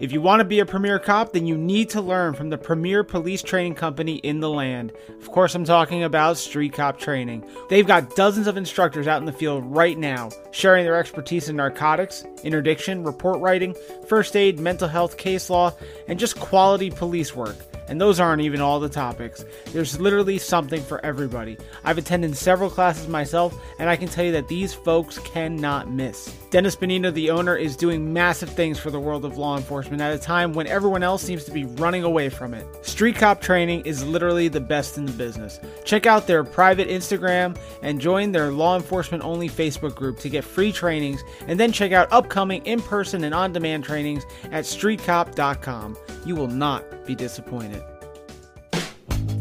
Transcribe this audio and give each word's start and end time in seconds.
If 0.00 0.10
you 0.10 0.20
want 0.20 0.40
to 0.40 0.44
be 0.44 0.58
a 0.58 0.66
premier 0.66 0.98
cop, 0.98 1.32
then 1.32 1.46
you 1.46 1.56
need 1.56 1.88
to 1.90 2.00
learn 2.00 2.34
from 2.34 2.50
the 2.50 2.58
premier 2.58 3.04
police 3.04 3.42
training 3.42 3.76
company 3.76 4.16
in 4.16 4.40
the 4.40 4.50
land. 4.50 4.92
Of 5.20 5.30
course, 5.30 5.54
I'm 5.54 5.64
talking 5.64 6.02
about 6.02 6.36
Street 6.36 6.72
Cop 6.72 6.98
Training. 6.98 7.48
They've 7.68 7.86
got 7.86 8.16
dozens 8.16 8.48
of 8.48 8.56
instructors 8.56 9.06
out 9.06 9.20
in 9.20 9.24
the 9.24 9.32
field 9.32 9.62
right 9.64 9.96
now, 9.96 10.30
sharing 10.50 10.84
their 10.84 10.96
expertise 10.96 11.48
in 11.48 11.54
narcotics, 11.54 12.24
interdiction, 12.42 13.04
report 13.04 13.38
writing, 13.38 13.76
first 14.08 14.34
aid, 14.34 14.58
mental 14.58 14.88
health, 14.88 15.16
case 15.16 15.48
law, 15.48 15.72
and 16.08 16.18
just 16.18 16.40
quality 16.40 16.90
police 16.90 17.36
work. 17.36 17.56
And 17.86 18.00
those 18.00 18.18
aren't 18.18 18.42
even 18.42 18.60
all 18.60 18.80
the 18.80 18.88
topics. 18.88 19.44
There's 19.66 20.00
literally 20.00 20.38
something 20.38 20.82
for 20.82 21.04
everybody. 21.06 21.56
I've 21.84 21.98
attended 21.98 22.36
several 22.36 22.68
classes 22.68 23.06
myself, 23.06 23.56
and 23.78 23.88
I 23.88 23.94
can 23.94 24.08
tell 24.08 24.24
you 24.24 24.32
that 24.32 24.48
these 24.48 24.74
folks 24.74 25.18
cannot 25.18 25.88
miss. 25.88 26.34
Dennis 26.54 26.76
Benigno, 26.76 27.12
the 27.12 27.30
owner, 27.30 27.56
is 27.56 27.74
doing 27.74 28.12
massive 28.12 28.48
things 28.48 28.78
for 28.78 28.92
the 28.92 29.00
world 29.00 29.24
of 29.24 29.36
law 29.36 29.56
enforcement 29.56 30.00
at 30.00 30.14
a 30.14 30.18
time 30.20 30.52
when 30.52 30.68
everyone 30.68 31.02
else 31.02 31.20
seems 31.20 31.42
to 31.42 31.50
be 31.50 31.64
running 31.64 32.04
away 32.04 32.28
from 32.28 32.54
it. 32.54 32.64
Street 32.86 33.16
Cop 33.16 33.40
Training 33.40 33.80
is 33.80 34.04
literally 34.04 34.46
the 34.46 34.60
best 34.60 34.96
in 34.96 35.04
the 35.04 35.10
business. 35.10 35.58
Check 35.84 36.06
out 36.06 36.28
their 36.28 36.44
private 36.44 36.88
Instagram 36.88 37.58
and 37.82 38.00
join 38.00 38.30
their 38.30 38.52
law 38.52 38.76
enforcement 38.76 39.24
only 39.24 39.48
Facebook 39.48 39.96
group 39.96 40.20
to 40.20 40.28
get 40.28 40.44
free 40.44 40.70
trainings, 40.70 41.24
and 41.48 41.58
then 41.58 41.72
check 41.72 41.90
out 41.90 42.06
upcoming 42.12 42.64
in 42.66 42.80
person 42.80 43.24
and 43.24 43.34
on 43.34 43.52
demand 43.52 43.82
trainings 43.82 44.22
at 44.52 44.62
streetcop.com. 44.62 45.96
You 46.24 46.36
will 46.36 46.46
not 46.46 47.04
be 47.04 47.16
disappointed. 47.16 47.82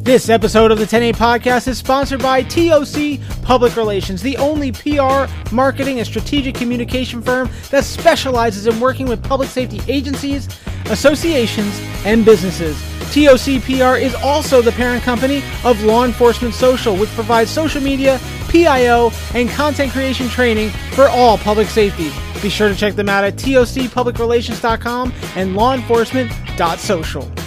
This 0.03 0.27
episode 0.27 0.70
of 0.70 0.80
the 0.80 0.84
108 0.84 1.16
podcast 1.16 1.66
is 1.70 1.77
sponsored 1.77 2.21
by 2.21 2.43
TOC 2.43 3.21
Public 3.41 3.77
Relations, 3.77 4.21
the 4.21 4.35
only 4.35 4.73
PR, 4.73 5.27
marketing, 5.55 5.99
and 5.99 6.05
strategic 6.05 6.55
communication 6.55 7.21
firm 7.21 7.49
that 7.71 7.85
specializes 7.85 8.67
in 8.67 8.81
working 8.81 9.07
with 9.07 9.23
public 9.23 9.48
safety 9.48 9.79
agencies, 9.88 10.49
associations, 10.88 11.79
and 12.03 12.26
businesses. 12.26 12.77
TOC 13.13 13.63
PR 13.63 13.95
is 13.95 14.13
also 14.15 14.62
the 14.62 14.74
parent 14.74 15.04
company 15.04 15.41
of 15.63 15.81
Law 15.85 16.04
Enforcement 16.04 16.54
Social, 16.54 16.98
which 16.98 17.09
provides 17.12 17.49
social 17.49 17.81
media, 17.81 18.20
PIO, 18.49 19.09
and 19.34 19.49
content 19.51 19.93
creation 19.93 20.27
training 20.27 20.70
for 20.96 21.07
all 21.07 21.37
public 21.37 21.70
safety. 21.70 22.12
Be 22.41 22.49
sure 22.49 22.68
to 22.68 22.76
check 22.76 22.96
them 22.96 23.07
out 23.07 23.24
at 23.24 23.35
tocpublicrelations.com 23.37 25.13
and 25.37 25.55
lawenforcement.social. 25.55 27.43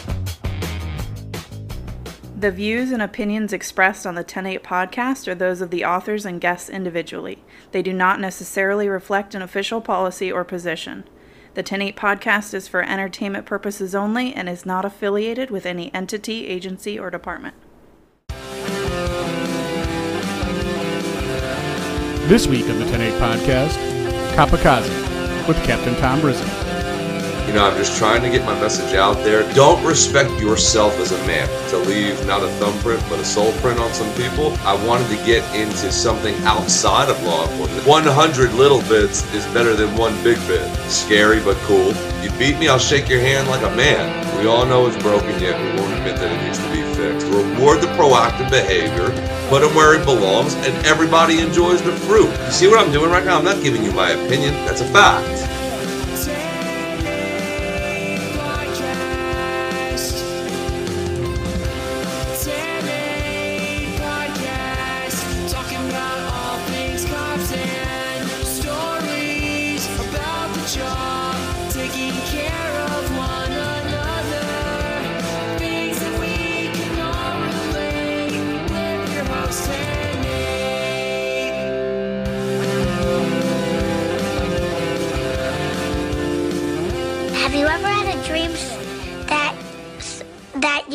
The 2.38 2.50
views 2.50 2.90
and 2.90 3.00
opinions 3.00 3.54
expressed 3.54 4.06
on 4.06 4.14
the 4.14 4.20
108 4.20 4.62
podcast 4.62 5.26
are 5.26 5.34
those 5.34 5.62
of 5.62 5.70
the 5.70 5.86
authors 5.86 6.26
and 6.26 6.38
guests 6.38 6.68
individually. 6.68 7.42
They 7.72 7.80
do 7.80 7.94
not 7.94 8.20
necessarily 8.20 8.90
reflect 8.90 9.34
an 9.34 9.40
official 9.40 9.80
policy 9.80 10.30
or 10.30 10.44
position. 10.44 11.04
The 11.54 11.62
108 11.62 11.96
podcast 11.96 12.52
is 12.52 12.68
for 12.68 12.82
entertainment 12.82 13.46
purposes 13.46 13.94
only 13.94 14.34
and 14.34 14.50
is 14.50 14.66
not 14.66 14.84
affiliated 14.84 15.50
with 15.50 15.64
any 15.64 15.92
entity, 15.94 16.46
agency, 16.46 16.98
or 16.98 17.08
department. 17.08 17.54
This 22.28 22.46
week 22.46 22.68
on 22.68 22.78
the 22.78 22.84
108 22.84 23.14
podcast, 23.14 23.78
Copikaze 24.36 25.48
with 25.48 25.56
Captain 25.64 25.94
Tom 25.94 26.20
Rizzo. 26.20 26.65
You 27.46 27.52
know, 27.52 27.64
I'm 27.64 27.76
just 27.76 27.96
trying 27.96 28.22
to 28.22 28.28
get 28.28 28.44
my 28.44 28.58
message 28.60 28.94
out 28.94 29.14
there. 29.22 29.50
Don't 29.54 29.82
respect 29.84 30.30
yourself 30.40 30.98
as 30.98 31.12
a 31.12 31.26
man. 31.28 31.48
To 31.70 31.78
leave 31.78 32.26
not 32.26 32.42
a 32.42 32.48
thumbprint, 32.58 33.00
but 33.08 33.20
a 33.20 33.24
soul 33.24 33.52
print 33.60 33.78
on 33.78 33.92
some 33.94 34.12
people. 34.14 34.56
I 34.66 34.74
wanted 34.84 35.08
to 35.16 35.24
get 35.24 35.44
into 35.54 35.92
something 35.92 36.34
outside 36.42 37.08
of 37.08 37.22
law 37.22 37.48
enforcement. 37.48 37.86
100 37.86 38.52
little 38.54 38.80
bits 38.88 39.32
is 39.32 39.46
better 39.54 39.74
than 39.74 39.96
one 39.96 40.12
big 40.24 40.38
bit. 40.48 40.66
Scary, 40.90 41.40
but 41.40 41.56
cool. 41.68 41.94
You 42.20 42.30
beat 42.36 42.58
me, 42.58 42.66
I'll 42.66 42.80
shake 42.80 43.08
your 43.08 43.20
hand 43.20 43.46
like 43.46 43.62
a 43.62 43.74
man. 43.76 44.26
We 44.40 44.48
all 44.48 44.66
know 44.66 44.88
it's 44.88 45.00
broken, 45.00 45.38
yet 45.40 45.56
we 45.56 45.80
won't 45.80 45.94
admit 45.94 46.16
that 46.16 46.32
it 46.32 46.44
needs 46.44 46.58
to 46.58 46.68
be 46.72 46.82
fixed. 46.94 47.28
Reward 47.28 47.80
the 47.80 47.86
proactive 47.94 48.50
behavior, 48.50 49.10
put 49.48 49.62
him 49.62 49.72
where 49.76 49.96
he 49.96 50.04
belongs, 50.04 50.54
and 50.54 50.74
everybody 50.84 51.38
enjoys 51.38 51.80
the 51.80 51.92
fruit. 51.92 52.28
You 52.46 52.50
see 52.50 52.66
what 52.66 52.80
I'm 52.84 52.90
doing 52.90 53.10
right 53.10 53.24
now? 53.24 53.38
I'm 53.38 53.44
not 53.44 53.62
giving 53.62 53.84
you 53.84 53.92
my 53.92 54.10
opinion. 54.10 54.52
That's 54.66 54.80
a 54.80 54.86
fact. 54.86 55.65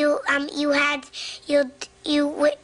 You 0.02 0.20
um 0.28 0.50
you 0.62 0.72
had 0.72 1.06
you 1.48 1.64
you 2.04 2.24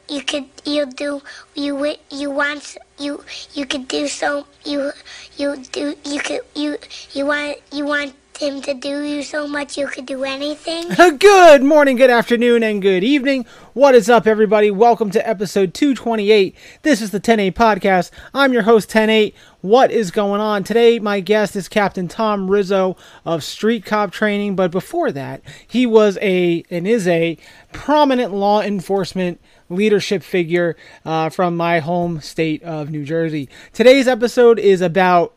you 0.09 0.21
could 0.29 0.45
you 0.65 0.85
do 1.01 1.21
you 1.55 1.95
you 2.09 2.29
want 2.31 2.77
you 2.97 3.23
you 3.53 3.65
could 3.65 3.87
do 3.87 4.07
so 4.07 4.45
you 4.65 4.91
you 5.37 5.55
do 5.71 5.95
you 6.13 6.19
could 6.19 6.41
you 6.55 6.77
you 7.13 7.25
want 7.25 7.57
you 7.71 7.85
want 7.85 8.13
him 8.37 8.61
to 8.61 8.73
do 8.73 9.01
you 9.03 9.23
so 9.23 9.47
much 9.47 9.77
you 9.77 9.87
could 9.87 10.05
do 10.05 10.23
anything? 10.23 10.87
Good 11.17 11.63
morning, 11.63 11.95
good 11.95 12.09
afternoon, 12.09 12.61
and 12.61 12.81
good 12.81 13.03
evening. 13.03 13.45
What 13.73 13.95
is 13.95 14.09
up, 14.09 14.27
everybody? 14.27 14.69
Welcome 14.69 15.09
to 15.11 15.27
episode 15.27 15.73
228. 15.73 16.55
This 16.83 17.01
is 17.01 17.11
the 17.11 17.17
108 17.17 17.55
podcast. 17.55 18.11
I'm 18.33 18.53
your 18.53 18.61
host, 18.63 18.89
108. 18.89 19.35
What 19.61 19.91
is 19.91 20.11
going 20.11 20.39
on? 20.39 20.63
Today, 20.63 20.99
my 20.99 21.19
guest 21.19 21.55
is 21.55 21.67
Captain 21.67 22.07
Tom 22.07 22.49
Rizzo 22.49 22.95
of 23.25 23.43
Street 23.43 23.85
Cop 23.85 24.11
Training, 24.11 24.55
but 24.55 24.71
before 24.71 25.11
that, 25.11 25.41
he 25.67 25.85
was 25.85 26.17
a 26.21 26.63
and 26.69 26.87
is 26.87 27.07
a 27.07 27.37
prominent 27.73 28.33
law 28.33 28.61
enforcement 28.61 29.41
leadership 29.69 30.21
figure 30.21 30.75
uh, 31.05 31.29
from 31.29 31.57
my 31.57 31.79
home 31.79 32.21
state 32.21 32.61
of 32.63 32.91
New 32.91 33.03
Jersey. 33.03 33.49
Today's 33.73 34.07
episode 34.07 34.59
is 34.59 34.81
about 34.81 35.33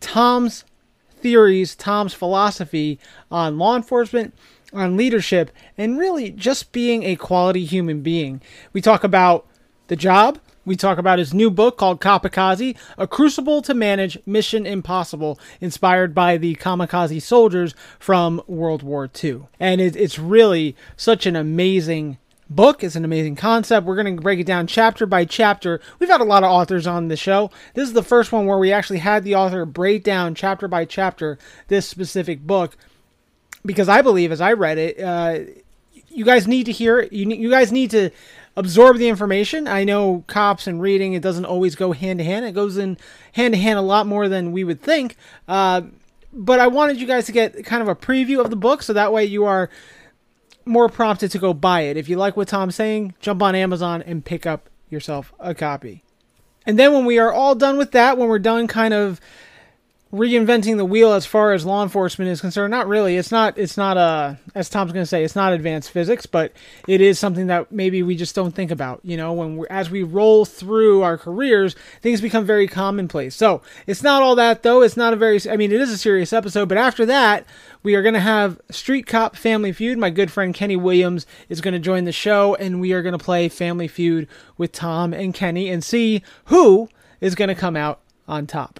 Tom's 0.00 0.64
theories, 1.22 1.74
Tom's 1.74 2.14
philosophy 2.14 2.98
on 3.30 3.58
law 3.58 3.76
enforcement, 3.76 4.34
on 4.72 4.96
leadership, 4.96 5.50
and 5.78 5.98
really 5.98 6.30
just 6.30 6.72
being 6.72 7.02
a 7.04 7.16
quality 7.16 7.64
human 7.64 8.02
being. 8.02 8.40
We 8.72 8.80
talk 8.80 9.04
about 9.04 9.46
the 9.88 9.96
job. 9.96 10.38
We 10.64 10.76
talk 10.76 10.98
about 10.98 11.18
his 11.18 11.34
new 11.34 11.50
book 11.50 11.76
called 11.76 12.00
Kamikaze, 12.00 12.76
A 12.96 13.06
Crucible 13.06 13.62
to 13.62 13.74
Manage 13.74 14.16
Mission 14.24 14.64
Impossible, 14.64 15.38
inspired 15.60 16.14
by 16.14 16.36
the 16.36 16.54
kamikaze 16.54 17.20
soldiers 17.20 17.74
from 17.98 18.40
World 18.46 18.84
War 18.84 19.10
II. 19.22 19.42
And 19.58 19.80
it, 19.80 19.96
it's 19.96 20.20
really 20.20 20.76
such 20.96 21.26
an 21.26 21.34
amazing 21.34 22.18
book. 22.54 22.84
It's 22.84 22.96
an 22.96 23.04
amazing 23.04 23.36
concept. 23.36 23.86
We're 23.86 24.02
going 24.02 24.16
to 24.16 24.22
break 24.22 24.40
it 24.40 24.46
down 24.46 24.66
chapter 24.66 25.06
by 25.06 25.24
chapter. 25.24 25.80
We've 25.98 26.08
had 26.08 26.20
a 26.20 26.24
lot 26.24 26.44
of 26.44 26.50
authors 26.50 26.86
on 26.86 27.08
the 27.08 27.16
show. 27.16 27.50
This 27.74 27.88
is 27.88 27.94
the 27.94 28.02
first 28.02 28.32
one 28.32 28.46
where 28.46 28.58
we 28.58 28.72
actually 28.72 28.98
had 28.98 29.24
the 29.24 29.34
author 29.34 29.64
break 29.64 30.04
down 30.04 30.34
chapter 30.34 30.68
by 30.68 30.84
chapter 30.84 31.38
this 31.68 31.88
specific 31.88 32.46
book 32.46 32.76
because 33.64 33.88
I 33.88 34.02
believe, 34.02 34.32
as 34.32 34.40
I 34.40 34.52
read 34.52 34.78
it, 34.78 35.00
uh, 35.00 35.40
you 36.08 36.24
guys 36.24 36.46
need 36.46 36.64
to 36.66 36.72
hear 36.72 37.00
it. 37.00 37.12
You, 37.12 37.28
you 37.30 37.50
guys 37.50 37.72
need 37.72 37.90
to 37.92 38.10
absorb 38.56 38.98
the 38.98 39.08
information. 39.08 39.66
I 39.66 39.84
know 39.84 40.24
cops 40.26 40.66
and 40.66 40.80
reading, 40.80 41.14
it 41.14 41.22
doesn't 41.22 41.44
always 41.44 41.74
go 41.74 41.92
hand 41.92 42.18
to 42.18 42.24
hand. 42.24 42.44
It 42.44 42.52
goes 42.52 42.76
in 42.76 42.98
hand 43.32 43.54
to 43.54 43.60
hand 43.60 43.78
a 43.78 43.82
lot 43.82 44.06
more 44.06 44.28
than 44.28 44.52
we 44.52 44.64
would 44.64 44.82
think. 44.82 45.16
Uh, 45.48 45.82
but 46.32 46.60
I 46.60 46.66
wanted 46.66 47.00
you 47.00 47.06
guys 47.06 47.26
to 47.26 47.32
get 47.32 47.64
kind 47.64 47.82
of 47.82 47.88
a 47.88 47.94
preview 47.94 48.40
of 48.40 48.50
the 48.50 48.56
book 48.56 48.82
so 48.82 48.92
that 48.92 49.12
way 49.12 49.24
you 49.24 49.44
are 49.44 49.70
more 50.64 50.88
prompted 50.88 51.30
to 51.32 51.38
go 51.38 51.54
buy 51.54 51.82
it. 51.82 51.96
If 51.96 52.08
you 52.08 52.16
like 52.16 52.36
what 52.36 52.48
Tom's 52.48 52.74
saying, 52.74 53.14
jump 53.20 53.42
on 53.42 53.54
Amazon 53.54 54.02
and 54.02 54.24
pick 54.24 54.46
up 54.46 54.68
yourself 54.88 55.32
a 55.38 55.54
copy. 55.54 56.04
And 56.66 56.78
then 56.78 56.92
when 56.92 57.04
we 57.04 57.18
are 57.18 57.32
all 57.32 57.54
done 57.54 57.76
with 57.76 57.92
that, 57.92 58.18
when 58.18 58.28
we're 58.28 58.38
done 58.38 58.66
kind 58.68 58.94
of 58.94 59.20
reinventing 60.12 60.76
the 60.76 60.84
wheel 60.84 61.14
as 61.14 61.24
far 61.24 61.52
as 61.52 61.64
law 61.64 61.82
enforcement 61.82 62.30
is 62.30 62.40
concerned, 62.40 62.70
not 62.70 62.86
really. 62.86 63.16
It's 63.16 63.32
not 63.32 63.56
it's 63.56 63.78
not 63.78 63.96
uh 63.96 64.34
as 64.54 64.68
Tom's 64.68 64.92
going 64.92 65.02
to 65.02 65.06
say, 65.06 65.24
it's 65.24 65.34
not 65.34 65.54
advanced 65.54 65.90
physics, 65.90 66.26
but 66.26 66.52
it 66.86 67.00
is 67.00 67.18
something 67.18 67.46
that 67.46 67.72
maybe 67.72 68.02
we 68.02 68.14
just 68.14 68.34
don't 68.34 68.54
think 68.54 68.70
about, 68.70 69.00
you 69.02 69.16
know, 69.16 69.32
when 69.32 69.56
we 69.56 69.66
as 69.70 69.90
we 69.90 70.02
roll 70.02 70.44
through 70.44 71.02
our 71.02 71.16
careers, 71.16 71.74
things 72.02 72.20
become 72.20 72.44
very 72.44 72.68
commonplace. 72.68 73.34
So, 73.34 73.62
it's 73.86 74.02
not 74.02 74.22
all 74.22 74.34
that 74.36 74.62
though. 74.62 74.82
It's 74.82 74.98
not 74.98 75.14
a 75.14 75.16
very 75.16 75.40
I 75.50 75.56
mean, 75.56 75.72
it 75.72 75.80
is 75.80 75.90
a 75.90 75.98
serious 75.98 76.32
episode, 76.34 76.68
but 76.68 76.76
after 76.76 77.06
that, 77.06 77.46
we 77.82 77.94
are 77.94 78.02
going 78.02 78.14
to 78.14 78.20
have 78.20 78.60
Street 78.70 79.06
Cop 79.06 79.34
Family 79.34 79.72
Feud. 79.72 79.96
My 79.96 80.10
good 80.10 80.30
friend 80.30 80.54
Kenny 80.54 80.76
Williams 80.76 81.26
is 81.48 81.62
going 81.62 81.74
to 81.74 81.80
join 81.80 82.04
the 82.04 82.12
show, 82.12 82.54
and 82.56 82.82
we 82.82 82.92
are 82.92 83.02
going 83.02 83.16
to 83.16 83.24
play 83.24 83.48
Family 83.48 83.88
Feud 83.88 84.28
with 84.58 84.72
Tom 84.72 85.14
and 85.14 85.32
Kenny 85.32 85.70
and 85.70 85.82
see 85.82 86.22
who 86.46 86.90
is 87.20 87.34
going 87.34 87.48
to 87.48 87.54
come 87.54 87.76
out 87.76 88.00
on 88.28 88.46
top. 88.46 88.78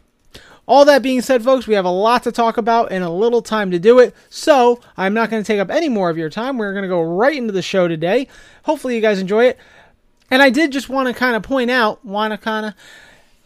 All 0.66 0.84
that 0.84 1.02
being 1.02 1.22
said, 1.22 1.42
folks, 1.42 1.66
we 1.66 1.74
have 1.74 1.84
a 1.84 1.90
lot 1.90 2.22
to 2.22 2.32
talk 2.32 2.56
about 2.56 2.92
and 2.92 3.02
a 3.02 3.10
little 3.10 3.42
time 3.42 3.70
to 3.72 3.78
do 3.78 3.98
it. 3.98 4.14
So 4.30 4.80
I'm 4.96 5.12
not 5.12 5.28
going 5.28 5.42
to 5.42 5.46
take 5.46 5.60
up 5.60 5.70
any 5.70 5.88
more 5.88 6.08
of 6.08 6.16
your 6.16 6.30
time. 6.30 6.56
We're 6.56 6.72
going 6.72 6.82
to 6.82 6.88
go 6.88 7.02
right 7.02 7.36
into 7.36 7.52
the 7.52 7.62
show 7.62 7.88
today. 7.88 8.28
Hopefully, 8.64 8.94
you 8.94 9.00
guys 9.00 9.18
enjoy 9.18 9.46
it. 9.46 9.58
And 10.30 10.40
I 10.40 10.50
did 10.50 10.72
just 10.72 10.88
want 10.88 11.08
to 11.08 11.14
kind 11.14 11.36
of 11.36 11.42
point 11.42 11.70
out, 11.70 12.04
want 12.04 12.32
to 12.32 12.38
kind 12.38 12.66
of. 12.66 12.74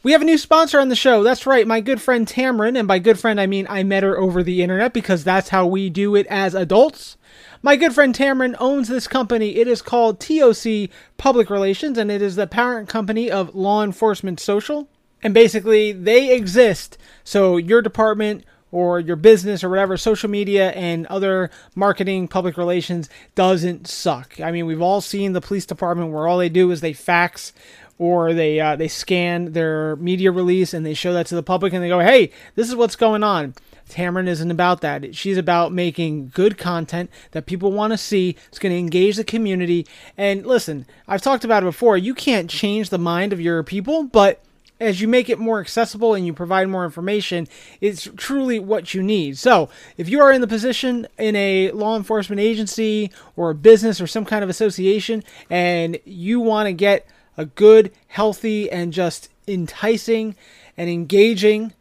We 0.03 0.13
have 0.13 0.23
a 0.23 0.27
new 0.27 0.39
sponsor 0.39 0.79
on 0.79 0.89
the 0.89 0.95
show. 0.95 1.25
That's 1.25 1.47
right, 1.47 1.67
my 1.67 1.81
good 1.81 2.01
friend 2.01 2.29
Tamron. 2.29 2.79
And 2.79 2.87
by 2.87 3.01
good 3.01 3.19
friend, 3.19 3.41
I 3.41 3.47
mean 3.47 3.67
I 3.69 3.83
met 3.83 4.05
her 4.05 4.17
over 4.17 4.45
the 4.45 4.63
internet 4.63 4.93
because 4.93 5.25
that's 5.25 5.49
how 5.49 5.67
we 5.67 5.91
do 5.91 6.15
it 6.15 6.29
as 6.29 6.55
adults. 6.55 7.17
My 7.61 7.75
good 7.75 7.93
friend 7.93 8.15
Tamron 8.15 8.55
owns 8.61 8.87
this 8.87 9.09
company. 9.09 9.57
It 9.57 9.67
is 9.67 9.83
called 9.83 10.21
TOC 10.21 10.91
Public 11.17 11.51
Relations, 11.51 11.99
and 11.99 12.09
it 12.09 12.23
is 12.23 12.37
the 12.37 12.47
parent 12.47 12.89
company 12.89 13.29
of 13.29 13.57
Law 13.57 13.83
Enforcement 13.83 14.39
Social. 14.39 14.89
And 15.23 15.35
basically, 15.35 15.93
they 15.93 16.35
exist 16.35 16.99
so 17.25 17.57
your 17.57 17.83
department 17.83 18.45
or 18.71 19.01
your 19.01 19.17
business 19.17 19.65
or 19.65 19.69
whatever, 19.69 19.97
social 19.97 20.29
media 20.29 20.71
and 20.73 21.07
other 21.07 21.51
marketing, 21.75 22.29
public 22.29 22.57
relations 22.57 23.09
doesn't 23.35 23.87
suck. 23.87 24.41
I 24.41 24.51
mean, 24.51 24.67
we've 24.67 24.83
all 24.83 25.01
seen 25.01 25.33
the 25.33 25.41
police 25.41 25.67
department 25.67 26.13
where 26.13 26.27
all 26.27 26.39
they 26.39 26.49
do 26.49 26.71
is 26.71 26.81
they 26.81 26.93
fax 26.93 27.53
or 27.99 28.35
they 28.35 28.61
uh, 28.61 28.77
they 28.77 28.89
scan 28.89 29.53
their 29.53 29.97
media 29.97 30.31
release 30.31 30.75
and 30.75 30.85
they 30.85 30.95
show 30.95 31.13
that 31.15 31.27
to 31.27 31.35
the 31.35 31.43
public 31.43 31.73
and 31.73 31.83
they 31.83 31.89
go, 31.89 32.01
"Hey, 32.01 32.31
this 32.55 32.69
is 32.69 32.77
what's 32.77 32.97
going 32.97 33.23
on." 33.23 33.55
Tamron 33.89 34.27
isn't 34.27 34.51
about 34.51 34.81
that. 34.81 35.15
She's 35.15 35.39
about 35.39 35.73
making 35.73 36.29
good 36.35 36.59
content 36.59 37.09
that 37.31 37.47
people 37.47 37.73
want 37.73 37.93
to 37.93 37.97
see. 37.97 38.37
It's 38.49 38.59
going 38.59 38.73
to 38.73 38.79
engage 38.79 39.17
the 39.17 39.25
community. 39.25 39.87
And 40.19 40.45
listen, 40.45 40.87
I've 41.07 41.23
talked 41.23 41.45
about 41.45 41.63
it 41.63 41.67
before. 41.67 41.97
You 41.97 42.13
can't 42.13 42.51
change 42.51 42.91
the 42.91 42.99
mind 42.99 43.33
of 43.33 43.41
your 43.41 43.63
people, 43.63 44.03
but 44.03 44.43
as 44.79 45.01
you 45.01 45.09
make 45.09 45.29
it 45.29 45.39
more 45.39 45.61
accessible 45.61 46.15
and 46.15 46.27
you 46.27 46.33
provide 46.33 46.69
more 46.69 46.85
information, 46.85 47.49
it's 47.81 48.09
truly 48.17 48.59
what 48.59 48.95
you 48.95 49.03
need. 49.03 49.39
So, 49.39 49.69
if 49.97 50.09
you 50.09 50.21
are 50.21 50.33
in 50.33 50.41
the 50.41 50.47
position 50.47 51.07
in 51.19 51.35
a 51.37 51.71
law 51.73 51.97
enforcement 51.97 52.41
agency 52.41 53.11
or 53.37 53.51
a 53.51 53.55
business 53.55 54.01
or 54.01 54.07
some 54.07 54.25
kind 54.25 54.45
of 54.45 54.51
association 54.51 55.25
and 55.49 55.99
you 56.05 56.41
want 56.41 56.67
to 56.67 56.73
get 56.73 57.07
a 57.37 57.47
good, 57.47 57.93
healthy, 58.09 58.71
and 58.71 58.93
just 58.93 59.29
enticing 59.47 60.35
and 60.77 60.91
engaging 60.91 61.73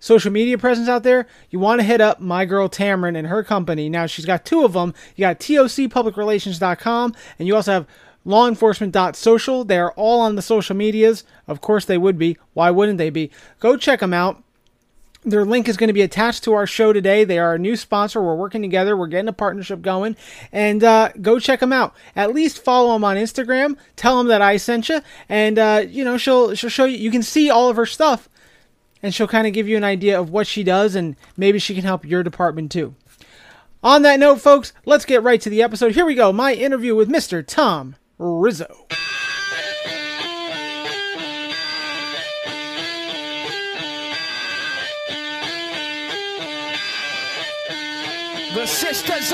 social 0.00 0.32
media 0.32 0.58
presence 0.58 0.88
out 0.88 1.04
there, 1.04 1.28
you 1.50 1.60
want 1.60 1.80
to 1.80 1.84
hit 1.84 2.00
up 2.00 2.20
my 2.20 2.44
girl 2.44 2.68
Tamron 2.68 3.16
and 3.16 3.28
her 3.28 3.44
company. 3.44 3.88
Now, 3.88 4.06
she's 4.06 4.24
got 4.24 4.44
two 4.44 4.64
of 4.64 4.72
them. 4.72 4.94
You 5.14 5.22
got 5.22 5.38
tocpublicrelations.com, 5.38 7.14
and 7.38 7.48
you 7.48 7.54
also 7.54 7.72
have 7.72 7.86
lawenforcement.social. 8.26 9.64
They 9.64 9.78
are 9.78 9.92
all 9.92 10.20
on 10.20 10.36
the 10.36 10.42
social 10.42 10.76
medias. 10.76 11.24
Of 11.46 11.60
course, 11.60 11.84
they 11.84 11.98
would 11.98 12.18
be. 12.18 12.36
Why 12.54 12.70
wouldn't 12.70 12.98
they 12.98 13.10
be? 13.10 13.30
Go 13.60 13.76
check 13.76 14.00
them 14.00 14.14
out. 14.14 14.42
Their 15.24 15.44
link 15.44 15.68
is 15.68 15.76
going 15.76 15.88
to 15.88 15.94
be 15.94 16.02
attached 16.02 16.42
to 16.44 16.52
our 16.54 16.66
show 16.66 16.92
today. 16.92 17.22
They 17.22 17.38
are 17.38 17.54
a 17.54 17.58
new 17.58 17.76
sponsor. 17.76 18.20
We're 18.20 18.34
working 18.34 18.60
together. 18.60 18.96
We're 18.96 19.06
getting 19.06 19.28
a 19.28 19.32
partnership 19.32 19.80
going. 19.80 20.16
And 20.50 20.82
uh, 20.82 21.10
go 21.20 21.38
check 21.38 21.60
them 21.60 21.72
out. 21.72 21.94
At 22.16 22.34
least 22.34 22.64
follow 22.64 22.92
them 22.92 23.04
on 23.04 23.16
Instagram. 23.16 23.76
Tell 23.94 24.18
them 24.18 24.26
that 24.28 24.42
I 24.42 24.56
sent 24.56 24.88
you. 24.88 25.00
And, 25.28 25.60
uh, 25.60 25.84
you 25.88 26.04
know, 26.04 26.18
she'll, 26.18 26.56
she'll 26.56 26.70
show 26.70 26.86
you. 26.86 26.98
You 26.98 27.12
can 27.12 27.22
see 27.22 27.50
all 27.50 27.68
of 27.68 27.76
her 27.76 27.86
stuff. 27.86 28.28
And 29.00 29.14
she'll 29.14 29.28
kind 29.28 29.46
of 29.46 29.52
give 29.52 29.68
you 29.68 29.76
an 29.76 29.84
idea 29.84 30.18
of 30.18 30.30
what 30.30 30.48
she 30.48 30.64
does. 30.64 30.96
And 30.96 31.14
maybe 31.36 31.60
she 31.60 31.74
can 31.76 31.84
help 31.84 32.04
your 32.04 32.24
department 32.24 32.72
too. 32.72 32.96
On 33.84 34.02
that 34.02 34.18
note, 34.18 34.40
folks, 34.40 34.72
let's 34.84 35.04
get 35.04 35.22
right 35.22 35.40
to 35.40 35.50
the 35.50 35.62
episode. 35.62 35.92
Here 35.92 36.06
we 36.06 36.14
go. 36.14 36.32
My 36.32 36.54
interview 36.54 36.96
with 36.96 37.08
Mr. 37.08 37.44
Tom 37.46 37.96
Rizzo. 38.22 38.86
The 48.54 48.66
sisters 48.66 49.32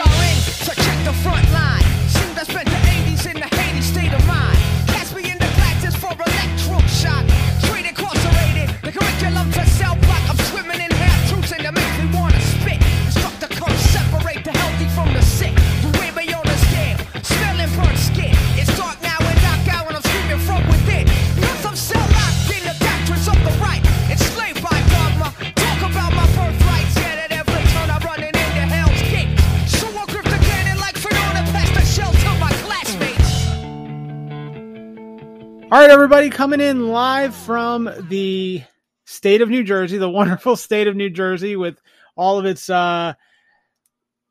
All 35.70 35.78
right, 35.78 35.90
everybody, 35.90 36.30
coming 36.30 36.60
in 36.62 36.88
live 36.88 37.34
from 37.34 37.90
the 38.08 38.62
state 39.04 39.42
of 39.42 39.50
New 39.50 39.62
Jersey, 39.64 39.98
the 39.98 40.08
wonderful 40.08 40.56
state 40.56 40.86
of 40.88 40.96
New 40.96 41.10
Jersey, 41.10 41.56
with 41.56 41.78
all 42.16 42.38
of 42.38 42.46
its 42.46 42.70
uh, 42.70 43.12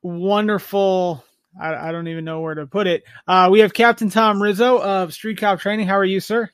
wonderful. 0.01 1.24
I, 1.60 1.89
I 1.89 1.92
don't 1.92 2.07
even 2.07 2.25
know 2.25 2.42
where 2.42 2.56
to 2.56 2.66
put 2.66 2.88
it. 2.88 3.04
Uh, 3.28 3.50
we 3.51 3.60
have 3.60 3.74
Captain 3.74 4.10
Tom 4.10 4.42
Rizzo 4.42 4.81
of 4.81 5.13
Street 5.13 5.38
Cop 5.39 5.60
Training. 5.60 5.88
How 5.88 5.98
are 5.98 6.06
you, 6.06 6.19
sir? 6.19 6.50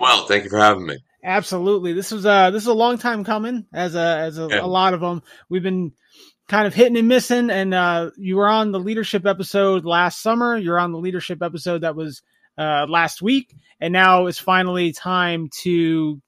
Well, 0.00 0.26
thank 0.26 0.44
you 0.44 0.50
for 0.50 0.58
having 0.58 0.86
me. 0.86 0.98
Absolutely. 1.24 1.94
This 1.94 2.10
was 2.12 2.26
uh 2.26 2.50
this 2.50 2.62
is 2.62 2.68
a 2.68 2.74
long 2.74 2.98
time 2.98 3.24
coming 3.24 3.66
as 3.72 3.94
a 3.94 3.98
as 4.18 4.38
a, 4.38 4.46
Yeah. 4.50 4.60
a 4.60 4.66
lot 4.66 4.92
of 4.94 5.00
them. 5.00 5.22
We've 5.48 5.62
been 5.62 5.92
kind 6.48 6.66
of 6.66 6.74
hitting 6.74 6.98
and 6.98 7.08
missing 7.08 7.48
and 7.50 7.72
uh 7.72 8.10
you 8.18 8.36
were 8.36 8.46
on 8.46 8.72
the 8.72 8.78
leadership 8.78 9.24
episode 9.26 9.84
last 9.86 10.20
summer. 10.22 10.56
You're 10.56 10.78
on 10.78 10.92
the 10.92 10.98
leadership 10.98 11.42
episode 11.42 11.80
that 11.80 11.96
was 11.96 12.22
uh 12.58 12.86
last 12.88 13.22
week 13.22 13.54
and 13.80 13.92
now 13.92 14.26
it's 14.26 14.38
finally 14.38 14.92
time 14.92 15.48
to 15.62 16.20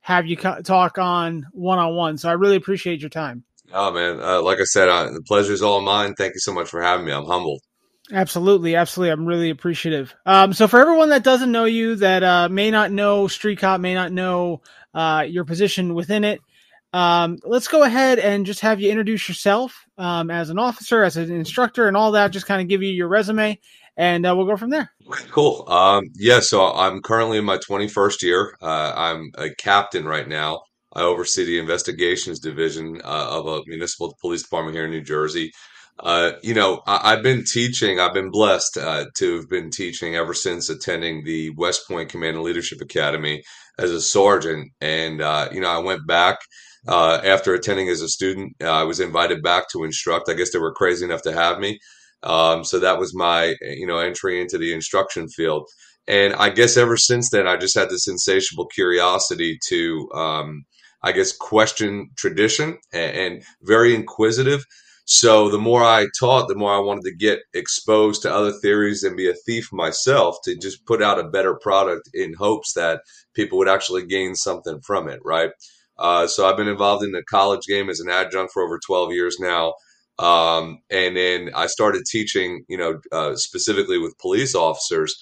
have 0.00 0.26
you 0.26 0.36
co- 0.36 0.60
talk 0.62 0.98
on 0.98 1.46
one-on-one. 1.52 2.18
So 2.18 2.28
I 2.28 2.32
really 2.32 2.56
appreciate 2.56 3.00
your 3.00 3.08
time. 3.08 3.44
Oh 3.72 3.90
man, 3.92 4.20
uh, 4.20 4.42
like 4.42 4.60
I 4.60 4.64
said, 4.64 4.88
uh, 4.88 5.10
the 5.10 5.22
pleasure 5.22 5.52
is 5.52 5.62
all 5.62 5.80
mine. 5.80 6.14
Thank 6.14 6.34
you 6.34 6.40
so 6.40 6.52
much 6.52 6.68
for 6.68 6.82
having 6.82 7.06
me. 7.06 7.12
I'm 7.12 7.24
humbled. 7.24 7.62
Absolutely, 8.12 8.74
absolutely. 8.74 9.12
I'm 9.12 9.24
really 9.24 9.48
appreciative. 9.48 10.14
Um, 10.26 10.52
so 10.52 10.68
for 10.68 10.80
everyone 10.80 11.08
that 11.10 11.22
doesn't 11.22 11.52
know 11.52 11.64
you, 11.64 11.94
that 11.96 12.22
uh, 12.22 12.48
may 12.48 12.70
not 12.70 12.90
know 12.90 13.28
Street 13.28 13.60
Cop, 13.60 13.80
may 13.80 13.94
not 13.94 14.12
know 14.12 14.60
uh, 14.92 15.24
your 15.26 15.44
position 15.44 15.94
within 15.94 16.24
it, 16.24 16.40
um, 16.92 17.38
let's 17.44 17.68
go 17.68 17.84
ahead 17.84 18.18
and 18.18 18.44
just 18.44 18.60
have 18.60 18.80
you 18.80 18.90
introduce 18.90 19.26
yourself 19.28 19.86
um, 19.96 20.30
as 20.30 20.50
an 20.50 20.58
officer, 20.58 21.02
as 21.02 21.16
an 21.16 21.32
instructor, 21.32 21.88
and 21.88 21.96
all 21.96 22.12
that. 22.12 22.32
Just 22.32 22.46
kind 22.46 22.60
of 22.60 22.68
give 22.68 22.82
you 22.82 22.90
your 22.90 23.08
resume, 23.08 23.58
and 23.96 24.26
uh, 24.26 24.34
we'll 24.36 24.46
go 24.46 24.56
from 24.56 24.70
there. 24.70 24.90
Cool. 25.30 25.64
Um, 25.68 26.04
yeah, 26.14 26.40
so 26.40 26.72
I'm 26.72 27.02
currently 27.02 27.38
in 27.38 27.44
my 27.44 27.58
21st 27.58 28.22
year. 28.22 28.56
Uh, 28.62 28.92
I'm 28.94 29.30
a 29.36 29.54
captain 29.54 30.06
right 30.06 30.26
now. 30.26 30.62
I 30.94 31.02
oversee 31.02 31.44
the 31.44 31.58
investigations 31.58 32.38
division 32.38 33.00
uh, 33.02 33.28
of 33.30 33.46
a 33.46 33.62
municipal 33.66 34.16
police 34.20 34.42
department 34.42 34.76
here 34.76 34.84
in 34.84 34.90
New 34.90 35.02
Jersey. 35.02 35.52
Uh, 35.98 36.32
you 36.42 36.54
know, 36.54 36.82
I, 36.86 37.12
I've 37.12 37.22
been 37.22 37.44
teaching, 37.44 38.00
I've 38.00 38.14
been 38.14 38.30
blessed 38.30 38.78
uh, 38.78 39.06
to 39.16 39.36
have 39.36 39.48
been 39.48 39.70
teaching 39.70 40.16
ever 40.16 40.34
since 40.34 40.68
attending 40.68 41.24
the 41.24 41.50
West 41.56 41.86
Point 41.86 42.08
Command 42.08 42.36
and 42.36 42.44
Leadership 42.44 42.80
Academy 42.80 43.42
as 43.78 43.90
a 43.90 44.00
sergeant. 44.00 44.72
And, 44.80 45.20
uh, 45.20 45.48
you 45.52 45.60
know, 45.60 45.70
I 45.70 45.78
went 45.78 46.06
back 46.06 46.38
after 46.88 47.54
attending 47.54 47.88
as 47.88 48.00
a 48.00 48.08
student. 48.08 48.54
I 48.62 48.84
was 48.84 49.00
invited 49.00 49.42
back 49.42 49.68
to 49.70 49.84
instruct. 49.84 50.28
I 50.28 50.34
guess 50.34 50.52
they 50.52 50.58
were 50.58 50.74
crazy 50.74 51.04
enough 51.04 51.22
to 51.22 51.32
have 51.32 51.58
me. 51.58 51.78
Um, 52.22 52.64
so 52.64 52.78
that 52.78 52.98
was 52.98 53.14
my, 53.14 53.54
you 53.60 53.86
know, 53.86 53.98
entry 53.98 54.40
into 54.40 54.58
the 54.58 54.72
instruction 54.72 55.28
field. 55.28 55.68
And 56.06 56.34
I 56.34 56.50
guess 56.50 56.76
ever 56.76 56.96
since 56.96 57.30
then, 57.30 57.46
I 57.46 57.56
just 57.56 57.76
had 57.76 57.90
this 57.90 58.08
insatiable 58.08 58.66
curiosity 58.66 59.58
to, 59.68 60.08
um, 60.14 60.64
I 61.02 61.12
guess, 61.12 61.36
question 61.36 62.10
tradition 62.16 62.78
and, 62.92 63.16
and 63.16 63.42
very 63.62 63.94
inquisitive. 63.94 64.64
So 65.04 65.48
the 65.48 65.58
more 65.58 65.82
I 65.82 66.06
taught, 66.18 66.48
the 66.48 66.54
more 66.54 66.72
I 66.72 66.78
wanted 66.78 67.04
to 67.04 67.14
get 67.14 67.40
exposed 67.54 68.22
to 68.22 68.32
other 68.32 68.52
theories 68.52 69.02
and 69.02 69.16
be 69.16 69.28
a 69.28 69.34
thief 69.34 69.68
myself 69.72 70.36
to 70.44 70.56
just 70.56 70.86
put 70.86 71.02
out 71.02 71.18
a 71.18 71.28
better 71.28 71.54
product 71.54 72.08
in 72.14 72.34
hopes 72.34 72.72
that 72.74 73.00
people 73.34 73.58
would 73.58 73.68
actually 73.68 74.06
gain 74.06 74.34
something 74.34 74.80
from 74.80 75.08
it, 75.08 75.20
right? 75.24 75.50
Uh, 75.98 76.26
so 76.26 76.46
I've 76.46 76.56
been 76.56 76.68
involved 76.68 77.04
in 77.04 77.12
the 77.12 77.22
college 77.24 77.66
game 77.68 77.90
as 77.90 78.00
an 78.00 78.10
adjunct 78.10 78.52
for 78.52 78.62
over 78.62 78.78
12 78.84 79.12
years 79.12 79.36
now. 79.40 79.74
Um, 80.18 80.78
and 80.90 81.16
then 81.16 81.50
I 81.54 81.66
started 81.66 82.04
teaching, 82.10 82.64
you 82.68 82.76
know, 82.76 83.00
uh, 83.10 83.34
specifically 83.36 83.98
with 83.98 84.18
police 84.18 84.54
officers. 84.54 85.14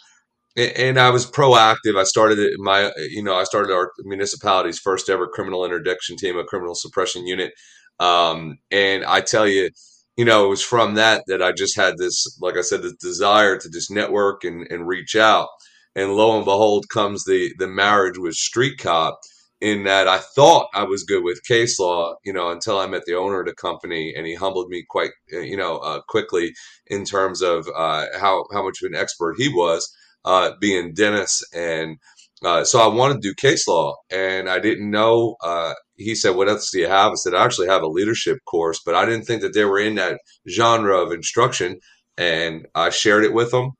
And 0.56 0.98
I 0.98 1.10
was 1.10 1.30
proactive. 1.30 1.98
I 1.98 2.02
started 2.02 2.38
my, 2.58 2.92
you 2.96 3.22
know, 3.22 3.34
I 3.34 3.44
started 3.44 3.72
our 3.72 3.92
municipality's 4.00 4.80
first 4.80 5.08
ever 5.08 5.28
criminal 5.28 5.64
interdiction 5.64 6.16
team, 6.16 6.36
a 6.36 6.44
criminal 6.44 6.74
suppression 6.74 7.26
unit. 7.26 7.52
Um, 8.00 8.58
and 8.70 9.04
I 9.04 9.20
tell 9.20 9.46
you, 9.46 9.70
you 10.16 10.24
know, 10.24 10.44
it 10.44 10.48
was 10.48 10.62
from 10.62 10.94
that 10.94 11.22
that 11.28 11.40
I 11.40 11.52
just 11.52 11.76
had 11.76 11.96
this, 11.98 12.36
like 12.40 12.56
I 12.56 12.62
said, 12.62 12.82
this 12.82 12.96
desire 12.96 13.58
to 13.58 13.70
just 13.70 13.90
network 13.90 14.44
and, 14.44 14.66
and 14.70 14.88
reach 14.88 15.14
out. 15.14 15.48
And 15.94 16.14
lo 16.14 16.36
and 16.36 16.44
behold, 16.44 16.86
comes 16.92 17.24
the 17.24 17.52
the 17.58 17.68
marriage 17.68 18.18
with 18.18 18.34
Street 18.34 18.78
Cop. 18.78 19.18
In 19.60 19.84
that 19.84 20.08
I 20.08 20.18
thought 20.18 20.68
I 20.74 20.84
was 20.84 21.04
good 21.04 21.22
with 21.22 21.44
case 21.44 21.78
law, 21.78 22.14
you 22.24 22.32
know, 22.32 22.50
until 22.50 22.78
I 22.78 22.86
met 22.86 23.02
the 23.06 23.14
owner 23.14 23.40
of 23.40 23.46
the 23.46 23.54
company, 23.54 24.14
and 24.16 24.26
he 24.26 24.34
humbled 24.34 24.68
me 24.68 24.84
quite, 24.88 25.10
uh, 25.34 25.40
you 25.40 25.56
know, 25.56 25.78
uh, 25.78 26.00
quickly 26.08 26.54
in 26.86 27.04
terms 27.04 27.42
of 27.42 27.68
uh, 27.76 28.06
how 28.18 28.44
how 28.52 28.64
much 28.64 28.82
of 28.82 28.90
an 28.90 28.96
expert 28.98 29.34
he 29.38 29.48
was, 29.48 29.86
uh, 30.24 30.52
being 30.60 30.94
Dennis, 30.94 31.42
and 31.54 31.98
uh, 32.44 32.64
so 32.64 32.80
I 32.80 32.86
wanted 32.88 33.20
to 33.20 33.28
do 33.28 33.34
case 33.34 33.68
law, 33.68 33.96
and 34.10 34.48
I 34.48 34.58
didn't 34.60 34.90
know. 34.90 35.36
Uh, 35.42 35.74
he 35.96 36.14
said, 36.14 36.36
"What 36.36 36.48
else 36.48 36.70
do 36.70 36.80
you 36.80 36.88
have?" 36.88 37.12
I 37.12 37.14
said, 37.16 37.34
"I 37.34 37.44
actually 37.44 37.68
have 37.68 37.82
a 37.82 37.86
leadership 37.88 38.38
course, 38.46 38.80
but 38.84 38.94
I 38.94 39.04
didn't 39.04 39.26
think 39.26 39.42
that 39.42 39.52
they 39.54 39.64
were 39.66 39.78
in 39.80 39.96
that 39.96 40.20
genre 40.48 40.98
of 40.98 41.12
instruction." 41.12 41.78
And 42.16 42.66
I 42.74 42.90
shared 42.90 43.24
it 43.24 43.32
with 43.34 43.52
him. 43.52 43.72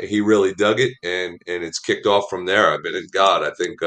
he 0.00 0.20
really 0.20 0.54
dug 0.54 0.80
it, 0.80 0.92
and 1.02 1.40
and 1.46 1.62
it's 1.64 1.78
kicked 1.78 2.06
off 2.06 2.24
from 2.30 2.46
there. 2.46 2.72
I've 2.72 2.82
been 2.82 2.94
in 2.96 3.06
God, 3.12 3.42
I 3.44 3.50
think 3.58 3.80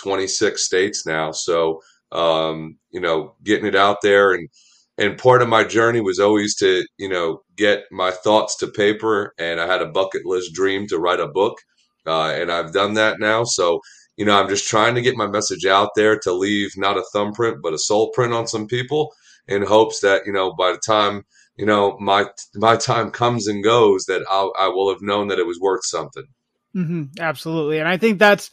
26 0.00 0.64
states 0.64 1.06
now. 1.06 1.32
So, 1.32 1.80
um, 2.12 2.78
you 2.90 3.00
know, 3.00 3.34
getting 3.44 3.66
it 3.66 3.76
out 3.76 3.98
there 4.02 4.32
and, 4.32 4.48
and 4.98 5.16
part 5.16 5.40
of 5.40 5.48
my 5.48 5.64
journey 5.64 6.00
was 6.00 6.18
always 6.18 6.54
to, 6.56 6.84
you 6.98 7.08
know, 7.08 7.42
get 7.56 7.84
my 7.90 8.10
thoughts 8.10 8.56
to 8.58 8.66
paper. 8.66 9.32
And 9.38 9.58
I 9.60 9.66
had 9.66 9.80
a 9.80 9.86
bucket 9.86 10.26
list 10.26 10.52
dream 10.52 10.86
to 10.88 10.98
write 10.98 11.20
a 11.20 11.28
book. 11.28 11.58
Uh, 12.06 12.30
and 12.34 12.50
I've 12.50 12.72
done 12.72 12.94
that 12.94 13.18
now. 13.18 13.44
So, 13.44 13.80
you 14.16 14.26
know, 14.26 14.38
I'm 14.38 14.48
just 14.48 14.68
trying 14.68 14.94
to 14.96 15.02
get 15.02 15.16
my 15.16 15.26
message 15.26 15.64
out 15.64 15.90
there 15.96 16.18
to 16.18 16.32
leave 16.32 16.72
not 16.76 16.98
a 16.98 17.04
thumbprint, 17.14 17.62
but 17.62 17.72
a 17.72 17.78
soul 17.78 18.10
print 18.10 18.34
on 18.34 18.46
some 18.46 18.66
people 18.66 19.12
in 19.48 19.62
hopes 19.62 20.00
that, 20.00 20.26
you 20.26 20.32
know, 20.32 20.52
by 20.52 20.72
the 20.72 20.80
time, 20.84 21.24
you 21.56 21.64
know, 21.64 21.96
my, 21.98 22.26
my 22.54 22.76
time 22.76 23.10
comes 23.10 23.46
and 23.48 23.64
goes 23.64 24.04
that 24.04 24.22
I'll, 24.28 24.52
I 24.58 24.68
will 24.68 24.90
have 24.90 25.02
known 25.02 25.28
that 25.28 25.38
it 25.38 25.46
was 25.46 25.58
worth 25.58 25.84
something. 25.84 26.26
Mm-hmm, 26.76 27.18
absolutely. 27.20 27.78
And 27.78 27.88
I 27.88 27.96
think 27.96 28.18
that's, 28.18 28.50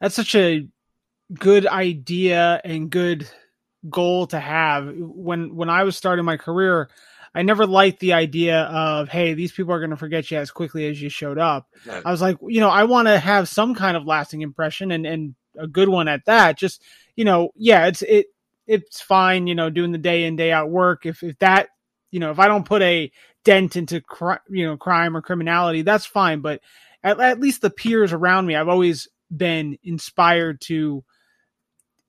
that's 0.00 0.14
such 0.14 0.34
a 0.36 0.66
good 1.34 1.66
idea 1.66 2.60
and 2.64 2.90
good 2.90 3.28
goal 3.88 4.26
to 4.28 4.40
have. 4.40 4.92
When 4.96 5.54
when 5.54 5.70
I 5.70 5.84
was 5.84 5.96
starting 5.96 6.24
my 6.24 6.36
career, 6.36 6.90
I 7.34 7.42
never 7.42 7.66
liked 7.66 8.00
the 8.00 8.14
idea 8.14 8.62
of, 8.62 9.08
hey, 9.08 9.34
these 9.34 9.52
people 9.52 9.72
are 9.72 9.78
going 9.78 9.90
to 9.90 9.96
forget 9.96 10.30
you 10.30 10.38
as 10.38 10.50
quickly 10.50 10.86
as 10.88 11.00
you 11.00 11.08
showed 11.08 11.38
up. 11.38 11.68
I 12.04 12.10
was 12.10 12.20
like, 12.20 12.38
you 12.42 12.60
know, 12.60 12.70
I 12.70 12.84
want 12.84 13.08
to 13.08 13.18
have 13.18 13.48
some 13.48 13.74
kind 13.74 13.96
of 13.96 14.06
lasting 14.06 14.42
impression 14.42 14.90
and 14.90 15.06
and 15.06 15.34
a 15.58 15.66
good 15.66 15.88
one 15.88 16.08
at 16.08 16.24
that. 16.26 16.58
Just, 16.58 16.82
you 17.16 17.24
know, 17.24 17.50
yeah, 17.54 17.86
it's 17.86 18.02
it 18.02 18.26
it's 18.66 19.00
fine, 19.00 19.46
you 19.46 19.54
know, 19.54 19.70
doing 19.70 19.92
the 19.92 19.98
day 19.98 20.24
in 20.24 20.36
day 20.36 20.52
out 20.52 20.70
work. 20.70 21.06
If 21.06 21.22
if 21.22 21.38
that, 21.38 21.68
you 22.10 22.20
know, 22.20 22.30
if 22.30 22.38
I 22.38 22.48
don't 22.48 22.66
put 22.66 22.82
a 22.82 23.10
dent 23.44 23.76
into 23.76 24.00
cri- 24.00 24.36
you 24.48 24.66
know 24.66 24.76
crime 24.76 25.16
or 25.16 25.22
criminality, 25.22 25.82
that's 25.82 26.06
fine. 26.06 26.40
But 26.40 26.60
at, 27.02 27.20
at 27.20 27.40
least 27.40 27.62
the 27.62 27.70
peers 27.70 28.12
around 28.12 28.46
me, 28.46 28.56
I've 28.56 28.68
always 28.68 29.08
been 29.34 29.78
inspired 29.82 30.60
to 30.62 31.04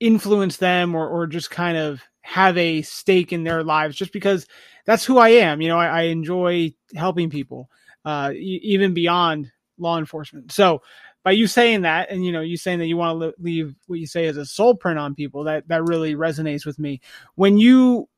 influence 0.01 0.57
them 0.57 0.95
or, 0.95 1.07
or 1.07 1.27
just 1.27 1.51
kind 1.51 1.77
of 1.77 2.01
have 2.21 2.57
a 2.57 2.81
stake 2.81 3.31
in 3.31 3.43
their 3.43 3.63
lives 3.63 3.95
just 3.95 4.11
because 4.11 4.47
that's 4.85 5.05
who 5.05 5.17
I 5.17 5.29
am. 5.29 5.61
You 5.61 5.69
know, 5.69 5.77
I, 5.77 5.87
I 5.87 6.01
enjoy 6.03 6.73
helping 6.95 7.29
people, 7.29 7.69
uh, 8.03 8.33
even 8.35 8.93
beyond 8.93 9.51
law 9.77 9.97
enforcement. 9.97 10.51
So 10.51 10.81
by 11.23 11.31
you 11.31 11.45
saying 11.45 11.81
that, 11.81 12.09
and 12.09 12.25
you 12.25 12.31
know, 12.31 12.41
you 12.41 12.57
saying 12.57 12.79
that 12.79 12.87
you 12.87 12.97
want 12.97 13.21
to 13.21 13.33
leave 13.39 13.75
what 13.87 13.99
you 13.99 14.07
say 14.07 14.25
as 14.25 14.37
a 14.37 14.45
soul 14.45 14.75
print 14.75 14.97
on 14.97 15.15
people, 15.15 15.43
that 15.43 15.67
that 15.67 15.83
really 15.83 16.15
resonates 16.15 16.65
with 16.65 16.79
me. 16.79 16.99
When 17.35 17.57
you 17.57 18.09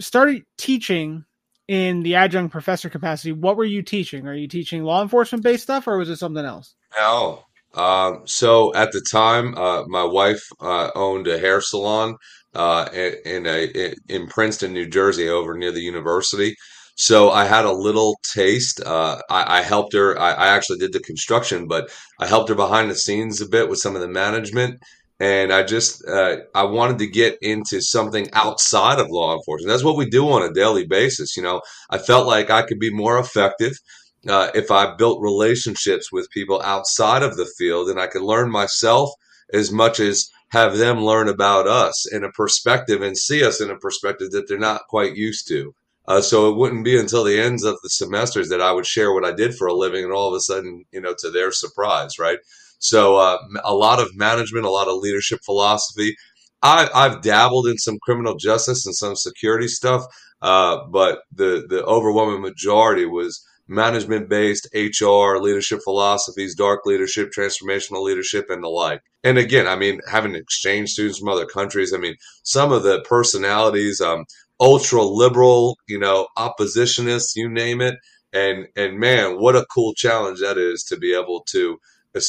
started 0.00 0.42
teaching 0.56 1.24
in 1.68 2.02
the 2.02 2.16
adjunct 2.16 2.50
professor 2.50 2.88
capacity, 2.88 3.30
what 3.30 3.56
were 3.56 3.64
you 3.64 3.82
teaching? 3.82 4.26
Are 4.26 4.34
you 4.34 4.48
teaching 4.48 4.82
law 4.82 5.02
enforcement 5.02 5.44
based 5.44 5.62
stuff, 5.62 5.86
or 5.86 5.98
was 5.98 6.10
it 6.10 6.16
something 6.16 6.44
else? 6.44 6.74
No, 6.98 7.44
um, 7.74 8.22
so 8.26 8.74
at 8.74 8.92
the 8.92 9.00
time, 9.00 9.54
uh, 9.56 9.84
my 9.86 10.04
wife 10.04 10.42
uh, 10.60 10.90
owned 10.94 11.26
a 11.26 11.38
hair 11.38 11.60
salon 11.60 12.16
uh, 12.54 12.88
in 13.24 13.46
a 13.46 13.94
in 14.08 14.26
Princeton, 14.26 14.72
New 14.72 14.86
Jersey, 14.86 15.28
over 15.28 15.56
near 15.56 15.72
the 15.72 15.80
university. 15.80 16.56
So 16.96 17.30
I 17.30 17.44
had 17.44 17.64
a 17.64 17.72
little 17.72 18.18
taste. 18.34 18.80
Uh, 18.84 19.20
I, 19.30 19.60
I, 19.60 19.62
helped 19.62 19.92
her. 19.92 20.18
I, 20.18 20.32
I, 20.32 20.48
actually 20.48 20.78
did 20.78 20.92
the 20.92 20.98
construction, 20.98 21.68
but 21.68 21.90
I 22.18 22.26
helped 22.26 22.48
her 22.48 22.56
behind 22.56 22.90
the 22.90 22.96
scenes 22.96 23.40
a 23.40 23.48
bit 23.48 23.68
with 23.68 23.78
some 23.78 23.94
of 23.94 24.00
the 24.00 24.08
management. 24.08 24.80
And 25.20 25.52
I 25.52 25.62
just 25.62 26.04
uh, 26.08 26.38
I 26.56 26.64
wanted 26.64 26.98
to 26.98 27.06
get 27.06 27.38
into 27.40 27.80
something 27.80 28.28
outside 28.32 28.98
of 28.98 29.10
law 29.10 29.36
enforcement. 29.36 29.68
That's 29.68 29.84
what 29.84 29.96
we 29.96 30.10
do 30.10 30.28
on 30.28 30.42
a 30.42 30.52
daily 30.52 30.86
basis. 30.86 31.36
You 31.36 31.44
know, 31.44 31.60
I 31.88 31.98
felt 31.98 32.26
like 32.26 32.50
I 32.50 32.62
could 32.62 32.80
be 32.80 32.92
more 32.92 33.18
effective 33.18 33.78
uh, 34.26 34.50
if 34.54 34.70
I 34.70 34.94
built 34.96 35.22
relationships 35.22 36.10
with 36.10 36.30
people 36.30 36.60
outside 36.62 37.22
of 37.22 37.36
the 37.36 37.50
field 37.58 37.88
and 37.88 38.00
I 38.00 38.06
could 38.06 38.22
learn 38.22 38.50
myself 38.50 39.10
as 39.52 39.70
much 39.70 40.00
as 40.00 40.28
have 40.50 40.78
them 40.78 41.04
learn 41.04 41.28
about 41.28 41.66
us 41.66 42.10
in 42.10 42.24
a 42.24 42.32
perspective 42.32 43.02
and 43.02 43.16
see 43.16 43.44
us 43.44 43.60
in 43.60 43.70
a 43.70 43.78
perspective 43.78 44.30
that 44.30 44.48
they're 44.48 44.58
not 44.58 44.86
quite 44.88 45.14
used 45.14 45.46
to. 45.48 45.74
Uh, 46.06 46.22
so 46.22 46.48
it 46.48 46.56
wouldn't 46.56 46.84
be 46.84 46.98
until 46.98 47.22
the 47.22 47.38
ends 47.38 47.64
of 47.64 47.76
the 47.82 47.90
semesters 47.90 48.48
that 48.48 48.62
I 48.62 48.72
would 48.72 48.86
share 48.86 49.12
what 49.12 49.26
I 49.26 49.32
did 49.32 49.54
for 49.54 49.66
a 49.66 49.74
living, 49.74 50.04
and 50.04 50.12
all 50.12 50.28
of 50.28 50.34
a 50.34 50.40
sudden, 50.40 50.84
you 50.90 51.02
know, 51.02 51.14
to 51.18 51.30
their 51.30 51.52
surprise, 51.52 52.18
right? 52.18 52.38
So 52.78 53.16
uh, 53.16 53.38
a 53.62 53.74
lot 53.74 54.00
of 54.00 54.16
management, 54.16 54.64
a 54.64 54.70
lot 54.70 54.88
of 54.88 54.96
leadership 54.96 55.40
philosophy. 55.44 56.16
I, 56.62 56.88
have 56.94 57.20
dabbled 57.20 57.68
in 57.68 57.76
some 57.76 57.98
criminal 58.02 58.36
justice 58.36 58.86
and 58.86 58.96
some 58.96 59.16
security 59.16 59.68
stuff, 59.68 60.04
uh, 60.40 60.78
but 60.90 61.20
the 61.30 61.66
the 61.68 61.84
overwhelming 61.84 62.40
majority 62.40 63.04
was 63.04 63.44
management 63.68 64.28
based 64.28 64.68
HR, 64.74 65.38
leadership 65.38 65.80
philosophies, 65.84 66.54
dark 66.54 66.86
leadership, 66.86 67.30
transformational 67.30 68.02
leadership, 68.02 68.46
and 68.48 68.62
the 68.62 68.68
like. 68.68 69.02
And 69.22 69.38
again, 69.38 69.66
I 69.66 69.76
mean, 69.76 70.00
having 70.10 70.34
exchange 70.34 70.90
students 70.90 71.18
from 71.18 71.28
other 71.28 71.46
countries, 71.46 71.92
I 71.92 71.98
mean, 71.98 72.16
some 72.42 72.72
of 72.72 72.82
the 72.82 73.02
personalities, 73.02 74.00
um, 74.00 74.24
ultra 74.58 75.02
liberal, 75.02 75.78
you 75.86 75.98
know, 75.98 76.28
oppositionists, 76.36 77.36
you 77.36 77.48
name 77.48 77.80
it. 77.80 77.96
And, 78.32 78.66
and 78.76 78.98
man, 78.98 79.40
what 79.40 79.56
a 79.56 79.66
cool 79.72 79.94
challenge 79.94 80.40
that 80.40 80.58
is 80.58 80.82
to 80.84 80.96
be 80.96 81.14
able 81.14 81.42
to, 81.50 81.78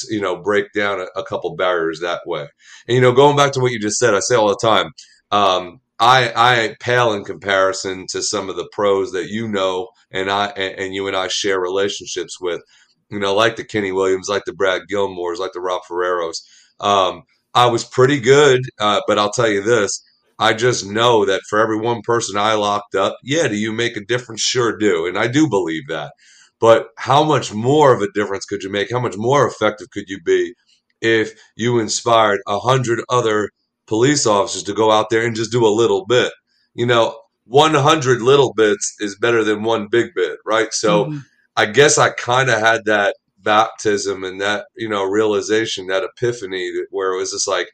you 0.10 0.22
know, 0.22 0.38
break 0.42 0.72
down 0.74 1.00
a, 1.00 1.20
a 1.20 1.24
couple 1.24 1.56
barriers 1.56 2.00
that 2.02 2.22
way. 2.26 2.48
And, 2.88 2.96
you 2.96 3.02
know, 3.02 3.12
going 3.12 3.38
back 3.38 3.54
to 3.54 3.60
what 3.60 3.72
you 3.72 3.80
just 3.80 3.98
said, 3.98 4.14
I 4.14 4.20
say 4.20 4.36
all 4.36 4.50
the 4.50 4.58
time, 4.62 4.92
um, 5.32 5.82
I, 6.00 6.32
I 6.36 6.76
pale 6.80 7.14
in 7.14 7.26
comparison 7.26 8.08
to 8.08 8.22
some 8.22 8.50
of 8.50 8.56
the 8.56 8.70
pros 8.72 9.12
that 9.12 9.30
you 9.30 9.48
know 9.48 9.90
and 10.12 10.30
I 10.30 10.48
and, 10.48 10.80
and 10.80 10.94
you 10.96 11.08
and 11.08 11.16
I 11.16 11.28
share 11.28 11.60
relationships 11.60 12.40
with, 12.42 12.62
you 13.10 13.20
know, 13.20 13.36
like 13.36 13.56
the 13.56 13.64
Kenny 13.64 13.92
Williams, 13.92 14.30
like 14.30 14.46
the 14.46 14.54
Brad 14.54 14.84
Gilmores, 14.92 15.38
like 15.38 15.54
the 15.54 15.62
Rob 15.62 15.82
Ferreros. 15.88 16.44
Um, 16.80 17.24
I 17.54 17.68
was 17.68 17.84
pretty 17.84 18.20
good, 18.20 18.62
uh, 18.80 19.02
but 19.08 19.18
I'll 19.20 19.32
tell 19.32 19.50
you 19.50 19.62
this: 19.62 20.02
I 20.40 20.54
just 20.54 20.86
know 20.86 21.26
that 21.26 21.42
for 21.50 21.60
every 21.60 21.78
one 21.78 22.02
person 22.02 22.38
I 22.38 22.54
locked 22.54 22.96
up, 22.96 23.18
yeah, 23.24 23.48
do 23.48 23.56
you 23.56 23.74
make 23.74 23.98
a 23.98 24.06
difference? 24.06 24.42
Sure 24.42 24.78
do, 24.78 25.06
and 25.06 25.18
I 25.18 25.28
do 25.28 25.50
believe 25.50 25.88
that. 25.90 26.14
But 26.60 26.90
how 26.98 27.24
much 27.24 27.54
more 27.54 27.94
of 27.94 28.02
a 28.02 28.12
difference 28.14 28.46
could 28.46 28.64
you 28.64 28.70
make? 28.72 28.92
How 28.92 29.00
much 29.00 29.18
more 29.18 29.48
effective 29.48 29.90
could 29.92 30.06
you 30.08 30.22
be 30.22 30.54
if 31.02 31.34
you 31.56 31.80
inspired 31.80 32.40
a 32.48 32.60
hundred 32.60 33.04
other 33.10 33.50
police 33.88 34.26
officers 34.26 34.64
to 34.64 34.74
go 34.74 34.92
out 34.92 35.10
there 35.10 35.26
and 35.26 35.36
just 35.36 35.52
do 35.52 35.66
a 35.66 35.70
little 35.70 36.06
bit? 36.06 36.32
You 36.74 36.86
know, 36.86 37.18
100 37.50 38.22
little 38.22 38.54
bits 38.54 38.96
is 39.00 39.18
better 39.18 39.44
than 39.44 39.64
one 39.64 39.88
big 39.88 40.14
bit, 40.16 40.38
right? 40.46 40.72
So 40.72 41.06
mm-hmm. 41.06 41.18
I 41.56 41.66
guess 41.66 41.98
I 41.98 42.12
kind 42.12 42.50
of 42.50 42.60
had 42.60 42.86
that 42.86 43.16
baptism 43.40 44.24
and 44.24 44.40
that, 44.40 44.68
you 44.78 44.88
know, 44.88 45.04
realization, 45.04 45.88
that 45.88 46.04
epiphany 46.04 46.72
where 46.92 47.14
it 47.14 47.18
was 47.18 47.32
just 47.32 47.48
like, 47.48 47.70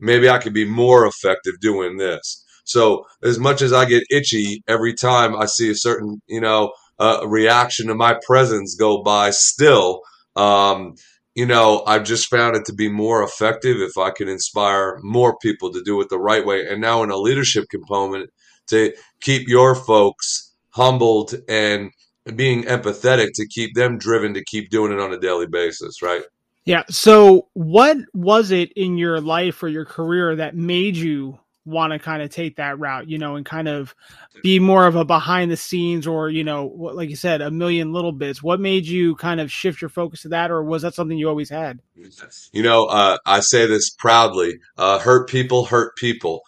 maybe 0.00 0.30
I 0.30 0.38
could 0.38 0.54
be 0.54 0.64
more 0.64 1.06
effective 1.06 1.60
doing 1.60 1.98
this. 1.98 2.42
So 2.64 3.04
as 3.22 3.38
much 3.38 3.60
as 3.60 3.72
I 3.72 3.84
get 3.84 4.04
itchy 4.10 4.62
every 4.66 4.94
time 4.94 5.36
I 5.36 5.44
see 5.44 5.70
a 5.70 5.74
certain, 5.74 6.22
you 6.26 6.40
know, 6.40 6.72
uh, 6.98 7.20
reaction 7.26 7.88
to 7.88 7.94
my 7.94 8.18
presence 8.26 8.76
go 8.76 9.02
by 9.02 9.30
still, 9.30 10.00
um, 10.36 10.94
you 11.34 11.46
know, 11.46 11.84
I've 11.86 12.04
just 12.04 12.28
found 12.28 12.56
it 12.56 12.64
to 12.64 12.72
be 12.72 12.88
more 12.88 13.22
effective 13.22 13.76
if 13.76 13.98
I 13.98 14.10
can 14.10 14.28
inspire 14.28 14.98
more 15.02 15.36
people 15.38 15.70
to 15.72 15.82
do 15.82 16.00
it 16.00 16.08
the 16.08 16.18
right 16.18 16.44
way. 16.44 16.66
And 16.66 16.80
now 16.80 17.02
in 17.02 17.10
a 17.10 17.16
leadership 17.16 17.66
component, 17.70 18.30
to 18.68 18.92
keep 19.20 19.48
your 19.48 19.74
folks 19.74 20.54
humbled 20.70 21.34
and 21.48 21.90
being 22.36 22.64
empathetic 22.64 23.30
to 23.34 23.46
keep 23.46 23.74
them 23.74 23.98
driven 23.98 24.34
to 24.34 24.44
keep 24.44 24.70
doing 24.70 24.92
it 24.92 25.00
on 25.00 25.12
a 25.12 25.18
daily 25.18 25.46
basis, 25.46 26.02
right? 26.02 26.22
Yeah. 26.64 26.82
So, 26.90 27.48
what 27.54 27.96
was 28.12 28.50
it 28.50 28.72
in 28.72 28.98
your 28.98 29.20
life 29.20 29.62
or 29.62 29.68
your 29.68 29.86
career 29.86 30.36
that 30.36 30.54
made 30.54 30.96
you 30.96 31.38
want 31.64 31.92
to 31.92 31.98
kind 31.98 32.22
of 32.22 32.30
take 32.30 32.56
that 32.56 32.78
route, 32.78 33.08
you 33.08 33.18
know, 33.18 33.36
and 33.36 33.44
kind 33.44 33.68
of 33.68 33.94
be 34.42 34.58
more 34.58 34.86
of 34.86 34.96
a 34.96 35.04
behind 35.04 35.50
the 35.50 35.56
scenes 35.56 36.06
or, 36.06 36.28
you 36.28 36.44
know, 36.44 36.66
like 36.66 37.10
you 37.10 37.16
said, 37.16 37.40
a 37.40 37.50
million 37.50 37.92
little 37.92 38.12
bits? 38.12 38.42
What 38.42 38.60
made 38.60 38.86
you 38.86 39.16
kind 39.16 39.40
of 39.40 39.50
shift 39.50 39.80
your 39.80 39.88
focus 39.88 40.22
to 40.22 40.28
that, 40.28 40.50
or 40.50 40.62
was 40.62 40.82
that 40.82 40.94
something 40.94 41.16
you 41.16 41.28
always 41.28 41.50
had? 41.50 41.80
You 42.52 42.62
know, 42.62 42.84
uh, 42.86 43.18
I 43.24 43.40
say 43.40 43.66
this 43.66 43.90
proudly 43.90 44.58
uh, 44.76 44.98
hurt 44.98 45.28
people 45.28 45.64
hurt 45.64 45.96
people 45.96 46.42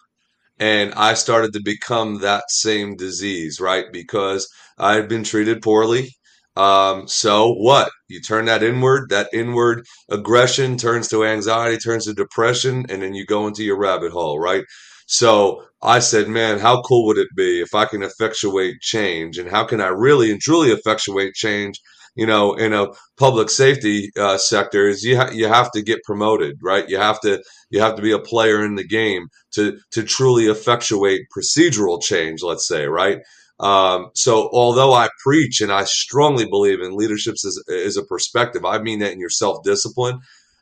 and 0.61 0.93
I 0.95 1.15
started 1.15 1.53
to 1.53 1.61
become 1.63 2.19
that 2.21 2.45
same 2.49 2.95
disease, 2.95 3.59
right? 3.59 3.85
Because 3.91 4.47
I 4.79 4.95
had 4.95 5.09
been 5.09 5.25
treated 5.25 5.61
poorly. 5.61 6.11
Um, 6.55 7.07
so 7.07 7.53
what? 7.53 7.91
You 8.09 8.21
turn 8.21 8.45
that 8.45 8.63
inward, 8.63 9.09
that 9.09 9.29
inward 9.33 9.85
aggression 10.09 10.77
turns 10.77 11.09
to 11.09 11.25
anxiety, 11.25 11.77
turns 11.77 12.05
to 12.05 12.13
depression, 12.13 12.85
and 12.89 13.01
then 13.01 13.13
you 13.15 13.25
go 13.25 13.47
into 13.47 13.63
your 13.63 13.79
rabbit 13.79 14.13
hole, 14.13 14.39
right? 14.39 14.65
So 15.07 15.63
I 15.81 15.99
said, 15.99 16.27
man, 16.29 16.59
how 16.59 16.81
cool 16.83 17.07
would 17.07 17.17
it 17.17 17.29
be 17.35 17.61
if 17.61 17.73
I 17.75 17.85
can 17.85 18.03
effectuate 18.03 18.81
change? 18.81 19.37
And 19.37 19.49
how 19.49 19.65
can 19.65 19.81
I 19.81 19.87
really 19.87 20.31
and 20.31 20.41
truly 20.41 20.71
effectuate 20.71 21.33
change? 21.33 21.79
You 22.15 22.25
know, 22.25 22.53
in 22.53 22.73
a 22.73 22.87
public 23.17 23.49
safety 23.49 24.11
uh, 24.19 24.37
sector, 24.37 24.87
is 24.87 25.03
you 25.03 25.17
ha- 25.17 25.31
you 25.31 25.47
have 25.47 25.71
to 25.71 25.81
get 25.81 26.03
promoted, 26.03 26.59
right? 26.61 26.87
You 26.89 26.97
have 26.97 27.21
to 27.21 27.41
you 27.69 27.79
have 27.79 27.95
to 27.95 28.01
be 28.01 28.11
a 28.11 28.19
player 28.19 28.63
in 28.65 28.75
the 28.75 28.87
game 28.87 29.27
to 29.53 29.77
to 29.91 30.03
truly 30.03 30.47
effectuate 30.47 31.27
procedural 31.35 32.01
change. 32.01 32.43
Let's 32.43 32.67
say, 32.67 32.85
right? 32.87 33.19
Um, 33.61 34.09
so 34.15 34.49
although 34.51 34.93
I 34.93 35.09
preach 35.23 35.61
and 35.61 35.71
I 35.71 35.83
strongly 35.85 36.45
believe 36.45 36.81
in 36.81 36.97
leadership 36.97 37.35
as, 37.45 37.63
as 37.69 37.95
a 37.95 38.03
perspective, 38.03 38.65
I 38.65 38.79
mean 38.79 38.99
that 38.99 39.13
in 39.13 39.19
your 39.19 39.29
self 39.29 39.63
discipline. 39.63 40.19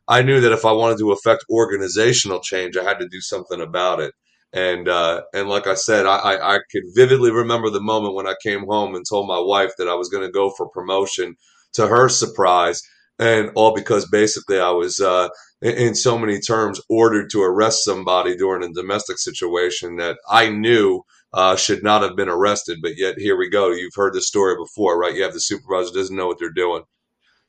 I 0.07 0.23
knew 0.23 0.41
that 0.41 0.51
if 0.51 0.65
I 0.65 0.71
wanted 0.71 0.97
to 0.99 1.11
affect 1.11 1.45
organizational 1.51 2.39
change, 2.41 2.75
I 2.75 2.83
had 2.83 2.99
to 2.99 3.07
do 3.07 3.21
something 3.21 3.61
about 3.61 3.99
it. 3.99 4.13
And 4.53 4.87
uh, 4.87 5.21
and 5.33 5.47
like 5.47 5.67
I 5.67 5.75
said, 5.75 6.05
I, 6.07 6.17
I, 6.17 6.55
I 6.55 6.59
could 6.71 6.83
vividly 6.95 7.31
remember 7.31 7.69
the 7.69 7.81
moment 7.81 8.15
when 8.15 8.27
I 8.27 8.33
came 8.41 8.65
home 8.65 8.95
and 8.95 9.05
told 9.07 9.27
my 9.27 9.39
wife 9.39 9.71
that 9.77 9.87
I 9.87 9.93
was 9.93 10.09
going 10.09 10.25
to 10.25 10.31
go 10.31 10.51
for 10.57 10.69
promotion. 10.69 11.35
To 11.73 11.85
her 11.85 12.09
surprise, 12.09 12.81
and 13.19 13.51
all 13.53 13.75
because 13.75 14.09
basically 14.09 14.59
I 14.59 14.71
was, 14.71 14.99
uh, 14.99 15.29
in, 15.61 15.93
so 15.93 16.17
many 16.17 16.39
terms, 16.39 16.81
ordered 16.89 17.29
to 17.29 17.43
arrest 17.43 17.83
somebody 17.83 18.35
during 18.35 18.63
a 18.63 18.73
domestic 18.73 19.19
situation 19.19 19.97
that 19.97 20.17
I 20.27 20.49
knew 20.49 21.03
uh, 21.31 21.55
should 21.55 21.83
not 21.83 22.01
have 22.01 22.15
been 22.15 22.27
arrested. 22.27 22.79
But 22.81 22.97
yet 22.97 23.19
here 23.19 23.37
we 23.37 23.47
go. 23.47 23.69
You've 23.69 23.93
heard 23.93 24.15
this 24.15 24.27
story 24.27 24.55
before, 24.55 24.97
right? 24.99 25.15
You 25.15 25.21
have 25.21 25.33
the 25.33 25.39
supervisor 25.39 25.93
doesn't 25.93 26.15
know 26.15 26.25
what 26.25 26.39
they're 26.39 26.49
doing. 26.49 26.81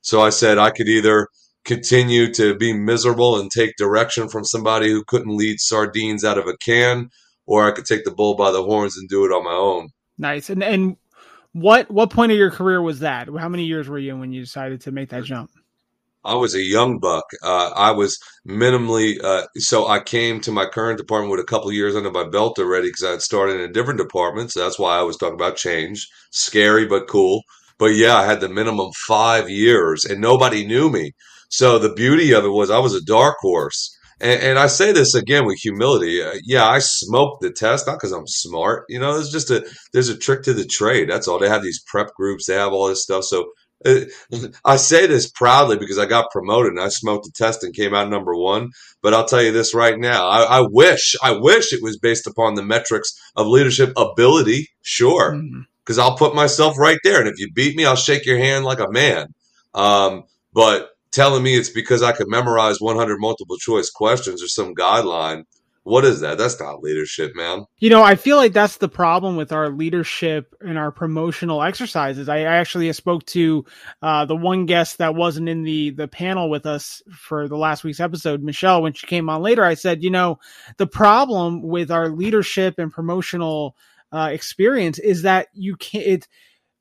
So 0.01 0.21
I 0.21 0.29
said 0.29 0.59
I 0.59 0.69
could 0.69 0.87
either 0.87 1.27
continue 1.65 2.33
to 2.33 2.55
be 2.55 2.73
miserable 2.73 3.39
and 3.39 3.51
take 3.51 3.75
direction 3.77 4.27
from 4.27 4.43
somebody 4.43 4.89
who 4.89 5.03
couldn't 5.03 5.35
lead 5.35 5.59
sardines 5.59 6.23
out 6.23 6.37
of 6.37 6.47
a 6.47 6.57
can, 6.57 7.09
or 7.45 7.67
I 7.67 7.71
could 7.71 7.85
take 7.85 8.03
the 8.03 8.11
bull 8.11 8.35
by 8.35 8.51
the 8.51 8.63
horns 8.63 8.97
and 8.97 9.07
do 9.09 9.25
it 9.25 9.31
on 9.31 9.43
my 9.43 9.51
own. 9.51 9.89
Nice. 10.17 10.49
And 10.49 10.63
and 10.63 10.97
what 11.53 11.89
what 11.91 12.11
point 12.11 12.31
of 12.31 12.37
your 12.37 12.51
career 12.51 12.81
was 12.81 12.99
that? 12.99 13.27
How 13.37 13.49
many 13.49 13.65
years 13.65 13.89
were 13.89 13.99
you 13.99 14.13
in 14.13 14.19
when 14.19 14.31
you 14.31 14.41
decided 14.41 14.81
to 14.81 14.91
make 14.91 15.09
that 15.09 15.23
jump? 15.23 15.51
I 16.23 16.35
was 16.35 16.53
a 16.53 16.61
young 16.61 16.99
buck. 16.99 17.25
Uh, 17.41 17.71
I 17.75 17.91
was 17.91 18.19
minimally 18.47 19.21
uh, 19.23 19.47
so 19.55 19.87
I 19.87 19.99
came 19.99 20.39
to 20.41 20.51
my 20.51 20.67
current 20.67 20.99
department 20.99 21.31
with 21.31 21.39
a 21.39 21.45
couple 21.45 21.71
years 21.71 21.95
under 21.95 22.11
my 22.11 22.23
belt 22.23 22.59
already 22.59 22.89
because 22.89 23.03
I 23.03 23.11
had 23.11 23.21
started 23.23 23.55
in 23.55 23.69
a 23.69 23.73
different 23.73 23.99
department. 23.99 24.51
So 24.51 24.61
that's 24.61 24.77
why 24.77 24.97
I 24.97 25.01
was 25.01 25.17
talking 25.17 25.33
about 25.35 25.57
change. 25.57 26.07
Scary 26.29 26.85
but 26.85 27.07
cool. 27.07 27.41
But 27.79 27.95
yeah, 27.95 28.15
I 28.17 28.25
had 28.25 28.41
the 28.41 28.49
minimum 28.49 28.91
five 29.07 29.49
years, 29.49 30.05
and 30.05 30.21
nobody 30.21 30.65
knew 30.65 30.91
me. 30.91 31.13
So 31.51 31.77
the 31.77 31.93
beauty 31.93 32.33
of 32.33 32.43
it 32.45 32.49
was 32.49 32.69
I 32.69 32.79
was 32.79 32.95
a 32.95 33.03
dark 33.03 33.37
horse. 33.41 33.95
And, 34.19 34.41
and 34.41 34.59
I 34.59 34.67
say 34.67 34.91
this 34.91 35.15
again 35.15 35.45
with 35.45 35.57
humility. 35.57 36.21
Uh, 36.21 36.35
yeah, 36.43 36.65
I 36.65 36.79
smoked 36.79 37.41
the 37.41 37.51
test, 37.51 37.87
not 37.87 37.97
because 37.97 38.11
I'm 38.11 38.27
smart. 38.27 38.85
You 38.87 38.99
know, 38.99 39.13
there's 39.13 39.31
just 39.31 39.51
a 39.51 39.67
there's 39.93 40.09
a 40.09 40.17
trick 40.17 40.43
to 40.43 40.53
the 40.53 40.65
trade. 40.65 41.09
That's 41.09 41.27
all. 41.27 41.39
They 41.39 41.49
have 41.49 41.63
these 41.63 41.83
prep 41.85 42.13
groups. 42.15 42.45
They 42.45 42.55
have 42.55 42.71
all 42.71 42.87
this 42.87 43.03
stuff. 43.03 43.25
So 43.25 43.51
I 44.63 44.77
say 44.77 45.07
this 45.07 45.29
proudly 45.29 45.77
because 45.77 45.97
I 45.97 46.05
got 46.05 46.31
promoted 46.31 46.73
and 46.73 46.81
I 46.81 46.89
smoked 46.89 47.25
the 47.25 47.31
test 47.31 47.63
and 47.63 47.73
came 47.73 47.95
out 47.95 48.09
number 48.09 48.35
one. 48.35 48.69
But 49.01 49.13
I'll 49.13 49.25
tell 49.25 49.41
you 49.41 49.51
this 49.51 49.73
right 49.73 49.97
now. 49.97 50.27
I, 50.27 50.59
I 50.59 50.67
wish, 50.69 51.15
I 51.23 51.31
wish 51.31 51.73
it 51.73 51.81
was 51.81 51.97
based 51.97 52.27
upon 52.27 52.53
the 52.53 52.63
metrics 52.63 53.11
of 53.35 53.47
leadership 53.47 53.91
ability. 53.97 54.67
Sure. 54.83 55.31
Because 55.83 55.97
mm-hmm. 55.97 56.01
I'll 56.01 56.17
put 56.17 56.35
myself 56.35 56.77
right 56.77 56.99
there. 57.03 57.19
And 57.19 57.27
if 57.27 57.39
you 57.39 57.51
beat 57.51 57.75
me, 57.75 57.85
I'll 57.85 57.95
shake 57.95 58.25
your 58.25 58.37
hand 58.37 58.65
like 58.65 58.79
a 58.79 58.91
man. 58.91 59.33
Um, 59.73 60.23
but 60.53 60.89
telling 61.11 61.43
me 61.43 61.55
it's 61.55 61.69
because 61.69 62.03
I 62.03 62.11
could 62.11 62.29
memorize 62.29 62.79
100 62.79 63.19
multiple 63.19 63.57
choice 63.57 63.89
questions 63.89 64.43
or 64.43 64.47
some 64.47 64.75
guideline– 64.75 65.43
what 65.83 66.05
is 66.05 66.19
that? 66.19 66.37
That's 66.37 66.59
not 66.59 66.83
leadership, 66.83 67.35
man. 67.35 67.65
You 67.79 67.89
know, 67.89 68.03
I 68.03 68.15
feel 68.15 68.37
like 68.37 68.53
that's 68.53 68.77
the 68.77 68.87
problem 68.87 69.35
with 69.35 69.51
our 69.51 69.69
leadership 69.69 70.55
and 70.61 70.77
our 70.77 70.91
promotional 70.91 71.63
exercises. 71.63 72.29
I 72.29 72.41
actually 72.41 72.91
spoke 72.93 73.25
to 73.27 73.65
uh, 74.03 74.25
the 74.25 74.35
one 74.35 74.67
guest 74.67 74.99
that 74.99 75.15
wasn't 75.15 75.49
in 75.49 75.63
the 75.63 75.89
the 75.89 76.07
panel 76.07 76.51
with 76.51 76.67
us 76.67 77.01
for 77.11 77.47
the 77.47 77.57
last 77.57 77.83
week's 77.83 77.99
episode, 77.99 78.43
Michelle. 78.43 78.83
When 78.83 78.93
she 78.93 79.07
came 79.07 79.27
on 79.27 79.41
later, 79.41 79.63
I 79.63 79.73
said, 79.73 80.03
you 80.03 80.11
know, 80.11 80.37
the 80.77 80.87
problem 80.87 81.63
with 81.63 81.89
our 81.89 82.09
leadership 82.09 82.77
and 82.77 82.91
promotional 82.91 83.75
uh, 84.11 84.29
experience 84.31 84.99
is 84.99 85.23
that 85.23 85.47
you 85.53 85.75
can't. 85.77 86.05
It, 86.05 86.27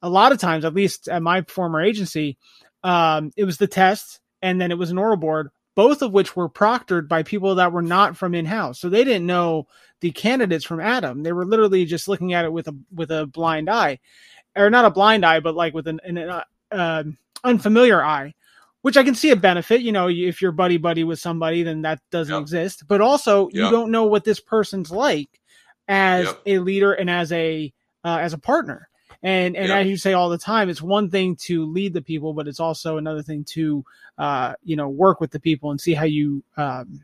a 0.03 0.11
lot 0.11 0.33
of 0.33 0.39
times, 0.39 0.65
at 0.65 0.75
least 0.75 1.09
at 1.09 1.23
my 1.23 1.43
former 1.43 1.81
agency, 1.81 2.39
um, 2.83 3.33
it 3.37 3.45
was 3.45 3.57
the 3.57 3.67
test 3.67 4.21
and 4.43 4.61
then 4.61 4.71
it 4.71 4.79
was 4.79 4.91
an 4.91 4.99
oral 4.99 5.17
board 5.17 5.51
both 5.81 6.03
of 6.03 6.13
which 6.13 6.37
were 6.37 6.47
proctored 6.47 7.09
by 7.09 7.23
people 7.23 7.55
that 7.55 7.73
were 7.73 7.81
not 7.81 8.15
from 8.15 8.35
in-house. 8.35 8.79
So 8.79 8.91
they 8.91 9.03
didn't 9.03 9.25
know 9.25 9.67
the 10.01 10.11
candidates 10.11 10.63
from 10.63 10.79
ADAM. 10.79 11.23
They 11.23 11.33
were 11.33 11.47
literally 11.47 11.87
just 11.87 12.07
looking 12.07 12.35
at 12.35 12.45
it 12.45 12.53
with 12.53 12.69
a 12.69 12.77
with 12.93 13.11
a 13.11 13.27
blind 13.27 13.71
eye, 13.71 13.99
or 14.55 14.69
not 14.69 14.85
a 14.85 14.91
blind 14.91 15.25
eye, 15.25 15.41
but 15.41 15.55
like 15.55 15.73
with 15.73 15.89
an, 15.89 15.99
an 16.05 16.19
uh, 16.19 16.45
uh, 16.71 17.05
unfamiliar 17.45 18.05
eye. 18.05 18.35
Which 18.83 18.99
I 18.99 19.05
can 19.05 19.15
see 19.15 19.31
a 19.31 19.37
benefit. 19.37 19.81
You 19.81 19.93
know, 19.93 20.11
if 20.11 20.43
you're 20.43 20.53
buddy 20.53 20.77
buddy 20.77 21.03
with 21.03 21.19
somebody, 21.19 21.63
then 21.63 21.81
that 21.81 22.01
doesn't 22.11 22.35
yep. 22.35 22.43
exist. 22.43 22.85
But 22.87 23.01
also, 23.01 23.47
yep. 23.47 23.55
you 23.55 23.71
don't 23.71 23.91
know 23.91 24.05
what 24.05 24.25
this 24.25 24.39
person's 24.39 24.91
like 24.91 25.41
as 25.89 26.27
yep. 26.27 26.43
a 26.45 26.59
leader 26.59 26.93
and 26.93 27.09
as 27.09 27.33
a 27.33 27.73
uh, 28.05 28.19
as 28.21 28.35
a 28.35 28.39
partner. 28.39 28.90
And 29.23 29.57
and 29.57 29.71
as 29.71 29.87
you 29.87 29.97
say 29.99 30.15
all 30.15 30.31
the 30.31 30.39
time, 30.39 30.71
it's 30.71 30.81
one 30.81 31.11
thing 31.11 31.37
to 31.37 31.67
lead 31.67 31.93
the 31.93 32.01
people, 32.01 32.33
but 32.33 32.49
it's 32.49 32.61
also 32.61 32.97
another 32.97 33.23
thing 33.23 33.45
to 33.45 33.85
uh, 34.17 34.55
you 34.65 34.77
know 34.77 34.89
work 34.89 35.21
with 35.21 35.31
the 35.31 35.41
people 35.41 35.71
and 35.71 35.81
see 35.81 35.93
how 35.93 36.05
you 36.05 36.43
um, 36.57 37.03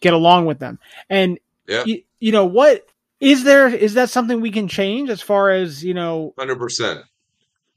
get 0.00 0.12
along 0.12 0.46
with 0.46 0.58
them. 0.58 0.78
And 1.08 1.38
you, 1.86 2.02
you 2.20 2.32
know 2.32 2.44
what 2.44 2.86
is 3.20 3.44
there 3.44 3.68
is 3.68 3.94
that 3.94 4.10
something 4.10 4.40
we 4.40 4.50
can 4.50 4.68
change 4.68 5.08
as 5.10 5.22
far 5.22 5.50
as 5.50 5.82
you 5.82 5.94
know? 5.94 6.34
Hundred 6.38 6.58
percent, 6.58 7.00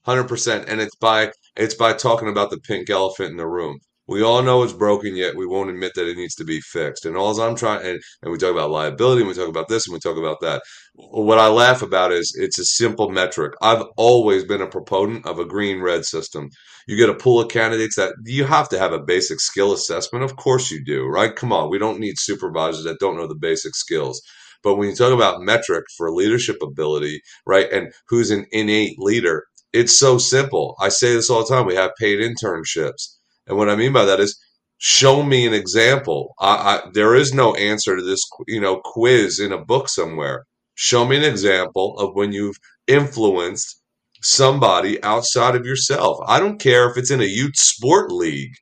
hundred 0.03 0.25
percent, 0.25 0.67
and 0.67 0.81
it's 0.81 0.95
by 0.95 1.31
it's 1.55 1.75
by 1.75 1.93
talking 1.93 2.27
about 2.27 2.49
the 2.49 2.59
pink 2.59 2.89
elephant 2.89 3.31
in 3.31 3.37
the 3.37 3.47
room. 3.47 3.79
We 4.07 4.23
all 4.23 4.41
know 4.41 4.63
it's 4.63 4.73
broken, 4.73 5.15
yet 5.15 5.35
we 5.35 5.45
won't 5.45 5.69
admit 5.69 5.93
that 5.95 6.07
it 6.07 6.17
needs 6.17 6.35
to 6.35 6.43
be 6.43 6.59
fixed. 6.59 7.05
And 7.05 7.15
all 7.15 7.39
I'm 7.39 7.55
trying, 7.55 7.85
and, 7.85 8.01
and 8.21 8.31
we 8.31 8.37
talk 8.37 8.51
about 8.51 8.71
liability, 8.71 9.21
and 9.21 9.29
we 9.29 9.35
talk 9.35 9.47
about 9.47 9.67
this, 9.69 9.87
and 9.87 9.93
we 9.93 9.99
talk 9.99 10.17
about 10.17 10.41
that. 10.41 10.63
What 10.95 11.39
I 11.39 11.47
laugh 11.47 11.81
about 11.81 12.11
is 12.11 12.35
it's 12.37 12.59
a 12.59 12.65
simple 12.65 13.09
metric. 13.09 13.53
I've 13.61 13.83
always 13.97 14.43
been 14.43 14.61
a 14.61 14.67
proponent 14.67 15.25
of 15.25 15.39
a 15.39 15.45
green 15.45 15.81
red 15.81 16.03
system. 16.03 16.49
You 16.87 16.97
get 16.97 17.09
a 17.09 17.15
pool 17.15 17.39
of 17.39 17.49
candidates 17.49 17.95
that 17.95 18.13
you 18.25 18.43
have 18.43 18.67
to 18.69 18.79
have 18.79 18.91
a 18.91 18.99
basic 18.99 19.39
skill 19.39 19.71
assessment. 19.71 20.25
Of 20.25 20.35
course 20.35 20.71
you 20.71 20.83
do, 20.83 21.05
right? 21.05 21.35
Come 21.35 21.53
on, 21.53 21.69
we 21.69 21.77
don't 21.77 21.99
need 21.99 22.15
supervisors 22.17 22.83
that 22.85 22.99
don't 22.99 23.17
know 23.17 23.27
the 23.27 23.35
basic 23.35 23.75
skills. 23.75 24.21
But 24.63 24.75
when 24.75 24.89
you 24.89 24.95
talk 24.95 25.13
about 25.13 25.41
metric 25.41 25.85
for 25.95 26.11
leadership 26.11 26.57
ability, 26.61 27.21
right, 27.45 27.71
and 27.71 27.93
who's 28.09 28.31
an 28.31 28.45
innate 28.51 28.99
leader, 28.99 29.45
it's 29.73 29.97
so 29.97 30.17
simple. 30.17 30.75
I 30.81 30.89
say 30.89 31.13
this 31.13 31.29
all 31.29 31.45
the 31.45 31.53
time. 31.53 31.65
We 31.65 31.75
have 31.75 31.91
paid 31.97 32.19
internships 32.19 33.20
and 33.51 33.57
what 33.57 33.69
I 33.69 33.75
mean 33.75 33.91
by 33.91 34.05
that 34.05 34.21
is 34.21 34.39
show 34.77 35.21
me 35.21 35.45
an 35.45 35.53
example. 35.53 36.33
I, 36.39 36.55
I, 36.55 36.89
there 36.93 37.15
is 37.15 37.33
no 37.33 37.53
answer 37.55 37.97
to 37.97 38.01
this, 38.01 38.21
you 38.47 38.61
know, 38.61 38.79
quiz 38.83 39.39
in 39.39 39.51
a 39.51 39.63
book 39.63 39.89
somewhere. 39.89 40.45
Show 40.75 41.05
me 41.05 41.17
an 41.17 41.25
example 41.25 41.99
of 41.99 42.15
when 42.15 42.31
you've 42.31 42.55
influenced 42.87 43.81
somebody 44.23 45.03
outside 45.03 45.55
of 45.55 45.65
yourself. 45.65 46.17
I 46.25 46.39
don't 46.39 46.61
care 46.61 46.89
if 46.89 46.95
it's 46.95 47.11
in 47.11 47.19
a 47.19 47.25
youth 47.25 47.57
sport 47.57 48.09
league. 48.09 48.53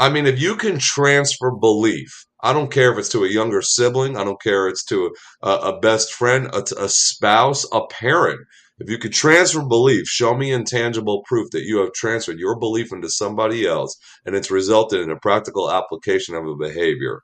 I 0.00 0.10
mean, 0.10 0.26
if 0.26 0.40
you 0.40 0.56
can 0.56 0.80
transfer 0.80 1.52
belief, 1.52 2.10
I 2.42 2.52
don't 2.52 2.72
care 2.72 2.92
if 2.92 2.98
it's 2.98 3.10
to 3.10 3.24
a 3.24 3.28
younger 3.28 3.62
sibling, 3.62 4.16
I 4.16 4.24
don't 4.24 4.42
care 4.42 4.66
if 4.66 4.72
it's 4.72 4.84
to 4.86 5.14
a, 5.42 5.50
a 5.50 5.78
best 5.78 6.12
friend, 6.12 6.48
a, 6.52 6.64
a 6.76 6.88
spouse, 6.88 7.64
a 7.72 7.86
parent. 7.86 8.40
If 8.82 8.90
you 8.90 8.98
could 8.98 9.12
transfer 9.12 9.62
belief, 9.62 10.08
show 10.08 10.34
me 10.34 10.50
intangible 10.50 11.22
proof 11.24 11.50
that 11.52 11.62
you 11.62 11.78
have 11.78 11.92
transferred 11.92 12.40
your 12.40 12.58
belief 12.58 12.92
into 12.92 13.08
somebody 13.08 13.64
else 13.64 13.96
and 14.26 14.34
it's 14.34 14.50
resulted 14.50 15.00
in 15.00 15.08
a 15.08 15.20
practical 15.20 15.70
application 15.70 16.34
of 16.34 16.44
a 16.48 16.56
behavior. 16.56 17.20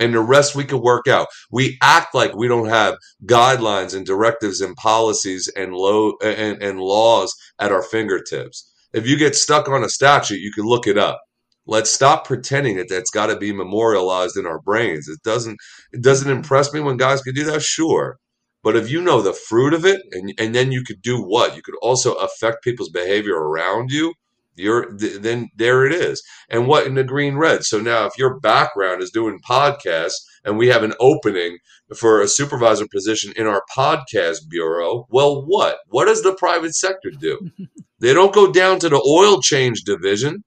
And 0.00 0.12
the 0.12 0.18
rest 0.18 0.56
we 0.56 0.64
could 0.64 0.82
work 0.82 1.06
out. 1.06 1.28
We 1.52 1.78
act 1.80 2.16
like 2.16 2.34
we 2.34 2.48
don't 2.48 2.68
have 2.68 2.96
guidelines 3.24 3.94
and 3.94 4.04
directives 4.04 4.60
and 4.60 4.74
policies 4.74 5.48
and, 5.56 5.72
low, 5.72 6.14
and, 6.20 6.60
and 6.60 6.80
laws 6.80 7.32
at 7.60 7.70
our 7.70 7.82
fingertips. 7.82 8.68
If 8.92 9.06
you 9.06 9.16
get 9.16 9.36
stuck 9.36 9.68
on 9.68 9.84
a 9.84 9.88
statute, 9.88 10.40
you 10.40 10.50
can 10.52 10.64
look 10.64 10.88
it 10.88 10.98
up 10.98 11.20
let's 11.68 11.90
stop 11.90 12.24
pretending 12.24 12.76
that 12.76 12.88
that's 12.88 13.10
got 13.10 13.26
to 13.26 13.36
be 13.36 13.52
memorialized 13.52 14.36
in 14.36 14.46
our 14.46 14.60
brains 14.60 15.08
it 15.08 15.18
doesn't 15.24 15.56
it 15.92 16.00
doesn't 16.00 16.30
impress 16.30 16.72
me 16.72 16.78
when 16.78 16.96
guys 16.96 17.20
can 17.22 17.34
do 17.34 17.42
that 17.42 17.60
sure 17.60 18.18
but 18.66 18.74
if 18.74 18.90
you 18.90 19.00
know 19.00 19.22
the 19.22 19.32
fruit 19.32 19.72
of 19.74 19.84
it, 19.84 20.02
and 20.10 20.34
and 20.38 20.52
then 20.52 20.72
you 20.72 20.82
could 20.82 21.00
do 21.00 21.22
what? 21.22 21.54
You 21.54 21.62
could 21.62 21.76
also 21.80 22.14
affect 22.14 22.64
people's 22.64 22.88
behavior 22.88 23.36
around 23.36 23.92
you. 23.92 24.12
You're 24.56 24.90
then 24.92 25.50
there 25.54 25.86
it 25.86 25.92
is. 25.92 26.20
And 26.50 26.66
what 26.66 26.84
in 26.84 26.94
the 26.94 27.04
green 27.04 27.36
red? 27.36 27.62
So 27.62 27.78
now, 27.78 28.06
if 28.06 28.18
your 28.18 28.40
background 28.40 29.04
is 29.04 29.12
doing 29.12 29.38
podcasts, 29.48 30.18
and 30.44 30.58
we 30.58 30.66
have 30.66 30.82
an 30.82 30.94
opening 30.98 31.58
for 31.96 32.20
a 32.20 32.26
supervisor 32.26 32.88
position 32.92 33.32
in 33.36 33.46
our 33.46 33.62
podcast 33.72 34.38
bureau, 34.50 35.06
well, 35.10 35.46
what? 35.46 35.78
What 35.86 36.06
does 36.06 36.24
the 36.24 36.34
private 36.34 36.74
sector 36.74 37.12
do? 37.12 37.38
They 38.00 38.12
don't 38.12 38.34
go 38.34 38.52
down 38.52 38.80
to 38.80 38.88
the 38.88 39.02
oil 39.08 39.40
change 39.40 39.82
division. 39.84 40.42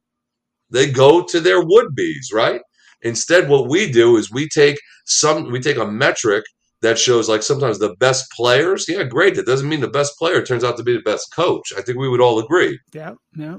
They 0.70 0.92
go 0.92 1.24
to 1.24 1.40
their 1.40 1.62
would 1.62 1.96
be's, 1.96 2.32
right? 2.34 2.62
Instead, 3.02 3.50
what 3.50 3.70
we 3.70 3.90
do 3.90 4.18
is 4.18 4.30
we 4.30 4.50
take 4.50 4.78
some, 5.06 5.50
we 5.52 5.60
take 5.60 5.78
a 5.78 5.88
metric 5.88 6.44
that 6.82 6.98
shows 6.98 7.28
like 7.30 7.44
sometimes 7.44 7.80
the 7.80 7.96
best 7.96 8.32
players. 8.32 8.88
Yeah, 8.88 9.04
great. 9.04 9.36
That 9.36 9.46
doesn't 9.46 9.68
mean 9.68 9.82
the 9.82 9.88
best 9.90 10.18
player 10.18 10.44
turns 10.44 10.64
out 10.64 10.78
to 10.78 10.84
be 10.84 10.94
the 10.94 11.02
best 11.02 11.34
coach. 11.34 11.74
I 11.78 11.82
think 11.82 11.98
we 11.98 12.08
would 12.10 12.22
all 12.22 12.40
agree. 12.40 12.80
Yeah, 12.94 13.16
yeah, 13.36 13.58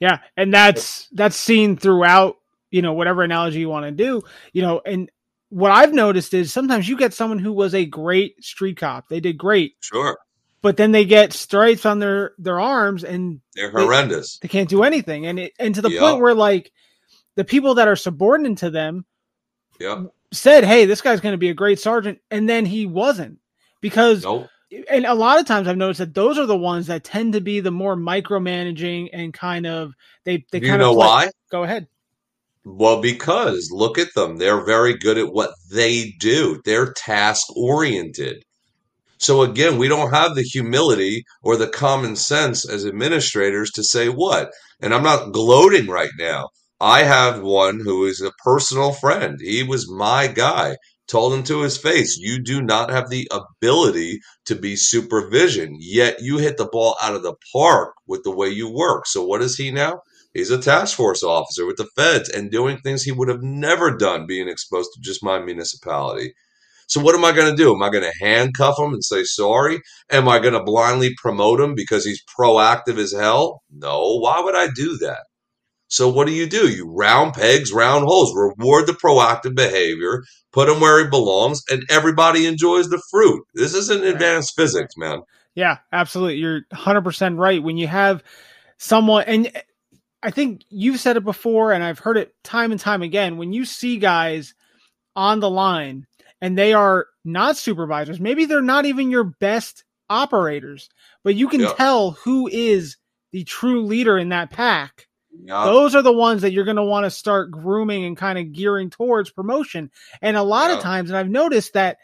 yeah, 0.00 0.18
and 0.36 0.52
that's 0.52 1.08
that's 1.12 1.36
seen 1.36 1.76
throughout. 1.76 2.36
You 2.70 2.80
know, 2.80 2.94
whatever 2.94 3.22
analogy 3.22 3.60
you 3.60 3.68
want 3.68 3.84
to 3.84 3.90
do. 3.90 4.22
You 4.54 4.62
know, 4.62 4.80
and 4.86 5.10
what 5.50 5.70
I've 5.70 5.92
noticed 5.92 6.32
is 6.32 6.50
sometimes 6.50 6.88
you 6.88 6.96
get 6.96 7.12
someone 7.12 7.38
who 7.38 7.52
was 7.52 7.74
a 7.74 7.84
great 7.84 8.42
street 8.42 8.78
cop. 8.78 9.10
They 9.10 9.20
did 9.20 9.36
great, 9.36 9.74
Sure. 9.80 10.16
but 10.62 10.78
then 10.78 10.90
they 10.92 11.04
get 11.04 11.34
stripes 11.34 11.84
on 11.84 11.98
their 11.98 12.32
their 12.38 12.58
arms 12.58 13.04
and 13.04 13.42
They're 13.54 13.70
horrendous. 13.70 14.38
they 14.38 14.48
can't 14.48 14.70
do 14.70 14.84
anything. 14.84 15.26
And 15.26 15.38
it 15.38 15.52
and 15.58 15.74
to 15.74 15.82
the 15.82 15.90
Yeah. 15.90 16.00
point 16.00 16.22
where 16.22 16.34
like 16.34 16.72
the 17.34 17.44
people 17.44 17.74
that 17.74 17.88
are 17.88 17.96
subordinate 17.96 18.56
to 18.60 18.70
them 18.70 19.04
Yeah. 19.78 20.04
Said, 20.32 20.64
"Hey, 20.64 20.84
this 20.86 21.00
guy's 21.00 21.20
going 21.20 21.32
to 21.34 21.38
be 21.38 21.50
a 21.50 21.54
great 21.54 21.78
sergeant," 21.78 22.18
and 22.30 22.48
then 22.48 22.66
he 22.66 22.86
wasn't 22.86 23.38
because 23.80 24.24
Nope. 24.24 24.48
and 24.90 25.04
a 25.06 25.14
lot 25.14 25.38
of 25.38 25.46
times 25.46 25.68
I've 25.68 25.76
noticed 25.76 25.98
that 25.98 26.14
those 26.14 26.38
are 26.38 26.46
the 26.46 26.56
ones 26.56 26.86
that 26.88 27.04
tend 27.04 27.32
to 27.34 27.40
be 27.40 27.60
the 27.60 27.70
more 27.70 27.96
micromanaging 27.96 29.10
and 29.12 29.32
kind 29.32 29.66
of 29.66 29.92
they 30.24 30.44
they 30.50 30.60
you 30.60 30.68
kind 30.68 30.80
know 30.80 30.90
of 30.90 30.96
play- 30.96 31.06
why? 31.06 31.30
Go 31.50 31.62
ahead. 31.64 31.86
Well, 32.64 33.00
because 33.02 33.70
look 33.72 33.98
at 33.98 34.14
them. 34.14 34.36
They're 34.36 34.64
very 34.64 34.96
good 34.96 35.18
at 35.18 35.32
what 35.32 35.50
they 35.72 36.12
do. 36.20 36.60
They're 36.64 36.92
task 36.92 37.46
oriented. 37.56 38.44
So 39.18 39.42
again, 39.42 39.78
we 39.78 39.88
don't 39.88 40.12
have 40.12 40.34
the 40.36 40.42
humility 40.42 41.24
or 41.42 41.56
the 41.56 41.66
common 41.68 42.14
sense 42.16 42.68
as 42.68 42.86
administrators 42.86 43.70
to 43.72 43.82
say 43.84 44.08
what. 44.08 44.50
And 44.80 44.94
I'm 44.94 45.02
not 45.02 45.32
gloating 45.32 45.88
right 45.88 46.10
now. 46.18 46.48
I 46.82 47.04
have 47.04 47.42
one 47.42 47.78
who 47.78 48.04
is 48.06 48.20
a 48.20 48.32
personal 48.42 48.92
friend. 48.92 49.38
He 49.40 49.62
was 49.62 49.88
my 49.88 50.26
guy. 50.26 50.78
Told 51.06 51.32
him 51.32 51.44
to 51.44 51.60
his 51.60 51.78
face, 51.78 52.16
you 52.18 52.42
do 52.42 52.60
not 52.60 52.90
have 52.90 53.08
the 53.08 53.30
ability 53.30 54.18
to 54.46 54.56
be 54.56 54.74
supervision, 54.74 55.76
yet 55.78 56.20
you 56.20 56.38
hit 56.38 56.56
the 56.56 56.66
ball 56.66 56.96
out 57.00 57.14
of 57.14 57.22
the 57.22 57.36
park 57.52 57.94
with 58.08 58.24
the 58.24 58.34
way 58.34 58.48
you 58.48 58.68
work. 58.68 59.06
So 59.06 59.24
what 59.24 59.42
is 59.42 59.56
he 59.56 59.70
now? 59.70 60.00
He's 60.34 60.50
a 60.50 60.60
task 60.60 60.96
force 60.96 61.22
officer 61.22 61.66
with 61.66 61.76
the 61.76 61.86
feds 61.94 62.28
and 62.28 62.50
doing 62.50 62.78
things 62.78 63.04
he 63.04 63.12
would 63.12 63.28
have 63.28 63.44
never 63.44 63.96
done 63.96 64.26
being 64.26 64.48
exposed 64.48 64.90
to 64.94 65.00
just 65.00 65.22
my 65.22 65.38
municipality. 65.38 66.32
So 66.88 67.00
what 67.00 67.14
am 67.14 67.24
I 67.24 67.30
going 67.30 67.54
to 67.54 67.62
do? 67.62 67.72
Am 67.72 67.82
I 67.84 67.90
going 67.90 68.10
to 68.10 68.24
handcuff 68.24 68.76
him 68.80 68.92
and 68.92 69.04
say 69.04 69.22
sorry? 69.22 69.80
Am 70.10 70.28
I 70.28 70.40
going 70.40 70.54
to 70.54 70.64
blindly 70.64 71.14
promote 71.16 71.60
him 71.60 71.76
because 71.76 72.04
he's 72.04 72.24
proactive 72.36 72.98
as 72.98 73.12
hell? 73.12 73.62
No. 73.70 74.18
Why 74.18 74.40
would 74.40 74.56
I 74.56 74.66
do 74.74 74.98
that? 74.98 75.22
So 75.92 76.08
what 76.08 76.26
do 76.26 76.32
you 76.32 76.46
do? 76.46 76.70
You 76.70 76.90
round 76.90 77.34
pegs, 77.34 77.70
round 77.70 78.06
holes. 78.06 78.34
Reward 78.34 78.86
the 78.86 78.94
proactive 78.94 79.54
behavior, 79.54 80.24
put 80.50 80.70
him 80.70 80.80
where 80.80 81.04
he 81.04 81.10
belongs, 81.10 81.62
and 81.70 81.84
everybody 81.90 82.46
enjoys 82.46 82.88
the 82.88 83.02
fruit. 83.10 83.44
This 83.52 83.74
isn't 83.74 84.02
advanced 84.02 84.56
physics, 84.56 84.96
man. 84.96 85.20
Yeah, 85.54 85.76
absolutely. 85.92 86.36
You're 86.36 86.62
100% 86.72 87.38
right. 87.38 87.62
When 87.62 87.76
you 87.76 87.88
have 87.88 88.24
someone, 88.78 89.24
and 89.26 89.48
eh, 89.54 89.60
I 90.22 90.30
think 90.30 90.62
you've 90.70 90.98
said 90.98 91.18
it 91.18 91.24
before, 91.24 91.72
and 91.72 91.84
I've 91.84 91.98
heard 91.98 92.16
it 92.16 92.32
time 92.42 92.72
and 92.72 92.80
time 92.80 93.02
again. 93.02 93.36
When 93.36 93.52
you 93.52 93.66
see 93.66 93.98
guys 93.98 94.54
on 95.14 95.40
the 95.40 95.50
line 95.50 96.06
and 96.40 96.56
they 96.56 96.72
are 96.72 97.06
not 97.26 97.58
supervisors, 97.58 98.18
maybe 98.18 98.46
they're 98.46 98.62
not 98.62 98.86
even 98.86 99.10
your 99.10 99.24
best 99.24 99.84
operators, 100.08 100.88
but 101.22 101.34
you 101.34 101.48
can 101.48 101.60
Yeah. 101.60 101.74
tell 101.74 102.12
who 102.12 102.48
is 102.50 102.96
the 103.30 103.44
true 103.44 103.82
leader 103.82 104.16
in 104.16 104.30
that 104.30 104.50
pack. 104.50 105.06
Yeah. 105.32 105.64
Those 105.64 105.94
are 105.94 106.02
the 106.02 106.12
ones 106.12 106.42
that 106.42 106.52
you're 106.52 106.64
going 106.64 106.76
to 106.76 106.84
want 106.84 107.04
to 107.04 107.10
start 107.10 107.50
grooming 107.50 108.04
and 108.04 108.16
kind 108.16 108.38
of 108.38 108.52
gearing 108.52 108.90
towards 108.90 109.30
promotion. 109.30 109.90
And 110.20 110.36
a 110.36 110.42
lot 110.42 110.70
of 110.70 110.80
times, 110.80 111.10
and 111.10 111.16
I've 111.16 111.30
noticed 111.30 111.72
that 111.72 111.98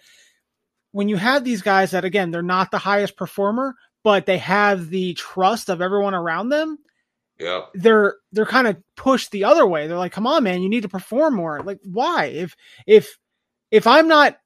when 0.92 1.08
you 1.08 1.16
have 1.16 1.44
these 1.44 1.62
guys 1.62 1.90
that, 1.90 2.04
again, 2.04 2.30
they're 2.30 2.42
not 2.42 2.70
the 2.70 2.78
highest 2.78 3.16
performer, 3.16 3.74
but 4.02 4.26
they 4.26 4.38
have 4.38 4.88
the 4.88 5.14
trust 5.14 5.68
of 5.68 5.82
everyone 5.82 6.14
around 6.14 6.48
them, 6.48 6.78
yeah. 7.38 7.62
they're 7.74 8.16
they're 8.32 8.46
kind 8.46 8.66
of 8.66 8.76
pushed 8.96 9.30
the 9.30 9.44
other 9.44 9.66
way. 9.66 9.86
They're 9.86 9.98
like, 9.98 10.12
"Come 10.12 10.26
on, 10.26 10.44
man, 10.44 10.62
you 10.62 10.68
need 10.68 10.82
to 10.82 10.88
perform 10.88 11.34
more." 11.34 11.60
Like, 11.62 11.80
why? 11.84 12.26
If 12.26 12.56
if 12.86 13.18
if 13.70 13.86
I'm 13.86 14.08
not 14.08 14.38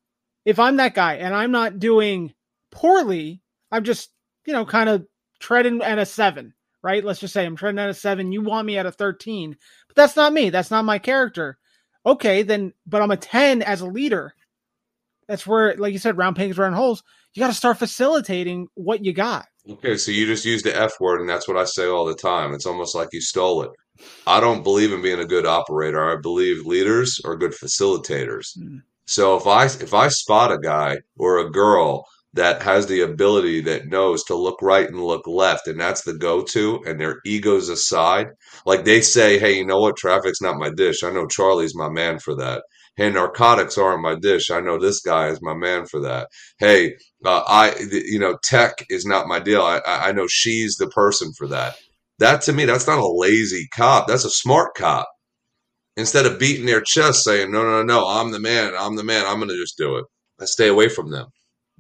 if 0.45 0.59
I'm 0.59 0.77
that 0.77 0.95
guy 0.95 1.15
and 1.15 1.35
I'm 1.35 1.53
not 1.53 1.79
doing 1.79 2.35
poorly, 2.71 3.41
I'm 3.71 3.85
just 3.85 4.11
you 4.45 4.53
know 4.53 4.65
kind 4.65 4.89
of 4.89 5.07
treading 5.39 5.83
at 5.83 5.99
a 5.99 6.07
seven, 6.07 6.55
right? 6.83 7.05
Let's 7.05 7.21
just 7.21 7.33
say 7.33 7.45
I'm 7.45 7.57
treading 7.57 7.79
at 7.79 7.91
a 7.91 7.95
seven. 7.95 8.33
You 8.33 8.43
want 8.43 8.67
me 8.67 8.79
at 8.79 8.87
a 8.87 8.93
thirteen, 8.93 9.57
but 9.89 9.97
that's 9.97 10.17
not 10.17 10.33
me. 10.33 10.51
That's 10.51 10.71
not 10.71 10.85
my 10.85 10.99
character. 10.99 11.59
Okay, 12.05 12.43
then, 12.43 12.73
but 12.87 13.03
I'm 13.03 13.11
a 13.11 13.17
ten 13.17 13.63
as 13.63 13.81
a 13.81 13.87
leader. 13.87 14.35
That's 15.29 15.47
where, 15.47 15.77
like 15.77 15.93
you 15.93 15.99
said, 15.99 16.19
round 16.19 16.37
pegs, 16.37 16.59
round 16.59 16.75
holes. 16.75 17.03
You 17.35 17.41
got 17.41 17.49
to 17.49 17.55
start 17.55 17.79
facilitating 17.79 18.69
what 18.75 19.05
you 19.05 19.13
got. 19.13 19.47
Okay, 19.71 19.97
so 19.97 20.11
you 20.11 20.27
just 20.27 20.45
used 20.45 20.67
the 20.67 20.77
F 20.77 20.93
word, 21.01 21.21
and 21.21 21.31
that's 21.31 21.47
what 21.47 21.57
I 21.57 21.65
say 21.65 21.87
all 21.87 22.05
the 22.05 22.15
time. 22.15 22.53
It's 22.53 22.67
almost 22.67 22.95
like 22.95 23.09
you 23.13 23.21
stole 23.21 23.63
it. 23.63 23.71
I 24.27 24.41
don't 24.41 24.65
believe 24.65 24.93
in 24.93 25.01
being 25.03 25.21
a 25.21 25.25
good 25.25 25.47
operator. 25.47 26.11
I 26.11 26.21
believe 26.21 26.67
leaders 26.67 27.21
are 27.25 27.37
good 27.37 27.53
facilitators. 27.53 28.59
Mm. 28.59 28.83
So 29.07 29.37
if 29.37 29.47
I 29.47 29.67
if 29.67 29.95
I 29.95 30.09
spot 30.09 30.53
a 30.53 30.59
guy 30.59 30.99
or 31.17 31.39
a 31.39 31.51
girl 31.51 32.07
that 32.35 32.63
has 32.63 32.87
the 32.87 33.03
ability 33.03 33.61
that 33.61 33.89
knows 33.89 34.25
to 34.25 34.35
look 34.35 34.63
right 34.63 34.89
and 34.89 35.03
look 35.03 35.27
left, 35.27 35.69
and 35.69 35.79
that's 35.79 36.03
the 36.03 36.15
go-to, 36.15 36.83
and 36.87 36.99
their 36.99 37.21
egos 37.27 37.69
aside, 37.69 38.29
like 38.65 38.85
they 38.85 39.03
say, 39.03 39.39
hey, 39.39 39.59
you 39.59 39.67
know 39.67 39.81
what? 39.81 39.97
Traffic's 39.97 40.41
not 40.41 40.59
my 40.59 40.71
dish. 40.71 41.03
I 41.03 41.11
know 41.11 41.27
Charlie's 41.27 41.75
my 41.77 41.91
man 41.91 42.19
for 42.19 42.35
that. 42.37 42.63
Hey, 42.97 43.11
narcotics 43.11 43.79
aren't 43.79 44.03
my 44.03 44.15
dish. 44.15 44.51
I 44.51 44.61
know 44.61 44.79
this 44.79 45.01
guy 45.01 45.29
is 45.29 45.41
my 45.43 45.55
man 45.55 45.87
for 45.87 46.01
that. 46.01 46.29
Hey, 46.59 46.95
uh, 47.25 47.43
I, 47.47 47.75
you 47.91 48.19
know, 48.19 48.37
tech 48.45 48.85
is 48.91 49.07
not 49.07 49.29
my 49.29 49.39
deal. 49.39 49.63
I, 49.63 49.81
I 49.87 50.13
know 50.13 50.27
she's 50.29 50.77
the 50.77 50.89
person 50.89 51.33
for 51.37 51.47
that. 51.49 51.75
That 52.19 52.43
to 52.43 52.53
me, 52.53 52.67
that's 52.67 52.87
not 52.87 52.99
a 52.99 53.07
lazy 53.07 53.67
cop. 53.75 54.09
That's 54.09 54.25
a 54.25 54.31
smart 54.31 54.75
cop. 54.75 55.09
Instead 55.97 56.27
of 56.27 56.39
beating 56.39 56.67
their 56.67 56.81
chest 56.83 57.25
saying, 57.25 57.51
no, 57.51 57.63
no, 57.63 57.83
no, 57.83 58.07
I'm 58.07 58.31
the 58.31 58.41
man. 58.41 58.75
I'm 58.79 58.97
the 58.97 59.05
man. 59.05 59.25
I'm 59.27 59.37
going 59.37 59.49
to 59.49 59.57
just 59.57 59.77
do 59.77 59.97
it. 59.97 60.05
I 60.41 60.45
stay 60.45 60.69
away 60.69 60.89
from 60.89 61.11
them. 61.11 61.27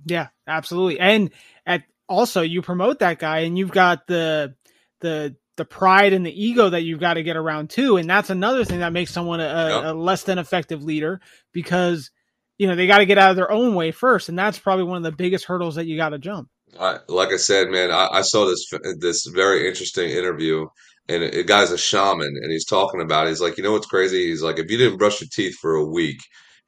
Yeah, 0.05 0.29
absolutely. 0.47 0.99
And 1.01 1.31
at 1.67 1.85
also 2.09 2.43
you 2.43 2.63
promote 2.63 2.99
that 3.01 3.19
guy 3.19 3.41
and 3.41 3.57
you've 3.59 3.71
got 3.73 4.07
the 4.07 4.55
the 5.01 5.37
the 5.57 5.65
pride 5.65 6.13
and 6.13 6.25
the 6.25 6.45
ego 6.45 6.71
that 6.71 6.83
you've 6.83 7.01
got 7.01 7.15
to 7.15 7.23
get 7.23 7.37
around 7.37 7.71
too. 7.71 7.97
And 7.99 8.09
that's 8.09 8.31
another 8.31 8.65
thing 8.65 8.81
that 8.81 8.93
makes 8.93 9.13
someone 9.13 9.41
a, 9.41 9.45
a- 9.45 9.93
a 9.93 9.95
less 9.95 10.23
than 10.25 10.39
effective 10.39 10.83
leader 10.83 11.21
because 11.53 12.11
you 12.59 12.67
know 12.67 12.75
they 12.75 12.87
got 12.87 12.99
to 12.99 13.07
get 13.07 13.19
out 13.19 13.31
of 13.31 13.37
their 13.37 13.51
own 13.51 13.75
way 13.75 13.91
first. 13.91 14.29
And 14.29 14.39
that's 14.39 14.59
probably 14.59 14.85
one 14.85 14.97
of 14.97 15.03
the 15.03 15.13
biggest 15.13 15.45
hurdles 15.45 15.75
that 15.77 15.87
you 15.87 15.97
got 15.97 16.11
to 16.11 16.19
jump. 16.19 16.49
I, 16.81 16.99
like 17.09 17.31
I 17.33 17.37
said, 17.37 17.69
man, 17.69 17.91
I, 17.91 18.09
I 18.11 18.23
saw 18.23 18.47
this 18.47 18.67
this 18.99 19.27
very 19.27 19.69
interesting 19.69 20.11
interview, 20.11 20.67
and 21.09 21.23
a 21.23 21.43
guy's 21.45 21.71
a 21.71 21.77
shaman, 21.79 22.35
and 22.41 22.51
he's 22.51 22.65
talking 22.65 23.03
about. 23.03 23.27
It. 23.27 23.31
He's 23.31 23.43
like, 23.43 23.59
you 23.59 23.63
know 23.63 23.73
what's 23.73 23.87
crazy? 23.87 24.29
He's 24.29 24.43
like, 24.43 24.59
if 24.59 24.71
you 24.71 24.79
didn't 24.79 24.99
brush 24.99 25.21
your 25.21 25.29
teeth 25.31 25.57
for 25.61 25.75
a 25.75 25.85
week, 25.85 26.19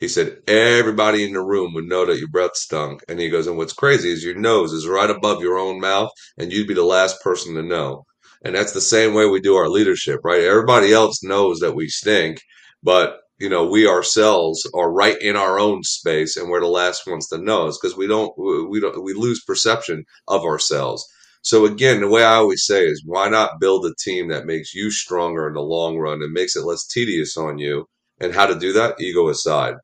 he 0.00 0.08
said 0.08 0.38
everybody 0.48 1.24
in 1.24 1.32
the 1.32 1.42
room 1.42 1.74
would 1.74 1.86
know 1.86 2.06
that 2.06 2.18
your 2.18 2.28
breath 2.28 2.56
stunk. 2.56 3.02
And 3.08 3.18
he 3.20 3.30
goes, 3.30 3.46
and 3.46 3.56
what's 3.56 3.72
crazy 3.72 4.12
is 4.12 4.24
your 4.24 4.34
nose 4.34 4.72
is 4.72 4.86
right 4.88 5.10
above 5.10 5.42
your 5.42 5.58
own 5.58 5.80
mouth, 5.80 6.10
and 6.38 6.52
you'd 6.52 6.68
be 6.68 6.74
the 6.74 6.84
last 6.84 7.22
person 7.22 7.54
to 7.54 7.62
know. 7.62 8.04
And 8.44 8.54
that's 8.54 8.72
the 8.72 8.80
same 8.82 9.14
way 9.14 9.26
we 9.26 9.40
do 9.40 9.56
our 9.56 9.68
leadership, 9.68 10.20
right? 10.24 10.42
Everybody 10.42 10.92
else 10.92 11.22
knows 11.22 11.60
that 11.60 11.74
we 11.74 11.88
stink, 11.88 12.40
but 12.82 13.20
you 13.38 13.48
know, 13.48 13.66
we 13.66 13.88
ourselves 13.88 14.68
are 14.74 14.92
right 14.92 15.20
in 15.20 15.36
our 15.36 15.58
own 15.58 15.82
space, 15.82 16.36
and 16.36 16.48
we're 16.50 16.60
the 16.60 16.68
last 16.68 17.06
ones 17.06 17.28
to 17.28 17.38
know. 17.38 17.66
Because 17.66 17.96
we 17.96 18.06
don't, 18.06 18.32
we 18.38 18.80
don't, 18.80 19.02
we 19.02 19.14
lose 19.14 19.42
perception 19.44 20.04
of 20.28 20.42
ourselves. 20.44 21.04
So 21.42 21.66
again, 21.66 22.00
the 22.00 22.08
way 22.08 22.24
I 22.24 22.36
always 22.36 22.64
say 22.66 22.86
is, 22.86 23.02
why 23.06 23.28
not 23.28 23.60
build 23.60 23.86
a 23.86 23.94
team 24.02 24.28
that 24.28 24.46
makes 24.46 24.74
you 24.74 24.90
stronger 24.90 25.48
in 25.48 25.54
the 25.54 25.60
long 25.62 25.98
run 25.98 26.22
and 26.22 26.32
makes 26.32 26.56
it 26.56 26.64
less 26.64 26.86
tedious 26.86 27.36
on 27.36 27.58
you? 27.58 27.86
And 28.20 28.34
how 28.34 28.46
to 28.46 28.58
do 28.58 28.72
that? 28.74 29.00
Ego 29.00 29.28
aside. 29.28 29.74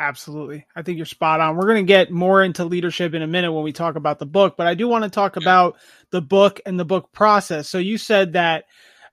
Absolutely. 0.00 0.66
I 0.74 0.80
think 0.80 0.96
you're 0.96 1.04
spot 1.04 1.40
on. 1.40 1.56
We're 1.56 1.66
going 1.66 1.86
to 1.86 1.92
get 1.92 2.10
more 2.10 2.42
into 2.42 2.64
leadership 2.64 3.12
in 3.12 3.20
a 3.20 3.26
minute 3.26 3.52
when 3.52 3.62
we 3.62 3.72
talk 3.72 3.96
about 3.96 4.18
the 4.18 4.24
book, 4.24 4.54
but 4.56 4.66
I 4.66 4.72
do 4.72 4.88
want 4.88 5.04
to 5.04 5.10
talk 5.10 5.36
about 5.36 5.76
the 6.10 6.22
book 6.22 6.58
and 6.64 6.80
the 6.80 6.86
book 6.86 7.12
process. 7.12 7.68
So 7.68 7.76
you 7.76 7.98
said 7.98 8.32
that 8.32 8.64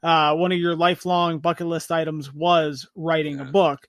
uh, 0.02 0.34
one 0.36 0.54
of 0.54 0.60
your 0.60 0.78
lifelong 0.78 1.40
bucket 1.40 1.68
list 1.68 1.92
items 1.92 2.34
was 2.34 2.88
writing 2.96 3.42
a 3.42 3.44
book. 3.44 3.86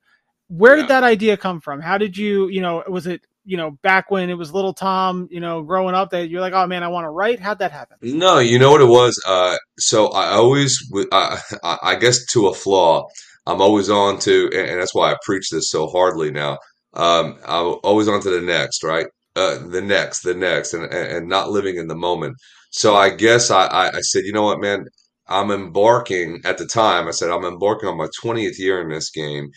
Where 0.48 0.74
did 0.74 0.88
that 0.88 1.04
idea 1.04 1.36
come 1.36 1.60
from? 1.60 1.80
How 1.80 1.98
did 1.98 2.16
you, 2.16 2.48
you 2.48 2.62
know, 2.62 2.82
was 2.88 3.06
it, 3.06 3.20
you 3.44 3.56
know, 3.56 3.78
back 3.82 4.10
when 4.10 4.28
it 4.28 4.34
was 4.34 4.52
little 4.52 4.74
Tom, 4.74 5.28
you 5.30 5.38
know, 5.38 5.62
growing 5.62 5.94
up 5.94 6.10
that 6.10 6.28
you're 6.28 6.40
like, 6.40 6.52
oh 6.52 6.66
man, 6.66 6.82
I 6.82 6.88
want 6.88 7.04
to 7.04 7.10
write? 7.10 7.38
How'd 7.38 7.60
that 7.60 7.70
happen? 7.70 7.96
No, 8.02 8.40
you 8.40 8.58
know 8.58 8.72
what 8.72 8.80
it 8.80 8.86
was. 8.86 9.22
Uh, 9.24 9.56
so 9.78 10.08
I 10.08 10.30
always, 10.32 10.76
I 11.62 11.96
guess, 12.00 12.26
to 12.32 12.48
a 12.48 12.54
flaw, 12.54 13.06
I'm 13.46 13.60
always 13.62 13.88
on 13.88 14.18
to, 14.20 14.50
and 14.52 14.80
that's 14.80 14.96
why 14.96 15.12
I 15.12 15.16
preach 15.22 15.50
this 15.50 15.70
so 15.70 15.86
hardly 15.86 16.32
now. 16.32 16.58
Um, 16.94 17.38
I'm 17.46 17.76
always 17.84 18.08
on 18.08 18.20
to 18.22 18.30
the 18.30 18.40
next, 18.40 18.82
right? 18.82 19.06
Uh, 19.36 19.58
the 19.68 19.82
next, 19.82 20.22
the 20.22 20.34
next, 20.34 20.74
and, 20.74 20.84
and 20.92 21.28
not 21.28 21.50
living 21.50 21.76
in 21.76 21.86
the 21.88 21.94
moment. 21.94 22.36
So 22.70 22.94
I 22.96 23.10
guess 23.10 23.50
I, 23.50 23.66
I 23.94 24.00
said, 24.00 24.24
you 24.24 24.32
know 24.32 24.42
what, 24.42 24.60
man, 24.60 24.84
I'm 25.28 25.50
embarking 25.50 26.40
at 26.44 26.58
the 26.58 26.66
time. 26.66 27.06
I 27.06 27.12
said, 27.12 27.30
I'm 27.30 27.44
embarking 27.44 27.88
on 27.88 27.96
my 27.98 28.08
20th 28.20 28.58
year 28.58 28.80
in 28.80 28.88
this 28.88 29.10
game. 29.10 29.48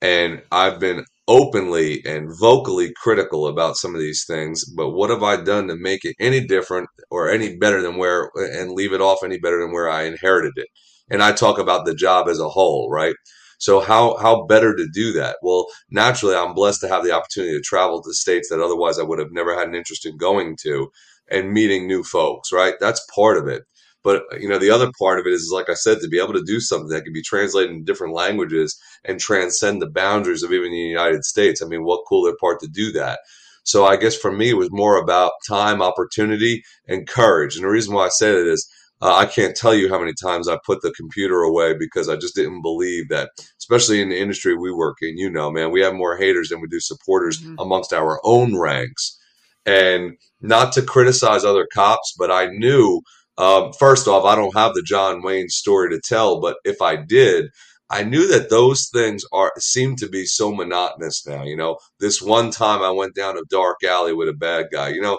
And 0.00 0.42
I've 0.52 0.78
been 0.80 1.04
openly 1.26 2.02
and 2.06 2.30
vocally 2.38 2.92
critical 3.02 3.46
about 3.48 3.76
some 3.76 3.94
of 3.94 4.00
these 4.00 4.24
things. 4.26 4.64
But 4.76 4.90
what 4.90 5.10
have 5.10 5.22
I 5.22 5.36
done 5.36 5.68
to 5.68 5.76
make 5.76 6.04
it 6.04 6.14
any 6.20 6.44
different 6.46 6.88
or 7.10 7.28
any 7.30 7.56
better 7.56 7.82
than 7.82 7.96
where, 7.96 8.30
and 8.36 8.72
leave 8.72 8.92
it 8.92 9.00
off 9.00 9.18
any 9.24 9.38
better 9.38 9.60
than 9.60 9.72
where 9.72 9.90
I 9.90 10.04
inherited 10.04 10.52
it? 10.56 10.68
And 11.10 11.22
I 11.22 11.32
talk 11.32 11.58
about 11.58 11.84
the 11.84 11.94
job 11.94 12.28
as 12.28 12.38
a 12.40 12.48
whole, 12.48 12.88
right? 12.90 13.14
So 13.58 13.80
how 13.80 14.16
how 14.18 14.46
better 14.46 14.74
to 14.74 14.88
do 14.92 15.12
that? 15.12 15.36
Well, 15.42 15.66
naturally, 15.90 16.34
I'm 16.36 16.54
blessed 16.54 16.80
to 16.82 16.88
have 16.88 17.04
the 17.04 17.12
opportunity 17.12 17.54
to 17.54 17.62
travel 17.62 18.02
to 18.02 18.14
states 18.14 18.48
that 18.48 18.60
otherwise 18.60 18.98
I 18.98 19.02
would 19.04 19.18
have 19.18 19.32
never 19.32 19.54
had 19.56 19.68
an 19.68 19.74
interest 19.74 20.06
in 20.06 20.16
going 20.16 20.56
to, 20.62 20.90
and 21.30 21.52
meeting 21.52 21.86
new 21.86 22.02
folks. 22.02 22.52
Right, 22.52 22.74
that's 22.80 23.06
part 23.14 23.36
of 23.38 23.48
it. 23.48 23.62
But 24.04 24.22
you 24.40 24.48
know, 24.48 24.58
the 24.58 24.70
other 24.70 24.90
part 24.98 25.18
of 25.18 25.26
it 25.26 25.32
is, 25.32 25.50
like 25.52 25.68
I 25.68 25.74
said, 25.74 26.00
to 26.00 26.08
be 26.08 26.20
able 26.20 26.34
to 26.34 26.44
do 26.44 26.60
something 26.60 26.88
that 26.88 27.04
can 27.04 27.12
be 27.12 27.22
translated 27.22 27.70
in 27.72 27.84
different 27.84 28.14
languages 28.14 28.78
and 29.04 29.18
transcend 29.20 29.82
the 29.82 29.90
boundaries 29.90 30.42
of 30.42 30.52
even 30.52 30.70
the 30.70 30.78
United 30.78 31.24
States. 31.24 31.60
I 31.62 31.66
mean, 31.66 31.84
what 31.84 32.04
cooler 32.08 32.34
part 32.40 32.60
to 32.60 32.68
do 32.68 32.92
that? 32.92 33.20
So 33.64 33.84
I 33.84 33.96
guess 33.96 34.16
for 34.16 34.32
me, 34.32 34.50
it 34.50 34.56
was 34.56 34.70
more 34.70 34.96
about 34.96 35.32
time, 35.46 35.82
opportunity, 35.82 36.62
and 36.86 37.06
courage. 37.06 37.56
And 37.56 37.64
the 37.64 37.68
reason 37.68 37.92
why 37.92 38.06
I 38.06 38.08
say 38.08 38.30
it 38.30 38.46
is 38.46 38.66
uh, 39.00 39.14
I 39.14 39.26
can't 39.26 39.56
tell 39.56 39.74
you 39.74 39.88
how 39.88 39.98
many 39.98 40.12
times 40.12 40.48
I 40.48 40.58
put 40.64 40.82
the 40.82 40.92
computer 40.92 41.42
away 41.42 41.74
because 41.78 42.08
I 42.08 42.16
just 42.16 42.34
didn't 42.34 42.62
believe 42.62 43.08
that, 43.10 43.30
especially 43.58 44.02
in 44.02 44.08
the 44.08 44.18
industry 44.18 44.56
we 44.56 44.72
work 44.72 44.96
in. 45.02 45.16
You 45.16 45.30
know, 45.30 45.50
man, 45.50 45.70
we 45.70 45.80
have 45.82 45.94
more 45.94 46.16
haters 46.16 46.48
than 46.48 46.60
we 46.60 46.68
do 46.68 46.80
supporters 46.80 47.40
mm-hmm. 47.40 47.54
amongst 47.58 47.92
our 47.92 48.20
own 48.24 48.58
ranks. 48.58 49.16
And 49.64 50.16
not 50.40 50.72
to 50.72 50.82
criticize 50.82 51.44
other 51.44 51.68
cops, 51.72 52.14
but 52.18 52.30
I 52.30 52.46
knew, 52.46 53.02
um, 53.36 53.72
first 53.72 54.08
off, 54.08 54.24
I 54.24 54.34
don't 54.34 54.56
have 54.56 54.74
the 54.74 54.82
John 54.82 55.22
Wayne 55.22 55.48
story 55.48 55.90
to 55.90 56.00
tell, 56.00 56.40
but 56.40 56.56
if 56.64 56.80
I 56.82 56.96
did, 56.96 57.50
I 57.90 58.02
knew 58.02 58.26
that 58.28 58.50
those 58.50 58.88
things 58.92 59.24
are 59.32 59.52
seem 59.58 59.96
to 59.96 60.08
be 60.08 60.26
so 60.26 60.52
monotonous 60.52 61.26
now. 61.26 61.44
You 61.44 61.56
know, 61.56 61.78
this 62.00 62.20
one 62.20 62.50
time 62.50 62.82
I 62.82 62.90
went 62.90 63.14
down 63.14 63.38
a 63.38 63.42
dark 63.48 63.82
alley 63.82 64.12
with 64.12 64.28
a 64.28 64.34
bad 64.34 64.66
guy. 64.70 64.88
You 64.88 65.00
know, 65.00 65.18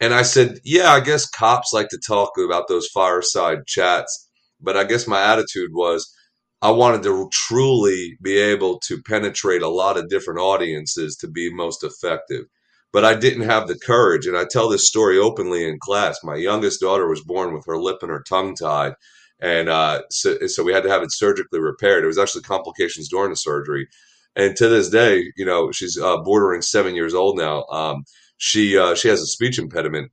and 0.00 0.12
I 0.12 0.22
said, 0.22 0.58
yeah, 0.64 0.90
I 0.92 1.00
guess 1.00 1.28
cops 1.28 1.72
like 1.72 1.88
to 1.88 1.98
talk 1.98 2.32
about 2.38 2.68
those 2.68 2.86
fireside 2.88 3.66
chats. 3.66 4.28
But 4.60 4.76
I 4.76 4.84
guess 4.84 5.06
my 5.06 5.22
attitude 5.22 5.70
was 5.72 6.12
I 6.62 6.70
wanted 6.70 7.02
to 7.04 7.28
truly 7.32 8.16
be 8.22 8.38
able 8.38 8.78
to 8.80 9.02
penetrate 9.02 9.62
a 9.62 9.68
lot 9.68 9.96
of 9.96 10.08
different 10.08 10.40
audiences 10.40 11.16
to 11.16 11.28
be 11.28 11.52
most 11.52 11.84
effective. 11.84 12.44
But 12.92 13.04
I 13.04 13.14
didn't 13.14 13.48
have 13.48 13.68
the 13.68 13.78
courage. 13.78 14.26
And 14.26 14.36
I 14.36 14.44
tell 14.44 14.68
this 14.68 14.88
story 14.88 15.18
openly 15.18 15.68
in 15.68 15.78
class. 15.78 16.18
My 16.22 16.36
youngest 16.36 16.80
daughter 16.80 17.08
was 17.08 17.22
born 17.22 17.52
with 17.52 17.64
her 17.66 17.78
lip 17.78 17.98
and 18.02 18.10
her 18.10 18.24
tongue 18.26 18.54
tied. 18.54 18.94
And 19.40 19.68
uh, 19.68 20.02
so, 20.10 20.46
so 20.46 20.62
we 20.62 20.72
had 20.72 20.82
to 20.84 20.90
have 20.90 21.02
it 21.02 21.12
surgically 21.12 21.60
repaired. 21.60 22.04
It 22.04 22.08
was 22.08 22.18
actually 22.18 22.42
complications 22.42 23.08
during 23.08 23.30
the 23.30 23.36
surgery. 23.36 23.86
And 24.34 24.56
to 24.56 24.68
this 24.68 24.88
day, 24.90 25.32
you 25.36 25.44
know, 25.44 25.72
she's 25.72 25.98
uh, 25.98 26.18
bordering 26.18 26.62
seven 26.62 26.94
years 26.94 27.14
old 27.14 27.36
now. 27.38 27.64
Um, 27.64 28.04
she 28.38 28.78
uh, 28.78 28.94
she 28.94 29.08
has 29.08 29.20
a 29.20 29.26
speech 29.26 29.58
impediment 29.58 30.12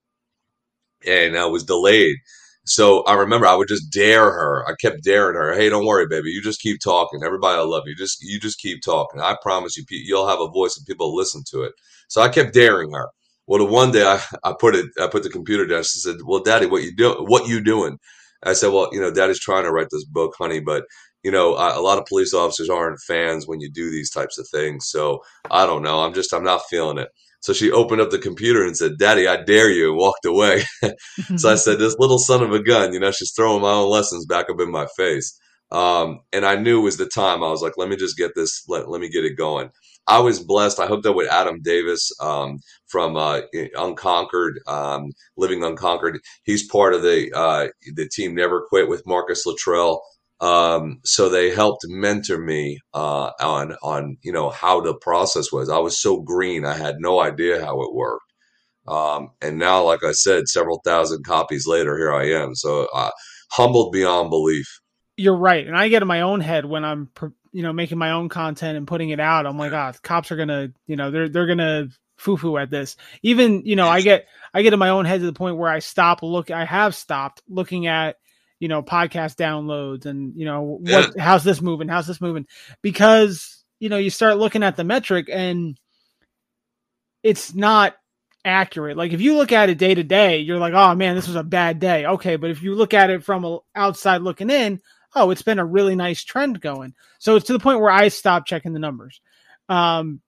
and 1.05 1.35
uh, 1.35 1.49
was 1.49 1.63
delayed. 1.63 2.17
So 2.65 3.03
I 3.03 3.15
remember 3.15 3.45
I 3.45 3.55
would 3.55 3.67
just 3.67 3.91
dare 3.91 4.31
her. 4.31 4.65
I 4.67 4.75
kept 4.79 5.03
daring 5.03 5.35
her. 5.35 5.53
Hey, 5.53 5.69
don't 5.69 5.85
worry, 5.85 6.07
baby. 6.07 6.29
You 6.29 6.41
just 6.41 6.61
keep 6.61 6.79
talking. 6.81 7.23
Everybody 7.23 7.59
will 7.59 7.69
love 7.69 7.83
you. 7.87 7.95
Just 7.95 8.19
you 8.21 8.39
just 8.39 8.59
keep 8.59 8.81
talking. 8.83 9.19
I 9.21 9.35
promise 9.41 9.75
you, 9.77 9.83
you'll 9.89 10.27
have 10.27 10.39
a 10.39 10.47
voice 10.49 10.77
and 10.77 10.85
people 10.85 11.15
listen 11.15 11.43
to 11.51 11.63
it. 11.63 11.73
So 12.07 12.21
I 12.21 12.29
kept 12.29 12.53
daring 12.53 12.93
her. 12.93 13.09
Well, 13.47 13.59
the 13.59 13.65
one 13.65 13.91
day 13.91 14.03
I, 14.05 14.21
I 14.43 14.53
put 14.57 14.75
it, 14.75 14.85
I 15.01 15.07
put 15.07 15.23
the 15.23 15.29
computer 15.29 15.65
down. 15.65 15.83
She 15.83 15.99
said, 15.99 16.17
"Well, 16.25 16.41
Daddy, 16.43 16.65
what 16.67 16.83
you 16.83 16.95
do? 16.95 17.15
What 17.27 17.47
you 17.47 17.61
doing?" 17.61 17.97
I 18.43 18.53
said, 18.53 18.71
"Well, 18.71 18.89
you 18.93 19.01
know, 19.01 19.11
Daddy's 19.11 19.39
trying 19.39 19.63
to 19.65 19.71
write 19.71 19.87
this 19.91 20.05
book, 20.05 20.35
honey, 20.37 20.61
but 20.61 20.85
you 21.23 21.31
know, 21.31 21.51
a 21.55 21.81
lot 21.81 21.97
of 21.97 22.05
police 22.05 22.33
officers 22.33 22.69
aren't 22.69 22.99
fans 23.01 23.47
when 23.47 23.59
you 23.61 23.69
do 23.71 23.89
these 23.91 24.11
types 24.11 24.37
of 24.37 24.47
things. 24.49 24.89
So 24.89 25.19
I 25.51 25.65
don't 25.65 25.81
know. 25.83 26.01
I'm 26.03 26.13
just, 26.13 26.33
I'm 26.33 26.43
not 26.43 26.61
feeling 26.69 26.97
it." 26.99 27.09
So 27.43 27.51
she 27.51 27.71
opened 27.71 27.99
up 27.99 28.09
the 28.09 28.19
computer 28.19 28.63
and 28.65 28.75
said, 28.75 28.97
Daddy, 28.97 29.27
I 29.27 29.43
dare 29.43 29.69
you, 29.69 29.89
and 29.89 29.97
walked 29.97 30.25
away. 30.25 30.63
so 31.35 31.51
I 31.51 31.55
said, 31.55 31.77
This 31.77 31.97
little 31.99 32.17
son 32.17 32.41
of 32.41 32.53
a 32.53 32.63
gun, 32.63 32.93
you 32.93 33.01
know, 33.01 33.11
she's 33.11 33.33
throwing 33.35 33.61
my 33.61 33.71
own 33.71 33.89
lessons 33.89 34.25
back 34.25 34.49
up 34.49 34.61
in 34.61 34.71
my 34.71 34.87
face. 34.95 35.37
Um, 35.69 36.19
and 36.31 36.45
I 36.45 36.55
knew 36.55 36.79
it 36.79 36.83
was 36.83 36.97
the 36.97 37.07
time. 37.07 37.43
I 37.43 37.49
was 37.49 37.61
like, 37.61 37.73
let 37.77 37.89
me 37.89 37.95
just 37.95 38.15
get 38.15 38.31
this, 38.35 38.63
let, 38.69 38.89
let 38.89 39.01
me 39.01 39.09
get 39.09 39.25
it 39.25 39.35
going. 39.35 39.71
I 40.07 40.19
was 40.19 40.39
blessed. 40.39 40.79
I 40.79 40.87
hooked 40.87 41.05
up 41.05 41.15
with 41.15 41.31
Adam 41.31 41.61
Davis 41.61 42.11
um, 42.21 42.59
from 42.87 43.15
uh, 43.15 43.41
Unconquered, 43.75 44.59
um, 44.67 45.11
Living 45.37 45.63
Unconquered. 45.63 46.19
He's 46.43 46.67
part 46.67 46.93
of 46.93 47.01
the 47.01 47.31
uh, 47.33 47.67
the 47.95 48.09
team 48.09 48.35
Never 48.35 48.65
Quit 48.67 48.89
with 48.89 49.07
Marcus 49.07 49.45
Luttrell. 49.45 50.01
Um, 50.43 50.99
so 51.05 51.29
they 51.29 51.51
helped 51.51 51.85
mentor 51.87 52.37
me 52.37 52.79
uh, 52.93 53.31
on 53.39 53.77
on 53.81 54.17
you 54.23 54.33
know 54.33 54.49
how 54.49 54.81
the 54.81 54.93
process 54.93 55.53
was. 55.53 55.69
I 55.69 55.77
was 55.77 56.01
so 56.01 56.19
green, 56.19 56.65
I 56.65 56.73
had 56.73 56.97
no 56.99 57.21
idea 57.21 57.63
how 57.63 57.81
it 57.81 57.93
worked. 57.93 58.25
Um, 58.85 59.29
and 59.41 59.57
now, 59.57 59.83
like 59.83 60.03
I 60.03 60.11
said, 60.11 60.49
several 60.49 60.81
thousand 60.83 61.23
copies 61.23 61.65
later, 61.65 61.97
here 61.97 62.13
I 62.13 62.43
am. 62.43 62.55
So 62.55 62.89
uh, 62.93 63.11
humbled 63.51 63.93
beyond 63.93 64.31
belief. 64.31 64.81
You're 65.15 65.37
right, 65.37 65.65
and 65.65 65.77
I 65.77 65.87
get 65.87 66.01
in 66.01 66.09
my 66.09 66.21
own 66.21 66.41
head 66.41 66.65
when 66.65 66.83
I'm 66.83 67.09
you 67.53 67.63
know 67.63 67.71
making 67.71 67.97
my 67.97 68.11
own 68.11 68.27
content 68.27 68.77
and 68.77 68.85
putting 68.85 69.11
it 69.11 69.21
out. 69.21 69.45
I'm 69.45 69.57
like, 69.57 69.71
ah, 69.71 69.93
oh, 69.95 69.99
cops 70.03 70.29
are 70.33 70.35
gonna 70.35 70.73
you 70.87 70.97
know 70.97 71.09
they're 71.09 71.29
they're 71.29 71.47
gonna 71.47 71.87
foo 72.17 72.35
foo 72.35 72.57
at 72.57 72.69
this. 72.69 72.97
Even 73.21 73.65
you 73.65 73.77
know 73.77 73.87
I 73.87 74.01
get 74.01 74.27
I 74.53 74.61
get 74.61 74.73
in 74.73 74.79
my 74.79 74.89
own 74.89 75.05
head 75.05 75.21
to 75.21 75.25
the 75.25 75.31
point 75.31 75.55
where 75.55 75.71
I 75.71 75.79
stop 75.79 76.21
look. 76.21 76.51
I 76.51 76.65
have 76.65 76.95
stopped 76.95 77.41
looking 77.47 77.87
at 77.87 78.17
you 78.63 78.69
know 78.69 78.81
podcast 78.81 79.35
downloads 79.35 80.05
and 80.05 80.37
you 80.37 80.45
know 80.45 80.61
what 80.79 81.11
yeah. 81.17 81.21
how's 81.21 81.43
this 81.43 81.61
moving? 81.61 81.89
How's 81.89 82.07
this 82.07 82.21
moving? 82.21 82.47
Because 82.81 83.61
you 83.81 83.89
know 83.89 83.97
you 83.97 84.09
start 84.09 84.37
looking 84.37 84.63
at 84.63 84.77
the 84.77 84.85
metric 84.85 85.27
and 85.29 85.77
it's 87.23 87.53
not 87.53 87.97
accurate. 88.45 88.95
Like 88.95 89.11
if 89.11 89.19
you 89.19 89.35
look 89.35 89.51
at 89.51 89.67
it 89.67 89.77
day 89.77 89.93
to 89.93 90.03
day 90.03 90.37
you're 90.39 90.59
like 90.59 90.73
oh 90.73 90.95
man 90.95 91.13
this 91.13 91.27
was 91.27 91.35
a 91.35 91.43
bad 91.43 91.81
day. 91.81 92.05
Okay 92.05 92.37
but 92.37 92.51
if 92.51 92.63
you 92.63 92.73
look 92.73 92.93
at 92.93 93.09
it 93.09 93.25
from 93.25 93.59
outside 93.75 94.21
looking 94.21 94.49
in 94.49 94.79
oh 95.13 95.29
it's 95.31 95.41
been 95.41 95.59
a 95.59 95.65
really 95.65 95.97
nice 95.97 96.23
trend 96.23 96.61
going. 96.61 96.93
So 97.19 97.35
it's 97.35 97.47
to 97.47 97.53
the 97.53 97.59
point 97.59 97.81
where 97.81 97.91
i 97.91 98.07
stopped 98.07 98.47
checking 98.47 98.71
the 98.71 98.79
numbers. 98.79 99.19
Um 99.67 100.21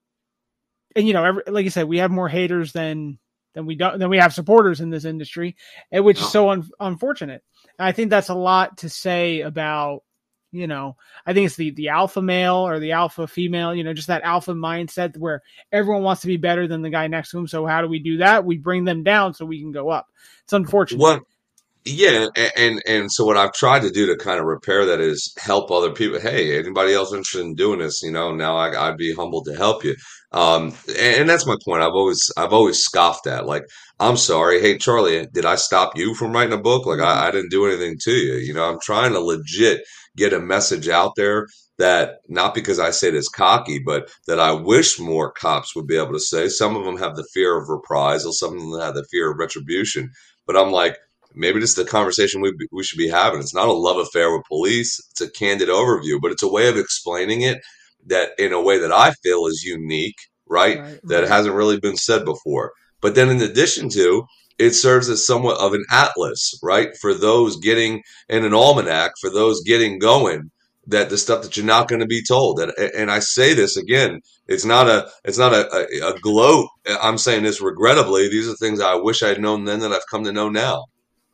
and 0.93 1.07
you 1.07 1.13
know 1.13 1.23
every, 1.23 1.43
like 1.47 1.63
you 1.63 1.69
said 1.69 1.87
we 1.87 1.99
have 1.99 2.11
more 2.11 2.27
haters 2.27 2.73
than 2.73 3.17
than 3.53 3.65
we 3.65 3.75
don't 3.75 3.97
than 3.97 4.09
we 4.09 4.17
have 4.17 4.33
supporters 4.33 4.81
in 4.81 4.89
this 4.89 5.05
industry 5.05 5.55
which 5.89 6.19
is 6.19 6.29
so 6.29 6.49
un- 6.49 6.69
unfortunate 6.81 7.41
I 7.79 7.91
think 7.91 8.09
that's 8.09 8.29
a 8.29 8.35
lot 8.35 8.77
to 8.79 8.89
say 8.89 9.41
about, 9.41 10.03
you 10.51 10.67
know, 10.67 10.95
I 11.25 11.33
think 11.33 11.47
it's 11.47 11.55
the 11.55 11.71
the 11.71 11.89
alpha 11.89 12.21
male 12.21 12.55
or 12.55 12.79
the 12.79 12.93
alpha 12.93 13.27
female, 13.27 13.75
you 13.75 13.83
know, 13.83 13.93
just 13.93 14.07
that 14.07 14.23
alpha 14.23 14.53
mindset 14.53 15.17
where 15.17 15.41
everyone 15.71 16.03
wants 16.03 16.21
to 16.21 16.27
be 16.27 16.37
better 16.37 16.67
than 16.67 16.81
the 16.81 16.89
guy 16.89 17.07
next 17.07 17.31
to 17.31 17.39
him. 17.39 17.47
So 17.47 17.65
how 17.65 17.81
do 17.81 17.87
we 17.87 17.99
do 17.99 18.17
that? 18.17 18.45
We 18.45 18.57
bring 18.57 18.85
them 18.85 19.03
down 19.03 19.33
so 19.33 19.45
we 19.45 19.59
can 19.61 19.71
go 19.71 19.89
up. 19.89 20.07
It's 20.43 20.53
unfortunate. 20.53 21.01
What 21.01 21.23
yeah, 21.87 22.29
and 22.57 22.81
and 22.87 23.11
so 23.11 23.25
what 23.25 23.37
I've 23.37 23.53
tried 23.53 23.83
to 23.83 23.91
do 23.91 24.07
to 24.07 24.17
kind 24.17 24.39
of 24.39 24.45
repair 24.45 24.85
that 24.85 24.99
is 24.99 25.31
help 25.37 25.69
other 25.69 25.91
people. 25.91 26.19
Hey, 26.19 26.57
anybody 26.57 26.93
else 26.93 27.13
interested 27.13 27.41
in 27.41 27.53
doing 27.53 27.77
this? 27.77 28.01
You 28.01 28.11
know, 28.11 28.33
now 28.33 28.57
I, 28.57 28.89
would 28.89 28.97
be 28.97 29.13
humbled 29.13 29.45
to 29.45 29.55
help 29.55 29.83
you. 29.83 29.95
Um, 30.35 30.73
and, 30.99 31.29
that's 31.29 31.47
my 31.47 31.55
point. 31.63 31.81
I've 31.81 31.93
always 31.93 32.29
I've 32.35 32.51
always 32.51 32.79
scoffed 32.79 33.25
at. 33.25 33.45
Like, 33.45 33.63
I'm 34.01 34.17
sorry, 34.17 34.59
hey 34.59 34.77
Charlie, 34.77 35.25
did 35.33 35.45
I 35.45 35.55
stop 35.55 35.97
you 35.97 36.13
from 36.13 36.33
writing 36.33 36.53
a 36.53 36.61
book? 36.61 36.85
Like, 36.85 36.99
I, 36.99 37.29
I 37.29 37.31
didn't 37.31 37.51
do 37.51 37.65
anything 37.65 37.97
to 38.03 38.11
you. 38.11 38.33
You 38.35 38.53
know, 38.53 38.65
I'm 38.65 38.79
trying 38.81 39.13
to 39.13 39.21
legit 39.21 39.83
get 40.17 40.33
a 40.33 40.39
message 40.41 40.89
out 40.89 41.13
there 41.15 41.47
that 41.77 42.17
not 42.27 42.53
because 42.53 42.79
I 42.79 42.91
say 42.91 43.11
this 43.11 43.29
cocky, 43.29 43.79
but 43.79 44.11
that 44.27 44.39
I 44.39 44.51
wish 44.51 44.99
more 44.99 45.31
cops 45.31 45.73
would 45.73 45.87
be 45.87 45.97
able 45.97 46.13
to 46.13 46.19
say. 46.19 46.49
Some 46.49 46.75
of 46.75 46.83
them 46.83 46.97
have 46.97 47.15
the 47.15 47.27
fear 47.33 47.57
of 47.57 47.69
reprisal. 47.69 48.33
Some 48.33 48.55
of 48.55 48.61
them 48.61 48.79
have 48.81 48.95
the 48.95 49.07
fear 49.09 49.31
of 49.31 49.39
retribution. 49.39 50.11
But 50.45 50.57
I'm 50.57 50.71
like 50.71 50.97
maybe 51.33 51.59
this 51.59 51.71
is 51.71 51.75
the 51.75 51.85
conversation 51.85 52.41
we, 52.41 52.53
we 52.71 52.83
should 52.83 52.97
be 52.97 53.09
having. 53.09 53.39
It's 53.39 53.53
not 53.53 53.69
a 53.69 53.73
love 53.73 53.97
affair 53.97 54.35
with 54.35 54.45
police. 54.47 54.99
It's 55.11 55.21
a 55.21 55.31
candid 55.31 55.69
overview, 55.69 56.19
but 56.21 56.31
it's 56.31 56.43
a 56.43 56.51
way 56.51 56.67
of 56.67 56.77
explaining 56.77 57.41
it 57.41 57.61
that 58.05 58.31
in 58.37 58.53
a 58.53 58.61
way 58.61 58.79
that 58.79 58.91
I 58.91 59.11
feel 59.23 59.47
is 59.47 59.63
unique, 59.63 60.17
right? 60.47 60.79
right 60.79 60.99
that 61.03 61.21
right. 61.21 61.27
hasn't 61.27 61.55
really 61.55 61.79
been 61.79 61.97
said 61.97 62.25
before. 62.25 62.71
But 63.01 63.15
then 63.15 63.29
in 63.29 63.41
addition 63.41 63.89
to, 63.89 64.25
it 64.57 64.71
serves 64.71 65.09
as 65.09 65.25
somewhat 65.25 65.59
of 65.59 65.73
an 65.73 65.85
atlas, 65.91 66.57
right? 66.63 66.95
For 67.01 67.13
those 67.13 67.57
getting 67.57 68.01
in 68.29 68.45
an 68.45 68.53
almanac, 68.53 69.11
for 69.19 69.29
those 69.29 69.61
getting 69.63 69.99
going, 69.99 70.51
that 70.87 71.09
the 71.09 71.17
stuff 71.17 71.41
that 71.41 71.57
you're 71.57 71.65
not 71.65 71.87
going 71.87 71.99
to 72.01 72.07
be 72.07 72.23
told. 72.23 72.59
And, 72.59 72.71
and 72.77 73.11
I 73.11 73.19
say 73.19 73.53
this 73.53 73.75
again, 73.75 74.21
it's 74.47 74.65
not 74.65 74.87
a, 74.87 75.09
it's 75.23 75.37
not 75.37 75.51
a, 75.53 75.67
a, 75.75 76.13
a 76.13 76.19
gloat. 76.19 76.69
I'm 77.01 77.17
saying 77.17 77.43
this 77.43 77.61
regrettably. 77.61 78.29
These 78.29 78.47
are 78.47 78.55
things 78.55 78.79
I 78.79 78.95
wish 78.95 79.23
I'd 79.23 79.41
known 79.41 79.65
then 79.65 79.79
that 79.79 79.91
I've 79.91 80.07
come 80.09 80.23
to 80.23 80.31
know 80.31 80.49
now. 80.49 80.85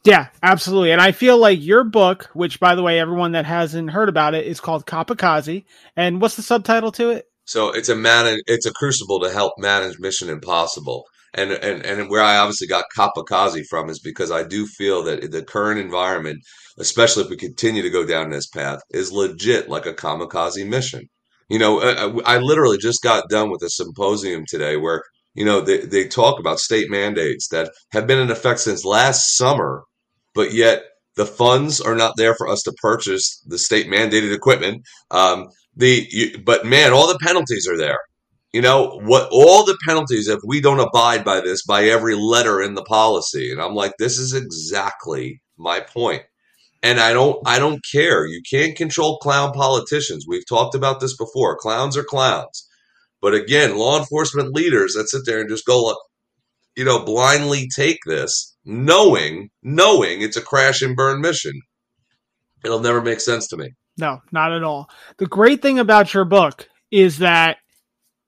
Yeah, 0.03 0.27
absolutely. 0.41 0.91
And 0.91 1.01
I 1.01 1.11
feel 1.11 1.37
like 1.37 1.61
your 1.61 1.83
book, 1.83 2.29
which 2.33 2.59
by 2.59 2.73
the 2.75 2.81
way, 2.81 2.99
everyone 2.99 3.33
that 3.33 3.45
hasn't 3.45 3.91
heard 3.91 4.09
about 4.09 4.33
it, 4.33 4.47
is 4.47 4.59
called 4.59 4.85
Copikaze. 4.85 5.65
And 5.95 6.19
what's 6.21 6.35
the 6.35 6.41
subtitle 6.41 6.91
to 6.93 7.11
it? 7.11 7.25
So 7.45 7.71
it's 7.71 7.89
a 7.89 7.95
man 7.95 8.39
it's 8.47 8.65
a 8.65 8.73
crucible 8.73 9.19
to 9.21 9.29
help 9.31 9.53
manage 9.57 9.99
Mission 9.99 10.29
Impossible. 10.29 11.05
and 11.33 11.51
and 11.51 11.85
and 11.85 12.09
where 12.09 12.21
I 12.21 12.37
obviously 12.37 12.67
got 12.67 12.85
Copikaze 12.97 13.65
from 13.69 13.89
is 13.89 13.99
because 13.99 14.31
I 14.31 14.43
do 14.43 14.65
feel 14.67 15.03
that 15.03 15.31
the 15.31 15.43
current 15.43 15.79
environment, 15.79 16.39
especially 16.79 17.23
if 17.23 17.29
we 17.29 17.37
continue 17.37 17.81
to 17.81 17.89
go 17.89 18.05
down 18.05 18.29
this 18.29 18.47
path, 18.47 18.79
is 18.91 19.11
legit 19.11 19.69
like 19.69 19.85
a 19.85 19.93
kamikaze 19.93 20.67
mission. 20.67 21.03
You 21.49 21.59
know, 21.59 21.81
I, 21.81 22.35
I 22.35 22.37
literally 22.39 22.77
just 22.77 23.03
got 23.03 23.29
done 23.29 23.49
with 23.51 23.61
a 23.63 23.69
symposium 23.69 24.45
today 24.47 24.77
where 24.77 25.03
you 25.33 25.45
know 25.45 25.61
they, 25.61 25.79
they 25.79 26.07
talk 26.07 26.39
about 26.39 26.59
state 26.59 26.89
mandates 26.89 27.47
that 27.49 27.71
have 27.91 28.07
been 28.07 28.19
in 28.19 28.31
effect 28.31 28.59
since 28.61 28.83
last 28.85 29.37
summer, 29.37 29.83
but 30.33 30.53
yet 30.53 30.83
the 31.15 31.25
funds 31.25 31.81
are 31.81 31.95
not 31.95 32.15
there 32.17 32.35
for 32.35 32.47
us 32.47 32.61
to 32.63 32.73
purchase 32.81 33.43
the 33.47 33.57
state 33.57 33.87
mandated 33.87 34.33
equipment. 34.33 34.83
Um, 35.11 35.49
the 35.75 36.07
you, 36.09 36.39
but 36.43 36.65
man, 36.65 36.93
all 36.93 37.07
the 37.07 37.19
penalties 37.21 37.67
are 37.67 37.77
there. 37.77 37.99
You 38.53 38.61
know 38.61 38.99
what? 39.03 39.29
All 39.31 39.65
the 39.65 39.77
penalties 39.87 40.27
if 40.27 40.39
we 40.45 40.61
don't 40.61 40.79
abide 40.79 41.23
by 41.23 41.39
this 41.41 41.63
by 41.63 41.85
every 41.85 42.15
letter 42.15 42.61
in 42.61 42.75
the 42.75 42.83
policy, 42.83 43.51
and 43.51 43.61
I'm 43.61 43.75
like, 43.75 43.93
this 43.97 44.17
is 44.17 44.33
exactly 44.33 45.41
my 45.57 45.79
point. 45.79 46.23
And 46.83 46.99
I 46.99 47.13
don't, 47.13 47.37
I 47.45 47.59
don't 47.59 47.79
care. 47.91 48.25
You 48.25 48.41
can't 48.49 48.75
control 48.75 49.19
clown 49.19 49.53
politicians. 49.53 50.25
We've 50.27 50.47
talked 50.47 50.73
about 50.73 50.99
this 50.99 51.15
before. 51.15 51.55
Clowns 51.57 51.95
are 51.95 52.03
clowns. 52.03 52.67
But 53.21 53.35
again, 53.35 53.77
law 53.77 53.99
enforcement 53.99 54.53
leaders 54.53 54.93
that 54.93 55.09
sit 55.09 55.21
there 55.25 55.39
and 55.39 55.49
just 55.49 55.65
go, 55.65 55.95
you 56.75 56.85
know, 56.85 57.03
blindly 57.03 57.67
take 57.75 57.99
this, 58.05 58.55
knowing, 58.65 59.49
knowing 59.61 60.21
it's 60.21 60.37
a 60.37 60.41
crash 60.41 60.81
and 60.81 60.95
burn 60.95 61.21
mission. 61.21 61.53
It'll 62.63 62.79
never 62.79 63.01
make 63.01 63.19
sense 63.19 63.47
to 63.49 63.57
me. 63.57 63.71
No, 63.97 64.21
not 64.31 64.53
at 64.53 64.63
all. 64.63 64.89
The 65.17 65.27
great 65.27 65.61
thing 65.61 65.79
about 65.79 66.13
your 66.13 66.25
book 66.25 66.67
is 66.91 67.19
that 67.19 67.57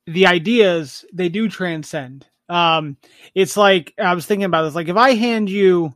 the 0.05 0.27
ideas 0.27 1.05
they 1.13 1.29
do 1.29 1.47
transcend. 1.49 2.27
Um, 2.49 2.97
it's 3.33 3.55
like 3.55 3.93
I 3.97 4.13
was 4.13 4.25
thinking 4.25 4.45
about 4.45 4.63
this. 4.63 4.75
Like 4.75 4.89
if 4.89 4.97
I 4.97 5.13
hand 5.13 5.49
you 5.49 5.95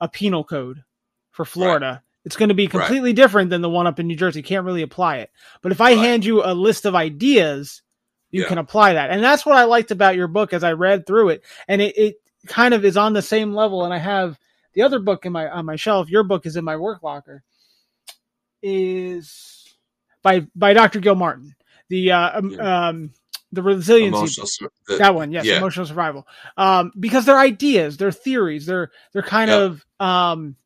a 0.00 0.08
penal 0.08 0.44
code 0.44 0.82
for 1.30 1.44
Florida, 1.44 1.86
right. 1.86 2.00
it's 2.24 2.36
going 2.36 2.48
to 2.48 2.54
be 2.54 2.66
completely 2.66 3.10
right. 3.10 3.16
different 3.16 3.50
than 3.50 3.62
the 3.62 3.70
one 3.70 3.86
up 3.86 4.00
in 4.00 4.06
New 4.06 4.16
Jersey. 4.16 4.42
Can't 4.42 4.66
really 4.66 4.82
apply 4.82 5.18
it. 5.18 5.30
But 5.62 5.72
if 5.72 5.80
I 5.80 5.94
right. 5.94 5.98
hand 5.98 6.24
you 6.24 6.42
a 6.42 6.52
list 6.52 6.84
of 6.84 6.94
ideas, 6.94 7.82
you 8.30 8.42
yeah. 8.42 8.48
can 8.48 8.58
apply 8.58 8.94
that. 8.94 9.10
And 9.10 9.22
that's 9.22 9.46
what 9.46 9.56
I 9.56 9.64
liked 9.64 9.90
about 9.90 10.16
your 10.16 10.28
book 10.28 10.52
as 10.52 10.64
I 10.64 10.72
read 10.72 11.06
through 11.06 11.30
it. 11.30 11.44
And 11.68 11.80
it, 11.80 11.96
it 11.96 12.16
kind 12.46 12.74
of 12.74 12.84
is 12.84 12.96
on 12.96 13.12
the 13.12 13.22
same 13.22 13.54
level. 13.54 13.84
And 13.84 13.94
I 13.94 13.98
have 13.98 14.38
the 14.74 14.82
other 14.82 14.98
book 14.98 15.26
in 15.26 15.32
my 15.32 15.48
on 15.48 15.64
my 15.64 15.76
shelf. 15.76 16.10
Your 16.10 16.22
book 16.22 16.46
is 16.46 16.56
in 16.56 16.64
my 16.64 16.76
work 16.76 17.02
locker. 17.02 17.42
Is 18.62 19.74
by 20.22 20.46
by 20.54 20.72
Dr. 20.72 21.00
Gilmartin. 21.00 21.54
The 21.88 22.12
uh, 22.12 22.38
um, 22.38 22.50
yeah. 22.50 22.88
um 22.88 23.10
the 23.52 23.62
resiliency 23.62 24.42
the, 24.88 24.96
that 24.98 25.14
one 25.14 25.30
yes 25.30 25.46
yeah. 25.46 25.56
emotional 25.56 25.86
survival 25.86 26.26
um 26.56 26.90
because 26.98 27.24
they're 27.24 27.38
ideas 27.38 27.96
they're 27.96 28.10
theories 28.10 28.66
they're 28.66 28.90
they're 29.12 29.22
kind 29.22 29.50
yep. 29.50 29.60
of 29.60 29.86
um 30.00 30.56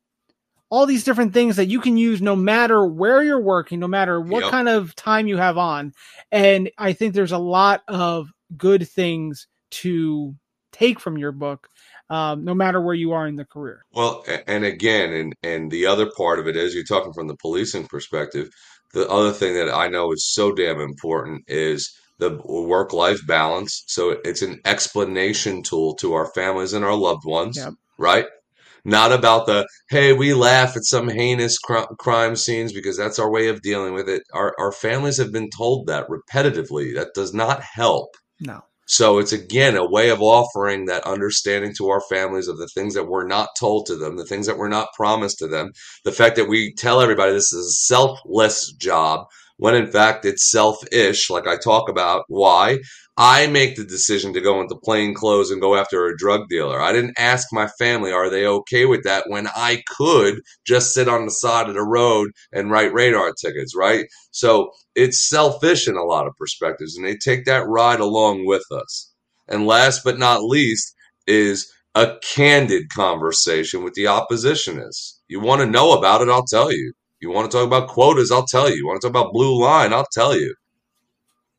all 0.71 0.85
these 0.85 1.03
different 1.03 1.33
things 1.33 1.57
that 1.57 1.67
you 1.67 1.79
can 1.79 1.97
use 1.97 2.21
no 2.21 2.35
matter 2.35 2.85
where 2.85 3.21
you're 3.21 3.41
working 3.41 3.79
no 3.79 3.87
matter 3.87 4.19
what 4.19 4.43
yep. 4.43 4.51
kind 4.51 4.67
of 4.67 4.95
time 4.95 5.27
you 5.27 5.37
have 5.37 5.57
on 5.57 5.93
and 6.31 6.71
i 6.77 6.93
think 6.93 7.13
there's 7.13 7.31
a 7.31 7.37
lot 7.37 7.83
of 7.87 8.31
good 8.57 8.87
things 8.87 9.47
to 9.69 10.35
take 10.71 10.99
from 10.99 11.17
your 11.17 11.31
book 11.31 11.67
um, 12.09 12.43
no 12.43 12.53
matter 12.53 12.81
where 12.81 12.95
you 12.95 13.11
are 13.11 13.27
in 13.27 13.35
the 13.35 13.45
career 13.45 13.85
well 13.93 14.25
and 14.47 14.65
again 14.65 15.13
and 15.13 15.35
and 15.43 15.69
the 15.69 15.85
other 15.85 16.09
part 16.17 16.39
of 16.39 16.47
it 16.47 16.55
is 16.55 16.73
you're 16.73 16.83
talking 16.83 17.13
from 17.13 17.27
the 17.27 17.37
policing 17.37 17.85
perspective 17.85 18.49
the 18.93 19.07
other 19.09 19.31
thing 19.31 19.53
that 19.53 19.73
i 19.73 19.87
know 19.87 20.11
is 20.11 20.25
so 20.25 20.51
damn 20.51 20.79
important 20.79 21.43
is 21.47 21.95
the 22.21 22.39
work 22.45 22.93
life 22.93 23.19
balance. 23.27 23.83
So 23.87 24.11
it's 24.23 24.43
an 24.43 24.61
explanation 24.63 25.63
tool 25.63 25.95
to 25.95 26.13
our 26.13 26.27
families 26.27 26.71
and 26.71 26.85
our 26.85 26.95
loved 26.95 27.25
ones, 27.25 27.57
yep. 27.57 27.73
right? 27.97 28.27
Not 28.83 29.11
about 29.11 29.45
the, 29.45 29.67
hey, 29.89 30.13
we 30.13 30.33
laugh 30.33 30.75
at 30.75 30.85
some 30.85 31.07
heinous 31.07 31.57
cr- 31.59 31.93
crime 31.99 32.35
scenes 32.35 32.73
because 32.73 32.97
that's 32.97 33.19
our 33.19 33.31
way 33.31 33.47
of 33.47 33.61
dealing 33.61 33.93
with 33.93 34.09
it. 34.09 34.23
Our, 34.33 34.55
our 34.59 34.71
families 34.71 35.17
have 35.17 35.31
been 35.31 35.49
told 35.55 35.87
that 35.87 36.07
repetitively. 36.07 36.95
That 36.95 37.13
does 37.13 37.33
not 37.33 37.61
help. 37.61 38.15
No. 38.39 38.63
So 38.87 39.19
it's 39.19 39.31
again 39.31 39.77
a 39.77 39.89
way 39.89 40.09
of 40.09 40.21
offering 40.21 40.85
that 40.85 41.07
understanding 41.07 41.73
to 41.77 41.89
our 41.89 42.01
families 42.09 42.49
of 42.49 42.57
the 42.57 42.67
things 42.67 42.93
that 42.95 43.07
we're 43.07 43.27
not 43.27 43.49
told 43.57 43.85
to 43.85 43.95
them, 43.95 44.17
the 44.17 44.25
things 44.25 44.47
that 44.47 44.57
we're 44.57 44.67
not 44.67 44.89
promised 44.97 45.39
to 45.39 45.47
them, 45.47 45.71
the 46.03 46.11
fact 46.11 46.35
that 46.35 46.49
we 46.49 46.73
tell 46.73 46.99
everybody 46.99 47.31
this 47.31 47.53
is 47.53 47.65
a 47.65 47.85
selfless 47.85 48.73
job 48.73 49.27
when 49.61 49.75
in 49.75 49.85
fact 49.85 50.25
it's 50.25 50.49
selfish, 50.49 51.29
like 51.29 51.47
I 51.47 51.55
talk 51.55 51.87
about. 51.87 52.25
Why? 52.27 52.79
I 53.23 53.45
make 53.45 53.75
the 53.75 53.83
decision 53.83 54.33
to 54.33 54.41
go 54.41 54.61
into 54.61 54.75
plain 54.75 55.13
clothes 55.13 55.51
and 55.51 55.61
go 55.61 55.75
after 55.75 56.07
a 56.07 56.17
drug 56.17 56.49
dealer. 56.49 56.81
I 56.81 56.91
didn't 56.91 57.19
ask 57.19 57.49
my 57.51 57.67
family, 57.77 58.11
are 58.11 58.31
they 58.31 58.47
okay 58.47 58.85
with 58.85 59.03
that 59.03 59.25
when 59.27 59.47
I 59.55 59.83
could 59.95 60.41
just 60.65 60.95
sit 60.95 61.07
on 61.07 61.25
the 61.25 61.31
side 61.31 61.69
of 61.69 61.75
the 61.75 61.83
road 61.83 62.31
and 62.51 62.71
write 62.71 62.95
radar 62.95 63.31
tickets, 63.33 63.75
right? 63.75 64.07
So 64.31 64.71
it's 64.95 65.29
selfish 65.29 65.87
in 65.87 65.97
a 65.97 66.03
lot 66.03 66.25
of 66.25 66.35
perspectives, 66.35 66.97
and 66.97 67.05
they 67.05 67.15
take 67.15 67.45
that 67.45 67.67
ride 67.67 67.99
along 67.99 68.47
with 68.47 68.63
us. 68.71 69.13
And 69.47 69.67
last 69.67 70.03
but 70.03 70.17
not 70.17 70.43
least 70.43 70.95
is 71.27 71.71
a 71.93 72.17
candid 72.23 72.89
conversation 72.89 73.83
with 73.83 73.93
the 73.93 74.05
oppositionists. 74.05 75.19
You 75.27 75.41
want 75.41 75.61
to 75.61 75.67
know 75.67 75.91
about 75.91 76.23
it, 76.23 76.29
I'll 76.29 76.47
tell 76.47 76.71
you. 76.71 76.91
You 77.19 77.29
want 77.29 77.51
to 77.51 77.55
talk 77.55 77.67
about 77.67 77.87
quotas? 77.87 78.31
I'll 78.31 78.47
tell 78.47 78.67
you. 78.67 78.77
You 78.77 78.87
want 78.87 78.99
to 78.99 79.07
talk 79.07 79.15
about 79.15 79.31
blue 79.31 79.61
line? 79.61 79.93
I'll 79.93 80.07
tell 80.11 80.35
you. 80.35 80.55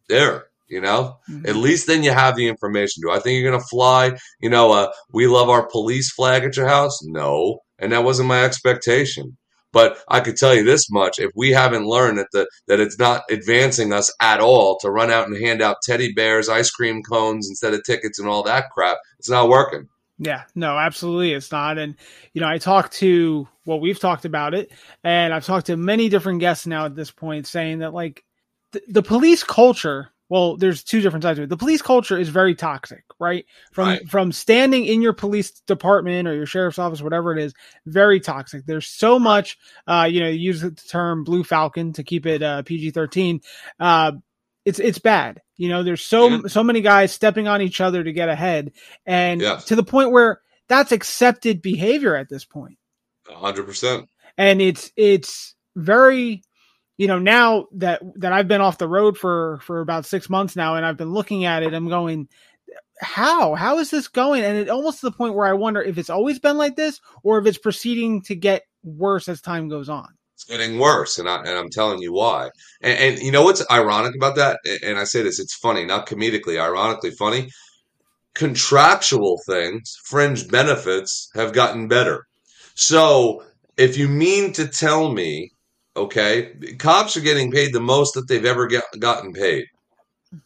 There, 0.08 0.46
you 0.72 0.80
know, 0.80 1.18
mm-hmm. 1.30 1.46
at 1.46 1.56
least 1.56 1.86
then 1.86 2.02
you 2.02 2.10
have 2.10 2.34
the 2.34 2.48
information. 2.48 3.02
Do 3.02 3.12
I 3.12 3.20
think 3.20 3.40
you're 3.40 3.50
going 3.50 3.60
to 3.60 3.68
fly, 3.68 4.18
you 4.40 4.48
know, 4.48 4.72
uh, 4.72 4.90
we 5.12 5.26
love 5.26 5.48
our 5.50 5.68
police 5.68 6.10
flag 6.12 6.44
at 6.44 6.56
your 6.56 6.66
house? 6.66 6.98
No. 7.04 7.60
And 7.78 7.92
that 7.92 8.04
wasn't 8.04 8.28
my 8.28 8.42
expectation. 8.42 9.36
But 9.72 9.98
I 10.08 10.20
could 10.20 10.36
tell 10.36 10.54
you 10.54 10.64
this 10.64 10.90
much: 10.90 11.18
if 11.18 11.30
we 11.34 11.50
haven't 11.50 11.86
learned 11.86 12.18
that 12.18 12.28
the 12.32 12.46
that 12.68 12.78
it's 12.78 12.98
not 12.98 13.22
advancing 13.30 13.92
us 13.92 14.12
at 14.20 14.40
all 14.40 14.78
to 14.80 14.90
run 14.90 15.10
out 15.10 15.28
and 15.28 15.36
hand 15.36 15.62
out 15.62 15.78
teddy 15.82 16.12
bears, 16.12 16.48
ice 16.48 16.70
cream 16.70 17.02
cones 17.02 17.48
instead 17.48 17.72
of 17.72 17.82
tickets 17.84 18.18
and 18.18 18.28
all 18.28 18.42
that 18.42 18.70
crap, 18.70 18.98
it's 19.18 19.30
not 19.30 19.48
working. 19.48 19.88
Yeah, 20.18 20.44
no, 20.54 20.78
absolutely, 20.78 21.32
it's 21.32 21.50
not. 21.50 21.78
And 21.78 21.96
you 22.34 22.42
know, 22.42 22.48
I 22.48 22.58
talked 22.58 22.92
to 22.98 23.48
well, 23.64 23.80
we've 23.80 23.98
talked 23.98 24.24
about 24.24 24.54
it, 24.54 24.70
and 25.02 25.32
I've 25.32 25.46
talked 25.46 25.66
to 25.66 25.76
many 25.76 26.08
different 26.08 26.40
guests 26.40 26.66
now 26.66 26.84
at 26.84 26.94
this 26.94 27.10
point, 27.10 27.46
saying 27.46 27.78
that 27.78 27.94
like 27.94 28.24
th- 28.72 28.84
the 28.88 29.02
police 29.02 29.42
culture. 29.42 30.11
Well, 30.32 30.56
there's 30.56 30.82
two 30.82 31.02
different 31.02 31.24
sides 31.24 31.36
to 31.36 31.42
it. 31.42 31.50
The 31.50 31.58
police 31.58 31.82
culture 31.82 32.18
is 32.18 32.30
very 32.30 32.54
toxic, 32.54 33.04
right? 33.20 33.44
From 33.70 33.88
right. 33.88 34.08
from 34.08 34.32
standing 34.32 34.86
in 34.86 35.02
your 35.02 35.12
police 35.12 35.50
department 35.66 36.26
or 36.26 36.34
your 36.34 36.46
sheriff's 36.46 36.78
office, 36.78 37.02
whatever 37.02 37.36
it 37.36 37.38
is, 37.38 37.52
very 37.84 38.18
toxic. 38.18 38.64
There's 38.64 38.86
so 38.86 39.18
much, 39.18 39.58
uh, 39.86 40.08
you 40.10 40.20
know, 40.20 40.30
use 40.30 40.62
the 40.62 40.70
term 40.70 41.24
"blue 41.24 41.44
falcon" 41.44 41.92
to 41.92 42.02
keep 42.02 42.24
it 42.24 42.42
uh, 42.42 42.62
PG-13. 42.62 43.42
Uh, 43.78 44.12
it's 44.64 44.78
it's 44.78 44.98
bad. 44.98 45.42
You 45.58 45.68
know, 45.68 45.82
there's 45.82 46.00
so 46.00 46.28
yeah. 46.28 46.40
so 46.46 46.64
many 46.64 46.80
guys 46.80 47.12
stepping 47.12 47.46
on 47.46 47.60
each 47.60 47.82
other 47.82 48.02
to 48.02 48.12
get 48.14 48.30
ahead, 48.30 48.72
and 49.04 49.42
yes. 49.42 49.66
to 49.66 49.76
the 49.76 49.84
point 49.84 50.12
where 50.12 50.40
that's 50.66 50.92
accepted 50.92 51.60
behavior 51.60 52.16
at 52.16 52.30
this 52.30 52.46
point. 52.46 52.78
hundred 53.28 53.66
percent. 53.66 54.08
And 54.38 54.62
it's 54.62 54.92
it's 54.96 55.54
very, 55.76 56.42
you 56.96 57.06
know, 57.06 57.18
now 57.18 57.66
that 57.72 58.02
that 58.16 58.32
I've 58.32 58.48
been 58.48 58.60
off 58.60 58.78
the 58.78 58.88
road 58.88 59.16
for 59.16 59.60
for 59.62 59.80
about 59.80 60.06
six 60.06 60.28
months 60.30 60.56
now, 60.56 60.76
and 60.76 60.86
I've 60.86 60.96
been 60.96 61.12
looking 61.12 61.44
at 61.44 61.62
it, 61.62 61.74
I'm 61.74 61.88
going, 61.88 62.28
how 63.00 63.54
how 63.54 63.78
is 63.78 63.90
this 63.90 64.08
going? 64.08 64.44
And 64.44 64.58
it 64.58 64.68
almost 64.68 65.00
to 65.00 65.06
the 65.06 65.16
point 65.16 65.34
where 65.34 65.46
I 65.46 65.54
wonder 65.54 65.82
if 65.82 65.98
it's 65.98 66.10
always 66.10 66.38
been 66.38 66.56
like 66.56 66.76
this, 66.76 67.00
or 67.22 67.38
if 67.38 67.46
it's 67.46 67.58
proceeding 67.58 68.22
to 68.22 68.34
get 68.34 68.62
worse 68.82 69.28
as 69.28 69.40
time 69.40 69.68
goes 69.68 69.88
on 69.88 70.08
it's 70.42 70.58
getting 70.58 70.78
worse, 70.78 71.18
and 71.18 71.28
I 71.28 71.38
and 71.38 71.58
I'm 71.58 71.70
telling 71.70 72.00
you 72.00 72.12
why. 72.12 72.50
And, 72.80 72.98
and, 72.98 73.18
you 73.22 73.30
know 73.30 73.42
what's 73.42 73.64
ironic 73.70 74.14
about 74.14 74.36
that? 74.36 74.58
And 74.82 74.98
I 74.98 75.04
say 75.04 75.22
this, 75.22 75.38
it's 75.38 75.54
funny, 75.54 75.84
not 75.84 76.06
comedically, 76.06 76.60
ironically 76.60 77.10
funny. 77.12 77.48
Contractual 78.34 79.38
things, 79.46 79.96
fringe 80.04 80.48
benefits 80.48 81.28
have 81.34 81.52
gotten 81.52 81.86
better. 81.86 82.26
So 82.74 83.44
if 83.76 83.96
you 83.96 84.08
mean 84.08 84.52
to 84.54 84.66
tell 84.66 85.12
me, 85.12 85.50
okay, 85.96 86.52
cops 86.78 87.16
are 87.16 87.20
getting 87.20 87.50
paid 87.50 87.72
the 87.72 87.80
most 87.80 88.14
that 88.14 88.28
they've 88.28 88.44
ever 88.44 88.66
get, 88.66 88.84
gotten 88.98 89.32
paid. 89.32 89.66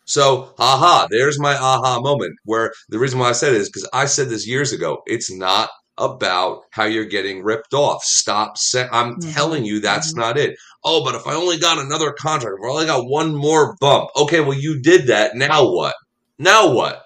So, 0.05 0.55
aha, 0.59 1.07
there's 1.11 1.39
my 1.39 1.55
aha 1.55 2.01
moment. 2.01 2.37
Where 2.45 2.73
the 2.89 2.99
reason 2.99 3.19
why 3.19 3.29
I 3.29 3.33
said 3.33 3.55
it 3.55 3.61
is 3.61 3.69
because 3.69 3.89
I 3.93 4.07
said 4.07 4.29
this 4.29 4.47
years 4.47 4.73
ago. 4.73 5.03
It's 5.07 5.33
not 5.33 5.71
about 5.99 6.63
how 6.71 6.85
you're 6.85 7.05
getting 7.05 7.43
ripped 7.43 7.73
off. 7.73 8.03
Stop 8.05 8.59
saying, 8.59 8.89
I'm 8.93 9.17
mm-hmm. 9.17 9.31
telling 9.31 9.65
you 9.65 9.81
that's 9.81 10.11
mm-hmm. 10.11 10.21
not 10.21 10.39
it. 10.39 10.57
Oh, 10.85 11.05
but 11.05 11.15
if 11.15 11.27
I 11.27 11.35
only 11.35 11.59
got 11.59 11.79
another 11.79 12.13
contract, 12.13 12.59
if 12.61 12.65
I 12.65 12.73
only 12.73 12.87
got 12.87 13.09
one 13.09 13.35
more 13.35 13.77
bump. 13.81 14.11
Okay, 14.17 14.41
well, 14.41 14.59
you 14.59 14.81
did 14.81 15.07
that. 15.07 15.37
Now 15.37 15.71
what? 15.71 15.95
Now 16.39 16.73
what? 16.73 17.03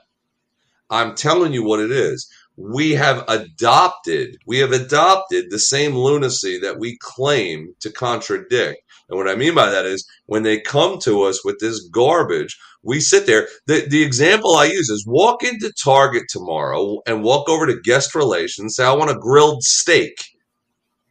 I'm 0.90 1.14
telling 1.14 1.52
you 1.52 1.64
what 1.64 1.80
it 1.80 1.92
is. 1.92 2.28
We 2.60 2.92
have 2.92 3.24
adopted 3.28 4.36
we 4.46 4.58
have 4.58 4.72
adopted 4.72 5.46
the 5.50 5.58
same 5.58 5.94
lunacy 5.94 6.58
that 6.58 6.78
we 6.78 6.98
claim 7.00 7.74
to 7.80 7.90
contradict. 7.90 8.82
And 9.08 9.18
what 9.18 9.28
i 9.28 9.34
mean 9.34 9.54
by 9.54 9.70
that 9.70 9.86
is 9.86 10.06
when 10.26 10.42
they 10.42 10.60
come 10.60 10.98
to 11.00 11.22
us 11.22 11.44
with 11.44 11.58
this 11.60 11.80
garbage 11.88 12.58
we 12.82 12.98
sit 12.98 13.26
there. 13.26 13.46
The, 13.66 13.86
the 13.88 14.02
example 14.02 14.56
i 14.56 14.66
use 14.66 14.90
is 14.90 15.06
walk 15.06 15.42
into 15.42 15.72
target 15.82 16.24
tomorrow 16.28 17.00
and 17.06 17.22
walk 17.22 17.48
over 17.48 17.66
to 17.66 17.80
guest 17.82 18.14
relations 18.14 18.76
say 18.76 18.84
i 18.84 18.92
want 18.92 19.10
a 19.10 19.18
grilled 19.18 19.62
steak. 19.62 20.14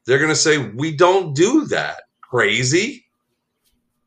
They're 0.05 0.19
going 0.19 0.29
to 0.29 0.35
say 0.35 0.57
we 0.57 0.95
don't 0.95 1.35
do 1.35 1.65
that. 1.65 2.03
Crazy 2.21 3.05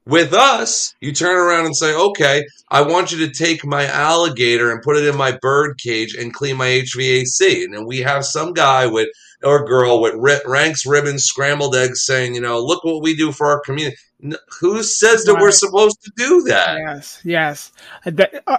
with 0.06 0.32
us, 0.32 0.94
you 1.00 1.12
turn 1.12 1.36
around 1.36 1.66
and 1.66 1.76
say, 1.76 1.94
okay, 1.94 2.44
I 2.70 2.82
want 2.82 3.12
you 3.12 3.26
to 3.26 3.32
take 3.32 3.64
my 3.64 3.86
alligator 3.86 4.70
and 4.70 4.82
put 4.82 4.96
it 4.96 5.06
in 5.06 5.16
my 5.16 5.38
bird 5.40 5.78
cage 5.78 6.14
and 6.14 6.32
clean 6.32 6.56
my 6.56 6.66
HVAC. 6.66 7.64
And 7.64 7.74
then 7.74 7.86
we 7.86 7.98
have 7.98 8.24
some 8.24 8.52
guy 8.52 8.86
with, 8.86 9.08
or 9.44 9.64
girl 9.64 10.00
with 10.00 10.14
ranks, 10.44 10.86
ribbons, 10.86 11.24
scrambled 11.24 11.76
eggs 11.76 12.04
saying, 12.04 12.34
you 12.34 12.40
know, 12.40 12.60
look 12.60 12.84
what 12.84 13.02
we 13.02 13.14
do 13.14 13.32
for 13.32 13.46
our 13.48 13.60
community. 13.60 13.96
Who 14.60 14.82
says 14.84 15.24
that 15.24 15.34
we're 15.40 15.50
supposed 15.50 16.00
to 16.04 16.12
do 16.16 16.42
that? 16.42 16.78
Yes, 16.78 17.20
yes. 17.24 17.72
Uh, 18.06 18.24
uh, 18.46 18.58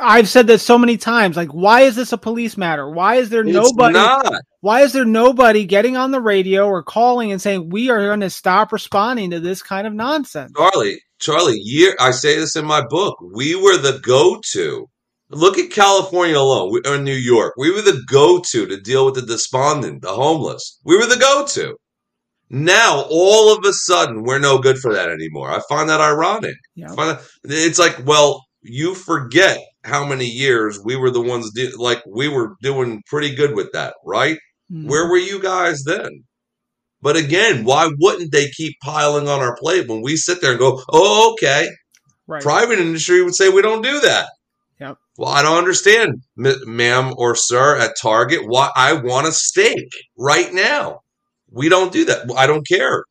I've 0.00 0.28
said 0.28 0.48
this 0.48 0.64
so 0.64 0.76
many 0.76 0.96
times. 0.96 1.36
Like, 1.36 1.50
why 1.50 1.82
is 1.82 1.94
this 1.94 2.12
a 2.12 2.18
police 2.18 2.56
matter? 2.56 2.90
Why 2.90 3.14
is 3.14 3.30
there 3.30 3.44
It's 3.46 3.52
nobody? 3.52 3.94
not. 3.94 4.42
Why 4.60 4.80
is 4.80 4.92
there 4.92 5.04
nobody 5.04 5.64
getting 5.66 5.96
on 5.96 6.10
the 6.10 6.20
radio 6.20 6.66
or 6.66 6.82
calling 6.82 7.30
and 7.30 7.40
saying 7.40 7.70
we 7.70 7.90
are 7.90 8.08
going 8.08 8.20
to 8.20 8.30
stop 8.30 8.72
responding 8.72 9.30
to 9.30 9.38
this 9.38 9.62
kind 9.62 9.86
of 9.86 9.94
nonsense? 9.94 10.52
Charlie, 10.56 11.00
Charlie, 11.20 11.60
year 11.62 11.94
I 12.00 12.10
say 12.10 12.36
this 12.36 12.56
in 12.56 12.64
my 12.64 12.84
book. 12.84 13.18
We 13.20 13.54
were 13.54 13.76
the 13.76 14.00
go-to. 14.02 14.88
Look 15.30 15.58
at 15.58 15.70
California 15.70 16.38
alone, 16.38 16.72
we, 16.72 16.80
or 16.90 16.98
New 16.98 17.12
York. 17.14 17.54
We 17.56 17.70
were 17.70 17.82
the 17.82 18.02
go-to 18.10 18.66
to 18.66 18.80
deal 18.80 19.04
with 19.04 19.14
the 19.14 19.22
despondent, 19.22 20.02
the 20.02 20.12
homeless. 20.12 20.80
We 20.84 20.96
were 20.96 21.06
the 21.06 21.18
go-to. 21.18 21.76
Now, 22.50 23.04
all 23.10 23.52
of 23.54 23.64
a 23.64 23.72
sudden, 23.72 24.22
we're 24.22 24.38
no 24.38 24.58
good 24.58 24.78
for 24.78 24.92
that 24.94 25.10
anymore. 25.10 25.50
I 25.50 25.60
find 25.68 25.88
that 25.88 26.00
ironic. 26.00 26.56
Yeah. 26.74 26.88
That- 26.94 27.20
It's 27.44 27.78
like, 27.78 28.00
well, 28.06 28.44
you 28.62 28.94
forget 28.94 29.58
how 29.84 30.04
many 30.04 30.26
years 30.26 30.80
we 30.82 30.96
were 30.96 31.10
the 31.10 31.20
ones, 31.20 31.50
do, 31.54 31.70
like 31.78 32.02
we 32.06 32.28
were 32.28 32.54
doing 32.62 33.02
pretty 33.06 33.34
good 33.34 33.54
with 33.54 33.70
that, 33.72 33.94
right? 34.04 34.38
Mhm. 34.72 34.86
Where 34.88 35.08
were 35.08 35.16
you 35.18 35.40
guys 35.40 35.82
then? 35.84 36.24
But 37.00 37.16
again, 37.16 37.64
why 37.64 37.88
wouldn't 38.00 38.32
they 38.32 38.48
keep 38.50 38.74
piling 38.82 39.28
on 39.28 39.40
our 39.40 39.56
plate 39.56 39.86
when 39.88 40.02
we 40.02 40.16
sit 40.16 40.40
there 40.40 40.50
and 40.50 40.58
go, 40.58 40.82
oh, 40.92 41.32
okay? 41.34 41.68
right. 42.26 42.42
Private 42.42 42.78
industry 42.78 43.22
would 43.22 43.34
say 43.34 43.48
we 43.48 43.62
don't 43.62 43.82
do 43.82 44.00
that. 44.00 44.28
Yep. 44.80 44.96
Well, 45.16 45.30
I 45.30 45.42
don't 45.42 45.56
understand, 45.58 46.22
ma- 46.36 46.52
ma'am 46.66 47.14
or 47.16 47.34
sir 47.36 47.76
at 47.78 47.94
Target. 48.00 48.40
Why 48.46 48.70
I 48.76 48.92
want 48.94 49.26
a 49.28 49.32
steak 49.32 49.88
right 50.18 50.52
now. 50.52 51.00
We 51.50 51.68
don't 51.68 51.92
do 51.92 52.04
that. 52.06 52.30
I 52.36 52.46
don't 52.46 52.66
care. 52.66 53.04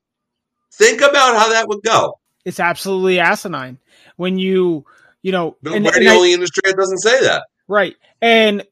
Think 0.73 1.01
about 1.01 1.35
how 1.35 1.49
that 1.49 1.67
would 1.67 1.81
go. 1.83 2.19
It's 2.45 2.59
absolutely 2.59 3.19
asinine 3.19 3.79
when 4.15 4.37
you, 4.37 4.85
you 5.21 5.31
know, 5.31 5.57
and- 5.65 5.83
we're 5.85 5.95
and 5.95 6.05
the 6.05 6.09
I- 6.09 6.15
only 6.15 6.33
industry 6.33 6.61
that 6.65 6.77
doesn't 6.77 6.99
say 6.99 7.21
that. 7.21 7.43
Right. 7.67 7.95
And 8.21 8.63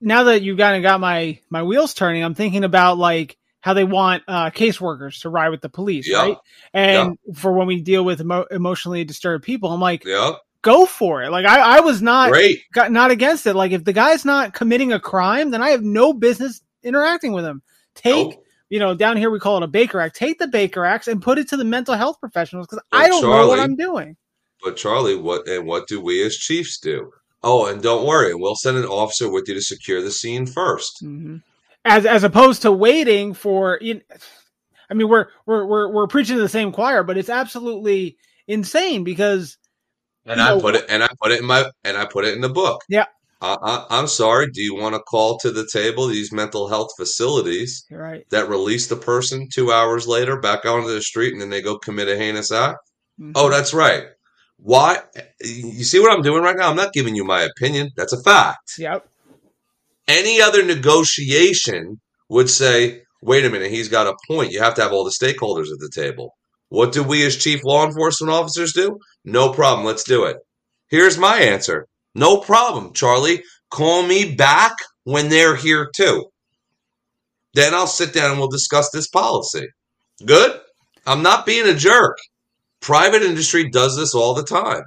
now 0.00 0.24
that 0.24 0.42
you've 0.42 0.58
kind 0.58 0.76
of 0.76 0.82
got 0.82 1.00
my 1.00 1.38
my 1.48 1.62
wheels 1.62 1.94
turning, 1.94 2.22
I'm 2.24 2.34
thinking 2.34 2.64
about 2.64 2.98
like 2.98 3.38
how 3.60 3.74
they 3.74 3.84
want 3.84 4.24
uh, 4.26 4.50
caseworkers 4.50 5.20
to 5.22 5.28
ride 5.28 5.50
with 5.50 5.60
the 5.60 5.68
police, 5.68 6.08
Yeah. 6.08 6.18
right? 6.18 6.36
And 6.74 7.16
for 7.34 7.52
when 7.52 7.68
we 7.68 7.80
deal 7.80 8.04
with 8.04 8.20
emo- 8.20 8.46
emotionally 8.50 9.04
disturbed 9.04 9.44
people, 9.44 9.70
I'm 9.70 9.80
like, 9.80 10.04
Yeah, 10.04 10.32
go 10.62 10.84
for 10.84 11.22
it. 11.22 11.30
Like 11.30 11.46
I, 11.46 11.78
I 11.78 11.80
was 11.80 12.02
not 12.02 12.30
great. 12.32 12.60
got, 12.72 12.90
not 12.90 13.10
against 13.12 13.46
it. 13.46 13.54
Like 13.54 13.70
if 13.72 13.84
the 13.84 13.92
guy's 13.92 14.24
not 14.24 14.52
committing 14.52 14.92
a 14.92 14.98
crime, 15.00 15.50
then 15.52 15.62
I 15.62 15.70
have 15.70 15.82
no 15.82 16.12
business 16.12 16.60
interacting 16.82 17.32
with 17.32 17.44
him. 17.44 17.62
Take 17.94 18.30
Nope. 18.32 18.41
You 18.72 18.78
know 18.78 18.94
down 18.94 19.18
here 19.18 19.30
we 19.30 19.38
call 19.38 19.58
it 19.58 19.62
a 19.62 19.66
Baker 19.68 20.00
Act. 20.00 20.16
Take 20.16 20.38
the 20.38 20.48
Baker 20.48 20.86
Acts 20.86 21.06
and 21.06 21.20
put 21.20 21.38
it 21.38 21.46
to 21.50 21.58
the 21.58 21.64
mental 21.64 21.94
health 21.94 22.18
professionals 22.18 22.66
because 22.66 22.82
I 22.90 23.06
don't 23.06 23.22
know 23.22 23.46
what 23.46 23.60
I'm 23.60 23.76
doing. 23.76 24.16
But 24.64 24.78
Charlie, 24.78 25.14
what 25.14 25.46
and 25.46 25.66
what 25.66 25.86
do 25.88 26.00
we 26.00 26.24
as 26.24 26.36
chiefs 26.36 26.78
do? 26.78 27.12
Oh, 27.42 27.66
and 27.66 27.82
don't 27.82 28.06
worry, 28.06 28.34
we'll 28.34 28.56
send 28.56 28.78
an 28.78 28.86
officer 28.86 29.30
with 29.30 29.46
you 29.46 29.54
to 29.54 29.60
secure 29.60 30.00
the 30.00 30.10
scene 30.10 30.46
1st 30.46 31.00
hmm 31.00 31.36
As 31.84 32.06
as 32.06 32.24
opposed 32.24 32.62
to 32.62 32.72
waiting 32.72 33.34
for, 33.34 33.78
you 33.82 33.94
Know, 33.94 34.00
I 34.88 34.94
mean, 34.94 35.08
we're 35.08 35.26
we're 35.44 35.66
we're 35.66 35.92
we're 35.92 36.06
preaching 36.06 36.36
to 36.36 36.42
the 36.42 36.48
same 36.48 36.72
choir, 36.72 37.02
but 37.02 37.18
it's 37.18 37.28
absolutely 37.28 38.16
insane 38.46 39.04
because 39.04 39.58
And 40.24 40.40
I 40.40 40.54
know, 40.54 40.60
put 40.62 40.76
it 40.76 40.86
and 40.88 41.02
I 41.02 41.08
put 41.22 41.32
it 41.32 41.40
in 41.40 41.46
my 41.46 41.70
and 41.84 41.98
I 41.98 42.06
put 42.06 42.24
it 42.24 42.32
in 42.32 42.40
the 42.40 42.48
book. 42.48 42.80
Yeah. 42.88 43.04
I, 43.42 43.56
I, 43.60 43.86
I'm 43.98 44.06
sorry. 44.06 44.46
Do 44.50 44.62
you 44.62 44.74
want 44.74 44.94
to 44.94 45.00
call 45.00 45.36
to 45.38 45.50
the 45.50 45.68
table 45.70 46.06
these 46.06 46.32
mental 46.32 46.68
health 46.68 46.90
facilities 46.96 47.84
you're 47.90 48.00
right. 48.00 48.24
that 48.30 48.48
release 48.48 48.86
the 48.86 48.96
person 48.96 49.48
two 49.52 49.72
hours 49.72 50.06
later 50.06 50.38
back 50.38 50.64
onto 50.64 50.88
the 50.88 51.02
street 51.02 51.32
and 51.32 51.42
then 51.42 51.50
they 51.50 51.60
go 51.60 51.76
commit 51.78 52.08
a 52.08 52.16
heinous 52.16 52.52
act? 52.52 52.78
Mhm. 53.20 53.32
Oh, 53.34 53.50
that's 53.50 53.74
right. 53.74 54.04
Why? 54.58 54.98
You 55.42 55.82
see 55.84 55.98
what 55.98 56.12
I'm 56.12 56.22
doing 56.22 56.42
right 56.44 56.56
now? 56.56 56.70
I'm 56.70 56.76
not 56.76 56.92
giving 56.92 57.16
you 57.16 57.24
my 57.24 57.42
opinion. 57.42 57.90
That's 57.96 58.12
a 58.12 58.22
fact. 58.22 58.72
Yep. 58.78 59.06
Any 60.06 60.40
other 60.40 60.64
negotiation 60.64 62.00
would 62.28 62.48
say, 62.48 63.02
wait 63.22 63.44
a 63.44 63.50
minute, 63.50 63.70
he's 63.70 63.88
got 63.88 64.06
a 64.06 64.16
point. 64.28 64.52
You 64.52 64.60
have 64.62 64.74
to 64.74 64.82
have 64.82 64.92
all 64.92 65.04
the 65.04 65.10
stakeholders 65.10 65.72
at 65.72 65.78
the 65.80 65.90
table. 65.92 66.34
What 66.68 66.92
do 66.92 67.02
we 67.02 67.26
as 67.26 67.36
chief 67.36 67.64
law 67.64 67.84
enforcement 67.84 68.32
officers 68.32 68.72
do? 68.72 68.98
No 69.24 69.52
problem. 69.52 69.84
Let's 69.86 70.04
do 70.04 70.24
it. 70.24 70.36
Here's 70.88 71.18
my 71.18 71.38
answer. 71.38 71.86
No 72.14 72.38
problem, 72.38 72.92
Charlie. 72.92 73.42
Call 73.70 74.02
me 74.02 74.34
back 74.34 74.72
when 75.04 75.28
they're 75.28 75.56
here 75.56 75.90
too. 75.94 76.26
Then 77.54 77.74
I'll 77.74 77.86
sit 77.86 78.12
down 78.12 78.30
and 78.30 78.38
we'll 78.38 78.48
discuss 78.48 78.90
this 78.90 79.08
policy. 79.08 79.66
Good? 80.24 80.60
I'm 81.06 81.22
not 81.22 81.46
being 81.46 81.66
a 81.66 81.74
jerk. 81.74 82.16
Private 82.80 83.22
industry 83.22 83.68
does 83.70 83.96
this 83.96 84.14
all 84.14 84.34
the 84.34 84.44
time. 84.44 84.82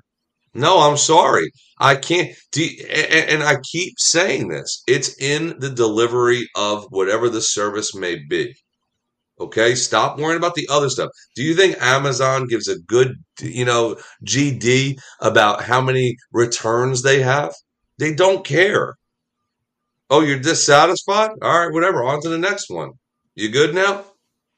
No, 0.54 0.80
I'm 0.80 0.98
sorry. 0.98 1.52
I 1.80 1.96
can't. 1.96 2.30
Do 2.52 2.66
and 2.90 3.44
I 3.44 3.58
keep 3.72 3.96
saying 3.98 4.48
this. 4.48 4.84
It's 4.88 5.22
in 5.22 5.60
the 5.60 5.70
delivery 5.70 6.48
of 6.56 6.86
whatever 6.90 7.30
the 7.30 7.42
service 7.42 7.94
may 7.94 8.18
be. 8.30 8.56
Okay, 9.40 9.76
stop 9.76 10.18
worrying 10.18 10.38
about 10.38 10.56
the 10.56 10.68
other 10.72 10.90
stuff. 10.90 11.10
Do 11.36 11.44
you 11.44 11.56
think 11.56 11.76
Amazon 11.82 12.48
gives 12.48 12.68
a 12.70 12.80
good, 12.80 13.16
you 13.42 13.66
know, 13.66 13.98
GD 14.24 14.98
about 15.20 15.62
how 15.64 15.82
many 15.82 16.16
returns 16.32 17.02
they 17.04 17.22
have? 17.22 17.54
They 18.00 18.14
don't 18.14 18.46
care. 18.46 18.96
Oh, 20.10 20.22
you're 20.22 20.40
dissatisfied? 20.40 21.32
All 21.42 21.60
right, 21.66 21.74
whatever. 21.74 22.04
On 22.04 22.22
to 22.22 22.30
the 22.30 22.38
next 22.38 22.70
one. 22.70 22.92
You 23.36 23.50
good 23.50 23.74
now? 23.76 24.06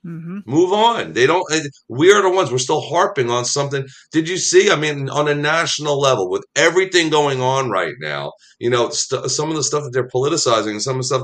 hmm 0.04 0.40
Move 0.46 0.74
on. 0.74 1.14
They 1.14 1.28
don't. 1.28 1.46
eh, 1.54 1.62
We 1.90 2.12
are 2.14 2.22
the 2.22 2.30
ones. 2.30 2.52
We're 2.52 2.58
still 2.60 2.82
harping 2.82 3.30
on 3.30 3.46
something. 3.46 3.86
Did 4.12 4.30
you 4.30 4.38
see? 4.38 4.72
I 4.72 4.76
mean, 4.78 5.10
on 5.10 5.28
a 5.28 5.36
national 5.36 6.00
level, 6.00 6.30
with 6.30 6.46
everything 6.56 7.10
going 7.10 7.42
on 7.42 7.70
right 7.70 7.96
now, 8.00 8.34
you 8.60 8.70
know, 8.70 8.90
st- 8.90 9.30
some 9.32 9.50
of 9.50 9.56
the 9.58 9.64
stuff 9.64 9.84
that 9.84 9.92
they're 9.94 10.08
politicizing, 10.10 10.82
some 10.82 10.98
of 10.98 11.02
the 11.02 11.06
stuff, 11.06 11.24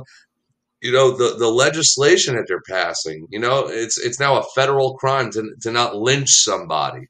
you 0.84 0.92
know, 0.92 1.12
the 1.12 1.36
the 1.38 1.50
legislation 1.50 2.36
that 2.36 2.46
they're 2.48 2.62
passing. 2.70 3.26
You 3.32 3.40
know, 3.40 3.68
it's 3.68 3.98
it's 3.98 4.20
now 4.20 4.38
a 4.40 4.44
federal 4.56 4.96
crime 4.96 5.32
to 5.32 5.56
to 5.62 5.72
not 5.72 5.96
lynch 5.96 6.30
somebody. 6.30 7.08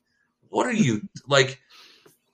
What 0.49 0.67
are 0.67 0.73
you 0.73 1.01
like? 1.27 1.59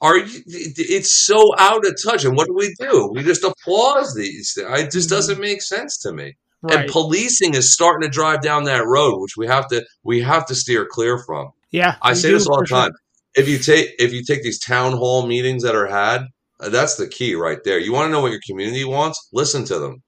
Are 0.02 0.18
you? 0.18 0.44
It's 0.46 1.12
so 1.12 1.54
out 1.58 1.86
of 1.86 1.96
touch. 2.04 2.26
And 2.26 2.38
what 2.38 2.48
do 2.48 2.54
we 2.54 2.74
do? 2.80 3.10
We 3.14 3.24
just 3.24 3.44
applaud 3.44 4.06
these. 4.16 4.54
things. 4.54 4.80
It 4.80 4.92
just 4.92 5.10
doesn't 5.10 5.40
make 5.40 5.62
sense 5.62 5.98
to 6.00 6.12
me 6.14 6.36
Right. 6.62 6.80
and 6.80 6.92
policing 6.92 7.54
is 7.54 7.72
starting 7.72 8.06
to 8.06 8.12
drive 8.14 8.42
down 8.42 8.66
that 8.66 8.86
road 8.86 9.22
which 9.22 9.38
we 9.38 9.48
have 9.48 9.70
to 9.70 9.86
we 10.04 10.20
have 10.22 10.46
to 10.48 10.56
steer 10.56 10.86
clear 10.86 11.18
from 11.26 11.52
yeah. 11.72 11.96
i 12.02 12.14
say 12.14 12.34
this 12.34 12.48
all 12.48 12.60
the 12.60 12.68
sure. 12.68 12.78
time 12.80 12.92
if 13.34 13.48
you 13.48 13.58
take 13.58 13.92
if 13.98 14.12
you 14.12 14.26
take 14.26 14.44
these 14.44 14.60
town 14.60 14.92
hall 14.92 15.26
meetings 15.26 15.64
that 15.64 15.74
are 15.74 15.88
had 15.88 16.24
uh, 16.60 16.68
that's 16.68 16.98
the 16.98 17.08
key 17.08 17.34
right 17.34 17.60
there 17.64 17.80
you 17.80 17.94
want 17.94 18.08
to 18.08 18.12
know 18.12 18.20
what 18.20 18.32
your 18.32 18.42
community 18.46 18.84
wants 18.84 19.30
listen 19.32 19.64
to 19.64 19.80
them 19.80 20.04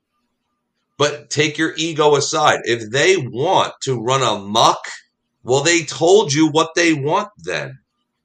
but 1.02 1.32
take 1.32 1.58
your 1.58 1.74
ego 1.78 2.16
aside 2.16 2.60
if 2.66 2.91
they 2.91 3.18
want 3.18 3.74
to 3.82 3.99
run 3.99 4.22
amok 4.22 4.78
well 5.41 5.64
they 5.64 5.82
told 5.84 6.32
you 6.32 6.47
what 6.47 6.70
they 6.76 6.93
want 6.93 7.30
then 7.39 7.76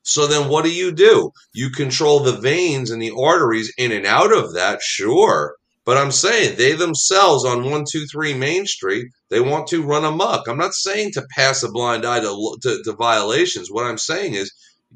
so 0.02 0.26
then 0.26 0.50
what 0.50 0.62
do 0.62 0.70
you 0.70 0.92
do 0.92 1.30
you 1.54 1.70
control 1.70 2.20
the 2.20 2.36
veins 2.36 2.90
and 2.90 3.00
the 3.00 3.14
arteries 3.18 3.72
in 3.78 3.92
and 3.92 4.04
out 4.04 4.30
of 4.30 4.52
that 4.52 4.82
sure 4.82 5.56
but 5.86 5.96
I'm 5.96 6.10
saying 6.10 6.56
they 6.56 6.72
themselves 6.72 7.44
on 7.44 7.58
123 7.58 8.34
Main 8.34 8.66
Street, 8.66 9.06
they 9.30 9.40
want 9.40 9.68
to 9.68 9.84
run 9.84 10.04
amok. 10.04 10.48
I'm 10.48 10.58
not 10.58 10.74
saying 10.74 11.12
to 11.12 11.24
pass 11.30 11.62
a 11.62 11.70
blind 11.70 12.04
eye 12.04 12.18
to, 12.18 12.58
to, 12.62 12.82
to 12.82 12.92
violations. 12.94 13.70
What 13.70 13.86
I'm 13.86 13.96
saying 13.96 14.34
is 14.34 14.52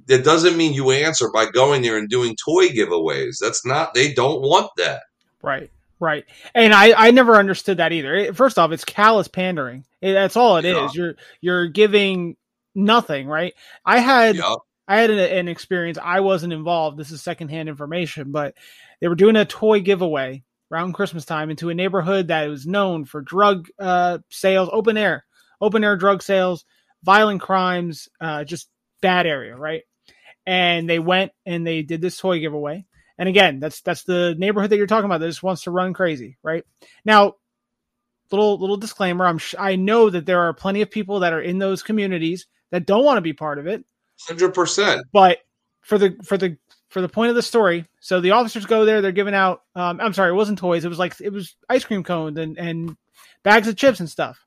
that 0.06 0.24
doesn't 0.24 0.56
mean 0.56 0.72
you 0.72 0.90
answer 0.90 1.30
by 1.32 1.46
going 1.46 1.82
there 1.82 1.96
and 1.96 2.08
doing 2.08 2.36
toy 2.44 2.70
giveaways. 2.70 3.36
That's 3.40 3.64
not, 3.64 3.94
they 3.94 4.12
don't 4.12 4.42
want 4.42 4.68
that. 4.78 5.02
Right. 5.42 5.70
Right. 6.00 6.24
And 6.54 6.72
I, 6.72 7.08
I 7.08 7.10
never 7.10 7.36
understood 7.36 7.76
that 7.76 7.92
either. 7.92 8.32
First 8.32 8.58
off, 8.58 8.72
it's 8.72 8.84
callous 8.84 9.28
pandering. 9.28 9.84
It, 10.00 10.14
that's 10.14 10.36
all 10.36 10.56
it 10.56 10.64
is. 10.64 10.74
Yeah. 10.74 10.88
You're 10.94 11.14
you're 11.40 11.66
giving 11.68 12.36
nothing, 12.74 13.26
right? 13.26 13.52
I 13.84 13.98
had 13.98 14.36
Yeah. 14.36 14.56
I 14.88 14.96
had 14.96 15.10
an, 15.10 15.18
an 15.18 15.48
experience. 15.48 15.98
I 16.02 16.20
wasn't 16.20 16.52
involved. 16.52 16.96
This 16.96 17.10
is 17.10 17.22
secondhand 17.22 17.68
information, 17.68 18.32
but 18.32 18.54
they 19.00 19.08
were 19.08 19.14
doing 19.14 19.36
a 19.36 19.44
toy 19.44 19.80
giveaway, 19.80 20.42
around 20.70 20.92
Christmas 20.92 21.24
time 21.24 21.50
into 21.50 21.68
a 21.68 21.74
neighborhood 21.74 22.28
that 22.28 22.48
was 22.48 22.66
known 22.66 23.04
for 23.04 23.20
drug 23.20 23.68
uh, 23.78 24.18
sales, 24.30 24.68
open 24.72 24.96
air, 24.96 25.24
open 25.60 25.84
air 25.84 25.96
drug 25.96 26.22
sales, 26.22 26.64
violent 27.02 27.40
crimes, 27.40 28.08
uh, 28.20 28.44
just 28.44 28.68
bad 29.00 29.26
area, 29.26 29.56
right? 29.56 29.82
And 30.46 30.88
they 30.88 30.98
went 30.98 31.32
and 31.44 31.66
they 31.66 31.82
did 31.82 32.00
this 32.00 32.16
toy 32.16 32.40
giveaway. 32.40 32.86
And 33.20 33.28
again, 33.28 33.60
that's 33.60 33.82
that's 33.82 34.04
the 34.04 34.34
neighborhood 34.38 34.70
that 34.70 34.78
you're 34.78 34.86
talking 34.86 35.04
about 35.04 35.20
that 35.20 35.28
just 35.28 35.42
wants 35.42 35.64
to 35.64 35.70
run 35.70 35.92
crazy, 35.92 36.38
right? 36.42 36.64
Now, 37.04 37.34
little 38.30 38.58
little 38.58 38.78
disclaimer: 38.78 39.26
I'm 39.26 39.36
sh- 39.36 39.56
I 39.58 39.76
know 39.76 40.08
that 40.08 40.24
there 40.24 40.40
are 40.40 40.54
plenty 40.54 40.80
of 40.80 40.90
people 40.90 41.20
that 41.20 41.34
are 41.34 41.42
in 41.42 41.58
those 41.58 41.82
communities 41.82 42.46
that 42.70 42.86
don't 42.86 43.04
want 43.04 43.18
to 43.18 43.20
be 43.20 43.34
part 43.34 43.58
of 43.58 43.66
it, 43.66 43.84
Hundred 44.26 44.54
percent. 44.54 45.02
but 45.12 45.36
for 45.82 45.98
the 45.98 46.16
for 46.24 46.38
the 46.38 46.56
for 46.88 47.02
the 47.02 47.10
point 47.10 47.28
of 47.28 47.36
the 47.36 47.42
story, 47.42 47.84
so 48.00 48.22
the 48.22 48.30
officers 48.30 48.64
go 48.64 48.86
there. 48.86 49.02
They're 49.02 49.12
giving 49.12 49.34
out. 49.34 49.64
Um, 49.74 50.00
I'm 50.00 50.14
sorry, 50.14 50.30
it 50.30 50.34
wasn't 50.36 50.58
toys. 50.58 50.86
It 50.86 50.88
was 50.88 50.98
like 50.98 51.20
it 51.20 51.30
was 51.30 51.54
ice 51.68 51.84
cream 51.84 52.02
cones 52.02 52.38
and 52.38 52.56
and 52.56 52.96
bags 53.42 53.68
of 53.68 53.76
chips 53.76 54.00
and 54.00 54.08
stuff. 54.08 54.46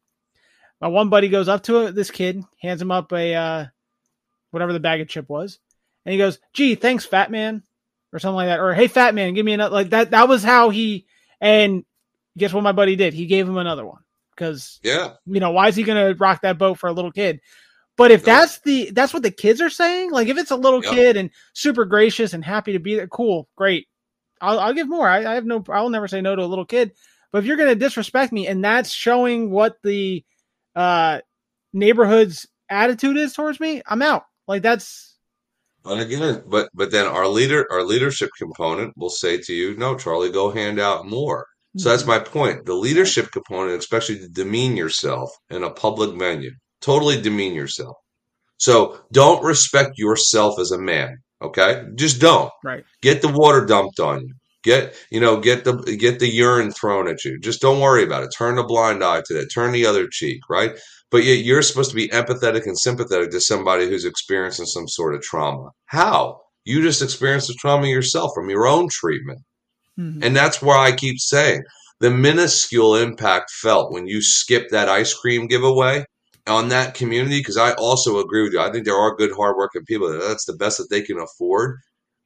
My 0.81 0.87
one 0.87 1.09
buddy 1.09 1.29
goes 1.29 1.47
up 1.47 1.61
to 1.65 1.91
this 1.91 2.09
kid, 2.09 2.43
hands 2.59 2.81
him 2.81 2.89
up 2.89 3.13
a 3.13 3.35
uh, 3.35 3.65
whatever 4.49 4.73
the 4.73 4.79
bag 4.79 4.99
of 4.99 5.07
chip 5.09 5.29
was, 5.29 5.59
and 6.07 6.11
he 6.11 6.17
goes, 6.17 6.39
"Gee, 6.53 6.73
thanks, 6.73 7.05
fat 7.05 7.29
man," 7.29 7.61
or 8.13 8.19
something 8.19 8.35
like 8.35 8.47
that, 8.47 8.59
or 8.61 8.73
"Hey, 8.73 8.87
fat 8.87 9.13
man, 9.15 9.33
give 9.33 9.45
me 9.45 9.53
another." 9.53 9.73
Like 9.73 9.89
that. 9.89 10.11
That 10.11 10.29
was 10.29 10.43
how 10.43 10.69
he. 10.69 11.05
And 11.41 11.83
guess 12.37 12.53
what 12.53 12.63
my 12.63 12.71
buddy 12.71 12.95
did? 12.95 13.13
He 13.13 13.25
gave 13.25 13.47
him 13.49 13.57
another 13.57 13.85
one 13.85 14.01
because 14.35 14.79
Yeah. 14.83 15.13
you 15.25 15.39
know 15.39 15.51
why 15.51 15.67
is 15.67 15.75
he 15.75 15.83
going 15.83 16.07
to 16.13 16.17
rock 16.19 16.41
that 16.41 16.57
boat 16.57 16.79
for 16.79 16.87
a 16.87 16.91
little 16.93 17.11
kid 17.11 17.39
but 17.95 18.09
if 18.09 18.21
No. 18.25 18.33
that's 18.33 18.59
the 18.61 18.89
that's 18.91 19.13
what 19.13 19.21
the 19.21 19.29
kids 19.29 19.61
are 19.61 19.69
saying 19.69 20.09
like 20.11 20.27
if 20.27 20.37
it's 20.39 20.49
a 20.49 20.55
little 20.55 20.83
Yep. 20.83 20.91
kid 20.91 21.17
and 21.17 21.29
super 21.53 21.85
gracious 21.85 22.33
and 22.33 22.43
happy 22.43 22.73
to 22.73 22.79
be 22.79 22.95
there 22.95 23.07
cool 23.07 23.47
great 23.55 23.87
i'll, 24.41 24.59
I'll 24.59 24.73
give 24.73 24.89
more 24.89 25.07
I, 25.07 25.23
I 25.23 25.35
have 25.35 25.45
no 25.45 25.63
i'll 25.69 25.89
never 25.89 26.07
say 26.07 26.19
no 26.21 26.35
to 26.35 26.41
a 26.41 26.45
little 26.45 26.65
kid 26.65 26.93
but 27.31 27.39
if 27.39 27.45
you're 27.45 27.57
going 27.57 27.69
to 27.69 27.75
disrespect 27.75 28.33
me 28.33 28.47
and 28.47 28.63
that's 28.63 28.89
showing 28.91 29.51
what 29.51 29.77
the 29.83 30.23
uh 30.75 31.19
neighborhood's 31.73 32.47
attitude 32.69 33.17
is 33.17 33.33
towards 33.33 33.59
me 33.59 33.81
i'm 33.85 34.01
out 34.01 34.23
like 34.47 34.63
that's 34.63 35.12
And 35.85 35.99
again, 35.99 36.43
but 36.47 36.69
but 36.73 36.91
then 36.91 37.07
our 37.07 37.27
leader, 37.27 37.67
our 37.71 37.83
leadership 37.83 38.29
component 38.37 38.97
will 38.97 39.09
say 39.09 39.37
to 39.37 39.53
you, 39.53 39.75
"No, 39.75 39.95
Charlie, 39.97 40.31
go 40.31 40.51
hand 40.51 40.79
out 40.79 41.05
more." 41.05 41.47
So 41.77 41.89
that's 41.89 42.03
mm-hmm. 42.03 42.11
my 42.11 42.19
point. 42.19 42.65
The 42.65 42.75
leadership 42.75 43.31
component, 43.31 43.79
especially 43.79 44.19
to 44.19 44.29
demean 44.29 44.77
yourself 44.77 45.31
in 45.49 45.63
a 45.63 45.71
public 45.71 46.17
venue, 46.17 46.51
totally 46.81 47.19
demean 47.19 47.53
yourself. 47.55 47.97
So 48.57 49.01
don't 49.11 49.43
respect 49.43 49.97
yourself 49.97 50.59
as 50.59 50.71
a 50.71 50.77
man. 50.77 51.17
Okay, 51.41 51.83
just 51.95 52.21
don't. 52.21 52.51
right 52.63 52.83
Get 53.01 53.21
the 53.21 53.27
water 53.27 53.65
dumped 53.65 53.99
on 53.99 54.21
you. 54.21 54.33
Get 54.63 54.95
you 55.11 55.19
know 55.19 55.41
get 55.41 55.65
the 55.65 55.73
get 55.99 56.19
the 56.19 56.29
urine 56.29 56.71
thrown 56.71 57.09
at 57.09 57.25
you. 57.25 57.39
Just 57.39 57.61
don't 57.61 57.81
worry 57.81 58.03
about 58.03 58.23
it. 58.23 58.33
Turn 58.37 58.57
a 58.57 58.63
blind 58.63 59.03
eye 59.03 59.21
to 59.25 59.33
that. 59.33 59.51
Turn 59.53 59.73
the 59.73 59.85
other 59.87 60.07
cheek. 60.07 60.41
Right. 60.49 60.79
But 61.13 61.25
yet 61.25 61.45
you're 61.45 61.61
supposed 61.61 61.91
to 61.91 61.95
be 61.95 62.07
empathetic 62.07 62.65
and 62.65 62.77
sympathetic 62.77 63.29
to 63.31 63.39
somebody 63.39 63.87
who's 63.87 64.03
experiencing 64.03 64.65
some 64.65 64.87
sort 64.87 65.13
of 65.13 65.21
trauma. 65.21 65.69
How? 65.85 66.41
You 66.65 66.81
just 66.81 67.03
experienced 67.03 67.49
the 67.49 67.53
trauma 67.53 67.85
yourself 67.85 68.31
from 68.33 68.49
your 68.49 68.65
own 68.65 68.89
treatment. 68.89 69.41
Mhm. 69.99 70.23
And 70.23 70.35
that's 70.35 70.59
why 70.59 70.87
I 70.87 70.91
keep 70.91 71.19
saying 71.19 71.65
the 71.99 72.09
minuscule 72.09 72.95
impact 72.95 73.51
felt 73.51 73.91
when 73.91 74.07
you 74.07 74.23
skip 74.23 74.71
that 74.71 74.89
ice 74.89 75.13
cream 75.13 75.45
giveaway 75.45 76.03
on 76.47 76.69
that 76.69 76.95
community. 76.95 77.41
Because 77.41 77.57
I 77.57 77.73
also 77.73 78.17
agree 78.17 78.41
with 78.41 78.53
you. 78.53 78.59
I 78.59 78.71
think 78.71 78.85
there 78.85 78.97
are 78.97 79.15
good, 79.15 79.33
hardworking 79.33 79.85
people 79.85 80.11
that 80.11 80.19
that's 80.19 80.45
the 80.45 80.53
best 80.53 80.79
that 80.79 80.89
they 80.89 81.03
can 81.03 81.19
afford. 81.19 81.77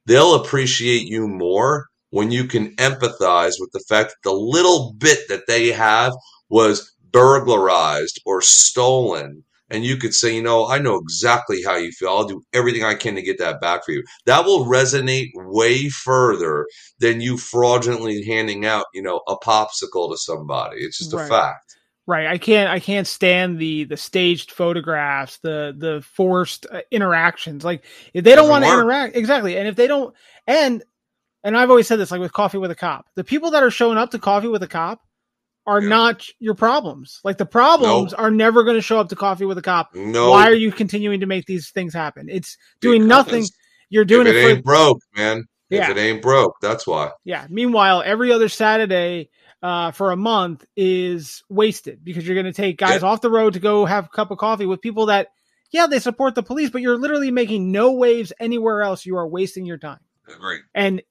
They'll 0.06 0.34
appreciate 0.34 1.06
you 1.06 1.28
more 1.28 1.88
when 2.08 2.30
you 2.30 2.44
can 2.44 2.74
empathize 2.76 3.56
with 3.60 3.70
the 3.72 3.84
fact 3.86 4.14
that 4.14 4.30
the 4.30 4.34
little 4.34 4.94
bit 4.94 5.28
that 5.28 5.46
they 5.46 5.72
have 5.72 6.14
was 6.48 6.90
burglarized 7.12 8.20
or 8.24 8.40
stolen. 8.42 9.44
And 9.70 9.84
you 9.84 9.98
could 9.98 10.14
say, 10.14 10.34
you 10.34 10.42
know, 10.42 10.66
I 10.66 10.78
know 10.78 10.96
exactly 10.96 11.62
how 11.62 11.76
you 11.76 11.92
feel. 11.92 12.08
I'll 12.08 12.24
do 12.26 12.40
everything 12.54 12.84
I 12.84 12.94
can 12.94 13.14
to 13.16 13.22
get 13.22 13.38
that 13.38 13.60
back 13.60 13.84
for 13.84 13.92
you. 13.92 14.02
That 14.24 14.46
will 14.46 14.64
resonate 14.64 15.28
way 15.34 15.90
further 15.90 16.66
than 17.00 17.20
you 17.20 17.36
fraudulently 17.36 18.24
handing 18.24 18.64
out, 18.64 18.86
you 18.94 19.02
know, 19.02 19.20
a 19.28 19.36
popsicle 19.36 20.10
to 20.10 20.16
somebody. 20.16 20.78
It's 20.78 20.98
just 20.98 21.12
Right. 21.12 21.26
a 21.26 21.28
fact. 21.28 21.76
right 22.06 22.26
i 22.26 22.38
can't 22.38 22.70
i 22.70 22.80
can't 22.80 23.06
stand 23.06 23.58
the 23.58 23.84
the 23.84 23.96
staged 23.98 24.50
photographs 24.52 25.36
the 25.40 25.74
the 25.76 26.00
forced 26.00 26.64
uh, 26.72 26.80
interactions 26.90 27.62
like 27.62 27.84
if 28.14 28.24
they 28.24 28.34
don't 28.34 28.48
want 28.48 28.64
to 28.64 28.70
interact 28.72 29.14
exactly 29.14 29.58
and 29.58 29.68
if 29.68 29.76
they 29.76 29.86
don't 29.86 30.14
and 30.46 30.82
and 31.44 31.54
i've 31.54 31.68
always 31.68 31.86
said 31.86 31.96
this 31.98 32.10
like 32.10 32.20
with 32.20 32.32
coffee 32.32 32.56
with 32.56 32.70
a 32.70 32.74
cop 32.74 33.04
the 33.16 33.24
people 33.24 33.50
that 33.50 33.62
are 33.62 33.70
showing 33.70 33.98
up 33.98 34.10
to 34.10 34.18
coffee 34.18 34.48
with 34.48 34.62
a 34.62 34.66
cop 34.66 35.02
are 35.68 35.80
Yeah. 35.80 35.88
not 35.88 36.26
your 36.40 36.54
problems 36.54 37.20
like 37.22 37.38
the 37.38 37.46
problems 37.46 38.14
are 38.14 38.30
never 38.30 38.64
going 38.64 38.76
to 38.76 38.82
show 38.82 38.98
up 38.98 39.10
to 39.10 39.16
coffee 39.16 39.44
with 39.44 39.58
a 39.58 39.62
cop 39.62 39.94
No, 39.94 40.30
why 40.30 40.48
are 40.48 40.54
you 40.54 40.72
continuing 40.72 41.20
to 41.20 41.26
make 41.26 41.44
these 41.46 41.70
things 41.70 41.94
happen 41.94 42.28
it's 42.28 42.56
doing 42.80 43.06
nothing 43.06 43.44
you're 43.90 44.04
doing 44.04 44.26
if 44.26 44.34
it, 44.34 44.38
it 44.38 44.42
for 44.42 44.50
ain't 44.56 44.64
broke, 44.64 45.00
man. 45.16 45.44
Yeah. 45.70 45.90
If 45.90 45.96
it 45.96 46.00
ain't 46.00 46.22
broke, 46.22 46.56
that's 46.60 46.86
why. 46.86 47.10
Yeah. 47.24 47.46
Meanwhile, 47.50 48.02
every 48.04 48.32
other 48.32 48.48
Saturday 48.48 49.28
uh, 49.62 49.90
for 49.90 50.12
a 50.12 50.16
month 50.16 50.64
is 50.76 51.42
wasted 51.48 52.02
because 52.02 52.26
you're 52.26 52.34
going 52.34 52.46
to 52.46 52.52
take 52.52 52.78
guys 52.78 53.02
off 53.02 53.20
the 53.20 53.30
road 53.30 53.54
to 53.54 53.60
go 53.60 53.84
have 53.84 54.06
a 54.06 54.08
cup 54.08 54.30
of 54.30 54.38
coffee 54.38 54.66
with 54.66 54.80
people 54.80 55.06
that, 55.06 55.28
yeah, 55.70 55.86
they 55.86 55.98
support 55.98 56.34
the 56.34 56.42
police, 56.42 56.70
but 56.70 56.80
you're 56.80 56.96
literally 56.96 57.30
making 57.30 57.70
no 57.70 57.92
waves 57.92 58.32
anywhere 58.40 58.82
else. 58.82 59.04
You 59.04 59.16
are 59.18 59.28
wasting 59.28 59.66
your 59.66 59.76
time. 59.78 60.00
Agree. 60.26 60.60
And 60.74 61.02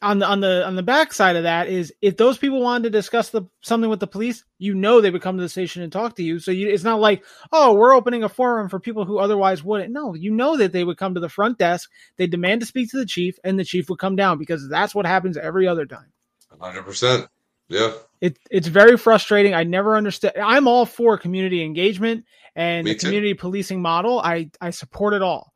on 0.00 0.18
the 0.18 0.26
on 0.26 0.40
the 0.40 0.64
on 0.66 0.76
the 0.76 0.82
back 0.82 1.12
side 1.12 1.36
of 1.36 1.42
that 1.42 1.68
is 1.68 1.92
if 2.00 2.16
those 2.16 2.38
people 2.38 2.62
wanted 2.62 2.84
to 2.84 2.90
discuss 2.90 3.30
the 3.30 3.42
something 3.60 3.90
with 3.90 4.00
the 4.00 4.06
police, 4.06 4.44
you 4.58 4.74
know 4.74 5.00
they 5.00 5.10
would 5.10 5.20
come 5.22 5.36
to 5.36 5.42
the 5.42 5.48
station 5.48 5.82
and 5.82 5.92
talk 5.92 6.16
to 6.16 6.22
you. 6.22 6.38
So 6.38 6.50
you, 6.50 6.68
it's 6.68 6.84
not 6.84 7.00
like, 7.00 7.24
oh, 7.52 7.74
we're 7.74 7.94
opening 7.94 8.22
a 8.24 8.28
forum 8.28 8.68
for 8.68 8.80
people 8.80 9.04
who 9.04 9.18
otherwise 9.18 9.62
wouldn't. 9.62 9.92
No, 9.92 10.14
you 10.14 10.30
know 10.30 10.56
that 10.56 10.72
they 10.72 10.84
would 10.84 10.96
come 10.96 11.14
to 11.14 11.20
the 11.20 11.28
front 11.28 11.58
desk, 11.58 11.90
they 12.16 12.26
demand 12.26 12.60
to 12.62 12.66
speak 12.66 12.90
to 12.92 12.96
the 12.98 13.06
chief, 13.06 13.38
and 13.44 13.58
the 13.58 13.64
chief 13.64 13.88
would 13.90 13.98
come 13.98 14.16
down 14.16 14.38
because 14.38 14.68
that's 14.68 14.94
what 14.94 15.06
happens 15.06 15.36
every 15.36 15.66
other 15.68 15.86
time. 15.86 16.12
100%. 16.60 17.28
Yeah. 17.68 17.92
it 18.20 18.38
it's 18.50 18.68
very 18.68 18.96
frustrating. 18.96 19.54
I 19.54 19.64
never 19.64 19.96
understood. 19.96 20.32
I'm 20.36 20.68
all 20.68 20.86
for 20.86 21.16
community 21.18 21.62
engagement 21.64 22.24
and 22.54 22.84
Me 22.84 22.92
the 22.92 22.98
too. 22.98 23.06
community 23.08 23.34
policing 23.34 23.80
model. 23.82 24.20
I 24.20 24.50
I 24.60 24.70
support 24.70 25.14
it 25.14 25.22
all. 25.22 25.52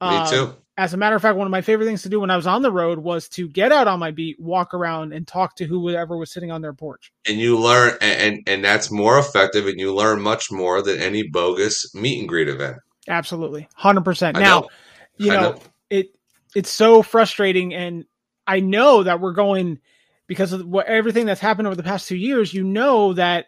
Me 0.00 0.08
Um, 0.08 0.28
too. 0.28 0.54
As 0.78 0.92
a 0.92 0.98
matter 0.98 1.16
of 1.16 1.22
fact, 1.22 1.38
one 1.38 1.46
of 1.46 1.50
my 1.50 1.62
favorite 1.62 1.86
things 1.86 2.02
to 2.02 2.10
do 2.10 2.20
when 2.20 2.30
I 2.30 2.36
was 2.36 2.46
on 2.46 2.60
the 2.60 2.70
road 2.70 2.98
was 2.98 3.28
to 3.30 3.48
get 3.48 3.72
out 3.72 3.88
on 3.88 3.98
my 3.98 4.10
beat, 4.10 4.38
walk 4.38 4.74
around, 4.74 5.14
and 5.14 5.26
talk 5.26 5.56
to 5.56 5.64
whoever 5.64 6.18
was 6.18 6.30
sitting 6.30 6.50
on 6.50 6.60
their 6.60 6.74
porch. 6.74 7.12
And 7.26 7.38
you 7.38 7.58
learn, 7.58 7.96
and, 8.02 8.42
and, 8.46 8.62
that's 8.62 8.90
more 8.90 9.18
effective, 9.18 9.66
and 9.66 9.80
you 9.80 9.94
learn 9.94 10.20
much 10.20 10.52
more 10.52 10.82
than 10.82 11.00
any 11.00 11.22
bogus 11.22 11.94
meet 11.94 12.20
and 12.20 12.28
greet 12.28 12.48
event. 12.48 12.76
Absolutely, 13.08 13.68
hundred 13.74 14.04
percent. 14.04 14.36
Now, 14.36 14.60
know. 14.60 14.68
you 15.16 15.30
know, 15.30 15.40
know. 15.40 15.60
it 15.90 16.08
it's 16.54 16.70
so 16.70 17.02
frustrating, 17.02 17.72
and 17.72 18.04
I 18.46 18.60
know 18.60 19.02
that 19.02 19.20
we're 19.20 19.32
going 19.32 19.78
because 20.26 20.52
of 20.52 20.66
what 20.66 20.86
everything 20.86 21.26
that's 21.26 21.40
happened 21.40 21.68
over 21.68 21.76
the 21.76 21.82
past 21.82 22.08
two 22.08 22.16
years. 22.16 22.52
You 22.52 22.64
know 22.64 23.12
that 23.14 23.46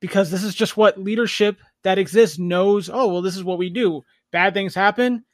because 0.00 0.30
this 0.30 0.42
is 0.42 0.54
just 0.54 0.76
what 0.76 0.98
leadership 0.98 1.58
that 1.84 1.98
exists 1.98 2.38
knows. 2.38 2.90
Oh 2.92 3.08
well, 3.08 3.22
this 3.22 3.36
is 3.36 3.44
what 3.44 3.58
we 3.58 3.70
do. 3.70 4.02
Bad 4.32 4.54
things 4.54 4.74
happen. 4.74 5.24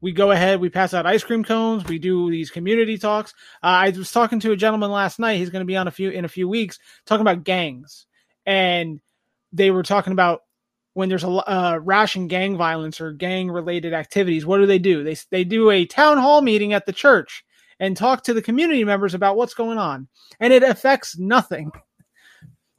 We 0.00 0.12
go 0.12 0.30
ahead. 0.30 0.60
We 0.60 0.68
pass 0.68 0.94
out 0.94 1.06
ice 1.06 1.24
cream 1.24 1.42
cones. 1.44 1.84
We 1.84 1.98
do 1.98 2.30
these 2.30 2.50
community 2.50 2.98
talks. 2.98 3.32
Uh, 3.62 3.66
I 3.66 3.90
was 3.90 4.12
talking 4.12 4.40
to 4.40 4.52
a 4.52 4.56
gentleman 4.56 4.90
last 4.90 5.18
night. 5.18 5.38
He's 5.38 5.50
going 5.50 5.60
to 5.60 5.66
be 5.66 5.76
on 5.76 5.88
a 5.88 5.90
few 5.92 6.10
in 6.10 6.24
a 6.24 6.28
few 6.28 6.48
weeks 6.48 6.78
talking 7.06 7.22
about 7.22 7.44
gangs, 7.44 8.06
and 8.44 9.00
they 9.52 9.70
were 9.70 9.82
talking 9.82 10.12
about 10.12 10.42
when 10.96 11.10
there's 11.10 11.24
a 11.24 11.28
uh, 11.28 11.78
ration 11.82 12.26
gang 12.26 12.56
violence 12.56 13.02
or 13.02 13.12
gang 13.12 13.50
related 13.50 13.92
activities, 13.92 14.46
what 14.46 14.56
do 14.56 14.66
they 14.66 14.78
do? 14.78 15.04
They 15.04 15.16
they 15.30 15.44
do 15.44 15.70
a 15.70 15.84
town 15.84 16.16
hall 16.16 16.40
meeting 16.40 16.72
at 16.72 16.86
the 16.86 16.92
church 16.92 17.44
and 17.78 17.94
talk 17.94 18.24
to 18.24 18.32
the 18.32 18.40
community 18.40 18.82
members 18.82 19.12
about 19.12 19.36
what's 19.36 19.52
going 19.52 19.76
on, 19.76 20.08
and 20.40 20.54
it 20.54 20.62
affects 20.62 21.18
nothing. 21.18 21.70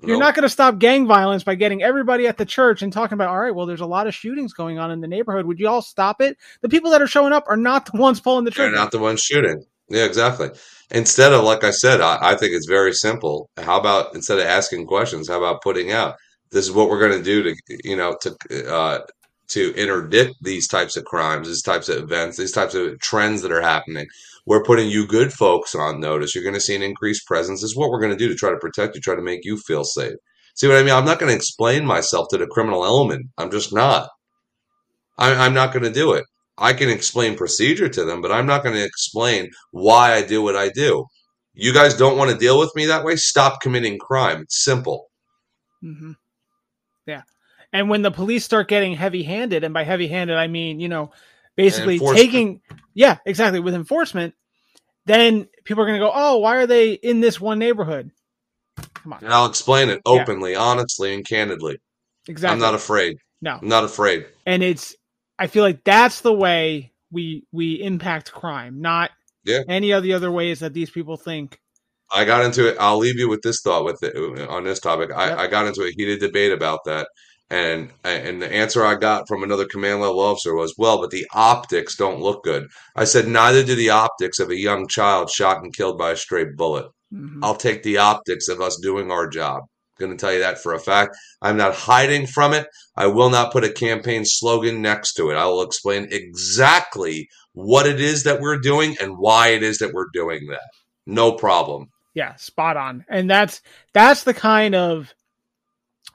You're 0.02 0.18
Nope. 0.18 0.20
not 0.20 0.36
going 0.36 0.44
to 0.44 0.50
stop 0.50 0.78
gang 0.78 1.08
violence 1.08 1.44
by 1.44 1.56
getting 1.56 1.82
everybody 1.82 2.28
at 2.28 2.38
the 2.38 2.46
church 2.46 2.84
and 2.84 2.94
talking 2.94 3.16
about, 3.16 3.30
all 3.30 3.40
right, 3.40 3.54
well, 3.54 3.66
there's 3.66 3.82
a 3.82 3.86
lot 3.88 4.06
of 4.06 4.14
shootings 4.14 4.54
going 4.54 4.78
on 4.78 4.92
in 4.92 5.02
the 5.02 5.08
neighborhood. 5.08 5.46
Would 5.48 5.60
you 5.60 5.68
all 5.68 5.82
stop 5.82 6.22
it? 6.22 6.38
The 6.62 6.70
people 6.70 6.92
that 6.92 7.02
are 7.02 7.08
showing 7.08 7.34
up 7.34 7.46
are 7.48 7.58
not 7.58 7.86
the 7.92 7.98
ones 8.00 8.20
pulling 8.20 8.46
the 8.46 8.52
trigger. 8.52 8.72
They're 8.72 8.80
not 8.80 8.92
the 8.92 9.00
ones 9.00 9.22
shooting. 9.22 9.64
Yeah, 9.90 10.06
exactly. 10.06 10.50
Instead 10.92 11.34
of, 11.34 11.44
like 11.44 11.64
I 11.64 11.72
said, 11.72 12.02
I, 12.02 12.18
I 12.22 12.36
think 12.36 12.54
it's 12.54 12.68
very 12.68 12.94
simple. 12.94 13.50
How 13.58 13.80
about 13.80 14.14
instead 14.14 14.38
of 14.38 14.46
asking 14.46 14.86
questions, 14.86 15.30
how 15.30 15.38
about 15.38 15.62
putting 15.62 15.92
out 15.92 16.16
this 16.52 16.66
is 16.66 16.72
what 16.72 16.90
we're 16.90 17.00
going 17.00 17.18
to 17.18 17.24
do 17.24 17.44
to, 17.44 17.56
you 17.84 17.96
know, 17.96 18.16
to 18.22 18.72
uh, 18.74 19.00
to 19.50 19.74
interdict 19.76 20.36
these 20.42 20.68
types 20.68 20.98
of 20.98 21.06
crimes, 21.06 21.48
these 21.48 21.62
types 21.62 21.90
of 21.90 22.04
events, 22.04 22.38
these 22.38 22.52
types 22.52 22.76
of 22.76 23.00
trends 23.00 23.42
that 23.42 23.52
are 23.52 23.62
happening. 23.62 24.06
We're 24.48 24.64
putting 24.64 24.90
you 24.90 25.06
good 25.06 25.34
folks 25.34 25.76
on 25.76 26.00
notice. 26.00 26.34
You're 26.34 26.44
going 26.44 26.54
to 26.54 26.62
see 26.62 26.76
an 26.76 26.82
increased 26.82 27.28
presence. 27.28 27.62
This 27.62 27.72
is 27.72 27.76
what 27.76 27.90
we're 27.90 28.00
going 28.00 28.14
to 28.14 28.18
do 28.18 28.30
to 28.30 28.36
try 28.36 28.50
to 28.50 28.58
protect 28.58 28.96
you, 28.96 29.02
try 29.02 29.14
to 29.14 29.22
make 29.22 29.42
you 29.44 29.58
feel 29.58 29.84
safe. 29.84 30.14
See 30.56 30.70
what 30.70 30.78
I 30.78 30.84
mean? 30.84 30.94
I'm 30.94 31.04
not 31.04 31.20
going 31.20 31.30
to 31.30 31.36
explain 31.36 31.86
myself 31.86 32.28
to 32.30 32.38
the 32.38 32.48
criminal 32.48 32.86
element. 32.86 33.28
I'm 33.38 33.52
just 33.52 33.74
not. 33.74 34.08
I, 35.18 35.34
I'm 35.34 35.54
not 35.54 35.74
going 35.74 35.84
to 35.84 35.92
do 35.92 36.14
it. 36.14 36.24
I 36.58 36.72
can 36.72 36.90
explain 36.90 37.36
procedure 37.36 37.90
to 37.90 38.06
them, 38.06 38.22
but 38.22 38.32
I'm 38.32 38.46
not 38.46 38.64
going 38.64 38.74
to 38.76 38.84
explain 38.86 39.50
why 39.72 40.14
I 40.14 40.22
do 40.24 40.42
what 40.42 40.56
I 40.56 40.70
do. 40.70 41.06
You 41.54 41.74
guys 41.74 41.94
don't 41.94 42.18
want 42.18 42.32
to 42.32 42.38
deal 42.38 42.58
with 42.58 42.72
me 42.74 42.86
that 42.86 43.04
way? 43.04 43.18
Stop 43.18 43.60
committing 43.60 44.00
crime. 44.00 44.44
It's 44.44 44.64
simple. 44.64 45.08
hmm 45.82 46.14
Yeah. 47.06 47.24
And 47.74 47.90
when 47.90 48.02
the 48.02 48.12
police 48.12 48.46
start 48.46 48.70
getting 48.70 48.94
heavy 48.94 49.24
handed, 49.24 49.66
and 49.66 49.74
by 49.74 49.84
heavy 49.84 50.08
handed, 50.08 50.38
I 50.38 50.48
mean, 50.48 50.80
you 50.80 50.88
know, 50.88 51.12
basically 51.58 52.00
taking, 52.00 52.62
yeah, 52.94 53.18
exactly, 53.26 53.60
with 53.60 53.74
enforcement, 53.74 54.34
then 55.06 55.48
people 55.66 55.84
are 55.84 55.88
going 55.88 56.00
to 56.00 56.06
go, 56.06 56.12
oh, 56.14 56.38
why 56.38 56.58
are 56.58 56.68
they 56.68 56.94
in 56.94 57.20
this 57.20 57.42
one 57.42 57.60
neighborhood? 57.60 58.12
Come 58.94 59.14
on. 59.14 59.24
And 59.24 59.34
I'll 59.34 59.48
explain 59.48 59.90
it 59.90 60.02
Yeah. 60.06 60.22
openly, 60.22 60.56
honestly, 60.56 61.14
and 61.14 61.26
candidly. 61.28 61.78
Exactly. 62.28 62.54
I'm 62.54 62.60
not 62.60 62.76
afraid. 62.76 63.18
no. 63.42 63.60
I'm 63.62 63.68
not 63.68 63.84
afraid. 63.84 64.26
And 64.46 64.64
it's, 64.64 64.96
I 65.40 65.48
feel 65.48 65.64
like 65.64 65.84
that's 65.84 66.22
the 66.22 66.34
way 66.34 66.94
we 67.12 67.46
we 67.52 67.82
impact 67.82 68.32
crime, 68.32 68.82
not 68.82 69.12
Yeah. 69.46 69.62
any 69.70 69.92
of 69.92 70.04
the 70.04 70.14
other 70.14 70.32
ways 70.32 70.60
that 70.60 70.74
these 70.74 70.90
people 70.90 71.16
think. 71.18 71.60
I 72.12 72.26
got 72.26 72.44
into 72.44 72.68
it. 72.68 72.78
I'll 72.80 72.98
leave 72.98 73.18
you 73.18 73.30
with 73.30 73.42
this 73.44 73.62
thought 73.62 73.86
with 73.86 74.02
it 74.04 74.16
on 74.50 74.64
this 74.64 74.80
topic. 74.80 75.12
I, 75.16 75.28
Yep. 75.30 75.38
I 75.40 75.48
got 75.48 75.68
into 75.68 75.84
a 75.84 75.92
heated 75.96 76.20
debate 76.20 76.52
about 76.52 76.80
that, 76.86 77.08
and 77.50 77.92
and 78.04 78.42
the 78.42 78.52
answer 78.52 78.86
I 78.86 78.96
got 78.96 79.28
from 79.28 79.44
another 79.44 79.66
command 79.66 80.02
level 80.02 80.20
officer 80.20 80.56
was, 80.56 80.74
"Well, 80.78 81.00
but 81.00 81.12
the 81.12 81.28
optics 81.34 81.96
don't 81.96 82.22
look 82.22 82.44
good." 82.44 82.68
I 82.96 83.06
said, 83.06 83.28
"Neither 83.28 83.64
do 83.64 83.76
the 83.76 83.90
optics 83.90 84.40
of 84.40 84.50
a 84.50 84.60
young 84.60 84.88
child 84.88 85.30
shot 85.30 85.64
and 85.64 85.76
killed 85.76 85.98
by 85.98 86.12
a 86.12 86.18
stray 86.18 86.46
bullet. 86.46 86.88
Mhm. 87.14 87.40
I'll 87.42 87.56
take 87.56 87.84
the 87.84 87.98
optics 87.98 88.48
of 88.48 88.62
us 88.62 88.78
doing 88.82 89.12
our 89.12 89.28
job." 89.28 89.64
Going 90.00 90.12
to 90.12 90.18
tell 90.18 90.34
you 90.34 90.40
that 90.40 90.62
for 90.62 90.74
a 90.74 90.80
fact. 90.80 91.18
I'm 91.42 91.58
not 91.58 91.74
hiding 91.74 92.28
from 92.28 92.54
it. 92.54 92.68
I 92.96 93.08
will 93.08 93.32
not 93.32 93.52
put 93.52 93.64
a 93.64 93.72
campaign 93.72 94.26
slogan 94.26 94.80
next 94.80 95.14
to 95.14 95.32
it. 95.32 95.36
I 95.36 95.46
will 95.46 95.64
explain 95.64 96.08
exactly 96.12 97.28
what 97.54 97.88
it 97.88 98.00
is 98.00 98.22
that 98.24 98.40
we're 98.40 98.60
doing 98.60 98.96
and 99.02 99.18
why 99.18 99.48
it 99.48 99.64
is 99.64 99.80
that 99.80 99.94
we're 99.94 100.10
doing 100.14 100.48
that. 100.50 100.70
No 101.08 101.32
problem. 101.32 101.88
Yeah, 102.14 102.36
spot 102.36 102.78
on. 102.78 103.06
And 103.10 103.28
that's 103.28 103.62
that's 103.94 104.24
the 104.24 104.36
kind 104.36 104.76
of 104.76 105.14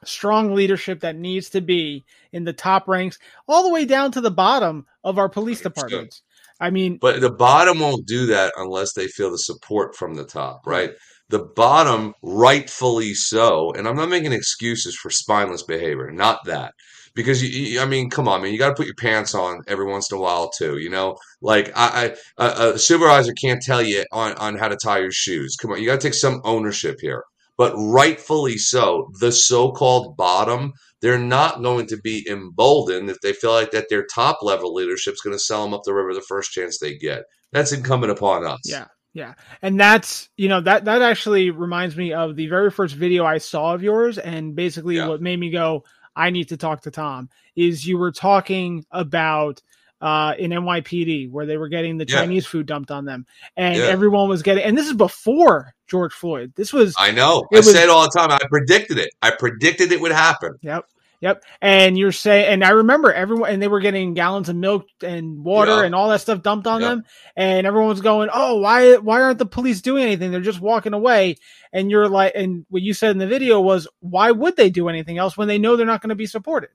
strong 0.07 0.53
leadership 0.53 1.01
that 1.01 1.15
needs 1.15 1.49
to 1.51 1.61
be 1.61 2.05
in 2.31 2.43
the 2.43 2.53
top 2.53 2.87
ranks, 2.87 3.17
all 3.47 3.63
the 3.63 3.73
way 3.73 3.85
down 3.85 4.11
to 4.13 4.21
the 4.21 4.31
bottom 4.31 4.85
of 5.03 5.17
our 5.17 5.29
police 5.29 5.61
departments. 5.61 6.21
I 6.59 6.69
mean, 6.69 6.97
But 7.01 7.21
the 7.21 7.31
bottom 7.31 7.79
won't 7.79 8.05
do 8.05 8.27
that 8.27 8.53
unless 8.55 8.93
they 8.93 9.07
feel 9.07 9.31
the 9.31 9.37
support 9.37 9.95
from 9.95 10.15
the 10.15 10.25
top, 10.25 10.61
right? 10.65 10.91
The 11.29 11.45
bottom, 11.55 12.13
rightfully 12.21 13.13
so, 13.13 13.71
and 13.73 13.87
I'm 13.87 13.95
not 13.95 14.09
making 14.09 14.33
excuses 14.33 14.95
for 14.95 15.09
spineless 15.09 15.63
behavior, 15.63 16.11
not 16.11 16.39
that. 16.45 16.73
Because 17.15 17.43
you, 17.43 17.49
you 17.49 17.81
I 17.81 17.85
mean, 17.85 18.09
come 18.09 18.27
on, 18.27 18.41
man, 18.41 18.51
you 18.51 18.57
got 18.59 18.69
to 18.69 18.75
put 18.75 18.87
your 18.87 18.95
pants 18.95 19.35
on 19.35 19.61
every 19.67 19.85
once 19.85 20.11
in 20.11 20.17
a 20.17 20.21
while 20.21 20.49
too. 20.49 20.77
You 20.79 20.89
know, 20.89 21.17
like 21.41 21.71
I, 21.75 22.15
I 22.37 22.45
a, 22.45 22.73
a 22.73 22.79
supervisor 22.79 23.33
can't 23.33 23.61
tell 23.61 23.81
you 23.81 24.03
on 24.11 24.33
on 24.33 24.55
how 24.57 24.67
to 24.67 24.77
tie 24.77 24.99
your 24.99 25.11
shoes. 25.11 25.55
Come 25.55 25.71
on, 25.71 25.79
you 25.79 25.85
got 25.85 26.01
to 26.01 26.07
take 26.07 26.15
some 26.15 26.41
ownership 26.43 26.97
here. 27.01 27.23
But 27.57 27.73
rightfully 27.77 28.57
so, 28.57 29.11
the 29.19 29.31
so-called 29.31 30.17
bottom, 30.17 30.73
they're 31.01 31.19
not 31.19 31.61
going 31.61 31.85
to 31.87 31.97
be 31.97 32.25
emboldened 32.29 33.09
if 33.09 33.19
they 33.21 33.33
feel 33.33 33.51
like 33.51 33.71
that 33.71 33.89
their 33.89 34.05
top 34.05 34.39
level 34.41 34.73
leadership 34.73 35.13
is 35.13 35.21
going 35.21 35.35
to 35.35 35.39
sell 35.39 35.63
them 35.63 35.73
up 35.73 35.83
the 35.83 35.93
river 35.93 36.13
the 36.13 36.21
first 36.21 36.51
chance 36.51 36.79
they 36.79 36.95
get. 36.97 37.23
That's 37.51 37.71
incumbent 37.71 38.11
upon 38.11 38.45
us. 38.45 38.61
yeah, 38.65 38.85
yeah. 39.13 39.35
And 39.61 39.79
that's, 39.79 40.29
you 40.37 40.49
know, 40.49 40.61
that 40.61 40.85
that 40.85 41.01
actually 41.03 41.51
reminds 41.51 41.95
me 41.95 42.13
of 42.13 42.35
the 42.35 42.47
very 42.47 42.71
first 42.71 42.95
video 42.95 43.25
I 43.25 43.37
saw 43.37 43.75
of 43.75 43.83
yours 43.83 44.17
and 44.17 44.55
basically 44.55 44.95
Yeah. 44.95 45.07
what 45.07 45.21
made 45.21 45.39
me 45.39 45.51
go 45.51 45.83
I 46.15 46.29
need 46.29 46.49
to 46.49 46.57
talk 46.57 46.81
to 46.83 46.91
Tom 46.91 47.29
is 47.55 47.87
you 47.87 47.97
were 47.97 48.11
talking 48.11 48.85
about 48.91 49.61
uh, 50.03 50.33
in 50.37 50.51
NYPD 50.51 51.31
where 51.31 51.45
they 51.45 51.55
were 51.55 51.69
getting 51.69 51.97
the 51.97 52.05
Yeah. 52.07 52.17
Chinese 52.17 52.45
food 52.45 52.65
dumped 52.65 52.91
on 52.91 53.05
them, 53.05 53.25
and 53.55 53.77
Yeah. 53.77 53.85
everyone 53.85 54.27
was 54.27 54.43
getting. 54.43 54.63
And 54.65 54.77
this 54.77 54.87
is 54.87 54.93
before 54.93 55.73
George 55.87 56.13
Floyd. 56.13 56.51
This 56.57 56.73
was 56.73 56.93
I 56.97 57.11
know. 57.11 57.43
I 57.53 57.57
was- 57.57 57.71
say 57.71 57.83
it 57.83 57.89
all 57.89 58.03
the 58.03 58.11
time. 58.19 58.29
I 58.29 58.39
predicted 58.49 58.97
it. 58.99 59.11
I 59.21 59.31
predicted 59.31 59.93
it 59.93 60.01
would 60.01 60.11
happen. 60.11 60.55
Yep. 60.61 60.85
Yep. 61.21 61.41
And 61.61 61.97
you're 61.97 62.11
saying, 62.11 62.47
and 62.47 62.65
I 62.65 62.71
remember 62.71 63.13
everyone, 63.13 63.49
and 63.49 63.61
they 63.63 63.69
were 63.69 63.79
getting 63.79 64.13
gallons 64.13 64.49
of 64.49 64.57
milk 64.57 64.87
and 65.01 65.41
water 65.45 65.71
Yeah. 65.71 65.83
and 65.83 65.95
all 65.95 66.09
that 66.09 66.19
stuff 66.19 66.41
dumped 66.43 66.67
on 66.67 66.81
Yep. 66.81 66.89
them. 66.89 67.03
And 67.37 67.65
everyone 67.65 67.87
was 67.87 68.01
going, 68.01 68.27
Oh, 68.33 68.55
why, 68.59 68.97
why 68.97 69.21
aren't 69.21 69.39
the 69.39 69.45
police 69.45 69.79
doing 69.81 70.03
anything? 70.03 70.31
They're 70.31 70.41
just 70.41 70.59
walking 70.59 70.91
away. 70.93 71.37
And 71.71 71.89
you're 71.89 72.09
like, 72.09 72.33
and 72.35 72.65
what 72.69 72.81
you 72.81 72.93
said 72.93 73.11
in 73.11 73.19
the 73.19 73.27
video 73.27 73.61
was, 73.61 73.87
why 74.01 74.31
would 74.31 74.57
they 74.57 74.69
do 74.69 74.89
anything 74.89 75.17
else 75.17 75.37
when 75.37 75.47
they 75.47 75.57
know 75.59 75.77
they're 75.77 75.85
not 75.85 76.01
going 76.01 76.09
to 76.09 76.15
be 76.15 76.25
supported? 76.25 76.71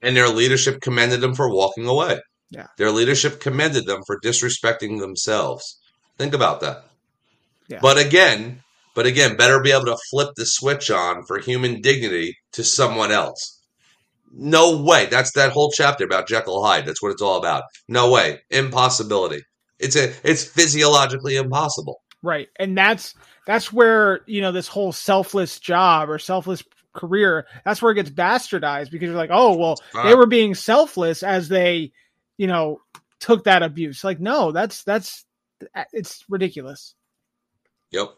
And 0.00 0.16
their 0.16 0.30
leadership 0.30 0.80
commended 0.80 1.20
them 1.20 1.34
for 1.34 1.52
walking 1.52 1.86
away. 1.86 2.18
Yeah. 2.50 2.66
Their 2.78 2.90
leadership 2.90 3.40
commended 3.40 3.86
them 3.86 4.02
for 4.06 4.20
disrespecting 4.20 4.98
themselves. 4.98 5.78
Think 6.18 6.34
about 6.34 6.60
that. 6.60 6.84
Yeah. 7.68 7.78
But 7.80 7.98
again, 7.98 8.62
but 8.94 9.06
again, 9.06 9.36
better 9.36 9.60
be 9.60 9.70
able 9.70 9.86
to 9.86 9.96
flip 10.10 10.30
the 10.36 10.44
switch 10.44 10.90
on 10.90 11.24
for 11.24 11.38
human 11.38 11.80
dignity 11.80 12.36
to 12.52 12.64
someone 12.64 13.12
else. 13.12 13.62
No 14.32 14.82
way. 14.82 15.06
That's 15.06 15.32
that 15.32 15.52
whole 15.52 15.70
chapter 15.70 16.04
about 16.04 16.28
Jekyll 16.28 16.64
Hyde. 16.64 16.86
That's 16.86 17.02
what 17.02 17.12
it's 17.12 17.22
all 17.22 17.38
about. 17.38 17.64
No 17.88 18.10
way. 18.10 18.40
Impossibility. 18.50 19.42
It's 19.78 19.96
a 19.96 20.12
it's 20.22 20.44
physiologically 20.44 21.36
impossible. 21.36 22.02
Right. 22.22 22.48
And 22.56 22.76
that's, 22.76 23.14
that's 23.46 23.72
where, 23.72 24.20
you 24.26 24.40
know, 24.40 24.52
this 24.52 24.68
whole 24.68 24.92
selfless 24.92 25.58
job 25.58 26.10
or 26.10 26.18
selfless 26.18 26.62
career, 26.92 27.46
that's 27.64 27.80
where 27.80 27.92
it 27.92 27.96
gets 27.96 28.10
bastardized 28.10 28.90
because 28.90 29.06
you're 29.06 29.16
like, 29.16 29.30
Oh, 29.32 29.56
well, 29.56 29.76
they 30.04 30.14
were 30.14 30.26
being 30.26 30.54
selfless 30.54 31.22
as 31.22 31.48
they, 31.48 31.92
you 32.40 32.46
know, 32.46 32.80
took 33.18 33.44
that 33.44 33.62
abuse. 33.62 34.02
Like, 34.02 34.18
no, 34.18 34.50
that's, 34.50 34.82
that's, 34.84 35.26
it's 35.92 36.24
ridiculous. 36.26 36.94
Yep. 37.90 38.14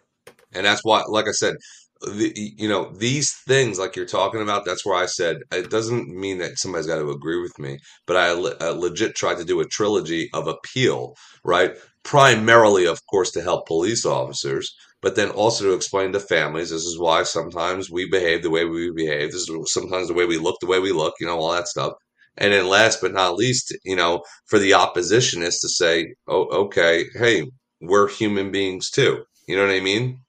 And 0.55 0.65
that's 0.65 0.85
why, 0.85 1.03
like 1.09 1.27
I 1.27 1.33
said, 1.33 1.57
the, 2.03 2.33
you 2.37 2.69
know, 2.69 2.93
these 2.93 3.33
things 3.49 3.81
like 3.81 3.97
you're 3.97 4.07
talking 4.07 4.41
about, 4.41 4.65
that's 4.65 4.87
where 4.87 4.95
I 4.95 5.07
said 5.07 5.39
it 5.51 5.71
doesn't 5.71 6.09
mean 6.09 6.39
that 6.39 6.57
somebody's 6.57 6.87
got 6.87 7.01
to 7.01 7.11
agree 7.11 7.43
with 7.43 7.59
me, 7.59 7.79
but 8.07 8.17
I 8.17 8.31
uh, 8.31 8.75
legit 8.75 9.17
tried 9.17 9.39
to 9.39 9.45
do 9.45 9.59
a 9.59 9.67
trilogy 9.67 10.31
of 10.33 10.47
appeal, 10.47 11.17
right? 11.45 11.77
Primarily, 12.05 12.87
of 12.87 13.01
course, 13.11 13.33
to 13.33 13.43
help 13.43 13.67
police 13.67 14.07
officers, 14.07 14.73
but 15.01 15.17
then 15.17 15.31
also 15.31 15.65
to 15.65 15.75
explain 15.75 16.13
to 16.13 16.21
families 16.21 16.71
this 16.71 16.85
is 16.85 16.97
why 16.97 17.25
sometimes 17.25 17.91
we 17.91 18.09
behave 18.09 18.45
the 18.45 18.51
way 18.51 18.67
we 18.67 18.93
behave. 18.95 19.33
This 19.33 19.49
is 19.49 19.73
sometimes 19.73 20.07
the 20.07 20.15
way 20.15 20.27
we 20.27 20.39
look 20.39 20.59
the 20.61 20.69
way 20.69 20.79
we 20.79 20.93
look, 20.93 21.15
you 21.19 21.27
know, 21.27 21.39
all 21.41 21.53
that 21.53 21.67
stuff. 21.67 21.95
And 22.39 22.53
then 22.53 22.67
last 22.67 23.01
but 23.03 23.13
not 23.13 23.37
least, 23.37 23.77
you 23.85 23.95
know, 23.95 24.23
for 24.47 24.59
the 24.59 24.71
oppositionists 24.71 25.61
to 25.61 25.69
say, 25.69 26.15
oh, 26.27 26.45
okay, 26.65 27.05
hey, 27.15 27.47
we're 27.81 28.09
human 28.09 28.51
beings 28.51 28.91
too. 28.91 29.25
You 29.47 29.57
know 29.57 29.67
what 29.67 29.75
I 29.75 29.81
mean? 29.81 30.21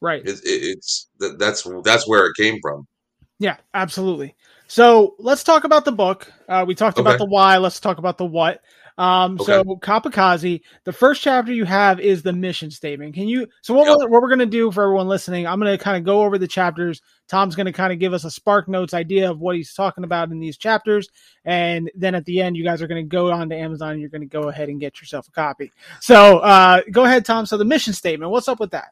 Right. 0.00 0.22
It, 0.22 0.38
it, 0.44 0.44
it's 0.44 1.08
that, 1.18 1.38
that's 1.38 1.66
that's 1.84 2.08
where 2.08 2.26
it 2.26 2.36
came 2.36 2.58
from. 2.62 2.86
Yeah, 3.38 3.56
absolutely. 3.74 4.36
So 4.68 5.16
let's 5.18 5.42
talk 5.42 5.64
about 5.64 5.84
the 5.84 5.92
book. 5.92 6.32
Uh, 6.48 6.64
we 6.68 6.74
talked 6.74 6.98
about 6.98 7.18
the 7.18 7.26
why. 7.26 7.56
Let's 7.58 7.80
talk 7.80 7.98
about 7.98 8.18
the 8.18 8.26
what. 8.26 8.60
Um, 8.98 9.38
So 9.38 9.64
Copikaze, 9.82 10.60
the 10.84 10.92
first 10.92 11.22
chapter 11.22 11.52
you 11.52 11.64
have 11.64 12.00
is 12.00 12.22
the 12.22 12.34
mission 12.34 12.70
statement. 12.70 13.14
Can 13.14 13.28
you? 13.28 13.46
So 13.62 13.74
what, 13.74 13.88
Yep. 13.88 13.96
we're, 13.98 14.08
what 14.08 14.22
we're 14.22 14.28
going 14.28 14.40
to 14.40 14.46
do 14.46 14.70
for 14.70 14.84
everyone 14.84 15.08
listening, 15.08 15.46
I'm 15.46 15.58
going 15.58 15.76
to 15.76 15.82
kind 15.82 15.96
of 15.96 16.04
go 16.04 16.22
over 16.22 16.38
the 16.38 16.46
chapters. 16.46 17.00
Tom's 17.30 17.54
going 17.54 17.66
to 17.66 17.72
kind 17.72 17.92
of 17.92 18.00
give 18.00 18.12
us 18.12 18.24
a 18.24 18.30
spark 18.30 18.68
notes 18.68 18.92
idea 18.92 19.30
of 19.30 19.38
what 19.38 19.54
he's 19.54 19.72
talking 19.72 20.02
about 20.02 20.32
in 20.32 20.40
these 20.40 20.58
chapters, 20.58 21.08
and 21.44 21.88
then 21.94 22.16
at 22.16 22.24
the 22.24 22.40
end, 22.40 22.56
you 22.56 22.64
guys 22.64 22.82
are 22.82 22.88
going 22.88 23.04
to 23.04 23.08
go 23.08 23.30
on 23.30 23.48
to 23.50 23.56
Amazon 23.56 23.92
and 23.92 24.00
you're 24.00 24.10
going 24.10 24.20
to 24.20 24.26
go 24.26 24.48
ahead 24.48 24.68
and 24.68 24.80
get 24.80 25.00
yourself 25.00 25.28
a 25.28 25.30
copy. 25.30 25.72
So 26.00 26.38
uh, 26.38 26.82
go 26.90 27.04
ahead, 27.04 27.24
Tom. 27.24 27.46
So 27.46 27.56
the 27.56 27.64
mission 27.64 27.92
statement. 27.92 28.32
What's 28.32 28.48
up 28.48 28.58
with 28.58 28.72
that? 28.72 28.88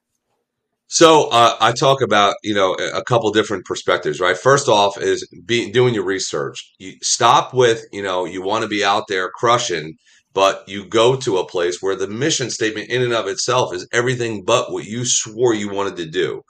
So 0.86 1.28
uh, 1.30 1.56
I 1.60 1.72
talk 1.72 2.00
about 2.00 2.36
you 2.42 2.54
know 2.54 2.74
a 2.74 3.02
couple 3.02 3.30
different 3.32 3.66
perspectives, 3.66 4.20
right? 4.20 4.38
First 4.38 4.68
off, 4.68 4.96
is 5.00 5.28
be, 5.44 5.70
doing 5.70 5.92
your 5.92 6.04
research. 6.04 6.72
You 6.78 6.94
stop 7.02 7.52
with 7.52 7.84
you 7.92 8.02
know 8.02 8.24
you 8.24 8.40
want 8.40 8.62
to 8.62 8.68
be 8.68 8.84
out 8.84 9.08
there 9.08 9.30
crushing, 9.30 9.96
but 10.32 10.66
you 10.68 10.86
go 10.86 11.16
to 11.16 11.38
a 11.38 11.46
place 11.46 11.78
where 11.82 11.96
the 11.96 12.08
mission 12.08 12.50
statement 12.50 12.88
in 12.88 13.02
and 13.02 13.12
of 13.12 13.26
itself 13.26 13.74
is 13.74 13.88
everything 13.92 14.44
but 14.44 14.72
what 14.72 14.84
you 14.84 15.04
swore 15.04 15.52
you 15.52 15.68
wanted 15.68 15.96
to 15.96 16.06
do. 16.06 16.42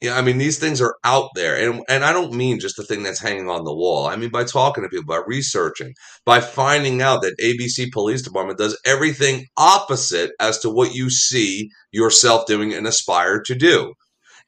Yeah, 0.00 0.16
I 0.16 0.22
mean 0.22 0.38
these 0.38 0.58
things 0.60 0.80
are 0.80 0.94
out 1.02 1.30
there, 1.34 1.56
and 1.56 1.82
and 1.88 2.04
I 2.04 2.12
don't 2.12 2.32
mean 2.32 2.60
just 2.60 2.76
the 2.76 2.84
thing 2.84 3.02
that's 3.02 3.20
hanging 3.20 3.48
on 3.48 3.64
the 3.64 3.74
wall. 3.74 4.06
I 4.06 4.14
mean 4.16 4.30
by 4.30 4.44
talking 4.44 4.84
to 4.84 4.88
people, 4.88 5.06
by 5.06 5.22
researching, 5.26 5.92
by 6.24 6.40
finding 6.40 7.02
out 7.02 7.22
that 7.22 7.36
ABC 7.40 7.90
Police 7.92 8.22
Department 8.22 8.58
does 8.58 8.78
everything 8.84 9.46
opposite 9.56 10.30
as 10.38 10.58
to 10.60 10.70
what 10.70 10.94
you 10.94 11.10
see 11.10 11.68
yourself 11.90 12.46
doing 12.46 12.72
and 12.74 12.86
aspire 12.86 13.40
to 13.42 13.54
do. 13.56 13.92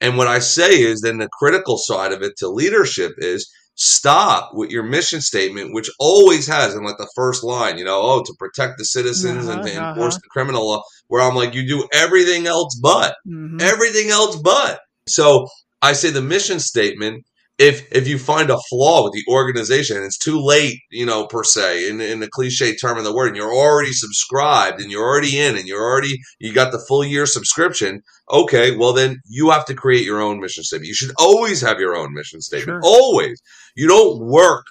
And 0.00 0.16
what 0.18 0.28
I 0.28 0.38
say 0.40 0.80
is, 0.82 1.00
then 1.00 1.18
the 1.18 1.28
critical 1.38 1.78
side 1.78 2.12
of 2.12 2.22
it 2.22 2.34
to 2.38 2.48
leadership 2.48 3.12
is 3.18 3.50
stop 3.74 4.50
with 4.54 4.70
your 4.70 4.82
mission 4.84 5.20
statement, 5.20 5.74
which 5.74 5.90
always 5.98 6.46
has 6.46 6.74
in 6.74 6.84
like 6.84 6.98
the 6.98 7.10
first 7.16 7.42
line, 7.42 7.78
you 7.78 7.84
know, 7.84 8.00
oh, 8.02 8.22
to 8.24 8.34
protect 8.38 8.78
the 8.78 8.84
citizens 8.84 9.48
and 9.48 9.62
to 9.62 9.70
Uh-huh, 9.70 9.88
enforce 9.88 10.14
uh-huh. 10.14 10.20
the 10.22 10.28
criminal 10.30 10.68
law. 10.68 10.82
Where 11.08 11.22
I'm 11.22 11.34
like, 11.34 11.54
you 11.54 11.66
do 11.66 11.88
everything 11.92 12.46
else 12.46 12.78
but 12.80 13.16
Mhm. 13.26 13.60
everything 13.60 14.10
else 14.10 14.36
but. 14.36 14.80
So 15.10 15.46
I 15.82 15.92
say 15.92 16.10
the 16.10 16.22
mission 16.22 16.60
statement 16.60 17.24
if 17.60 17.86
if 17.92 18.08
you 18.08 18.18
find 18.18 18.48
a 18.48 18.56
flaw 18.70 19.04
with 19.04 19.12
the 19.12 19.24
organization 19.30 20.02
it's 20.02 20.18
too 20.18 20.40
late, 20.42 20.80
you 20.90 21.04
know, 21.04 21.26
per 21.26 21.44
se, 21.44 21.90
in, 21.90 22.00
in 22.00 22.20
the 22.20 22.28
cliche 22.28 22.74
term 22.74 22.96
of 22.96 23.04
the 23.04 23.14
word, 23.14 23.28
and 23.28 23.36
you're 23.36 23.54
already 23.54 23.92
subscribed 23.92 24.80
and 24.80 24.90
you're 24.90 25.06
already 25.06 25.38
in 25.38 25.56
and 25.56 25.68
you're 25.68 25.82
already 25.82 26.18
you 26.38 26.54
got 26.54 26.72
the 26.72 26.82
full 26.88 27.04
year 27.04 27.26
subscription, 27.26 28.00
okay, 28.30 28.74
well 28.74 28.94
then 28.94 29.18
you 29.28 29.50
have 29.50 29.66
to 29.66 29.74
create 29.74 30.06
your 30.06 30.22
own 30.22 30.40
mission 30.40 30.64
statement. 30.64 30.88
You 30.88 30.94
should 30.94 31.12
always 31.18 31.60
have 31.60 31.78
your 31.78 31.94
own 31.94 32.14
mission 32.14 32.40
statement. 32.40 32.82
Sure. 32.82 32.90
Always. 32.90 33.42
You 33.76 33.88
don't 33.88 34.26
work 34.26 34.64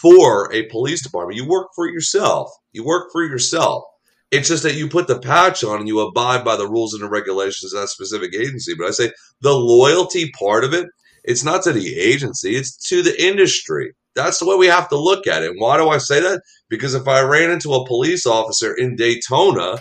for 0.00 0.52
a 0.52 0.68
police 0.68 1.02
department. 1.02 1.36
You 1.36 1.48
work 1.48 1.68
for 1.74 1.88
yourself. 1.88 2.48
You 2.72 2.84
work 2.84 3.08
for 3.10 3.24
yourself. 3.24 3.82
It's 4.30 4.48
just 4.48 4.64
that 4.64 4.74
you 4.74 4.88
put 4.88 5.06
the 5.06 5.20
patch 5.20 5.62
on 5.62 5.78
and 5.78 5.88
you 5.88 6.00
abide 6.00 6.44
by 6.44 6.56
the 6.56 6.68
rules 6.68 6.94
and 6.94 7.02
the 7.02 7.08
regulations 7.08 7.72
of 7.72 7.80
that 7.80 7.88
specific 7.88 8.34
agency. 8.34 8.74
But 8.76 8.88
I 8.88 8.90
say 8.90 9.12
the 9.40 9.54
loyalty 9.54 10.32
part 10.38 10.64
of 10.64 10.74
it, 10.74 10.86
it's 11.24 11.44
not 11.44 11.62
to 11.62 11.72
the 11.72 11.98
agency, 11.98 12.56
it's 12.56 12.76
to 12.88 13.02
the 13.02 13.24
industry. 13.24 13.92
That's 14.14 14.38
the 14.38 14.46
way 14.46 14.56
we 14.56 14.66
have 14.66 14.88
to 14.88 14.98
look 14.98 15.26
at 15.26 15.42
it. 15.42 15.50
And 15.50 15.60
why 15.60 15.76
do 15.76 15.88
I 15.88 15.98
say 15.98 16.20
that? 16.20 16.40
Because 16.68 16.94
if 16.94 17.06
I 17.06 17.20
ran 17.20 17.50
into 17.50 17.74
a 17.74 17.86
police 17.86 18.26
officer 18.26 18.74
in 18.74 18.96
Daytona, 18.96 19.78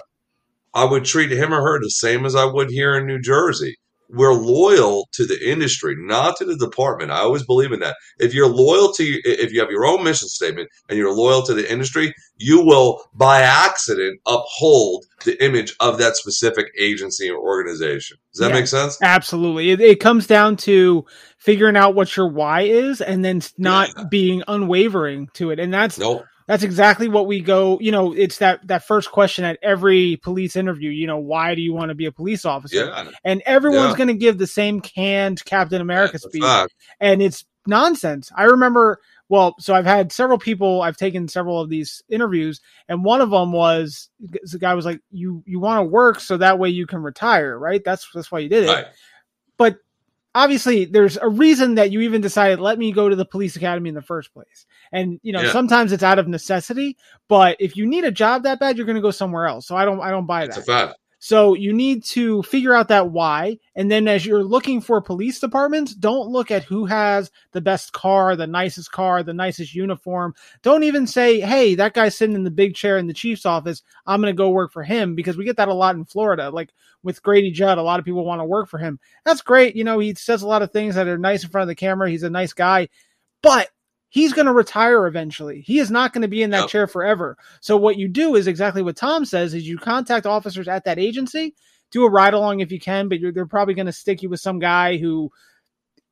I 0.74 0.84
would 0.84 1.06
treat 1.06 1.32
him 1.32 1.54
or 1.54 1.62
her 1.62 1.80
the 1.80 1.89
same 1.89 2.26
as 2.26 2.36
I 2.36 2.46
would 2.46 2.70
here 2.70 2.96
in 2.98 3.08
New 3.08 3.20
Jersey. 3.20 3.78
We're 4.10 4.34
loyal 4.34 5.08
to 5.14 5.26
the 5.26 5.38
industry, 5.49 5.95
not 5.97 6.38
to 6.38 6.45
the 6.45 6.56
department. 6.58 7.12
I 7.12 7.20
always 7.20 7.43
believe 7.43 7.72
in 7.72 7.80
that. 7.80 7.95
If 8.20 8.34
you're 8.34 8.47
loyal 8.49 8.93
to, 8.93 9.03
if 9.03 9.51
you 9.51 9.60
have 9.60 9.72
your 9.72 9.86
own 9.86 10.03
mission 10.03 10.28
statement 10.28 10.70
and 10.89 10.97
you're 10.97 11.14
loyal 11.14 11.43
to 11.43 11.53
the 11.53 11.70
industry, 11.72 12.14
you 12.38 12.64
will 12.64 13.03
by 13.14 13.41
accident 13.41 14.20
uphold 14.26 15.06
the 15.24 15.43
image 15.43 15.76
of 15.80 15.97
that 15.97 16.16
specific 16.16 16.68
agency 16.80 17.30
or 17.30 17.38
organization. 17.39 18.18
Does 18.34 18.41
that 18.41 18.49
Yeah. 18.49 18.56
make 18.56 18.68
sense? 18.68 18.97
Absolutely. 19.01 19.72
It, 19.72 19.82
it 19.82 19.99
comes 19.99 20.28
down 20.28 20.58
to 20.58 21.06
figuring 21.38 21.76
out 21.78 21.95
what 21.95 22.16
your 22.16 22.30
why 22.30 22.62
is 22.62 23.01
and 23.01 23.24
then 23.24 23.41
not 23.58 23.89
Yeah. 23.97 24.03
being 24.10 24.43
unwavering 24.47 25.30
to 25.34 25.51
it. 25.51 25.60
And 25.60 25.74
that's 25.74 25.97
Nope. 25.97 26.26
That's 26.48 26.64
exactly 26.64 27.08
what 27.08 27.28
we 27.28 27.41
go, 27.41 27.80
you 27.80 27.91
know, 27.91 28.14
it's 28.14 28.38
that 28.38 28.66
that 28.68 28.84
first 28.84 29.12
question 29.12 29.46
at 29.46 29.58
every 29.64 30.18
police 30.18 30.56
interview, 30.56 30.91
you 30.91 31.08
know, 31.08 31.18
why 31.18 31.56
do 31.56 31.62
you 31.62 31.74
want 31.74 31.89
to 31.89 31.96
be 31.96 32.06
a 32.06 32.12
police 32.12 32.46
officer? 32.46 32.86
Yeah. 32.86 33.12
And 33.24 33.41
everyone's 33.46 33.91
Yeah. 33.91 33.98
going 33.98 34.08
to 34.10 34.14
give 34.14 34.38
the 34.38 34.48
same 34.48 34.80
canned 34.82 35.43
Captain 35.46 35.82
America 35.82 36.18
a 36.18 36.20
speech 36.20 36.43
and 37.00 37.22
it's 37.22 37.46
nonsense. 37.68 38.32
I 38.36 38.43
remember, 38.43 39.00
well, 39.28 39.56
so 39.60 39.74
I've 39.74 39.88
had 39.88 40.12
several 40.12 40.38
people, 40.38 40.84
I've 40.84 40.98
taken 40.98 41.28
several 41.28 41.60
of 41.60 41.70
these 41.70 42.04
interviews, 42.10 42.62
and 42.88 43.04
one 43.04 43.22
of 43.22 43.32
them 43.32 43.52
was 43.52 44.10
the 44.20 44.60
guy 44.60 44.76
was 44.76 44.86
like, 44.86 45.02
"You 45.10 45.41
you 45.48 45.60
want 45.60 45.80
to 45.80 45.89
work 45.89 46.20
so 46.20 46.38
that 46.38 46.60
way 46.60 46.70
you 46.70 46.86
can 46.86 47.02
retire, 47.02 47.58
right? 47.58 47.84
That's 47.84 48.08
that's 48.14 48.32
why 48.32 48.39
you 48.39 48.50
did 48.50 48.66
it." 48.66 48.70
Right. 48.70 48.86
But 49.58 49.78
obviously, 50.36 50.86
there's 50.86 51.17
a 51.17 51.27
reason 51.27 51.75
that 51.75 51.91
you 51.91 52.01
even 52.01 52.21
decided 52.21 52.59
let 52.59 52.77
me 52.77 52.91
go 52.91 53.09
to 53.09 53.15
the 53.15 53.25
police 53.25 53.55
academy 53.55 53.89
in 53.89 53.95
the 53.95 54.01
first 54.03 54.33
place. 54.33 54.67
And 54.91 55.19
you 55.23 55.33
know, 55.33 55.41
Yeah. 55.41 55.51
sometimes 55.51 55.91
it's 55.91 56.03
out 56.03 56.19
of 56.19 56.27
necessity, 56.27 56.95
but 57.27 57.57
if 57.59 57.75
you 57.75 57.88
need 57.88 58.03
a 58.03 58.11
job 58.11 58.43
that 58.43 58.59
bad, 58.59 58.77
you're 58.77 58.86
going 58.86 58.97
to 58.97 59.01
go 59.01 59.11
somewhere 59.11 59.47
else. 59.47 59.65
So 59.67 59.75
I 59.75 59.86
don't 59.86 59.99
I 60.01 60.11
don't 60.11 60.27
buy 60.27 60.43
It's 60.43 60.57
a 60.57 60.59
that. 60.61 60.65
So 61.26 61.55
you 61.55 61.73
need 61.73 62.03
to 62.03 62.43
figure 62.43 62.76
out 62.76 62.89
that 62.89 63.09
why. 63.09 63.57
And 63.73 63.89
then 63.89 64.07
as 64.07 64.28
you're 64.28 64.43
looking 64.43 64.80
for 64.80 65.01
police 65.01 65.39
departments, 65.39 65.95
don't 65.95 66.30
look 66.30 66.51
at 66.51 66.63
who 66.63 66.86
has 66.86 67.32
the 67.51 67.61
best 67.61 67.93
car, 67.93 68.36
the 68.36 68.45
nicest 68.45 68.91
car, 68.91 69.23
the 69.23 69.34
nicest 69.34 69.73
uniform. 69.73 70.36
Don't 70.61 70.84
even 70.84 71.07
say, 71.07 71.39
hey, 71.39 71.73
that 71.73 71.95
guy's 71.95 72.15
sitting 72.15 72.36
in 72.36 72.43
the 72.43 72.51
big 72.51 72.76
chair 72.76 72.99
in 72.99 73.07
the 73.07 73.13
chief's 73.13 73.43
office. 73.43 73.82
I'm 74.05 74.21
going 74.21 74.32
to 74.32 74.38
go 74.38 74.51
work 74.51 74.71
for 74.71 74.84
him 74.84 75.15
because 75.15 75.36
we 75.36 75.45
get 75.45 75.57
that 75.57 75.67
a 75.67 75.73
lot 75.73 75.95
in 75.95 76.05
Florida. 76.05 76.51
Like 76.51 76.71
with 77.01 77.23
Grady 77.23 77.49
Judd, 77.49 77.80
a 77.80 77.82
lot 77.82 77.97
of 77.97 78.05
people 78.05 78.23
want 78.23 78.41
to 78.41 78.45
work 78.45 78.69
for 78.69 78.78
him. 78.78 78.99
That's 79.26 79.41
great. 79.41 79.76
You 79.76 79.84
know, 79.84 79.97
he 79.97 80.13
says 80.13 80.43
a 80.43 80.47
lot 80.47 80.61
of 80.61 80.69
things 80.69 80.93
that 80.93 81.07
are 81.07 81.17
nice 81.17 81.43
in 81.43 81.49
front 81.49 81.63
of 81.63 81.69
the 81.69 81.73
camera. 81.73 82.07
He's 82.07 82.21
a 82.21 82.30
nice 82.30 82.53
guy. 82.53 82.89
But 83.41 83.69
he's 84.16 84.32
going 84.32 84.45
to 84.45 84.53
retire 84.53 85.07
eventually. 85.07 85.59
He 85.59 85.78
is 85.78 85.91
not 85.91 86.13
going 86.13 86.22
to 86.22 86.30
be 86.30 86.41
in 86.41 86.51
that 86.51 86.61
Yep. 86.61 86.70
chair 86.70 86.88
forever. 86.88 87.38
So 87.59 87.76
what 87.76 87.97
you 87.97 88.07
do 88.07 88.36
is 88.36 88.47
exactly 88.47 88.82
what 88.82 88.95
Tom 88.95 89.26
says 89.26 89.53
is 89.53 89.68
you 89.68 89.78
contact 89.78 90.26
officers 90.26 90.70
at 90.70 90.86
that 90.86 90.97
agency, 90.97 91.53
do 91.91 92.05
a 92.05 92.09
ride 92.09 92.34
along 92.34 92.61
if 92.61 92.72
you 92.72 92.80
can, 92.80 93.09
but 93.09 93.20
you're, 93.20 93.34
they're 93.34 93.45
probably 93.45 93.74
going 93.74 93.88
to 93.88 93.91
stick 93.91 94.24
you 94.24 94.30
with 94.30 94.39
some 94.39 94.57
guy 94.59 94.95
who 94.95 95.30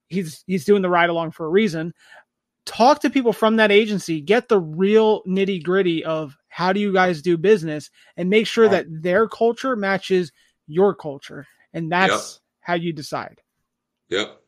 he's 0.09 0.43
he's 0.47 0.65
doing 0.65 0.81
the 0.81 0.89
ride 0.89 1.09
along 1.09 1.31
for 1.31 1.45
a 1.45 1.49
reason. 1.49 1.93
Talk 2.65 2.99
to 3.01 3.09
people 3.09 3.31
from 3.31 3.55
that 3.55 3.71
agency, 3.71 4.19
get 4.19 4.49
the 4.49 4.59
real 4.59 5.23
nitty 5.23 5.63
gritty 5.63 6.03
of 6.03 6.37
how 6.49 6.73
do 6.73 6.81
you 6.81 6.91
guys 6.91 7.21
do 7.21 7.37
business, 7.37 7.89
and 8.17 8.29
make 8.29 8.47
sure 8.47 8.67
that 8.67 8.85
their 8.89 9.29
culture 9.29 9.77
matches 9.77 10.33
your 10.67 10.93
culture, 10.93 11.47
and 11.71 11.89
that's 11.89 12.41
how 12.59 12.73
you 12.73 12.91
decide. 12.91 13.39
Yep. 14.09 14.42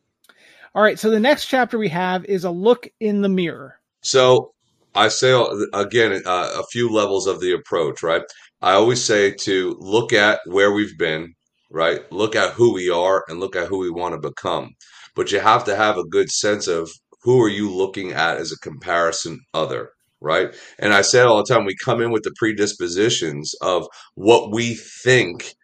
All 0.75 0.83
right, 0.83 0.99
so 0.99 1.09
the 1.09 1.21
next 1.21 1.45
chapter 1.45 1.77
we 1.77 1.87
have 1.87 2.25
is 2.25 2.43
a 2.43 2.51
look 2.51 2.89
in 2.99 3.21
the 3.21 3.29
mirror. 3.29 3.79
So 4.01 4.51
I 4.93 5.07
say 5.07 5.31
uh, 5.31 5.47
again 5.71 6.21
uh, 6.25 6.49
a 6.53 6.63
few 6.69 6.89
levels 6.89 7.27
of 7.27 7.39
the 7.39 7.53
approach, 7.53 8.03
right? 8.03 8.23
I 8.61 8.73
always 8.73 9.01
say 9.01 9.31
to 9.31 9.77
look 9.79 10.11
at 10.11 10.41
where 10.47 10.73
we've 10.73 10.97
been, 10.97 11.33
right? 11.71 12.01
Look 12.11 12.35
at 12.35 12.51
who 12.51 12.73
we 12.73 12.89
are 12.89 13.23
and 13.29 13.39
look 13.39 13.55
at 13.55 13.69
who 13.69 13.77
we 13.77 13.89
want 13.89 14.15
to 14.15 14.29
become. 14.29 14.71
But 15.15 15.31
you 15.31 15.39
have 15.39 15.63
to 15.63 15.77
have 15.77 15.97
a 15.97 16.03
good 16.03 16.29
sense 16.29 16.67
of 16.67 16.91
who 17.23 17.41
are 17.41 17.49
you 17.49 17.73
looking 17.73 18.11
at 18.11 18.35
as 18.35 18.51
a 18.51 18.59
comparison 18.59 19.39
other, 19.53 19.91
right? 20.19 20.53
And 20.77 20.93
I 20.93 21.03
say 21.03 21.21
all 21.21 21.37
the 21.37 21.53
time, 21.53 21.63
we 21.63 21.75
come 21.85 22.01
in 22.01 22.11
with 22.11 22.23
the 22.23 22.35
predispositions 22.37 23.53
of 23.61 23.87
what 24.15 24.51
we 24.51 24.75
think 24.75 25.55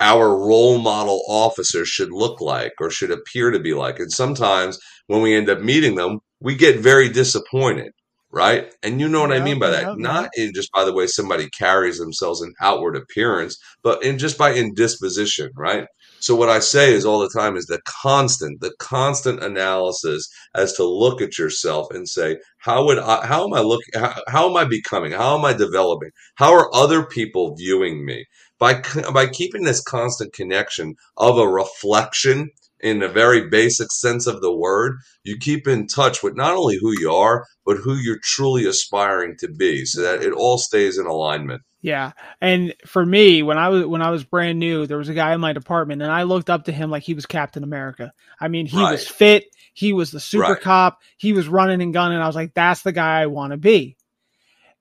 our 0.00 0.36
role 0.36 0.78
model 0.78 1.22
officer 1.28 1.84
should 1.84 2.10
look 2.12 2.40
like 2.40 2.72
or 2.80 2.90
should 2.90 3.10
appear 3.10 3.50
to 3.50 3.60
be 3.60 3.74
like. 3.74 3.98
And 4.00 4.10
sometimes 4.10 4.78
when 5.06 5.22
we 5.22 5.34
end 5.34 5.50
up 5.50 5.60
meeting 5.60 5.94
them, 5.94 6.20
we 6.40 6.54
get 6.54 6.80
very 6.80 7.08
disappointed, 7.08 7.92
right? 8.30 8.72
And 8.82 9.00
you 9.00 9.08
know 9.08 9.20
what 9.20 9.32
I 9.32 9.40
mean 9.40 9.58
by 9.58 9.70
that. 9.70 9.82
yeah, 9.82 9.94
Not 9.96 10.30
in 10.36 10.52
just 10.54 10.72
by 10.72 10.84
the 10.84 10.94
way 10.94 11.06
somebody 11.06 11.48
carries 11.50 11.98
themselves 11.98 12.42
in 12.42 12.54
outward 12.62 12.96
appearance, 12.96 13.58
but 13.82 14.02
in 14.02 14.18
just 14.18 14.38
by 14.38 14.54
indisposition, 14.54 15.50
right? 15.54 15.86
So 16.20 16.34
what 16.34 16.48
I 16.50 16.58
say 16.60 16.92
is 16.92 17.04
all 17.04 17.20
the 17.20 17.30
time 17.30 17.56
is 17.56 17.66
the 17.66 17.80
constant, 17.86 18.60
the 18.60 18.72
constant 18.78 19.42
analysis 19.42 20.28
as 20.54 20.74
to 20.74 20.84
look 20.84 21.22
at 21.22 21.38
yourself 21.38 21.88
and 21.90 22.08
say, 22.08 22.38
how 22.58 22.84
would 22.84 22.98
I, 22.98 23.26
how 23.26 23.46
am 23.46 23.54
I 23.54 23.60
looking, 23.60 24.00
how, 24.00 24.22
how 24.28 24.50
am 24.50 24.56
I 24.56 24.64
becoming? 24.64 25.12
How 25.12 25.38
am 25.38 25.44
I 25.44 25.54
developing? 25.54 26.10
How 26.34 26.52
are 26.54 26.74
other 26.74 27.04
people 27.04 27.54
viewing 27.56 28.04
me? 28.04 28.26
By, 28.60 28.82
by 29.12 29.26
keeping 29.26 29.64
this 29.64 29.82
constant 29.82 30.32
connection 30.32 30.94
of 31.16 31.38
a 31.38 31.48
reflection 31.48 32.50
in 32.78 33.02
a 33.02 33.08
very 33.08 33.48
basic 33.48 33.90
sense 33.90 34.26
of 34.26 34.40
the 34.40 34.54
word, 34.54 34.98
you 35.24 35.36
keep 35.38 35.66
in 35.66 35.86
touch 35.86 36.22
with 36.22 36.36
not 36.36 36.54
only 36.54 36.78
who 36.80 36.92
you 36.98 37.12
are, 37.12 37.46
but 37.66 37.78
who 37.78 37.94
you're 37.94 38.20
truly 38.22 38.66
aspiring 38.66 39.36
to 39.40 39.48
be 39.48 39.84
so 39.84 40.02
that 40.02 40.22
it 40.22 40.32
all 40.32 40.58
stays 40.58 40.98
in 40.98 41.06
alignment. 41.06 41.62
Yeah. 41.82 42.12
And 42.40 42.74
for 42.86 43.04
me, 43.04 43.42
when 43.42 43.56
I 43.56 43.70
was 43.70 43.86
when 43.86 44.02
I 44.02 44.10
was 44.10 44.22
brand 44.24 44.58
new, 44.58 44.86
there 44.86 44.98
was 44.98 45.08
a 45.08 45.14
guy 45.14 45.32
in 45.32 45.40
my 45.40 45.54
department 45.54 46.02
and 46.02 46.12
I 46.12 46.24
looked 46.24 46.50
up 46.50 46.64
to 46.66 46.72
him 46.72 46.90
like 46.90 47.02
he 47.02 47.14
was 47.14 47.24
Captain 47.24 47.64
America. 47.64 48.12
I 48.38 48.48
mean, 48.48 48.66
he 48.66 48.76
was 48.76 49.08
fit, 49.08 49.44
he 49.72 49.94
was 49.94 50.10
the 50.10 50.20
super 50.20 50.52
Right. 50.52 50.60
cop, 50.60 51.00
he 51.16 51.32
was 51.32 51.48
running 51.48 51.80
and 51.80 51.94
gunning. 51.94 52.18
I 52.18 52.26
was 52.26 52.36
like, 52.36 52.52
that's 52.52 52.82
the 52.82 52.92
guy 52.92 53.22
I 53.22 53.26
want 53.26 53.52
to 53.52 53.56
be. 53.56 53.96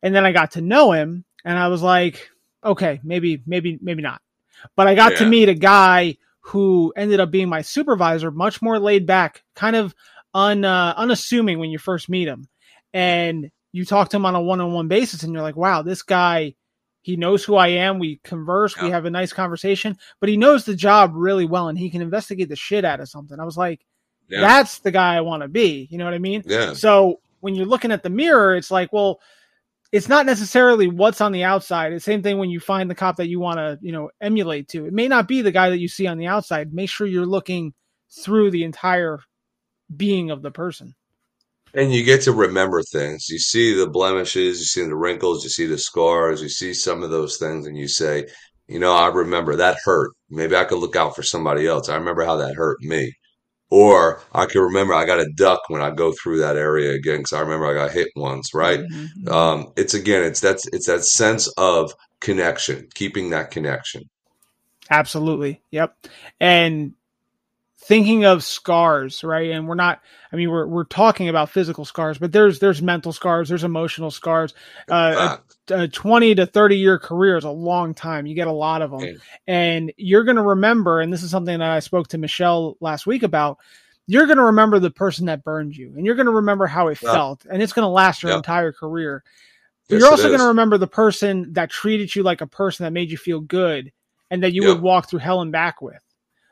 And 0.03 0.13
then 0.13 0.25
I 0.25 0.33
got 0.33 0.51
to 0.51 0.61
know 0.61 0.91
him 0.91 1.23
and 1.45 1.57
I 1.57 1.69
was 1.69 1.81
like, 1.81 2.29
okay, 2.63 2.99
maybe, 3.03 3.41
maybe, 3.45 3.77
maybe 3.81 4.01
not. 4.01 4.21
But 4.75 4.87
I 4.87 4.95
got 4.95 5.15
to 5.17 5.25
meet 5.25 5.49
a 5.49 5.53
guy 5.53 6.17
who 6.41 6.93
ended 6.95 7.19
up 7.19 7.31
being 7.31 7.49
my 7.49 7.61
supervisor, 7.61 8.31
much 8.31 8.61
more 8.61 8.79
laid 8.79 9.05
back, 9.05 9.43
kind 9.55 9.75
of 9.75 9.95
un 10.33 10.65
uh, 10.65 10.93
unassuming 10.97 11.59
when 11.59 11.69
you 11.69 11.77
first 11.77 12.09
meet 12.09 12.27
him. 12.27 12.47
And 12.93 13.51
you 13.71 13.85
talk 13.85 14.09
to 14.09 14.17
him 14.17 14.25
on 14.25 14.35
a 14.35 14.41
one-on-one 14.41 14.87
basis 14.87 15.23
and 15.23 15.31
you're 15.31 15.43
like, 15.43 15.55
wow, 15.55 15.81
this 15.83 16.01
guy 16.01 16.55
he 17.01 17.15
knows 17.15 17.43
who 17.43 17.55
I 17.55 17.69
am. 17.69 17.97
We 17.97 18.19
converse, 18.23 18.79
we 18.79 18.89
have 18.89 19.05
a 19.05 19.09
nice 19.09 19.31
conversation, 19.31 19.97
but 20.19 20.29
he 20.29 20.37
knows 20.37 20.65
the 20.65 20.75
job 20.75 21.13
really 21.15 21.45
well 21.45 21.69
and 21.69 21.77
he 21.77 21.89
can 21.89 22.01
investigate 22.01 22.49
the 22.49 22.55
shit 22.55 22.83
out 22.85 22.99
of 22.99 23.09
something. 23.09 23.39
I 23.39 23.45
was 23.45 23.57
like, 23.57 23.85
Yeah. 24.27 24.41
that's 24.41 24.79
the 24.79 24.91
guy 24.91 25.15
I 25.15 25.21
want 25.21 25.41
to 25.43 25.47
be. 25.47 25.87
You 25.89 25.97
know 25.97 26.05
what 26.05 26.13
I 26.13 26.19
mean? 26.19 26.43
Yeah. 26.45 26.73
So 26.73 27.21
when 27.39 27.55
you're 27.55 27.65
looking 27.65 27.91
at 27.91 28.03
the 28.03 28.09
mirror, 28.09 28.55
it's 28.55 28.69
like, 28.69 28.91
well, 28.91 29.21
it's 29.91 30.07
not 30.07 30.25
necessarily 30.25 30.87
what's 30.87 31.21
on 31.21 31.31
the 31.31 31.43
outside. 31.43 31.93
It's 31.93 32.05
the 32.05 32.11
same 32.11 32.21
thing 32.21 32.37
when 32.37 32.49
you 32.49 32.59
find 32.59 32.89
the 32.89 32.95
cop 32.95 33.17
that 33.17 33.29
you 33.29 33.39
want 33.39 33.57
to, 33.57 33.79
you 33.81 33.91
know, 33.91 34.11
emulate 34.21 34.67
to. 34.69 34.85
It 34.85 34.93
may 34.93 35.07
not 35.07 35.27
be 35.27 35.41
the 35.41 35.51
guy 35.51 35.69
that 35.69 35.79
you 35.79 35.87
see 35.87 36.05
on 36.07 36.17
the 36.17 36.27
outside. 36.27 36.73
Make 36.73 36.89
sure 36.89 37.07
you're 37.07 37.25
looking 37.25 37.73
through 38.23 38.51
the 38.51 38.63
entire 38.63 39.19
being 39.95 40.29
of 40.29 40.41
the 40.41 40.51
person. 40.51 40.95
And 41.73 41.93
you 41.93 42.03
get 42.03 42.21
to 42.23 42.31
remember 42.31 42.81
things. 42.81 43.29
You 43.29 43.39
see 43.39 43.73
the 43.75 43.87
blemishes, 43.87 44.59
you 44.59 44.65
see 44.65 44.85
the 44.85 44.95
wrinkles, 44.95 45.43
you 45.43 45.49
see 45.49 45.67
the 45.67 45.77
scars, 45.77 46.41
you 46.41 46.49
see 46.49 46.73
some 46.73 47.03
of 47.03 47.11
those 47.11 47.37
things, 47.37 47.67
and 47.67 47.77
you 47.77 47.87
say, 47.87 48.27
you 48.67 48.79
know, 48.79 48.93
I 48.93 49.07
remember 49.07 49.55
that 49.55 49.77
hurt. 49.83 50.11
Maybe 50.29 50.55
I 50.55 50.65
could 50.65 50.79
look 50.79 50.95
out 50.95 51.15
for 51.15 51.23
somebody 51.23 51.67
else. 51.67 51.89
I 51.89 51.95
remember 51.95 52.23
how 52.23 52.37
that 52.37 52.55
hurt 52.55 52.81
me. 52.81 53.13
Or 53.71 54.21
I 54.33 54.45
can 54.47 54.61
remember 54.61 54.93
I 54.93 55.05
got 55.05 55.17
to 55.17 55.29
duck 55.35 55.61
when 55.67 55.81
I 55.81 55.91
go 55.91 56.11
through 56.21 56.39
that 56.39 56.57
area 56.57 56.93
again 56.93 57.17
because 57.19 57.33
I 57.33 57.41
remember 57.41 57.67
I 57.67 57.73
got 57.75 57.91
hit 57.91 58.09
once, 58.15 58.53
right? 58.53 58.79
Mhm. 58.79 59.29
Um, 59.29 59.71
it's 59.77 59.93
again, 59.93 60.23
it's 60.23 60.39
that's 60.39 60.65
it's 60.73 60.87
that 60.87 61.03
sense 61.03 61.47
of 61.57 61.93
connection, 62.19 62.87
keeping 62.95 63.29
that 63.29 63.51
connection. 63.51 64.03
Absolutely. 64.89 65.61
Yep. 65.71 66.07
And 66.39 66.93
thinking 67.81 68.25
of 68.25 68.43
scars, 68.43 69.23
right? 69.23 69.51
And 69.51 69.67
we're 69.67 69.75
not. 69.75 70.01
I 70.31 70.35
mean, 70.35 70.49
we're 70.49 70.67
we're 70.67 70.83
talking 70.83 71.29
about 71.29 71.49
physical 71.49 71.85
scars, 71.85 72.17
but 72.17 72.31
there's 72.31 72.59
there's 72.59 72.81
mental 72.81 73.13
scars, 73.13 73.49
there's 73.49 73.63
emotional 73.63 74.11
scars. 74.11 74.53
Uh, 74.89 75.37
a, 75.69 75.83
a 75.83 75.87
20 75.87 76.35
to 76.35 76.45
30 76.45 76.77
year 76.77 76.99
career 76.99 77.37
is 77.37 77.45
a 77.45 77.49
long 77.49 77.93
time. 77.93 78.25
You 78.25 78.35
get 78.35 78.47
a 78.47 78.51
lot 78.51 78.81
of 78.81 78.91
them, 78.91 79.01
and 79.47 79.91
you're 79.97 80.23
going 80.23 80.37
to 80.37 80.43
remember. 80.43 80.99
And 81.01 81.11
this 81.11 81.23
is 81.23 81.31
something 81.31 81.57
that 81.59 81.71
I 81.71 81.79
spoke 81.79 82.07
to 82.09 82.17
Michelle 82.17 82.77
last 82.81 83.07
week 83.07 83.23
about. 83.23 83.57
You're 84.07 84.25
going 84.25 84.37
to 84.39 84.45
remember 84.45 84.79
the 84.79 84.89
person 84.89 85.27
that 85.27 85.43
burned 85.43 85.75
you, 85.77 85.93
and 85.95 86.03
you're 86.05 86.15
going 86.15 86.25
to 86.25 86.31
remember 86.31 86.65
how 86.65 86.87
it 86.87 86.99
Yeah. 87.01 87.11
felt, 87.11 87.45
and 87.45 87.61
it's 87.61 87.73
going 87.73 87.83
to 87.85 87.89
last 87.89 88.23
your 88.23 88.31
Yeah. 88.31 88.37
entire 88.37 88.71
career. 88.71 89.23
But 89.87 89.95
Yes, 89.95 89.99
you're 89.99 90.09
also 90.09 90.27
going 90.29 90.39
to 90.39 90.47
remember 90.47 90.77
the 90.79 90.87
person 90.87 91.53
that 91.53 91.69
treated 91.69 92.15
you 92.15 92.23
like 92.23 92.41
a 92.41 92.47
person 92.47 92.83
that 92.85 92.91
made 92.91 93.11
you 93.11 93.17
feel 93.17 93.39
good, 93.39 93.91
and 94.31 94.41
that 94.43 94.53
you 94.53 94.63
Yep. 94.63 94.75
would 94.75 94.81
walk 94.81 95.09
through 95.09 95.19
hell 95.19 95.41
and 95.41 95.51
back 95.51 95.81
with. 95.81 96.01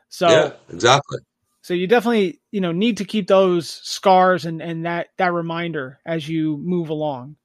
So 0.08 0.28
yeah, 0.28 0.52
exactly. 0.70 1.18
so 1.62 1.74
you 1.74 1.86
definitely 1.86 2.40
you 2.50 2.60
know 2.60 2.72
need 2.72 2.98
to 2.98 3.04
keep 3.04 3.26
those 3.28 3.68
scars 3.68 4.44
and 4.46 4.62
and 4.62 4.86
that 4.86 5.08
that 5.18 5.32
reminder 5.32 5.98
as 6.06 6.28
you 6.28 6.56
move 6.58 6.88
along. 6.90 7.36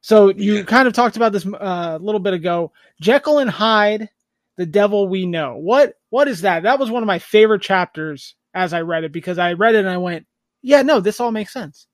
So 0.00 0.28
you 0.30 0.56
Yeah. 0.56 0.62
kind 0.62 0.86
of 0.86 0.94
talked 0.94 1.16
about 1.16 1.32
this 1.32 1.46
uh, 1.46 1.98
a 2.00 2.04
little 2.04 2.20
bit 2.20 2.34
ago. 2.34 2.72
Jekyll 3.00 3.38
and 3.38 3.50
hyde 3.50 4.08
the 4.56 4.66
devil 4.66 5.08
we 5.08 5.26
know. 5.26 5.56
What 5.56 5.94
what 6.10 6.28
is 6.28 6.42
that? 6.42 6.62
That 6.64 6.78
was 6.78 6.90
one 6.90 7.02
of 7.02 7.06
my 7.06 7.18
favorite 7.18 7.62
chapters 7.62 8.34
as 8.54 8.72
i 8.72 8.80
read 8.80 9.04
it 9.04 9.12
because 9.12 9.38
i 9.38 9.52
read 9.52 9.74
it 9.74 9.80
and 9.80 9.88
i 9.90 9.98
went 9.98 10.26
yeah 10.62 10.82
no 10.82 11.00
this 11.00 11.20
all 11.20 11.30
makes 11.30 11.52
sense. 11.52 11.86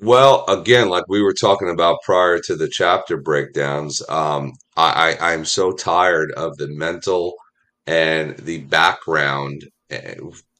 Well, 0.00 0.44
again, 0.46 0.88
like 0.88 1.04
we 1.08 1.22
were 1.22 1.32
talking 1.34 1.68
about 1.68 2.02
prior 2.04 2.38
to 2.40 2.54
the 2.56 2.68
chapter 2.68 3.16
breakdowns, 3.16 4.00
um, 4.08 4.52
I, 4.76 5.16
I 5.18 5.32
I'm 5.32 5.44
so 5.44 5.72
tired 5.72 6.30
of 6.32 6.56
the 6.56 6.68
mental 6.68 7.34
and 7.88 8.36
the 8.36 8.58
background, 8.58 9.64
eh, 9.88 10.16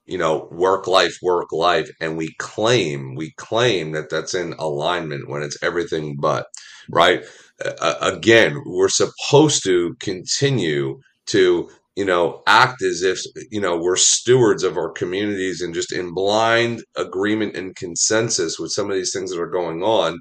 you 0.07 0.17
know, 0.17 0.49
work 0.51 0.87
life, 0.87 1.19
work 1.23 1.53
life, 1.53 1.91
and 2.01 2.17
we 2.17 2.35
claim 2.39 3.15
we 3.15 3.33
claim 3.37 3.93
that 3.93 4.09
that's 4.09 4.33
in 4.33 4.55
alignment 4.55 5.29
when 5.29 5.43
it's 5.43 5.63
everything 5.63 6.17
but, 6.19 6.47
right? 6.91 7.23
Uh, 7.63 7.97
again, 8.01 8.57
we're 8.65 8.89
supposed 8.89 9.63
to 9.65 9.95
continue 10.01 10.99
to 11.27 11.69
you 11.97 12.05
know 12.07 12.43
act 12.47 12.81
as 12.83 13.03
if 13.03 13.19
you 13.51 13.61
know 13.61 13.77
we're 13.77 13.97
stewards 13.97 14.63
of 14.63 14.79
our 14.79 14.91
communities 14.91 15.61
and 15.61 15.75
just 15.75 15.93
in 15.93 16.15
blind 16.15 16.83
agreement 16.97 17.57
and 17.57 17.77
consensus 17.77 18.59
with 18.59 18.71
some 18.73 18.91
of 18.91 18.97
these 18.97 19.13
things 19.13 19.31
that 19.31 19.41
are 19.41 19.51
going 19.51 19.83
on. 19.83 20.19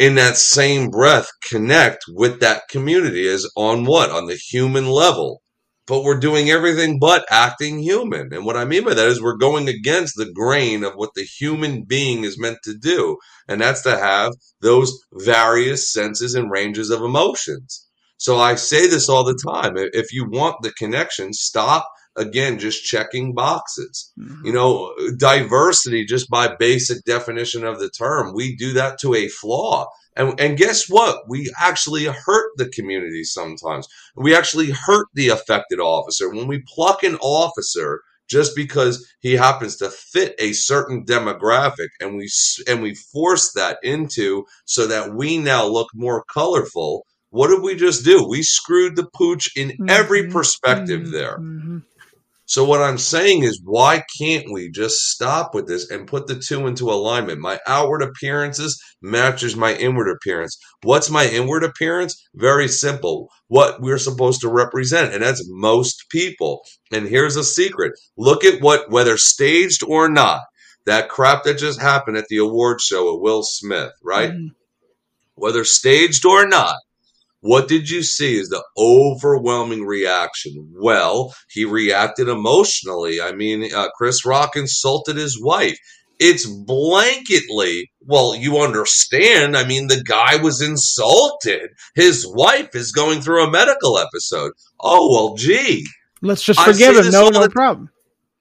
In 0.00 0.16
that 0.16 0.36
same 0.36 0.90
breath 0.90 1.28
connect 1.48 2.04
with 2.08 2.40
that 2.40 2.62
community 2.70 3.28
as 3.28 3.46
on 3.56 3.84
what? 3.84 4.10
On 4.10 4.26
the 4.26 4.36
human 4.36 4.88
level 4.88 5.42
but 5.88 6.04
we're 6.04 6.20
doing 6.20 6.50
everything 6.50 6.98
but 7.00 7.24
acting 7.30 7.80
human. 7.80 8.32
And 8.32 8.44
what 8.44 8.56
i 8.56 8.64
mean 8.64 8.84
by 8.84 8.94
that 8.94 9.08
is 9.08 9.22
we're 9.22 9.36
going 9.36 9.68
against 9.68 10.14
the 10.16 10.30
grain 10.30 10.84
of 10.84 10.94
what 10.94 11.10
the 11.14 11.24
human 11.24 11.84
being 11.84 12.24
is 12.24 12.38
meant 12.38 12.58
to 12.64 12.74
do. 12.74 13.16
And 13.48 13.60
that's 13.60 13.82
to 13.82 13.96
have 13.96 14.32
those 14.60 14.92
various 15.12 15.92
senses 15.92 16.34
and 16.34 16.50
ranges 16.50 16.90
of 16.90 17.02
emotions. 17.02 17.86
So 18.18 18.38
I 18.38 18.56
say 18.56 18.86
this 18.88 19.08
all 19.08 19.24
the 19.24 19.38
time. 19.46 19.74
If 19.76 20.12
you 20.12 20.28
want 20.28 20.56
the 20.62 20.72
connection, 20.72 21.32
stop 21.32 21.88
again 22.18 22.58
just 22.58 22.84
checking 22.84 23.34
boxes. 23.34 24.12
You 24.44 24.52
know, 24.52 24.94
diversity 25.16 26.04
just 26.04 26.28
by 26.30 26.54
basic 26.54 27.04
definition 27.04 27.64
of 27.64 27.78
the 27.80 27.90
term, 27.90 28.34
we 28.34 28.56
do 28.56 28.72
that 28.74 28.98
to 29.00 29.14
a 29.14 29.28
flaw. 29.28 29.86
And 30.16 30.38
and 30.40 30.56
guess 30.58 30.88
what? 30.88 31.28
We 31.28 31.52
actually 31.58 32.04
hurt 32.04 32.50
the 32.56 32.68
community 32.68 33.24
sometimes. 33.24 33.86
We 34.16 34.34
actually 34.34 34.70
hurt 34.70 35.06
the 35.14 35.28
affected 35.28 35.80
officer 35.80 36.28
when 36.28 36.46
we 36.46 36.62
pluck 36.66 37.02
an 37.02 37.16
officer 37.16 38.02
just 38.28 38.54
because 38.54 39.06
he 39.20 39.34
happens 39.34 39.76
to 39.76 39.88
fit 39.88 40.34
a 40.38 40.52
certain 40.52 41.04
demographic 41.04 41.88
and 42.00 42.16
we 42.16 42.28
and 42.66 42.82
we 42.82 42.94
force 42.94 43.52
that 43.52 43.78
into 43.82 44.44
so 44.66 44.86
that 44.86 45.14
we 45.14 45.38
now 45.38 45.66
look 45.66 45.88
more 45.94 46.24
colorful 46.24 47.04
what 47.30 47.48
did 47.48 47.62
we 47.62 47.74
just 47.76 48.04
do? 48.04 48.26
We 48.26 48.42
screwed 48.42 48.96
the 48.96 49.06
pooch 49.14 49.50
in 49.56 49.76
every 49.88 50.22
Mhm, 50.22 50.32
perspective 50.32 51.02
mhm, 51.02 51.12
there. 51.12 51.38
mhm. 51.38 51.82
So 52.48 52.64
what 52.64 52.80
I'm 52.80 52.96
saying 52.96 53.42
is 53.42 53.60
why 53.62 54.02
can't 54.18 54.50
we 54.50 54.70
just 54.70 55.10
stop 55.10 55.54
with 55.54 55.68
this 55.68 55.90
and 55.90 56.08
put 56.08 56.26
the 56.26 56.34
two 56.34 56.66
into 56.66 56.90
alignment? 56.90 57.40
My 57.40 57.60
outward 57.66 58.02
appearances 58.02 58.82
matches 59.02 59.54
my 59.54 59.74
inward 59.74 60.08
appearance. 60.08 60.56
What's 60.82 61.10
my 61.10 61.26
inward 61.28 61.62
appearance? 61.62 62.16
Very 62.34 62.66
simple. 62.66 63.28
What 63.48 63.82
we're 63.82 63.98
supposed 63.98 64.40
to 64.40 64.48
represent 64.48 65.12
and 65.12 65.22
that's 65.22 65.44
most 65.46 66.06
people. 66.10 66.62
And 66.90 67.06
here's 67.06 67.36
a 67.36 67.44
secret. 67.44 67.92
Look 68.16 68.44
at 68.44 68.62
what 68.62 68.90
whether 68.90 69.18
staged 69.18 69.82
or 69.86 70.08
not. 70.08 70.40
That 70.86 71.10
crap 71.10 71.44
that 71.44 71.58
just 71.58 71.78
happened 71.82 72.16
at 72.16 72.28
the 72.28 72.38
award 72.38 72.80
show 72.80 73.12
with 73.12 73.20
Will 73.20 73.42
Smith, 73.42 73.92
right? 74.02 74.30
Mhm. 74.30 74.52
Whether 75.34 75.64
staged 75.64 76.24
or 76.24 76.46
not. 76.48 76.76
What 77.48 77.66
did 77.66 77.88
you 77.88 78.02
see 78.02 78.38
is 78.38 78.50
the 78.50 78.62
overwhelming 78.76 79.86
reaction? 79.86 80.70
Well, 80.74 81.34
he 81.48 81.64
reacted 81.64 82.28
emotionally. 82.28 83.22
I 83.22 83.32
mean, 83.32 83.74
uh, 83.74 83.88
Chris 83.96 84.26
Rock 84.26 84.54
insulted 84.54 85.16
his 85.16 85.40
wife. 85.40 85.78
It's 86.20 86.46
blanketly, 86.46 87.84
well, 88.02 88.36
you 88.36 88.58
understand. 88.58 89.56
I 89.56 89.64
mean, 89.64 89.86
the 89.86 90.04
guy 90.04 90.36
was 90.36 90.60
insulted. 90.60 91.70
His 91.94 92.26
wife 92.28 92.74
is 92.74 92.92
going 92.92 93.22
through 93.22 93.44
a 93.44 93.50
medical 93.50 93.96
episode. 93.96 94.52
Oh, 94.78 95.10
well, 95.10 95.34
gee. 95.34 95.86
let's 96.20 96.42
just 96.42 96.60
forgive 96.60 96.96
him 96.98 97.10
no 97.10 97.30
no 97.30 97.48
problem 97.48 97.88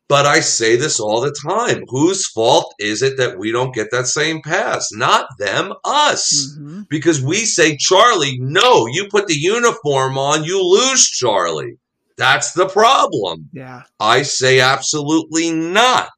But 0.09 0.25
I 0.25 0.39
say 0.39 0.77
this 0.77 0.99
all 1.01 1.19
the 1.19 1.35
time. 1.45 1.83
Whose 1.89 2.25
fault 2.27 2.73
is 2.79 3.01
it 3.01 3.17
that 3.17 3.37
we 3.37 3.51
don't 3.51 3.75
get 3.75 3.91
that 3.91 4.07
same 4.07 4.41
pass? 4.41 4.87
Not 4.93 5.27
them, 5.37 5.73
us 5.83 6.55
Mhm. 6.57 6.87
because 6.89 7.21
we 7.21 7.45
say, 7.45 7.75
Charlie, 7.75 8.37
no, 8.39 8.85
you 8.87 9.09
put 9.09 9.27
the 9.27 9.35
uniform 9.35 10.17
on, 10.17 10.45
you 10.45 10.63
lose, 10.63 11.05
Charlie. 11.09 11.77
That's 12.17 12.53
the 12.53 12.67
problem. 12.67 13.49
yeah 13.53 13.81
I 13.99 14.23
say, 14.23 14.59
absolutely 14.61 15.51
not. 15.51 16.09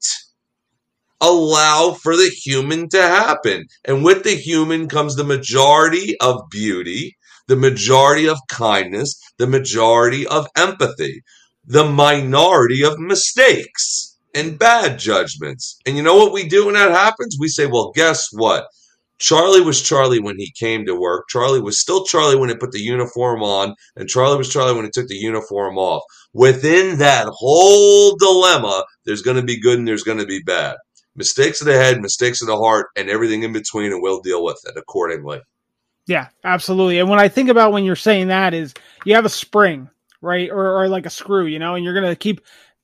Allow 1.22 1.92
for 2.02 2.16
the 2.16 2.30
human 2.30 2.88
to 2.90 3.02
happen. 3.02 3.66
And 3.86 4.06
with 4.06 4.24
the 4.24 4.36
human 4.36 4.88
comes 4.88 5.16
the 5.16 5.26
majority 5.26 6.16
of 6.22 6.50
beauty, 6.50 7.18
the 7.48 7.58
majority 7.58 8.28
of 8.30 8.38
kindness, 8.48 9.20
the 9.38 9.48
majority 9.48 10.26
of 10.28 10.48
empathy, 10.56 11.24
the 11.70 11.86
minority 11.86 12.84
of 12.84 13.00
mistakes 13.00 14.18
and 14.34 14.58
bad 14.58 14.98
judgments. 14.98 15.80
And 15.86 15.96
you 15.96 16.04
know 16.04 16.18
what 16.18 16.34
we 16.34 16.48
do 16.50 16.66
when 16.66 16.74
that 16.74 16.92
happens? 16.92 17.38
We 17.40 17.48
say, 17.48 17.68
well, 17.68 17.92
guess 17.96 18.28
what? 18.32 18.66
Charlie 19.20 19.62
was 19.62 19.82
Charlie 19.82 20.20
when 20.20 20.38
he 20.38 20.52
came 20.58 20.86
to 20.86 21.00
work. 21.00 21.26
Charlie 21.30 21.62
was 21.62 21.80
still 21.80 22.06
Charlie 22.06 22.38
when 22.38 22.50
he 22.50 22.56
put 22.56 22.72
the 22.72 22.80
uniform 22.80 23.44
on, 23.44 23.76
and 23.96 24.10
Charlie 24.10 24.38
was 24.38 24.52
Charlie 24.52 24.74
when 24.74 24.86
he 24.86 24.92
took 24.92 25.08
the 25.08 25.16
uniform 25.16 25.78
off. 25.78 26.02
Within 26.34 26.98
that 27.00 27.28
whole 27.28 28.16
dilemma, 28.16 28.86
there's 29.06 29.22
going 29.22 29.38
to 29.38 29.44
be 29.44 29.60
good 29.60 29.78
and 29.78 29.88
there's 29.88 30.04
going 30.04 30.20
to 30.20 30.26
be 30.26 30.42
bad. 30.42 30.78
Mistakes 31.16 31.60
of 31.62 31.68
the 31.68 31.74
head, 31.74 32.02
mistakes 32.02 32.42
of 32.42 32.48
the 32.48 32.58
heart, 32.58 32.88
and 32.96 33.10
everything 33.10 33.44
in 33.44 33.52
between, 33.52 33.92
and 33.92 34.02
we'll 34.02 34.22
deal 34.22 34.44
with 34.44 34.60
it 34.66 34.78
accordingly. 34.78 35.42
Yeah, 36.08 36.30
absolutely. 36.44 36.98
And 37.00 37.10
when 37.10 37.20
I 37.20 37.28
think 37.28 37.50
about 37.50 37.74
when 37.74 37.84
you're 37.84 37.96
saying 37.96 38.30
that 38.30 38.54
is 38.54 38.74
you 39.04 39.14
have 39.16 39.26
a 39.26 39.30
spring, 39.30 39.90
right? 40.22 40.50
Or, 40.50 40.82
or 40.82 40.88
like 40.90 41.06
a 41.06 41.10
screw, 41.10 41.46
you 41.46 41.60
know, 41.60 41.76
and 41.76 41.84
you're 41.84 41.94
going 41.94 42.10
to 42.10 42.16
keep 42.16 42.42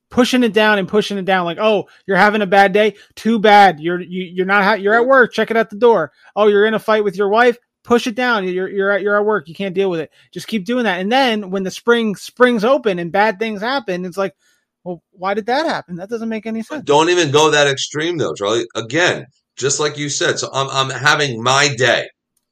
pushing 0.10 0.44
it 0.44 0.54
down 0.54 0.80
and 0.80 0.88
pushing 0.88 1.18
it 1.18 1.26
down 1.26 1.46
like, 1.46 1.58
"Oh, 1.60 1.88
you're 2.06 2.18
having 2.18 2.42
a 2.42 2.48
bad 2.48 2.74
day? 2.74 2.96
Too 3.16 3.40
bad. 3.40 3.80
You're 3.80 4.02
you, 4.02 4.24
you're 4.24 4.46
not 4.46 4.64
ha- 4.64 4.74
you're 4.74 4.96
at 4.96 5.06
work, 5.06 5.34
check 5.34 5.52
it 5.52 5.58
at 5.58 5.70
the 5.70 5.76
door. 5.78 6.12
Oh, 6.36 6.48
you're 6.48 6.66
in 6.66 6.74
a 6.74 6.80
fight 6.80 7.04
with 7.04 7.18
your 7.18 7.30
wife? 7.30 7.58
Push 7.84 8.08
it 8.08 8.16
down. 8.16 8.48
You're 8.48 8.70
you're 8.70 8.92
at 8.92 9.02
you're 9.02 9.18
at 9.18 9.26
work. 9.26 9.48
You 9.48 9.56
can't 9.56 9.76
deal 9.76 9.90
with 9.90 10.00
it. 10.00 10.12
Just 10.32 10.48
keep 10.48 10.66
doing 10.66 10.86
that. 10.86 11.00
And 11.00 11.12
then 11.12 11.52
when 11.52 11.64
the 11.64 11.72
spring 11.72 12.16
springs 12.16 12.64
open 12.64 13.00
and 13.00 13.12
bad 13.12 13.40
things 13.40 13.62
happen, 13.62 14.06
it's 14.06 14.18
like, 14.18 14.36
"Well, 14.84 15.04
why 15.12 15.34
did 15.34 15.48
that 15.48 15.66
happen? 15.66 15.98
That 15.98 16.10
doesn't 16.10 16.30
make 16.30 16.46
any 16.46 16.64
sense." 16.64 16.84
Don't 16.86 17.10
even 17.10 17.32
go 17.32 17.52
that 17.52 17.68
extreme 17.68 18.18
though, 18.18 18.34
Charlie. 18.34 18.66
Again, 18.76 19.26
just 19.56 19.80
like 19.80 19.98
you 19.98 20.10
said. 20.10 20.40
So 20.40 20.50
I'm 20.54 20.70
I'm 20.70 20.90
having 20.90 21.44
my 21.44 21.74
day. 21.78 22.08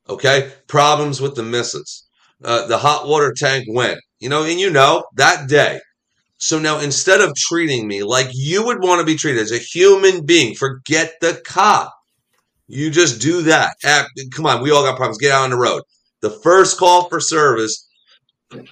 Okay, 0.09 0.51
problems 0.67 1.21
with 1.21 1.35
the 1.35 1.43
missus. 1.43 2.07
Uh, 2.43 2.67
the 2.67 2.77
hot 2.77 3.07
water 3.07 3.33
tank 3.35 3.65
went. 3.69 3.99
You 4.23 4.29
know, 4.29 4.43
and 4.43 4.57
you 4.57 4.69
know 4.69 5.03
that 5.15 5.49
day. 5.49 5.81
So 6.37 6.57
now 6.57 6.79
instead 6.79 7.19
of 7.19 7.35
treating 7.35 7.89
me 7.89 8.03
like 8.03 8.29
you 8.31 8.65
would 8.65 8.81
want 8.81 8.99
to 8.99 9.05
be 9.05 9.17
treated 9.17 9.41
as 9.41 9.51
a 9.51 9.57
human 9.57 10.25
being, 10.25 10.55
forget 10.55 11.15
the 11.19 11.41
cop. 11.45 11.93
You 12.67 12.89
just 12.89 13.21
do 13.21 13.41
that. 13.41 13.75
Ah, 13.83 14.07
come 14.33 14.45
on, 14.45 14.63
we 14.63 14.71
all 14.71 14.83
got 14.83 14.95
problems. 14.95 15.17
Get 15.17 15.33
out 15.33 15.43
on 15.43 15.49
the 15.49 15.57
road. 15.57 15.81
The 16.21 16.29
first 16.29 16.77
call 16.77 17.09
for 17.09 17.19
service, 17.19 17.85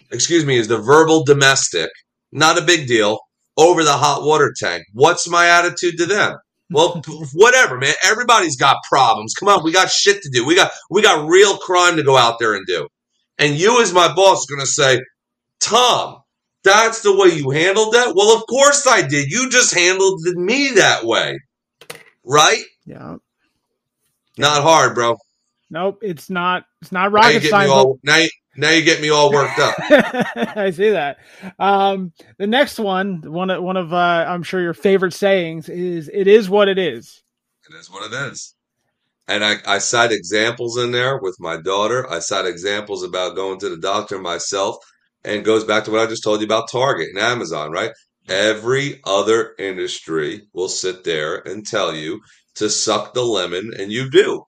excuse 0.09 0.45
me, 0.45 0.57
is 0.57 0.69
the 0.69 0.77
verbal 0.77 1.25
domestic. 1.25 1.89
Not 2.31 2.57
a 2.57 2.61
big 2.63 2.87
deal. 2.87 3.19
Over 3.57 3.83
the 3.83 3.91
hot 3.91 4.23
water 4.23 4.53
tank. 4.57 4.83
What's 4.93 5.27
my 5.27 5.47
attitude 5.47 5.97
to 5.97 6.05
them? 6.05 6.37
Well, 6.69 7.01
whatever, 7.33 7.77
man. 7.77 7.93
Everybody's 8.05 8.55
got 8.55 8.77
problems. 8.87 9.33
Come 9.33 9.49
on, 9.49 9.65
we 9.65 9.73
got 9.73 9.91
shit 9.91 10.21
to 10.21 10.29
do. 10.31 10.45
We 10.45 10.55
got 10.55 10.71
we 10.89 11.01
got 11.01 11.27
real 11.27 11.57
crime 11.57 11.97
to 11.97 12.03
go 12.03 12.15
out 12.15 12.39
there 12.39 12.53
and 12.53 12.65
do. 12.65 12.87
And 13.37 13.55
you, 13.55 13.81
as 13.81 13.91
my 13.91 14.13
boss, 14.13 14.41
is 14.41 14.45
going 14.45 14.61
to 14.61 14.67
say, 14.67 15.01
Tom, 15.61 16.21
That's 16.63 17.01
the 17.01 17.15
way 17.15 17.29
you 17.29 17.49
handled 17.49 17.93
that? 17.93 18.13
Well, 18.15 18.35
of 18.35 18.45
course 18.47 18.85
I 18.87 19.01
did. 19.01 19.31
You 19.31 19.49
just 19.49 19.73
handled 19.73 20.21
me 20.21 20.71
that 20.71 21.05
way. 21.05 21.39
Right? 22.23 22.63
Yeah. 22.85 23.17
Not 24.37 24.61
hard, 24.63 24.95
bro. 24.95 25.17
Nope, 25.69 25.99
it's 26.01 26.29
not. 26.29 26.65
It's 26.81 26.91
not 26.91 27.11
rocket 27.11 27.41
get 27.41 27.49
science. 27.49 27.71
all 27.71 27.99
now 28.03 28.17
you, 28.17 28.29
now 28.57 28.71
you 28.71 28.83
get 28.83 29.01
me 29.01 29.09
all 29.09 29.31
worked 29.31 29.57
up. 29.57 29.75
I 30.57 30.71
see 30.71 30.89
that. 30.89 31.17
Um, 31.59 32.11
the 32.37 32.47
next 32.47 32.77
one, 32.77 33.21
one 33.31 33.49
of 33.49 33.63
one 33.63 33.77
of 33.77 33.93
uh, 33.93 34.25
I'm 34.27 34.43
sure 34.43 34.61
your 34.61 34.73
favorite 34.73 35.13
sayings 35.13 35.69
is 35.69 36.09
"It 36.13 36.27
is 36.27 36.49
what 36.49 36.67
it 36.67 36.77
is." 36.77 37.23
It 37.69 37.75
is 37.75 37.89
what 37.89 38.11
it 38.11 38.31
is. 38.31 38.53
And 39.29 39.45
I, 39.45 39.55
I 39.65 39.77
cite 39.77 40.11
examples 40.11 40.77
in 40.77 40.91
there 40.91 41.17
with 41.17 41.37
my 41.39 41.55
daughter. 41.55 42.09
I 42.11 42.19
cite 42.19 42.45
examples 42.45 43.03
about 43.03 43.35
going 43.37 43.59
to 43.59 43.69
the 43.69 43.77
doctor 43.77 44.19
myself. 44.19 44.75
And 45.23 45.45
goes 45.45 45.63
back 45.63 45.83
to 45.85 45.91
what 45.91 46.01
I 46.01 46.07
just 46.07 46.23
told 46.23 46.39
you 46.41 46.45
about 46.45 46.71
Target 46.71 47.09
and 47.09 47.19
Amazon, 47.19 47.71
right? 47.71 47.91
Every 48.29 48.99
other 49.05 49.55
industry 49.59 50.47
will 50.53 50.69
sit 50.69 51.03
there 51.03 51.35
and 51.47 51.65
tell 51.65 51.95
you 51.95 52.21
to 52.55 52.69
suck 52.69 53.13
the 53.13 53.23
lemon, 53.23 53.71
and 53.77 53.91
you 53.91 54.09
do. 54.09 54.43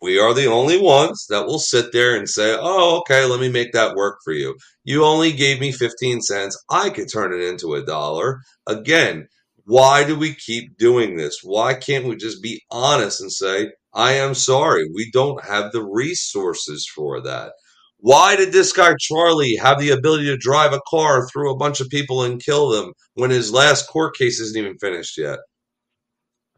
We 0.00 0.18
are 0.18 0.34
the 0.34 0.46
only 0.46 0.78
ones 0.78 1.26
that 1.30 1.46
will 1.46 1.58
sit 1.58 1.92
there 1.92 2.14
and 2.14 2.28
say, 2.28 2.56
oh, 2.58 2.98
okay, 3.00 3.24
let 3.24 3.40
me 3.40 3.50
make 3.50 3.72
that 3.72 3.96
work 3.96 4.18
for 4.24 4.32
you. 4.32 4.56
You 4.84 5.04
only 5.04 5.32
gave 5.32 5.60
me 5.60 5.72
15 5.72 6.20
cents. 6.20 6.62
I 6.70 6.90
could 6.90 7.10
turn 7.10 7.32
it 7.32 7.42
into 7.42 7.74
a 7.74 7.84
dollar. 7.84 8.40
Again, 8.66 9.26
why 9.64 10.04
do 10.04 10.16
we 10.16 10.34
keep 10.34 10.76
doing 10.78 11.16
this? 11.16 11.40
Why 11.42 11.74
can't 11.74 12.04
we 12.04 12.16
just 12.16 12.42
be 12.42 12.62
honest 12.70 13.20
and 13.20 13.32
say, 13.32 13.72
I 13.94 14.12
am 14.12 14.34
sorry, 14.34 14.88
we 14.94 15.10
don't 15.10 15.44
have 15.44 15.72
the 15.72 15.82
resources 15.82 16.86
for 16.94 17.20
that? 17.22 17.52
Why 17.98 18.36
did 18.36 18.52
this 18.52 18.72
guy 18.72 18.94
Charlie 19.00 19.56
have 19.56 19.78
the 19.80 19.90
ability 19.90 20.26
to 20.26 20.36
drive 20.36 20.72
a 20.72 20.80
car 20.88 21.26
through 21.28 21.52
a 21.52 21.56
bunch 21.56 21.80
of 21.80 21.88
people 21.88 22.22
and 22.22 22.42
kill 22.42 22.68
them 22.68 22.92
when 23.14 23.30
his 23.30 23.52
last 23.52 23.88
court 23.88 24.16
case 24.16 24.38
isn't 24.40 24.58
even 24.58 24.78
finished 24.78 25.18
yet? 25.18 25.38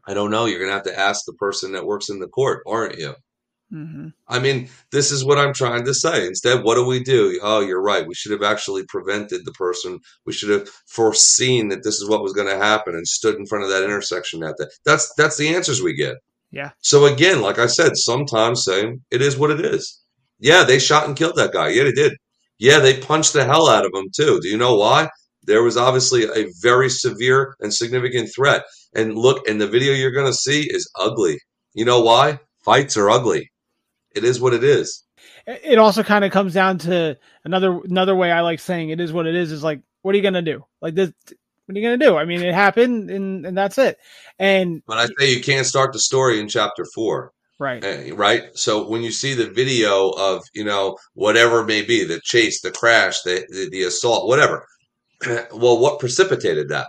I 0.05 0.13
don't 0.13 0.31
know. 0.31 0.45
You're 0.45 0.59
going 0.59 0.69
to 0.69 0.75
have 0.75 0.83
to 0.83 0.99
ask 0.99 1.25
the 1.25 1.33
person 1.33 1.71
that 1.73 1.85
works 1.85 2.09
in 2.09 2.19
the 2.19 2.27
court, 2.27 2.63
aren't 2.67 2.97
you? 2.97 3.15
hmm 3.71 4.07
I 4.27 4.39
mean, 4.39 4.69
this 4.91 5.11
is 5.11 5.23
what 5.23 5.37
I'm 5.37 5.53
trying 5.53 5.85
to 5.85 5.93
say. 5.93 6.25
Instead, 6.25 6.63
what 6.63 6.75
do 6.75 6.85
we 6.85 7.03
do? 7.03 7.39
Oh, 7.41 7.61
you're 7.61 7.81
right. 7.81 8.07
We 8.07 8.15
should 8.15 8.31
have 8.31 8.43
actually 8.43 8.83
prevented 8.87 9.45
the 9.45 9.51
person. 9.51 9.99
We 10.25 10.33
should 10.33 10.49
have 10.49 10.67
foreseen 10.87 11.69
that 11.69 11.83
this 11.83 12.01
is 12.01 12.09
what 12.09 12.23
was 12.23 12.33
going 12.33 12.47
to 12.47 12.57
happen 12.57 12.95
and 12.95 13.07
stood 13.07 13.35
in 13.35 13.45
front 13.45 13.63
of 13.63 13.69
that 13.69 13.83
intersection 13.83 14.43
at 14.43 14.55
that. 14.57 14.71
That's 14.85 15.13
that's 15.15 15.37
the 15.37 15.53
answers 15.53 15.81
we 15.81 15.93
get. 15.93 16.17
Yeah. 16.51 16.71
So 16.79 17.05
again, 17.05 17.41
like 17.41 17.59
I 17.59 17.67
said, 17.67 17.95
sometimes 17.95 18.63
saying 18.63 19.01
it 19.11 19.21
is 19.21 19.37
what 19.37 19.51
it 19.51 19.63
is. 19.63 20.01
Yeah, 20.39 20.63
they 20.63 20.79
shot 20.79 21.07
and 21.07 21.17
killed 21.17 21.35
that 21.35 21.53
guy. 21.53 21.69
Yeah, 21.69 21.83
they 21.83 21.91
did. 21.91 22.13
Yeah, 22.57 22.79
they 22.79 22.99
punched 22.99 23.33
the 23.33 23.45
hell 23.45 23.69
out 23.69 23.85
of 23.85 23.91
him 23.93 24.09
too. 24.13 24.39
Do 24.41 24.47
you 24.47 24.57
know 24.57 24.75
why? 24.75 25.09
There 25.43 25.63
was 25.63 25.77
obviously 25.77 26.25
a 26.25 26.51
very 26.61 26.89
severe 26.89 27.55
and 27.59 27.73
significant 27.73 28.29
threat. 28.35 28.63
And 28.93 29.17
look, 29.17 29.47
and 29.47 29.59
the 29.59 29.67
video 29.67 29.93
you're 29.93 30.11
going 30.11 30.27
to 30.27 30.33
see 30.33 30.63
is 30.63 30.89
ugly. 30.97 31.39
You 31.73 31.85
know 31.85 32.01
why? 32.01 32.39
Fights 32.63 32.97
are 32.97 33.09
ugly. 33.09 33.51
It 34.15 34.23
is 34.23 34.41
what 34.41 34.53
it 34.53 34.63
is. 34.63 35.03
It 35.47 35.79
also 35.79 36.03
kind 36.03 36.25
of 36.25 36.31
comes 36.31 36.53
down 36.53 36.77
to 36.79 37.17
another 37.43 37.79
another 37.83 38.15
way 38.15 38.31
I 38.31 38.41
like 38.41 38.59
saying 38.59 38.89
it 38.89 38.99
is 38.99 39.11
what 39.11 39.25
it 39.25 39.35
is. 39.35 39.51
Is 39.51 39.63
like, 39.63 39.81
what 40.01 40.13
are 40.13 40.17
you 40.17 40.23
gonna 40.23 40.41
do? 40.41 40.63
Like 40.81 40.95
this. 40.95 41.11
What 41.65 41.75
are 41.75 41.79
you 41.79 41.85
gonna 41.85 41.97
do? 41.97 42.17
I 42.17 42.25
mean, 42.25 42.41
it 42.41 42.53
happened, 42.53 43.09
and 43.09 43.45
and 43.45 43.57
that's 43.57 43.77
it. 43.77 43.97
And 44.37 44.83
But 44.85 44.97
I 44.97 45.05
say 45.17 45.33
you 45.33 45.41
can't 45.41 45.65
start 45.65 45.93
the 45.93 45.99
story 45.99 46.39
in 46.39 46.47
chapter 46.47 46.85
four. 46.93 47.31
Right, 47.59 47.83
Uh, 47.83 48.15
right? 48.15 48.43
So 48.55 48.87
when 48.89 49.03
you 49.03 49.11
see 49.11 49.33
the 49.33 49.49
video 49.49 50.09
of 50.11 50.43
you 50.53 50.65
know 50.65 50.97
whatever 51.13 51.61
it 51.61 51.67
may 51.67 51.81
be, 51.81 52.03
the 52.05 52.19
chase, 52.23 52.61
the 52.61 52.71
crash, 52.71 53.21
the 53.23 53.45
the, 53.49 53.69
the 53.71 53.83
assault, 53.83 54.27
whatever. 54.27 54.65
well, 55.53 55.79
what 55.79 55.99
precipitated 55.99 56.69
that? 56.69 56.87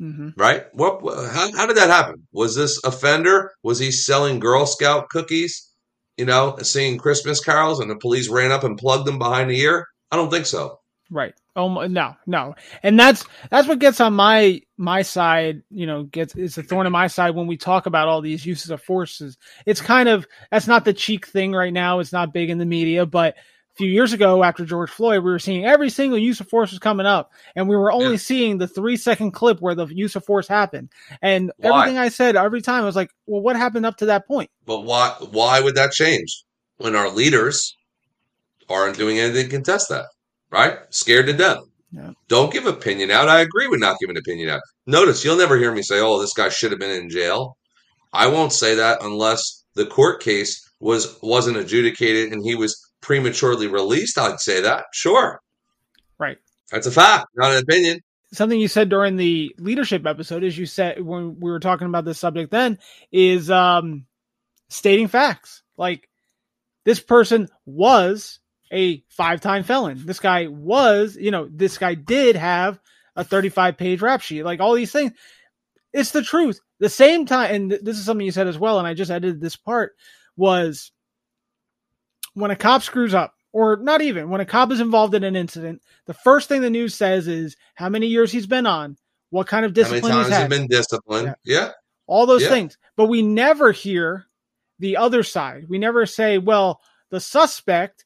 hmm 0.00 0.30
Right? 0.36 0.64
What? 0.72 1.00
How, 1.32 1.52
how 1.56 1.66
did 1.66 1.76
that 1.76 1.90
happen? 1.90 2.26
Was 2.32 2.56
this 2.56 2.82
offender? 2.84 3.52
Was 3.62 3.78
he 3.78 3.92
selling 3.92 4.40
Girl 4.40 4.66
Scout 4.66 5.08
cookies? 5.10 5.68
You 6.16 6.24
know, 6.24 6.56
singing 6.62 6.98
Christmas 6.98 7.40
carols, 7.40 7.80
and 7.80 7.90
the 7.90 7.96
police 7.96 8.28
ran 8.28 8.50
up 8.52 8.64
and 8.64 8.76
plugged 8.78 9.08
him 9.08 9.18
behind 9.18 9.50
the 9.50 9.60
ear? 9.60 9.86
I 10.10 10.16
don't 10.16 10.30
think 10.30 10.46
so. 10.46 10.79
Right. 11.10 11.34
Oh 11.56 11.86
no, 11.86 12.16
no. 12.26 12.54
And 12.82 12.98
that's 12.98 13.24
that's 13.50 13.68
what 13.68 13.78
gets 13.80 14.00
on 14.00 14.14
my 14.14 14.62
my 14.76 15.02
side. 15.02 15.62
You 15.70 15.86
know, 15.86 16.04
gets 16.04 16.34
it's 16.34 16.56
a 16.58 16.62
thorn 16.62 16.86
in 16.86 16.92
my 16.92 17.06
side 17.08 17.34
when 17.34 17.46
we 17.46 17.56
talk 17.56 17.86
about 17.86 18.08
all 18.08 18.20
these 18.20 18.46
uses 18.46 18.70
of 18.70 18.82
forces. 18.82 19.36
It's 19.66 19.80
kind 19.80 20.08
of 20.08 20.26
that's 20.50 20.66
not 20.66 20.84
the 20.84 20.94
cheek 20.94 21.26
thing 21.26 21.52
right 21.52 21.72
now. 21.72 21.98
It's 21.98 22.12
not 22.12 22.32
big 22.32 22.50
in 22.50 22.58
the 22.58 22.66
media, 22.66 23.04
but 23.06 23.34
a 23.36 23.76
few 23.76 23.88
years 23.88 24.12
ago 24.12 24.42
after 24.42 24.64
George 24.64 24.90
Floyd, 24.90 25.22
we 25.24 25.30
were 25.30 25.38
seeing 25.38 25.64
every 25.64 25.90
single 25.90 26.18
use 26.18 26.40
of 26.40 26.48
force 26.48 26.70
was 26.70 26.78
coming 26.80 27.06
up, 27.06 27.32
and 27.54 27.68
we 27.68 27.76
were 27.76 27.92
only 27.92 28.12
Yeah. 28.12 28.16
seeing 28.16 28.58
the 28.58 28.66
three 28.68 28.96
second 28.96 29.30
clip 29.32 29.60
where 29.60 29.74
the 29.74 29.86
use 29.86 30.16
of 30.16 30.24
force 30.24 30.48
happened. 30.48 30.90
And 31.22 31.52
Why? 31.58 31.80
everything 31.80 31.98
I 31.98 32.08
said 32.08 32.36
every 32.36 32.62
time 32.62 32.82
I 32.82 32.86
was 32.86 32.96
like, 32.96 33.10
well, 33.26 33.40
what 33.42 33.56
happened 33.56 33.86
up 33.86 33.96
to 33.98 34.06
that 34.06 34.26
point? 34.26 34.50
But 34.66 34.80
why? 34.80 35.14
Why 35.30 35.60
would 35.60 35.74
that 35.76 35.92
change 35.92 36.44
when 36.78 36.94
our 36.96 37.10
leaders 37.10 37.76
aren't 38.68 38.96
doing 38.96 39.18
anything 39.18 39.44
to 39.44 39.50
contest 39.50 39.88
that? 39.90 40.06
Right? 40.50 40.78
Scared 40.90 41.26
to 41.26 41.32
death. 41.32 41.58
Yeah. 41.92 42.10
Don't 42.28 42.52
give 42.52 42.66
opinion 42.66 43.10
out. 43.10 43.28
I 43.28 43.40
agree 43.40 43.66
with 43.68 43.80
not 43.80 43.98
giving 44.00 44.16
opinion 44.16 44.48
out. 44.50 44.60
Notice 44.86 45.24
you'll 45.24 45.36
never 45.36 45.56
hear 45.56 45.72
me 45.72 45.82
say, 45.82 46.00
"Oh, 46.00 46.20
this 46.20 46.32
guy 46.32 46.48
should 46.48 46.70
have 46.70 46.80
been 46.80 46.90
in 47.02 47.08
jail." 47.10 47.56
I 48.12 48.26
won't 48.28 48.52
say 48.52 48.74
that 48.76 49.02
unless 49.02 49.64
the 49.74 49.86
court 49.86 50.22
case 50.22 50.68
was 50.80 51.18
wasn't 51.22 51.56
adjudicated 51.56 52.32
and 52.32 52.44
he 52.44 52.54
was 52.54 52.80
prematurely 53.00 53.66
released. 53.66 54.18
I'd 54.18 54.40
say 54.40 54.60
that. 54.60 54.84
Sure, 54.92 55.40
Right. 56.18 56.38
that's 56.70 56.86
a 56.86 56.90
fact, 56.92 57.26
not 57.36 57.52
an 57.52 57.58
opinion. 57.62 58.00
something 58.32 58.60
you 58.60 58.68
said 58.68 58.88
during 58.88 59.16
the 59.16 59.52
leadership 59.58 60.06
episode 60.06 60.44
is 60.44 60.56
you 60.56 60.66
said 60.66 61.02
when 61.02 61.38
we 61.40 61.50
were 61.50 61.58
talking 61.60 61.88
about 61.88 62.04
this 62.04 62.18
subject 62.20 62.52
then 62.52 62.78
is 63.10 63.50
um 63.50 64.06
stating 64.68 65.08
facts 65.08 65.62
like 65.76 66.08
this 66.84 67.00
person 67.00 67.48
was 67.66 68.38
a 68.72 69.02
five-time 69.08 69.62
felon 69.64 70.00
this 70.06 70.20
guy 70.20 70.46
was 70.46 71.16
you 71.16 71.30
know 71.30 71.48
this 71.50 71.78
guy 71.78 71.94
did 71.94 72.36
have 72.36 72.78
a 73.16 73.24
35 73.24 73.76
page 73.76 74.00
rap 74.02 74.20
sheet 74.20 74.44
like 74.44 74.60
all 74.60 74.74
these 74.74 74.92
things 74.92 75.12
it's 75.92 76.12
the 76.12 76.22
truth 76.22 76.60
the 76.78 76.88
same 76.88 77.26
time 77.26 77.54
and 77.54 77.70
th- 77.70 77.82
this 77.82 77.98
is 77.98 78.04
something 78.04 78.24
you 78.24 78.32
said 78.32 78.46
as 78.46 78.58
well 78.58 78.78
and 78.78 78.86
i 78.86 78.94
just 78.94 79.10
edited 79.10 79.40
this 79.40 79.56
part 79.56 79.92
was 80.36 80.92
when 82.34 82.50
a 82.50 82.56
cop 82.56 82.82
screws 82.82 83.14
up 83.14 83.34
or 83.52 83.76
not 83.76 84.00
even 84.00 84.30
when 84.30 84.40
a 84.40 84.46
cop 84.46 84.70
is 84.70 84.80
involved 84.80 85.14
in 85.14 85.24
an 85.24 85.34
incident 85.36 85.82
the 86.06 86.14
first 86.14 86.48
thing 86.48 86.60
the 86.62 86.70
news 86.70 86.94
says 86.94 87.26
is 87.26 87.56
how 87.74 87.88
many 87.88 88.06
years 88.06 88.30
he's 88.32 88.46
been 88.46 88.66
on, 88.66 88.96
what 89.30 89.46
kind 89.46 89.64
of 89.64 89.74
discipline 89.74 90.12
he's 90.12 90.28
had, 90.28 90.50
been 90.50 90.66
disciplined? 90.66 91.34
Yeah. 91.44 91.70
all 92.06 92.26
those 92.26 92.42
Yeah. 92.42 92.48
things. 92.48 92.76
But 92.96 93.06
we 93.06 93.22
never 93.22 93.70
hear 93.72 94.26
the 94.80 94.96
other 94.96 95.22
side. 95.22 95.66
We 95.68 95.78
never 95.78 96.06
say, 96.06 96.38
well, 96.38 96.80
the 97.10 97.20
suspect, 97.20 98.04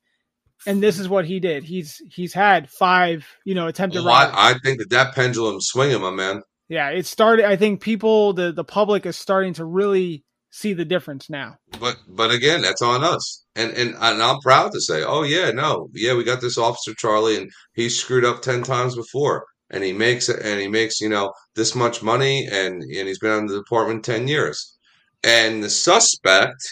and 0.66 0.82
this 0.82 0.98
is 0.98 1.08
what 1.08 1.24
he 1.26 1.40
did. 1.40 1.64
He's 1.64 2.00
he's 2.10 2.32
had 2.32 2.70
five, 2.70 3.26
you 3.44 3.54
know, 3.54 3.66
attempted 3.66 4.04
Well, 4.04 4.06
robberies. 4.06 4.34
I, 4.38 4.50
I 4.50 4.54
think 4.64 4.78
that 4.78 4.90
that 4.90 5.14
pendulum's 5.14 5.66
swinging, 5.66 6.00
my 6.00 6.10
man. 6.10 6.42
yeah, 6.68 6.90
it 6.90 7.06
started. 7.06 7.44
I 7.46 7.56
think 7.56 7.80
people, 7.80 8.32
the 8.32 8.52
the 8.52 8.64
public, 8.64 9.06
is 9.06 9.16
starting 9.16 9.54
to 9.54 9.64
really 9.64 10.24
see 10.50 10.72
the 10.72 10.84
difference 10.84 11.28
now. 11.28 11.56
But 11.80 11.96
but 12.08 12.30
again, 12.30 12.62
that's 12.62 12.82
on 12.82 13.02
us. 13.04 13.44
And 13.56 13.72
and 13.72 13.94
and 14.00 14.22
I'm 14.22 14.38
proud 14.40 14.72
to 14.72 14.80
say, 14.80 15.02
oh 15.04 15.22
yeah, 15.22 15.50
no, 15.50 15.88
yeah, 15.94 16.14
we 16.14 16.24
got 16.24 16.40
this 16.40 16.58
officer 16.58 16.94
Charlie, 16.96 17.36
and 17.36 17.50
he 17.74 17.88
screwed 17.88 18.24
up 18.24 18.42
ten 18.42 18.62
times 18.62 18.94
before, 18.96 19.44
and 19.70 19.84
he 19.84 19.92
makes 19.92 20.28
it, 20.28 20.40
and 20.44 20.60
he 20.60 20.68
makes 20.68 21.00
you 21.00 21.08
know 21.08 21.32
this 21.54 21.74
much 21.74 22.02
money, 22.02 22.46
and 22.50 22.82
and 22.82 23.08
he's 23.08 23.18
been 23.18 23.30
on 23.32 23.46
the 23.46 23.56
department 23.58 24.04
ten 24.04 24.26
years, 24.28 24.76
and 25.22 25.62
the 25.62 25.70
suspect 25.70 26.62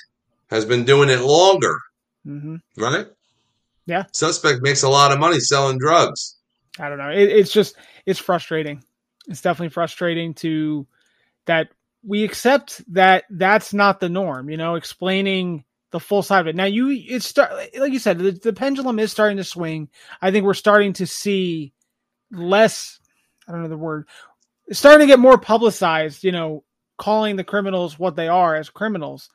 has 0.50 0.64
been 0.64 0.84
doing 0.84 1.08
it 1.08 1.20
longer, 1.20 1.76
hmm 2.24 2.56
right? 2.76 3.06
Yeah. 3.86 4.04
Suspect 4.12 4.62
makes 4.62 4.82
a 4.82 4.88
lot 4.88 5.12
of 5.12 5.18
money 5.18 5.40
selling 5.40 5.78
drugs. 5.78 6.36
I 6.78 6.88
don't 6.88 6.98
know. 6.98 7.10
It, 7.10 7.28
it's 7.28 7.52
just 7.52 7.76
it's 8.06 8.18
frustrating. 8.18 8.82
It's 9.28 9.40
definitely 9.40 9.70
frustrating 9.70 10.34
to 10.34 10.86
that 11.46 11.68
we 12.04 12.24
accept 12.24 12.82
that 12.92 13.24
that's 13.30 13.72
not 13.74 14.00
the 14.00 14.08
norm. 14.08 14.50
You 14.50 14.56
know, 14.56 14.74
explaining 14.74 15.64
the 15.90 16.00
full 16.00 16.22
side 16.22 16.40
of 16.40 16.46
it. 16.46 16.56
Now, 16.56 16.64
you 16.64 16.90
it's 16.90 17.26
start 17.26 17.52
like 17.76 17.92
you 17.92 17.98
said, 17.98 18.18
the, 18.18 18.32
the 18.32 18.52
pendulum 18.52 18.98
is 18.98 19.12
starting 19.12 19.36
to 19.36 19.44
swing. 19.44 19.88
I 20.20 20.30
think 20.30 20.44
we're 20.44 20.54
starting 20.54 20.94
to 20.94 21.06
see 21.06 21.72
less. 22.30 22.98
I 23.46 23.52
don't 23.52 23.62
know 23.62 23.68
the 23.68 23.76
word. 23.76 24.08
It's 24.66 24.78
starting 24.78 25.06
to 25.06 25.12
get 25.12 25.18
more 25.18 25.38
publicized. 25.38 26.24
You 26.24 26.32
know, 26.32 26.64
calling 26.96 27.36
the 27.36 27.44
criminals 27.44 27.98
what 27.98 28.16
they 28.16 28.28
are 28.28 28.56
as 28.56 28.70
criminals. 28.70 29.28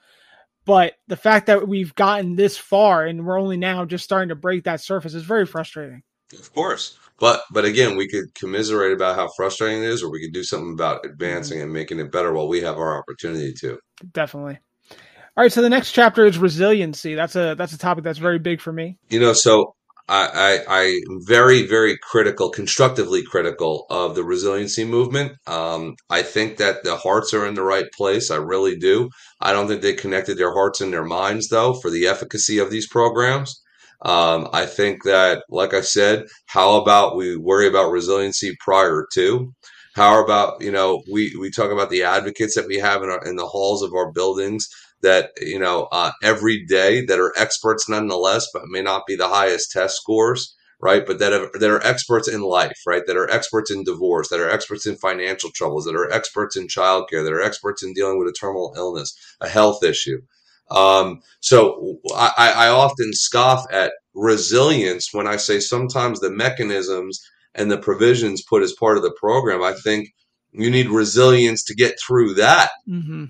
But 0.68 0.95
the 1.07 1.15
fact 1.15 1.45
that 1.45 1.65
we've 1.65 1.95
gotten 1.95 2.36
this 2.36 2.57
far 2.57 3.05
and 3.05 3.26
we're 3.26 3.39
only 3.39 3.55
now 3.55 3.86
just 3.86 4.03
starting 4.03 4.30
to 4.30 4.36
break 4.36 4.65
that 4.65 4.82
surface 4.82 5.13
is 5.13 5.24
very 5.24 5.45
frustrating. 5.45 6.03
Of 6.34 6.53
course. 6.53 6.97
But 7.20 7.41
but 7.51 7.63
again, 7.63 7.95
we 7.95 8.09
could 8.09 8.36
commiserate 8.36 8.91
about 8.91 9.15
how 9.15 9.30
frustrating 9.38 9.82
it 9.82 9.89
is, 9.89 10.03
or 10.03 10.11
we 10.11 10.22
could 10.22 10.34
do 10.34 10.43
something 10.43 10.74
about 10.74 11.05
advancing 11.05 11.61
and 11.61 11.72
making 11.72 11.99
it 11.99 12.11
better 12.11 12.34
while 12.34 12.49
we 12.49 12.61
have 12.61 12.78
our 12.78 12.99
opportunity 12.99 13.53
to. 13.61 13.80
definitely. 14.11 14.59
All 14.91 15.43
right, 15.43 15.53
so 15.53 15.61
the 15.61 15.70
next 15.70 15.93
chapter 15.93 16.26
is 16.26 16.38
resiliency. 16.38 17.15
That's 17.15 17.38
a 17.38 17.55
that's 17.55 17.72
a 17.72 17.78
topic 17.78 18.03
that's 18.03 18.20
very 18.20 18.39
big 18.39 18.59
for 18.59 18.74
me. 18.74 18.97
You 19.09 19.22
know, 19.22 19.34
so 19.34 19.76
I, 20.10 20.60
I, 20.68 21.01
I'm 21.10 21.26
very, 21.26 21.68
very 21.68 21.97
critical, 22.01 22.49
constructively 22.49 23.24
critical 23.24 23.86
of 23.89 24.16
the 24.16 24.24
resiliency 24.24 24.86
movement. 24.86 25.34
Um, 25.47 25.95
I 26.10 26.22
think 26.22 26.58
that 26.58 26.84
the 26.84 26.95
hearts 26.95 27.34
are 27.34 27.45
in 27.45 27.55
the 27.55 27.64
right 27.64 27.91
place. 27.91 28.32
I 28.32 28.38
really 28.38 28.78
do. 28.78 29.10
I 29.41 29.51
don't 29.51 29.68
think 29.68 29.82
they 29.82 29.93
connected 29.93 30.38
their 30.38 30.53
hearts 30.53 30.80
and 30.80 30.93
their 30.93 31.03
minds, 31.05 31.49
though, 31.49 31.74
for 31.74 31.89
the 31.89 32.08
efficacy 32.08 32.58
of 32.60 32.72
these 32.72 32.88
programs. 32.88 33.62
Um, 34.03 34.47
I 34.53 34.66
think 34.66 35.03
that, 35.03 35.43
like 35.49 35.74
I 35.74 35.82
said, 35.82 36.26
how 36.45 36.80
about 36.82 37.18
we 37.18 37.36
worry 37.36 37.68
about 37.68 37.91
resiliency 37.91 38.55
prior 38.64 39.05
to? 39.16 39.53
How 39.95 40.24
about 40.24 40.62
you 40.62 40.72
know 40.72 41.01
we 41.12 41.36
we 41.39 41.49
talk 41.49 41.72
about 41.72 41.89
the 41.89 42.03
advocates 42.03 42.53
that 42.55 42.68
we 42.68 42.78
have 42.78 43.01
in 43.01 43.10
our 43.10 43.26
in 43.26 43.36
the 43.36 43.47
halls 43.47 43.82
of 43.82 43.93
our 43.95 44.12
buildings 44.12 44.68
that 45.08 45.32
you 45.41 45.58
know 45.58 45.88
uh, 45.91 46.12
every 46.22 46.66
day 46.66 47.05
that 47.05 47.20
are 47.20 47.34
experts 47.38 47.88
nonetheless, 47.88 48.47
but 48.53 48.68
may 48.68 48.82
not 48.82 49.08
be 49.08 49.16
the 49.16 49.30
highest 49.30 49.72
test 49.72 49.95
scores, 49.95 50.55
right? 50.82 51.05
But 51.05 51.20
that 51.20 51.32
have, 51.32 51.51
that 51.53 51.70
are 51.70 51.86
experts 51.86 52.28
in 52.28 52.41
life, 52.41 52.78
right? 52.86 53.03
That 53.08 53.18
are 53.18 53.30
experts 53.30 53.72
in 53.72 53.84
divorce, 53.84 54.28
that 54.30 54.41
are 54.41 54.49
experts 54.49 54.86
in 54.86 54.97
financial 54.97 55.49
troubles, 55.55 55.86
that 55.86 55.95
are 55.95 56.12
experts 56.12 56.58
in 56.58 56.68
childcare, 56.68 57.24
that 57.24 57.34
are 57.34 57.41
experts 57.41 57.84
in 57.84 57.93
dealing 57.93 58.20
with 58.20 58.28
a 58.28 58.34
terminal 58.34 58.74
illness, 58.76 59.16
a 59.39 59.47
health 59.47 59.84
issue. 59.84 60.22
Um, 60.70 61.22
so 61.39 61.99
I, 62.14 62.53
I 62.55 62.68
often 62.68 63.14
scoff 63.14 63.66
at 63.72 63.93
resilience 64.14 65.14
when 65.14 65.26
I 65.26 65.38
say 65.38 65.62
sometimes 65.62 66.20
the 66.20 66.30
mechanisms 66.30 67.22
and 67.55 67.72
the 67.72 67.78
provisions 67.78 68.43
put 68.43 68.62
as 68.62 68.74
part 68.74 68.97
of 68.97 69.03
the 69.03 69.16
program. 69.18 69.64
I 69.64 69.74
think 69.74 70.10
you 70.51 70.70
need 70.70 70.89
resilience 70.89 71.64
to 71.66 71.76
get 71.76 71.95
through 72.05 72.34
that. 72.36 72.70
Mm-hmm. 72.89 73.26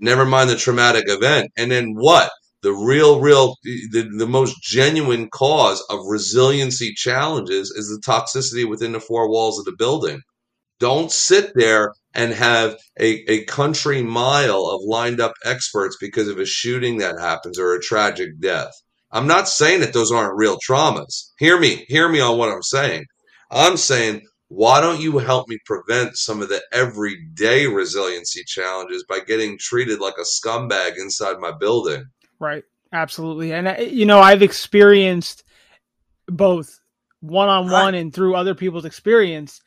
Never 0.00 0.24
mind 0.24 0.50
the 0.50 0.56
traumatic 0.56 1.04
event. 1.08 1.50
And 1.56 1.70
then 1.70 1.94
what? 1.94 2.30
The 2.62 2.72
real, 2.72 3.20
real, 3.20 3.54
the, 3.64 4.08
the 4.18 4.26
most 4.26 4.56
genuine 4.62 5.28
cause 5.30 5.84
of 5.90 6.00
resiliency 6.08 6.92
challenges 6.94 7.70
is 7.70 7.88
the 7.88 8.02
toxicity 8.04 8.68
within 8.68 8.92
the 8.92 9.00
four 9.00 9.30
walls 9.30 9.58
of 9.58 9.64
the 9.64 9.76
building. 9.78 10.20
Don't 10.80 11.10
sit 11.10 11.52
there 11.54 11.92
and 12.14 12.32
have 12.32 12.76
a, 13.00 13.30
a 13.30 13.44
country 13.44 14.02
mile 14.02 14.66
of 14.66 14.80
lined 14.84 15.20
up 15.20 15.34
experts 15.44 15.96
because 16.00 16.28
of 16.28 16.38
a 16.38 16.46
shooting 16.46 16.98
that 16.98 17.18
happens 17.20 17.58
or 17.58 17.74
a 17.74 17.80
tragic 17.80 18.38
death. 18.40 18.72
I'm 19.10 19.26
not 19.26 19.48
saying 19.48 19.80
that 19.80 19.92
those 19.92 20.12
aren't 20.12 20.36
real 20.36 20.58
traumas. 20.68 21.30
Hear 21.38 21.58
me, 21.58 21.84
hear 21.88 22.08
me 22.08 22.20
on 22.20 22.38
what 22.38 22.50
I'm 22.50 22.62
saying. 22.62 23.04
I'm 23.50 23.76
saying, 23.76 24.22
why 24.48 24.80
don't 24.80 25.00
you 25.00 25.18
help 25.18 25.46
me 25.48 25.58
prevent 25.64 26.16
some 26.16 26.40
of 26.40 26.48
the 26.48 26.62
everyday 26.72 27.66
resiliency 27.66 28.42
challenges 28.44 29.04
by 29.04 29.20
getting 29.20 29.58
treated 29.58 30.00
like 30.00 30.14
a 30.18 30.22
scumbag 30.22 30.96
inside 30.96 31.38
my 31.38 31.52
building? 31.52 32.06
Right. 32.40 32.64
Absolutely. 32.92 33.52
And, 33.52 33.68
uh, 33.68 33.76
you 33.78 34.06
know, 34.06 34.20
I've 34.20 34.42
experienced 34.42 35.44
both 36.26 36.80
one 37.20 37.48
on 37.48 37.70
one 37.70 37.94
and 37.94 38.14
through 38.14 38.36
other 38.36 38.54
people's 38.54 38.86
experience 38.86 39.60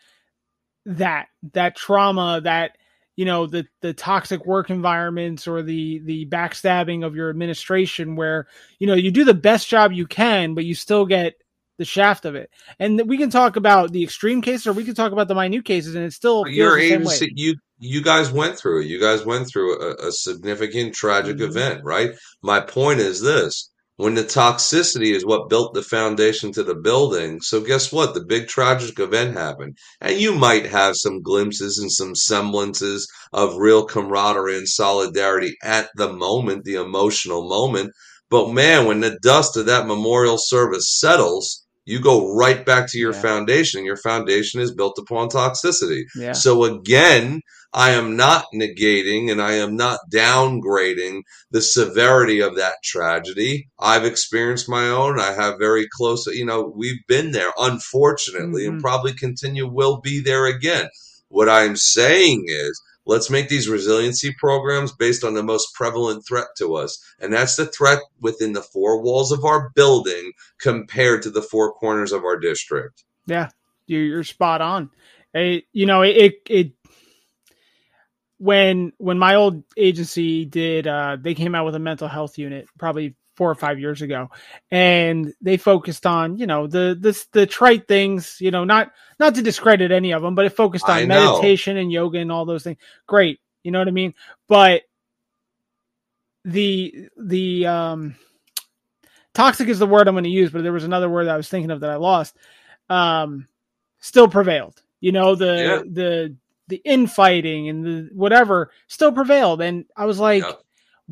that, 0.85 1.27
that 1.53 1.75
trauma, 1.75 2.41
that, 2.43 2.77
you 3.15 3.25
know, 3.25 3.45
the, 3.45 3.67
the 3.81 3.93
toxic 3.93 4.45
work 4.47 4.71
environments 4.71 5.47
or 5.47 5.61
the, 5.61 5.99
the 6.05 6.25
backstabbing 6.27 7.05
of 7.05 7.15
your 7.15 7.29
administration 7.29 8.15
where, 8.15 8.47
you 8.79 8.87
know, 8.87 8.95
you 8.95 9.11
do 9.11 9.25
the 9.25 9.33
best 9.35 9.67
job 9.67 9.91
you 9.91 10.07
can, 10.07 10.55
but 10.55 10.65
you 10.65 10.73
still 10.73 11.05
get 11.05 11.35
the 11.81 11.85
shaft 11.85 12.25
of 12.25 12.35
it. 12.35 12.49
And 12.79 13.01
we 13.07 13.17
can 13.17 13.29
talk 13.31 13.55
about 13.57 13.91
the 13.91 14.03
extreme 14.03 14.41
cases 14.41 14.67
or 14.67 14.73
we 14.73 14.85
can 14.85 14.95
talk 14.95 15.11
about 15.11 15.27
the 15.27 15.35
minute 15.35 15.65
cases 15.65 15.95
and 15.95 16.05
it's 16.05 16.15
still 16.15 16.45
Your 16.45 16.77
the 16.77 16.83
same 16.83 17.01
agency, 17.01 17.25
way. 17.25 17.31
you 17.35 17.55
you 17.79 18.01
guys 18.03 18.31
went 18.31 18.57
through. 18.59 18.81
You 18.81 18.99
guys 18.99 19.25
went 19.25 19.47
through 19.47 19.69
a, 19.81 20.07
a 20.09 20.11
significant 20.11 20.93
tragic 20.93 21.37
Mhm. 21.37 21.47
event, 21.49 21.81
right? 21.83 22.11
My 22.43 22.59
point 22.61 22.99
is 22.99 23.21
this: 23.21 23.69
when 23.97 24.13
the 24.15 24.23
toxicity 24.23 25.15
is 25.15 25.25
what 25.25 25.49
built 25.49 25.73
the 25.73 25.81
foundation 25.81 26.51
to 26.53 26.63
the 26.63 26.75
building, 26.75 27.41
so 27.41 27.61
guess 27.61 27.91
what? 27.91 28.13
The 28.13 28.23
big 28.25 28.47
tragic 28.47 28.99
event 28.99 29.35
happened, 29.37 29.77
and 29.99 30.19
you 30.19 30.33
might 30.35 30.67
have 30.67 30.95
some 30.95 31.21
glimpses 31.23 31.79
and 31.79 31.91
some 31.91 32.13
semblances 32.15 33.07
of 33.33 33.57
real 33.57 33.85
camaraderie 33.85 34.57
and 34.57 34.67
solidarity 34.67 35.55
at 35.63 35.89
the 35.95 36.13
moment, 36.13 36.63
the 36.65 36.75
emotional 36.75 37.47
moment. 37.49 37.91
But 38.29 38.51
man, 38.53 38.85
when 38.85 39.01
the 39.01 39.17
dust 39.21 39.57
of 39.57 39.65
that 39.67 39.87
memorial 39.87 40.37
service 40.37 40.87
settles, 40.99 41.60
you 41.91 41.99
go 41.99 42.33
right 42.33 42.65
back 42.65 42.89
to 42.91 42.97
your 42.97 43.13
Yeah. 43.13 43.21
foundation. 43.21 43.85
Your 43.85 43.97
foundation 43.97 44.61
is 44.61 44.73
built 44.73 44.97
upon 44.97 45.29
toxicity. 45.29 46.03
Yeah. 46.15 46.31
So 46.33 46.63
again, 46.63 47.41
I 47.73 47.91
am 47.91 48.15
not 48.17 48.45
negating 48.53 49.31
and 49.31 49.41
I 49.41 49.53
am 49.53 49.75
not 49.75 49.99
downgrading 50.13 51.21
the 51.51 51.61
severity 51.61 52.39
of 52.41 52.55
that 52.57 52.75
tragedy. 52.83 53.67
I've 53.79 54.05
experienced 54.05 54.67
my 54.69 54.87
own. 54.87 55.19
I 55.19 55.33
have 55.33 55.55
very 55.59 55.87
close, 55.97 56.25
you 56.27 56.45
know, 56.45 56.71
we've 56.75 57.05
been 57.07 57.31
there, 57.31 57.51
unfortunately, 57.57 58.65
and 58.65 58.77
Mhm. 58.77 58.81
probably 58.81 59.13
continue 59.13 59.67
will 59.67 59.99
be 60.01 60.21
there 60.21 60.45
again. 60.45 60.87
What 61.29 61.47
I'm 61.49 61.75
saying 61.77 62.45
is, 62.47 62.81
let's 63.05 63.29
make 63.29 63.49
these 63.49 63.67
resiliency 63.67 64.33
programs 64.37 64.91
based 64.91 65.23
on 65.23 65.33
the 65.33 65.43
most 65.43 65.73
prevalent 65.73 66.25
threat 66.25 66.47
to 66.57 66.75
us. 66.75 67.03
And 67.19 67.33
that's 67.33 67.55
the 67.55 67.65
threat 67.65 67.99
within 68.19 68.53
the 68.53 68.61
four 68.61 69.01
walls 69.01 69.31
of 69.31 69.43
our 69.45 69.71
building 69.75 70.33
compared 70.59 71.21
to 71.23 71.31
the 71.31 71.41
four 71.41 71.73
corners 71.73 72.11
of 72.11 72.23
our 72.23 72.37
district. 72.37 73.03
Yeah, 73.25 73.49
you're, 73.87 74.23
spot 74.23 74.61
on. 74.61 74.89
It, 75.33 75.65
you 75.73 75.85
know, 75.85 76.01
it, 76.01 76.17
it, 76.17 76.33
it, 76.49 76.71
when, 78.37 78.91
when 78.97 79.19
my 79.19 79.35
old 79.35 79.63
agency 79.77 80.45
did, 80.45 80.87
uh, 80.87 81.17
they 81.19 81.35
came 81.35 81.55
out 81.55 81.65
with 81.65 81.75
a 81.75 81.79
mental 81.79 82.07
health 82.07 82.37
unit 82.37 82.67
probably 82.77 83.15
four 83.41 83.49
or 83.49 83.55
five 83.55 83.79
years 83.79 84.03
ago 84.03 84.29
and 84.69 85.33
they 85.41 85.57
focused 85.57 86.05
on, 86.05 86.37
you 86.37 86.45
know, 86.45 86.67
the, 86.67 86.95
the, 87.01 87.25
the 87.31 87.47
trite 87.47 87.87
things, 87.87 88.37
you 88.39 88.51
know, 88.51 88.63
not, 88.63 88.91
not 89.19 89.33
to 89.33 89.41
discredit 89.41 89.91
any 89.91 90.13
of 90.13 90.21
them, 90.21 90.35
but 90.35 90.45
it 90.45 90.51
focused 90.55 90.85
on 90.87 91.07
meditation 91.07 91.77
and 91.77 91.91
yoga 91.91 92.19
and 92.19 92.31
all 92.31 92.45
those 92.45 92.61
things. 92.63 92.77
Great. 93.07 93.39
You 93.63 93.71
know 93.71 93.79
what 93.79 93.87
I 93.87 93.91
mean? 93.91 94.13
But 94.47 94.83
the, 96.45 97.09
the, 97.17 97.65
um, 97.65 98.15
toxic 99.33 99.69
is 99.69 99.79
the 99.79 99.87
word 99.87 100.07
I'm 100.07 100.13
going 100.13 100.23
to 100.25 100.29
use, 100.29 100.51
but 100.51 100.61
there 100.61 100.71
was 100.71 100.83
another 100.83 101.09
word 101.09 101.25
that 101.25 101.33
I 101.33 101.37
was 101.37 101.49
thinking 101.49 101.71
of 101.71 101.79
that 101.79 101.89
I 101.89 101.95
lost. 101.95 102.37
Um, 102.91 103.47
still 104.01 104.27
prevailed. 104.27 104.79
You 104.99 105.13
know, 105.13 105.33
the 105.33 105.55
Yeah. 105.55 105.81
the 105.91 106.35
the 106.67 106.81
infighting 106.85 107.69
and 107.69 107.83
the 107.83 108.09
whatever 108.13 108.69
still 108.87 109.11
prevailed. 109.11 109.61
And 109.61 109.85
I 109.97 110.05
was 110.05 110.19
like, 110.19 110.43
Yep. 110.43 110.61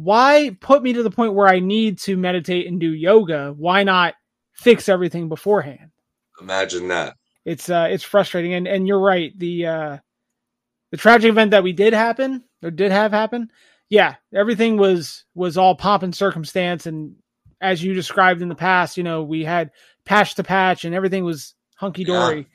Why 0.04 0.56
put 0.62 0.82
me 0.82 0.94
to 0.94 1.04
the 1.04 1.12
point 1.12 1.34
where 1.34 1.48
I 1.48 1.60
need 1.60 2.00
to 2.00 2.16
meditate 2.16 2.68
and 2.68 2.80
do 2.80 2.94
yoga? 2.94 3.54
Why 3.56 3.84
not 3.84 4.16
fix 4.54 4.88
everything 4.88 5.28
beforehand? 5.28 5.92
Imagine 6.40 6.88
that. 6.88 7.16
It's 7.44 7.70
uh 7.70 7.88
it's 7.92 8.04
frustrating. 8.04 8.54
And 8.54 8.66
and 8.66 8.88
you're 8.88 9.00
right. 9.00 9.38
The 9.38 9.66
uh 9.66 9.98
the 10.92 10.98
tragic 10.98 11.30
event 11.30 11.52
that 11.52 11.64
we 11.64 11.74
did 11.74 11.94
happen 11.94 12.46
or 12.64 12.72
did 12.72 12.92
have 12.92 13.12
happen, 13.12 13.52
yeah, 13.90 14.16
everything 14.34 14.78
was 14.78 15.26
was 15.36 15.58
all 15.58 15.76
pomp 15.76 16.04
and 16.04 16.16
circumstance 16.16 16.86
and 16.86 17.16
as 17.62 17.84
you 17.84 17.94
described 17.94 18.42
in 18.42 18.48
the 18.48 18.56
past, 18.56 18.96
you 18.96 19.04
know, 19.04 19.24
we 19.24 19.44
had 19.44 19.72
patch 20.06 20.36
to 20.36 20.44
patch 20.44 20.86
and 20.86 20.96
everything 20.96 21.26
was 21.26 21.56
hunky 21.76 22.06
dory. 22.06 22.48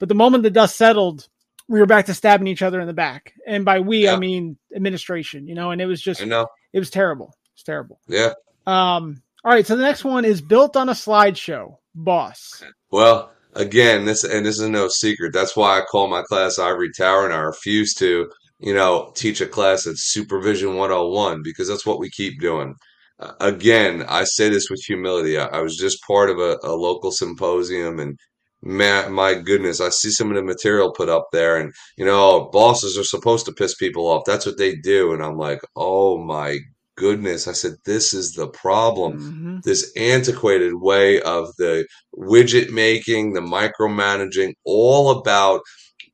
But 0.00 0.08
the 0.08 0.16
moment 0.16 0.42
the 0.42 0.50
dust 0.50 0.76
settled, 0.76 1.28
we 1.68 1.78
were 1.78 1.86
back 1.86 2.06
to 2.06 2.14
stabbing 2.14 2.48
each 2.48 2.62
other 2.62 2.80
in 2.80 2.88
the 2.88 2.92
back. 2.92 3.34
And 3.46 3.64
by 3.64 3.78
we, 3.78 4.08
I 4.08 4.16
mean 4.16 4.58
administration, 4.74 5.46
you 5.46 5.54
know, 5.54 5.70
and 5.70 5.80
it 5.80 5.86
was 5.86 6.02
just 6.02 6.20
I 6.20 6.24
know. 6.24 6.48
It 6.72 6.78
was 6.78 6.90
terrible. 6.90 7.34
It's 7.54 7.62
terrible. 7.62 8.00
Yeah. 8.08 8.32
Um 8.66 9.22
all 9.44 9.52
right, 9.52 9.66
so 9.66 9.76
the 9.76 9.82
next 9.82 10.04
one 10.04 10.24
is 10.24 10.42
built 10.42 10.76
on 10.76 10.88
a 10.88 10.92
slideshow. 10.92 11.76
Boss. 11.94 12.62
Well, 12.90 13.30
again, 13.54 14.04
this 14.04 14.24
and 14.24 14.44
this 14.44 14.58
is 14.60 14.68
no 14.68 14.88
secret. 14.88 15.32
That's 15.32 15.56
why 15.56 15.78
I 15.78 15.84
call 15.84 16.08
my 16.08 16.22
class 16.22 16.58
Ivory 16.58 16.90
Tower, 16.96 17.24
and 17.24 17.34
I 17.34 17.38
refuse 17.38 17.94
to, 17.94 18.30
you 18.58 18.74
know, 18.74 19.12
teach 19.14 19.40
a 19.40 19.46
class 19.46 19.86
at 19.86 19.96
Supervision 19.96 20.76
101 20.76 21.42
because 21.42 21.68
that's 21.68 21.86
what 21.86 22.00
we 22.00 22.10
keep 22.10 22.40
doing. 22.40 22.74
Uh, 23.20 23.32
again, 23.40 24.04
I 24.08 24.24
say 24.24 24.48
this 24.48 24.70
with 24.70 24.82
humility. 24.86 25.38
I, 25.38 25.46
I 25.46 25.60
was 25.60 25.76
just 25.76 26.02
part 26.06 26.30
of 26.30 26.38
a, 26.38 26.58
a 26.62 26.74
local 26.74 27.10
symposium, 27.10 27.98
and 28.00 28.18
man, 28.62 29.12
my 29.12 29.34
goodness, 29.34 29.80
I 29.80 29.88
see 29.90 30.10
some 30.10 30.30
of 30.30 30.36
the 30.36 30.42
material 30.42 30.92
put 30.92 31.08
up 31.08 31.28
there, 31.32 31.56
and 31.58 31.72
you 31.96 32.04
know, 32.04 32.48
bosses 32.52 32.98
are 32.98 33.04
supposed 33.04 33.46
to 33.46 33.52
piss 33.52 33.74
people 33.76 34.06
off. 34.08 34.24
That's 34.26 34.46
what 34.46 34.58
they 34.58 34.76
do, 34.76 35.12
and 35.12 35.22
I'm 35.22 35.36
like, 35.38 35.60
oh 35.76 36.18
my 36.18 36.58
goodness. 36.96 37.46
I 37.48 37.52
said, 37.52 37.74
this 37.84 38.12
is 38.12 38.32
the 38.32 38.48
problem 38.48 39.12
Mhm. 39.14 39.62
this 39.62 39.92
antiquated 39.96 40.74
way 40.74 41.20
of 41.22 41.54
the 41.56 41.86
widget 42.16 42.70
making, 42.70 43.32
the 43.34 43.40
micromanaging, 43.40 44.54
all 44.64 45.10
about 45.12 45.60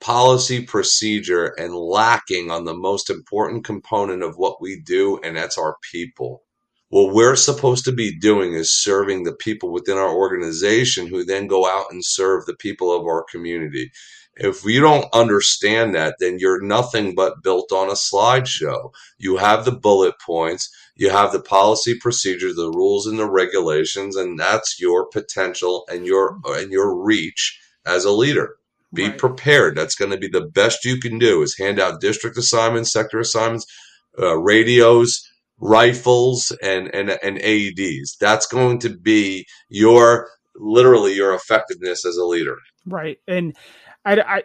policy 0.01 0.63
procedure 0.63 1.55
and 1.59 1.75
lacking 1.75 2.51
on 2.51 2.65
the 2.67 2.75
most 2.77 3.09
important 3.11 3.65
component 3.65 4.23
of 4.23 4.35
what 4.37 4.61
we 4.61 4.81
do, 4.83 5.19
and 5.25 5.37
that's 5.37 5.57
our 5.59 5.77
people. 5.91 6.43
What 6.95 7.13
we're 7.13 7.35
supposed 7.35 7.85
to 7.87 7.93
be 7.93 8.17
doing 8.17 8.53
is 8.53 8.71
serving 8.71 9.25
the 9.25 9.33
people 9.33 9.73
within 9.73 9.99
our 9.99 10.15
organization 10.15 11.09
who 11.09 11.25
then 11.25 11.49
go 11.49 11.67
out 11.67 11.87
and 11.91 12.05
serve 12.05 12.47
the 12.47 12.55
people 12.55 12.97
of 12.97 13.05
our 13.05 13.25
community. 13.25 13.91
If 14.37 14.65
you 14.65 14.81
don't 14.81 15.13
understand 15.13 15.97
that, 15.97 16.15
then 16.21 16.39
you're 16.39 16.63
nothing 16.63 17.17
but 17.17 17.43
built 17.43 17.73
on 17.73 17.89
a 17.89 17.95
slideshow. 17.95 18.93
You 19.19 19.39
have 19.39 19.65
the 19.65 19.73
bullet 19.73 20.15
points, 20.25 20.71
you 20.95 21.11
have 21.11 21.33
the 21.33 21.41
policy 21.41 21.99
procedures, 21.99 22.55
the 22.55 22.71
rules 22.71 23.09
and 23.09 23.19
the 23.19 23.29
regulations, 23.29 24.15
and 24.15 24.39
that's 24.39 24.81
your 24.81 25.09
potential 25.09 25.85
and 25.91 26.07
your 26.07 26.39
and 26.45 26.71
your 26.71 26.95
reach 26.95 27.59
as 27.85 28.05
a 28.05 28.13
leader. 28.13 28.55
Be 28.93 29.09
Right. 29.09 29.19
prepared. 29.19 29.77
That's 29.77 29.97
going 29.97 30.13
to 30.13 30.17
be 30.17 30.29
the 30.29 30.49
best 30.61 30.85
you 30.85 31.01
can 31.01 31.19
do 31.19 31.43
is 31.43 31.59
hand 31.59 31.81
out 31.81 32.01
district 32.01 32.39
assignments, 32.39 32.93
sector 32.93 33.19
assignments, 33.19 33.67
uh, 34.17 34.37
radios, 34.39 35.29
rifles, 35.59 36.53
and, 36.63 36.95
and, 36.95 37.11
and 37.23 37.39
AEDs. 37.39 38.17
That's 38.21 38.47
going 38.47 38.81
to 38.81 38.91
be 38.91 39.47
your, 39.69 40.29
literally 40.57 41.15
your 41.15 41.35
effectiveness 41.35 42.05
as 42.05 42.17
a 42.17 42.25
leader. 42.25 42.57
Right. 42.87 43.19
And 43.27 43.57
I, 44.05 44.21
I, 44.21 44.43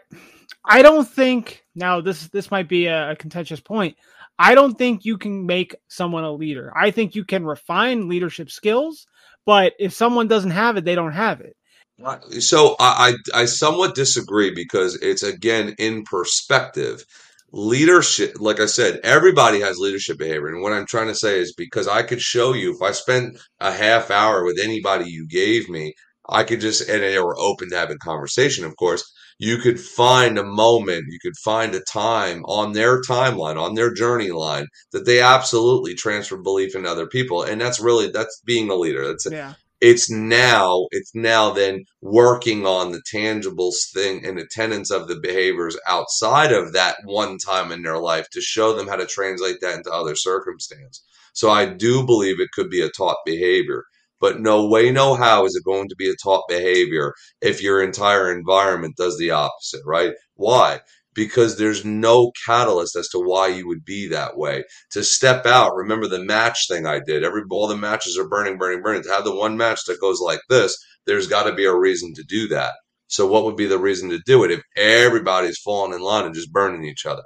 I 0.65 0.81
don't 0.81 1.07
think 1.07 1.63
now 1.75 2.01
this 2.01 2.27
this 2.29 2.51
might 2.51 2.67
be 2.67 2.87
a, 2.87 3.11
a 3.11 3.15
contentious 3.15 3.59
point. 3.59 3.97
I 4.37 4.55
don't 4.55 4.77
think 4.77 5.03
you 5.03 5.17
can 5.17 5.45
make 5.45 5.75
someone 5.89 6.23
a 6.23 6.31
leader. 6.31 6.71
I 6.75 6.91
think 6.91 7.15
you 7.15 7.25
can 7.25 7.45
refine 7.45 8.07
leadership 8.07 8.49
skills, 8.49 9.05
but 9.45 9.73
if 9.79 9.93
someone 9.93 10.27
doesn't 10.27 10.51
have 10.51 10.77
it, 10.77 10.85
they 10.85 10.95
don't 10.95 11.11
have 11.11 11.41
it. 11.41 11.55
Uh, 12.03 12.19
so 12.39 12.75
I, 12.79 13.15
I, 13.33 13.41
I 13.41 13.45
somewhat 13.45 13.95
disagree 13.95 14.53
because 14.53 14.95
it's 15.01 15.23
again 15.23 15.75
in 15.77 16.03
perspective. 16.03 17.03
Leadership, 17.51 18.35
like 18.39 18.59
I 18.59 18.67
said, 18.67 18.99
everybody 19.03 19.59
has 19.61 19.77
leadership 19.77 20.17
behavior. 20.17 20.47
And 20.47 20.61
what 20.61 20.73
I'm 20.73 20.85
trying 20.85 21.07
to 21.07 21.15
say 21.15 21.39
is 21.39 21.53
because 21.53 21.87
I 21.87 22.03
could 22.03 22.21
show 22.21 22.53
you 22.53 22.75
if 22.75 22.81
I 22.81 22.91
spent 22.91 23.39
a 23.59 23.71
half 23.71 24.11
hour 24.11 24.43
with 24.43 24.59
anybody 24.59 25.09
you 25.09 25.27
gave 25.27 25.69
me, 25.69 25.93
I 26.27 26.43
could 26.43 26.61
just, 26.61 26.87
and 26.87 27.01
they 27.01 27.19
were 27.19 27.39
open 27.39 27.69
to 27.71 27.77
having 27.77 27.97
conversation, 27.97 28.65
of 28.65 28.75
course, 28.77 29.03
you 29.39 29.57
could 29.57 29.79
find 29.79 30.37
a 30.37 30.43
moment, 30.43 31.05
you 31.09 31.17
could 31.21 31.37
find 31.37 31.73
a 31.73 31.81
time 31.81 32.43
on 32.45 32.73
their 32.73 33.01
timeline, 33.01 33.59
on 33.59 33.73
their 33.73 33.91
journey 33.91 34.31
line 34.31 34.67
that 34.91 35.05
they 35.05 35.21
absolutely 35.21 35.95
transfer 35.95 36.37
belief 36.37 36.75
in 36.75 36.85
other 36.85 37.07
people. 37.07 37.43
And 37.43 37.59
that's 37.59 37.79
really, 37.79 38.11
that's 38.11 38.41
being 38.45 38.69
a 38.69 38.75
leader. 38.75 39.07
That's 39.07 39.25
Yeah. 39.31 39.53
It's 39.81 40.09
now 40.09 40.87
it's 40.91 41.11
now 41.15 41.51
then 41.51 41.85
working 42.01 42.65
on 42.65 42.91
the 42.91 43.01
tangibles 43.13 43.91
thing 43.93 44.25
and 44.25 44.37
the 44.37 44.47
tenets 44.51 44.91
of 44.91 45.07
the 45.07 45.19
behaviors 45.19 45.77
outside 45.87 46.51
of 46.51 46.73
that 46.73 46.97
one 47.05 47.37
time 47.37 47.71
in 47.71 47.81
their 47.81 47.97
life 47.97 48.27
to 48.31 48.41
show 48.41 48.73
them 48.73 48.87
how 48.87 48.95
to 48.95 49.05
translate 49.05 49.57
that 49.61 49.77
into 49.77 49.91
other 49.91 50.15
circumstance. 50.15 51.03
So 51.33 51.49
i 51.49 51.65
do 51.65 52.05
believe 52.05 52.39
it 52.39 52.51
could 52.53 52.69
be 52.69 52.81
a 52.81 52.89
taught 52.89 53.17
behavior 53.25 53.83
but 54.19 54.41
no 54.41 54.67
way 54.67 54.91
no 54.91 55.15
how 55.15 55.45
is 55.45 55.55
it 55.55 55.63
going 55.63 55.87
to 55.87 55.95
be 55.95 56.09
a 56.09 56.15
taught 56.21 56.43
behavior 56.49 57.13
if 57.41 57.61
your 57.61 57.81
entire 57.81 58.31
environment 58.37 58.95
does 58.97 59.17
the 59.17 59.31
opposite 59.31 59.81
right? 59.85 60.13
Why 60.35 60.81
because 61.19 61.57
there's 61.57 61.83
no 61.83 62.31
catalyst 62.45 62.95
as 62.95 63.09
to 63.09 63.19
why 63.19 63.45
you 63.45 63.67
would 63.67 63.83
be 63.83 64.07
that 64.07 64.37
way 64.37 64.63
to 64.89 65.03
step 65.03 65.45
out. 65.45 65.75
Remember 65.75 66.07
the 66.07 66.23
match 66.23 66.65
thing 66.69 66.85
I 66.85 67.01
did. 67.05 67.25
Every 67.25 67.43
all 67.49 67.67
the 67.67 67.75
matches 67.75 68.17
are 68.17 68.29
burning, 68.29 68.57
burning, 68.57 68.81
burning. 68.81 69.03
To 69.03 69.11
have 69.11 69.25
the 69.25 69.35
one 69.35 69.57
match 69.57 69.83
that 69.87 69.99
goes 69.99 70.21
like 70.21 70.39
this, 70.47 70.77
there's 71.05 71.27
got 71.27 71.43
to 71.43 71.53
be 71.53 71.65
a 71.65 71.75
reason 71.75 72.13
to 72.13 72.23
do 72.23 72.47
that. 72.47 72.75
So 73.07 73.27
what 73.27 73.43
would 73.43 73.57
be 73.57 73.65
the 73.65 73.77
reason 73.77 74.09
to 74.11 74.19
do 74.25 74.45
it 74.45 74.51
if 74.51 74.61
everybody's 74.77 75.59
falling 75.59 75.93
in 75.93 75.99
line 75.99 76.23
and 76.23 76.33
just 76.33 76.53
burning 76.53 76.85
each 76.85 77.05
other? 77.05 77.23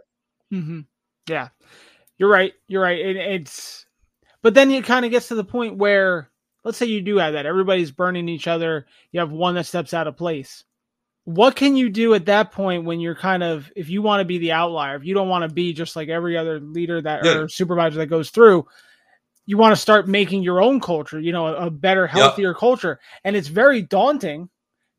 hmm 0.50 0.80
Yeah, 1.30 1.50
you're 2.18 2.32
right. 2.32 2.54
You're 2.68 2.82
right. 2.82 2.98
It, 2.98 3.16
it's, 3.16 3.86
but 4.42 4.56
then 4.56 4.72
it 4.72 4.86
kind 4.86 5.06
of 5.06 5.12
gets 5.12 5.28
to 5.28 5.36
the 5.36 5.44
point 5.44 5.78
where, 5.78 6.32
let's 6.64 6.80
say 6.80 6.88
you 6.88 7.02
do 7.02 7.18
have 7.18 7.34
that. 7.34 7.46
Everybody's 7.46 7.92
burning 7.92 8.28
each 8.28 8.48
other. 8.48 8.88
You 9.12 9.20
have 9.20 9.30
one 9.30 9.54
that 9.54 9.68
steps 9.68 9.94
out 9.94 10.08
of 10.08 10.18
place. 10.18 10.64
What 11.26 11.56
can 11.56 11.78
you 11.78 11.90
do 11.90 12.14
at 12.16 12.26
that 12.26 12.52
point 12.52 12.84
when 12.84 13.00
you're 13.00 13.16
kind 13.16 13.44
of, 13.44 13.72
if 13.76 13.90
you 13.90 14.02
want 14.02 14.20
to 14.22 14.26
be 14.26 14.40
the 14.40 14.52
outlier, 14.52 14.96
if 14.96 15.06
you 15.06 15.14
don't 15.14 15.30
want 15.30 15.48
to 15.48 15.54
be 15.54 15.72
just 15.72 15.96
like 15.96 16.10
every 16.10 16.38
other 16.38 16.60
leader 16.60 17.02
that 17.02 17.24
Yeah. 17.24 17.32
or 17.34 17.48
supervisor 17.48 18.00
that 18.00 18.08
goes 18.08 18.30
through, 18.30 18.68
you 19.46 19.58
want 19.58 19.74
to 19.74 19.82
start 19.82 20.08
making 20.08 20.44
your 20.44 20.62
own 20.62 20.80
culture, 20.80 21.20
you 21.20 21.32
know, 21.32 21.48
a, 21.48 21.68
a 21.68 21.70
better, 21.72 22.08
healthier 22.08 22.54
culture. 22.54 23.00
And 23.24 23.36
it's 23.36 23.48
very 23.48 23.82
daunting 23.82 24.50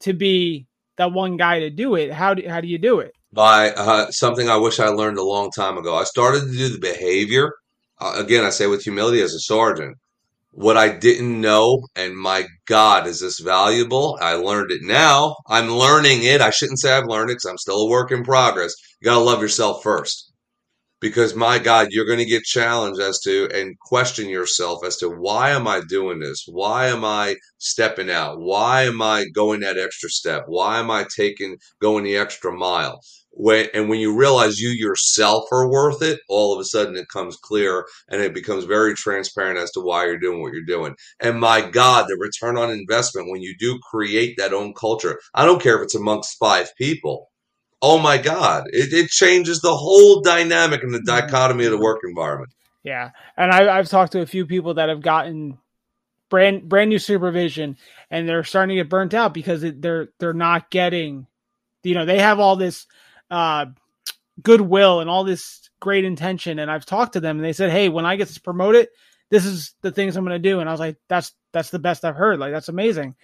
to 0.00 0.12
be 0.12 0.66
that 0.96 1.12
one 1.12 1.36
guy 1.36 1.60
to 1.60 1.70
do 1.70 1.94
it. 1.94 2.12
How 2.12 2.34
do, 2.34 2.48
how 2.48 2.60
do 2.60 2.68
you 2.68 2.78
do 2.78 3.00
it? 3.00 3.12
By 3.32 3.72
uh, 3.72 4.10
something 4.10 4.48
I 4.48 4.56
wish 4.56 4.80
I 4.80 4.88
learned 4.88 5.18
a 5.18 5.24
long 5.24 5.50
time 5.50 5.76
ago. 5.76 5.94
I 5.94 6.04
started 6.04 6.40
to 6.42 6.52
do 6.52 6.68
the 6.68 6.78
behavior. 6.78 7.52
Uh, 8.00 8.14
again, 8.16 8.44
I 8.44 8.50
say 8.50 8.66
with 8.66 8.82
humility 8.82 9.20
as 9.20 9.34
a 9.34 9.40
sergeant. 9.40 9.96
What 10.56 10.76
I 10.76 10.88
didn't 10.88 11.40
know, 11.40 11.82
and 11.96 12.16
my 12.16 12.46
God, 12.66 13.08
is 13.08 13.18
this 13.18 13.40
valuable? 13.40 14.16
I 14.20 14.34
learned 14.34 14.70
it 14.70 14.82
now. 14.82 15.34
I'm 15.48 15.68
learning 15.68 16.22
it. 16.22 16.40
I 16.40 16.50
shouldn't 16.50 16.78
say 16.78 16.92
I've 16.96 17.08
learned 17.08 17.30
it 17.30 17.34
because 17.34 17.50
I'm 17.50 17.58
still 17.58 17.80
a 17.82 17.90
work 17.90 18.12
in 18.12 18.22
progress. 18.22 18.72
You 19.00 19.06
got 19.06 19.14
to 19.14 19.20
love 19.20 19.42
yourself 19.42 19.82
first. 19.82 20.32
Because 21.00 21.34
my 21.34 21.58
God, 21.58 21.88
you're 21.90 22.06
going 22.06 22.20
to 22.20 22.24
get 22.24 22.44
challenged 22.44 23.00
as 23.00 23.18
to 23.24 23.48
and 23.52 23.76
question 23.80 24.28
yourself 24.28 24.84
as 24.86 24.96
to 24.98 25.08
why 25.08 25.50
am 25.50 25.66
I 25.66 25.80
doing 25.88 26.20
this? 26.20 26.44
Why 26.46 26.86
am 26.86 27.04
I 27.04 27.34
stepping 27.58 28.08
out? 28.08 28.38
Why 28.38 28.84
am 28.84 29.02
I 29.02 29.26
going 29.34 29.60
that 29.60 29.76
extra 29.76 30.08
step? 30.08 30.44
Why 30.46 30.78
am 30.78 30.88
I 30.88 31.04
taking 31.16 31.56
going 31.82 32.04
the 32.04 32.16
extra 32.16 32.52
mile? 32.52 33.00
When 33.36 33.68
and 33.74 33.88
when 33.88 33.98
you 33.98 34.16
realize 34.16 34.60
you 34.60 34.68
yourself 34.68 35.44
are 35.50 35.68
worth 35.68 36.02
it, 36.02 36.20
all 36.28 36.54
of 36.54 36.60
a 36.60 36.64
sudden 36.64 36.96
it 36.96 37.08
comes 37.08 37.36
clear 37.36 37.84
and 38.08 38.22
it 38.22 38.32
becomes 38.32 38.64
very 38.64 38.94
transparent 38.94 39.58
as 39.58 39.72
to 39.72 39.80
why 39.80 40.04
you're 40.04 40.18
doing 40.18 40.40
what 40.40 40.52
you're 40.52 40.62
doing. 40.64 40.94
And 41.20 41.40
my 41.40 41.60
God, 41.68 42.06
the 42.08 42.16
return 42.16 42.56
on 42.56 42.70
investment 42.70 43.30
when 43.30 43.42
you 43.42 43.56
do 43.58 43.78
create 43.90 44.36
that 44.38 44.52
own 44.52 44.72
culture, 44.72 45.18
I 45.34 45.44
don't 45.44 45.60
care 45.60 45.76
if 45.76 45.82
it's 45.82 45.96
amongst 45.96 46.38
five 46.38 46.70
people. 46.76 47.30
Oh 47.82 47.98
my 47.98 48.18
God, 48.18 48.64
it, 48.68 48.92
it 48.92 49.10
changes 49.10 49.60
the 49.60 49.76
whole 49.76 50.22
dynamic 50.22 50.82
and 50.82 50.94
the 50.94 50.98
mm-hmm. 50.98 51.20
dichotomy 51.26 51.64
of 51.64 51.72
the 51.72 51.78
work 51.78 52.00
environment. 52.02 52.52
Yeah, 52.82 53.10
and 53.36 53.50
I, 53.50 53.76
I've 53.76 53.88
talked 53.88 54.12
to 54.12 54.20
a 54.20 54.26
few 54.26 54.46
people 54.46 54.74
that 54.74 54.88
have 54.90 55.02
gotten 55.02 55.58
brand 56.30 56.68
brand 56.68 56.90
new 56.90 56.98
supervision, 56.98 57.76
and 58.10 58.28
they're 58.28 58.44
starting 58.44 58.76
to 58.76 58.82
get 58.82 58.90
burnt 58.90 59.14
out 59.14 59.34
because 59.34 59.62
it, 59.64 59.82
they're 59.82 60.08
they're 60.18 60.32
not 60.32 60.70
getting, 60.70 61.26
you 61.82 61.94
know, 61.94 62.04
they 62.04 62.18
have 62.18 62.40
all 62.40 62.56
this 62.56 62.86
uh, 63.30 63.66
goodwill 64.42 65.00
and 65.00 65.08
all 65.08 65.24
this 65.24 65.68
great 65.80 66.04
intention, 66.04 66.58
and 66.58 66.70
I've 66.70 66.86
talked 66.86 67.14
to 67.14 67.20
them, 67.20 67.36
and 67.36 67.44
they 67.44 67.52
said, 67.52 67.70
"Hey, 67.70 67.88
when 67.88 68.06
I 68.06 68.16
get 68.16 68.42
promoted, 68.42 68.88
this 69.30 69.44
is 69.44 69.74
the 69.82 69.92
things 69.92 70.16
I'm 70.16 70.24
going 70.24 70.40
to 70.40 70.48
do," 70.48 70.60
and 70.60 70.68
I 70.68 70.72
was 70.72 70.80
like, 70.80 70.96
"That's 71.08 71.32
that's 71.52 71.70
the 71.70 71.78
best 71.78 72.04
I've 72.04 72.16
heard. 72.16 72.38
Like 72.38 72.52
that's 72.52 72.68
amazing." 72.68 73.16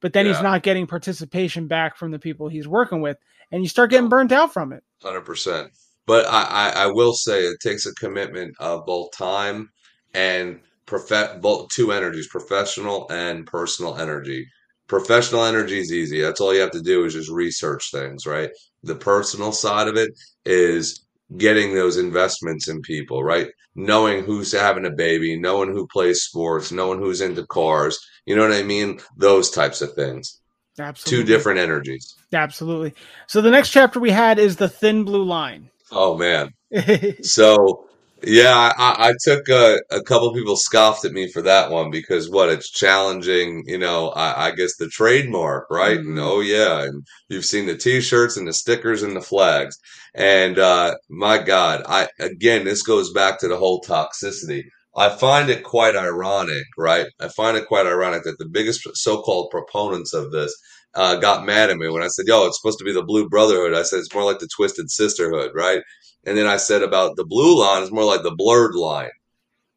But 0.00 0.12
then 0.12 0.26
he's 0.26 0.42
not 0.42 0.62
getting 0.62 0.86
participation 0.86 1.68
back 1.68 1.96
from 1.96 2.10
the 2.10 2.18
people 2.18 2.48
he's 2.48 2.68
working 2.68 3.00
with, 3.00 3.16
and 3.50 3.62
you 3.62 3.68
start 3.68 3.90
getting 3.90 4.10
burnt 4.10 4.30
out 4.30 4.52
from 4.52 4.72
it. 4.72 4.84
Hundred 5.02 5.22
percent. 5.22 5.72
But 6.06 6.26
I, 6.26 6.42
I, 6.44 6.68
I 6.84 6.86
will 6.88 7.14
say 7.14 7.40
it 7.40 7.60
takes 7.60 7.86
a 7.86 7.94
commitment 7.94 8.54
of 8.60 8.86
both 8.86 9.10
time 9.12 9.70
and 10.14 10.60
prof- 10.84 11.40
both 11.40 11.70
two 11.70 11.92
energies, 11.92 12.28
professional 12.28 13.10
and 13.10 13.46
personal 13.46 13.96
energy. 13.96 14.46
Professional 14.88 15.44
energy 15.44 15.80
is 15.80 15.92
easy. 15.92 16.20
That's 16.20 16.40
all 16.40 16.54
you 16.54 16.60
have 16.60 16.70
to 16.72 16.82
do 16.82 17.04
is 17.04 17.14
just 17.14 17.30
research 17.30 17.90
things, 17.90 18.26
right? 18.26 18.50
The 18.82 18.94
personal 18.94 19.52
side 19.52 19.88
of 19.88 19.96
it 19.96 20.10
is 20.44 21.04
getting 21.36 21.74
those 21.74 21.96
investments 21.96 22.68
in 22.68 22.80
people, 22.82 23.24
right? 23.24 23.48
Knowing 23.74 24.24
who's 24.24 24.52
having 24.52 24.86
a 24.86 24.90
baby, 24.90 25.38
knowing 25.38 25.72
who 25.72 25.86
plays 25.88 26.22
sports, 26.22 26.70
knowing 26.70 26.98
who's 26.98 27.20
into 27.20 27.44
cars. 27.46 27.98
You 28.26 28.36
know 28.36 28.42
what 28.42 28.56
I 28.56 28.62
mean? 28.62 29.00
Those 29.16 29.50
types 29.50 29.82
of 29.82 29.94
things. 29.94 30.40
Absolutely, 30.78 31.24
Two 31.24 31.26
different 31.26 31.58
energies. 31.58 32.14
Absolutely. 32.32 32.94
So 33.26 33.40
the 33.40 33.50
next 33.50 33.70
chapter 33.70 33.98
we 33.98 34.10
had 34.10 34.38
is 34.38 34.56
the 34.56 34.68
thin 34.68 35.04
blue 35.04 35.24
line. 35.24 35.70
Oh 35.90 36.16
man. 36.16 36.52
So 37.22 37.88
yeah, 38.22 38.72
I, 38.78 39.10
I 39.10 39.12
took 39.22 39.48
a, 39.48 39.78
a 39.90 40.02
couple 40.02 40.32
people 40.32 40.56
scoffed 40.56 41.04
at 41.04 41.12
me 41.12 41.30
for 41.30 41.42
that 41.42 41.70
one 41.70 41.90
because 41.90 42.30
what 42.30 42.48
it's 42.48 42.70
challenging, 42.70 43.64
you 43.66 43.78
know, 43.78 44.08
I, 44.10 44.46
I 44.48 44.50
guess 44.52 44.76
the 44.76 44.88
trademark, 44.88 45.66
right? 45.70 45.98
And 45.98 46.16
Mhm. 46.16 46.22
oh 46.22 46.40
yeah, 46.40 46.82
and 46.84 47.06
you've 47.28 47.44
seen 47.44 47.66
the 47.66 47.76
t-shirts 47.76 48.36
and 48.36 48.48
the 48.48 48.54
stickers 48.54 49.02
and 49.02 49.14
the 49.14 49.20
flags. 49.20 49.76
And 50.14 50.58
uh 50.58 50.94
my 51.10 51.38
God, 51.38 51.82
I 51.86 52.08
again 52.18 52.64
this 52.64 52.82
goes 52.82 53.12
back 53.12 53.38
to 53.40 53.48
the 53.48 53.58
whole 53.58 53.82
toxicity. 53.82 54.64
I 54.96 55.10
find 55.10 55.50
it 55.50 55.62
quite 55.62 55.94
ironic, 55.94 56.64
right? 56.78 57.06
I 57.20 57.28
find 57.28 57.56
it 57.56 57.68
quite 57.68 57.86
ironic 57.86 58.24
that 58.24 58.38
the 58.38 58.48
biggest 58.50 58.80
so-called 58.94 59.50
proponents 59.50 60.14
of 60.14 60.32
this 60.32 60.54
uh, 60.94 61.16
got 61.16 61.44
mad 61.44 61.68
at 61.70 61.76
me 61.76 61.88
when 61.90 62.02
I 62.02 62.08
said, 62.08 62.24
"Yo, 62.26 62.46
it's 62.46 62.58
supposed 62.60 62.78
to 62.78 62.84
be 62.84 62.92
the 62.92 63.04
Blue 63.04 63.28
Brotherhood." 63.28 63.74
I 63.74 63.82
said 63.82 63.98
it's 63.98 64.14
more 64.14 64.24
like 64.24 64.38
the 64.38 64.48
Twisted 64.56 64.90
Sisterhood, 64.90 65.50
right? 65.54 65.82
And 66.26 66.36
then 66.36 66.46
I 66.46 66.56
said 66.56 66.82
about 66.82 67.16
the 67.16 67.24
blue 67.24 67.58
line 67.58 67.82
is 67.82 67.92
more 67.92 68.04
like 68.04 68.22
the 68.22 68.34
blurred 68.34 68.74
line. 68.74 69.10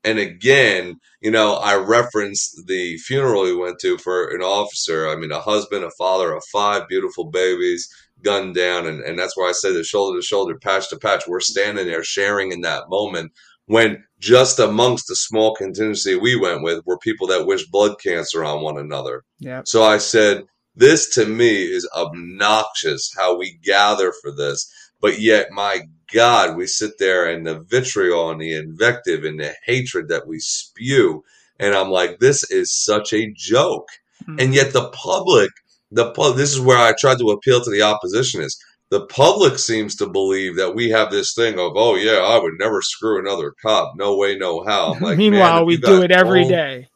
And 0.04 0.18
again, 0.18 1.00
you 1.22 1.30
know, 1.30 1.56
I 1.56 1.76
referenced 1.76 2.66
the 2.68 2.98
funeral 2.98 3.44
we 3.44 3.56
went 3.56 3.80
to 3.82 3.98
for 3.98 4.30
an 4.30 4.42
officer. 4.42 5.08
I 5.08 5.16
mean, 5.16 5.32
a 5.32 5.40
husband, 5.40 5.84
a 5.84 5.92
father 5.92 6.34
of 6.34 6.44
five 6.52 6.88
beautiful 6.88 7.26
babies, 7.26 7.88
gunned 8.24 8.56
down. 8.56 8.88
And, 8.88 9.02
and 9.02 9.20
that's 9.20 9.38
where 9.38 9.48
I 9.48 9.52
said 9.52 9.76
the 9.76 9.84
shoulder 9.84 10.20
to 10.20 10.26
shoulder, 10.26 10.58
patch 10.58 10.90
to 10.90 10.98
patch. 10.98 11.28
We're 11.28 11.40
standing 11.40 11.86
there 11.86 12.04
sharing 12.04 12.52
in 12.52 12.62
that 12.62 12.90
moment 12.90 13.32
when 13.66 14.04
just 14.20 14.58
amongst 14.58 15.08
the 15.08 15.16
small 15.16 15.56
contingency 15.56 16.16
we 16.16 16.36
went 16.36 16.64
with 16.64 16.84
were 16.86 16.98
people 16.98 17.28
that 17.28 17.46
wished 17.46 17.72
blood 17.72 18.00
cancer 18.02 18.44
on 18.44 18.64
one 18.64 18.80
another. 18.80 19.24
yeah. 19.40 19.62
So 19.66 19.84
I 19.84 20.00
said, 20.00 20.46
This 20.76 21.14
to 21.16 21.26
me 21.26 21.64
is 21.64 21.88
obnoxious 21.96 23.14
how 23.16 23.38
we 23.38 23.60
gather 23.64 24.12
for 24.22 24.32
this. 24.32 24.74
But 25.02 25.20
yet, 25.20 25.52
my 25.52 25.84
God, 26.14 26.58
we 26.58 26.68
sit 26.68 26.98
there 26.98 27.30
and 27.30 27.46
the 27.46 27.60
vitriol 27.60 28.30
and 28.32 28.42
the 28.42 28.54
invective 28.54 29.24
and 29.24 29.40
the 29.40 29.54
hatred 29.66 30.10
that 30.10 30.28
we 30.28 30.40
spew. 30.40 31.24
And 31.60 31.76
I'm 31.76 31.90
like, 31.90 32.20
this 32.20 32.50
is 32.50 32.74
such 32.74 33.14
a 33.14 33.32
joke. 33.36 33.90
Mm-hmm. 34.24 34.40
And 34.40 34.54
yet 34.54 34.74
the 34.74 34.90
public, 34.90 35.52
the 35.92 36.12
this 36.36 36.54
is 36.54 36.60
where 36.60 36.78
I 36.78 36.94
tried 36.98 37.20
to 37.20 37.32
appeal 37.32 37.62
to 37.62 37.72
the 37.72 37.82
opposition 37.82 38.42
is 38.42 38.58
the 38.90 39.06
public 39.06 39.60
seems 39.60 39.96
to 39.98 40.10
believe 40.10 40.56
that 40.56 40.76
we 40.76 40.90
have 40.90 41.12
this 41.12 41.34
thing 41.34 41.60
of, 41.60 41.74
oh 41.76 41.96
yeah, 41.96 42.20
I 42.20 42.40
would 42.40 42.54
never 42.60 42.82
screw 42.82 43.20
another 43.20 43.54
cop. 43.62 43.94
No 43.96 44.18
way, 44.18 44.36
no 44.36 44.64
how. 44.64 44.96
Like, 45.00 45.18
Meanwhile, 45.18 45.58
man, 45.58 45.66
we 45.66 45.78
do 45.78 46.02
it 46.02 46.12
every 46.12 46.48
day. 46.48 46.88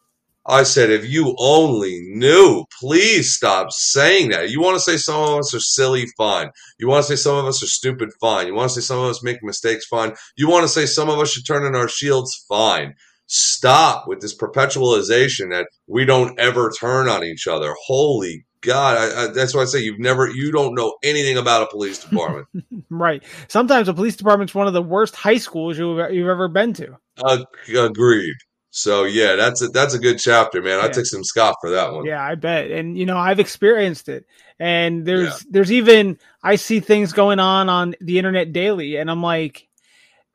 I 0.45 0.63
said, 0.63 0.89
if 0.89 1.09
you 1.09 1.35
only 1.39 2.01
knew, 2.07 2.65
please 2.79 3.33
stop 3.33 3.71
saying 3.71 4.31
that. 4.31 4.49
You 4.49 4.61
want 4.61 4.75
to 4.75 4.81
say 4.81 4.97
some 4.97 5.21
of 5.21 5.39
us 5.39 5.53
are 5.53 5.59
silly, 5.59 6.07
fine. 6.17 6.49
You 6.77 6.89
want 6.89 7.05
to 7.05 7.15
say 7.15 7.21
some 7.21 7.37
of 7.37 7.45
us 7.45 7.63
are 7.63 7.67
stupid, 7.67 8.09
fine. 8.19 8.47
You 8.47 8.53
want 8.53 8.69
to 8.71 8.81
say 8.81 8.85
some 8.85 8.99
of 8.99 9.05
us 9.09 9.23
make 9.23 9.41
mistakes, 9.41 9.85
fine. 9.85 10.13
You 10.35 10.49
want 10.49 10.63
to 10.63 10.69
say 10.69 10.85
some 10.85 11.09
of 11.09 11.19
us 11.19 11.31
should 11.31 11.47
turn 11.47 11.65
in 11.65 11.75
our 11.75 11.87
shields, 11.87 12.45
fine. 12.49 12.95
Stop 13.27 14.05
with 14.07 14.19
this 14.19 14.35
perpetualization 14.35 15.51
that 15.51 15.67
we 15.87 16.03
don't 16.03 16.37
ever 16.37 16.71
turn 16.77 17.07
on 17.07 17.23
each 17.23 17.47
other. 17.47 17.73
Holy 17.85 18.45
God. 18.59 18.97
I, 18.97 19.23
I, 19.23 19.27
that's 19.27 19.53
why 19.55 19.61
I 19.61 19.65
say 19.65 19.79
you've 19.79 19.99
never, 19.99 20.27
you 20.27 20.51
don't 20.51 20.75
know 20.75 20.95
anything 21.03 21.37
about 21.37 21.63
a 21.63 21.67
police 21.67 21.99
department. 22.03 22.47
Right. 22.89 23.23
Sometimes 23.47 23.87
a 23.87 23.93
police 23.93 24.17
department's 24.17 24.53
one 24.53 24.67
of 24.67 24.73
the 24.73 24.81
worst 24.81 25.15
high 25.15 25.37
schools 25.37 25.77
you've, 25.77 26.11
you've 26.11 26.27
ever 26.27 26.49
been 26.49 26.73
to. 26.73 26.97
Ag- 27.25 27.45
agreed. 27.75 28.35
So 28.75 29.03
yeah, 29.03 29.35
that's 29.35 29.61
a, 29.61 29.67
that's 29.67 29.93
a 29.93 29.99
good 29.99 30.17
chapter, 30.17 30.59
man. 30.59 30.79
I 30.79 30.87
took 30.87 31.05
some 31.05 31.23
scot 31.23 31.57
for 31.61 31.69
that 31.69 31.93
one. 31.93 32.05
Yeah, 32.05 32.23
I 32.25 32.33
bet. 32.33 32.71
And 32.71 32.97
you 32.97 33.05
know, 33.05 33.17
I've 33.17 33.39
experienced 33.39 34.09
it. 34.09 34.25
And 34.59 35.05
there's 35.05 35.41
there's 35.41 35.71
even 35.71 36.17
I 36.41 36.55
see 36.55 36.79
things 36.79 37.13
going 37.13 37.39
on 37.39 37.69
on 37.69 37.93
the 38.01 38.17
internet 38.17 38.51
daily 38.51 38.95
and 38.95 39.11
I'm 39.11 39.21
like 39.21 39.67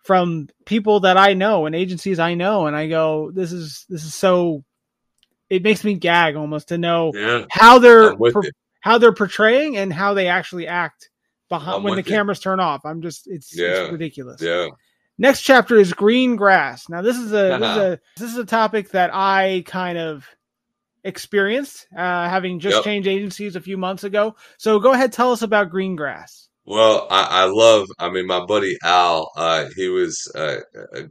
from 0.05 0.49
people 0.67 1.01
that 1.01 1.17
I 1.17 1.35
know 1.35 1.67
and 1.67 1.75
agencies 1.75 2.21
I 2.21 2.35
know 2.35 2.67
and 2.69 2.77
I 2.77 2.89
go 2.89 3.31
this 3.33 3.51
is 3.53 3.85
this 3.89 4.05
is 4.05 4.15
so 4.15 4.63
it 5.51 5.65
makes 5.65 5.83
me 5.83 5.95
gag 5.95 6.37
almost 6.37 6.69
to 6.69 6.79
know 6.79 7.11
Yeah. 7.15 7.45
how 7.51 7.81
they're 7.81 8.13
I'm 8.13 8.19
with 8.19 8.35
por- 8.35 8.45
you. 8.45 8.51
how 8.81 8.99
they're 8.99 9.13
portraying 9.13 9.77
and 9.77 9.93
how 9.93 10.15
they 10.15 10.29
actually 10.29 10.69
act 10.69 11.11
behind 11.49 11.79
I'm 11.79 11.83
when 11.83 11.95
the 11.97 12.03
you. 12.03 12.05
cameras 12.17 12.39
turn 12.39 12.61
off. 12.61 12.85
I'm 12.85 13.03
just 13.03 13.27
it's, 13.27 13.57
Yeah. 13.57 13.83
it's 13.83 13.93
ridiculous. 13.93 14.41
Yeah. 14.41 14.69
Next 15.19 15.43
chapter 15.43 15.77
is 15.77 15.93
green 15.93 16.37
grass. 16.37 16.89
Now 16.89 17.03
this 17.03 17.17
is 17.17 17.33
a 17.33 17.37
this 17.37 17.57
is 17.57 17.63
Uh-huh. 17.63 17.81
a 17.81 17.99
this 18.21 18.31
is 18.31 18.37
a 18.39 18.45
topic 18.45 18.91
that 18.91 19.11
I 19.13 19.65
kind 19.67 19.99
of 19.99 20.25
experienced, 21.05 21.87
uh, 21.97 22.29
having 22.29 22.61
just 22.61 22.77
Yep. 22.77 22.85
changed 22.85 23.09
agencies 23.09 23.57
a 23.57 23.61
few 23.61 23.77
months 23.77 24.05
ago. 24.05 24.37
So 24.59 24.79
go 24.79 24.93
ahead, 24.93 25.13
tell 25.13 25.33
us 25.33 25.43
about 25.43 25.71
green 25.71 25.97
grass. 25.97 26.49
Well, 26.65 27.07
I, 27.11 27.43
I 27.43 27.45
love. 27.47 27.89
I 27.99 28.11
mean, 28.11 28.27
my 28.27 28.45
buddy 28.45 28.77
Al. 28.85 29.31
Uh, 29.37 29.67
he 29.75 29.89
was 29.89 30.31
uh, 30.35 30.59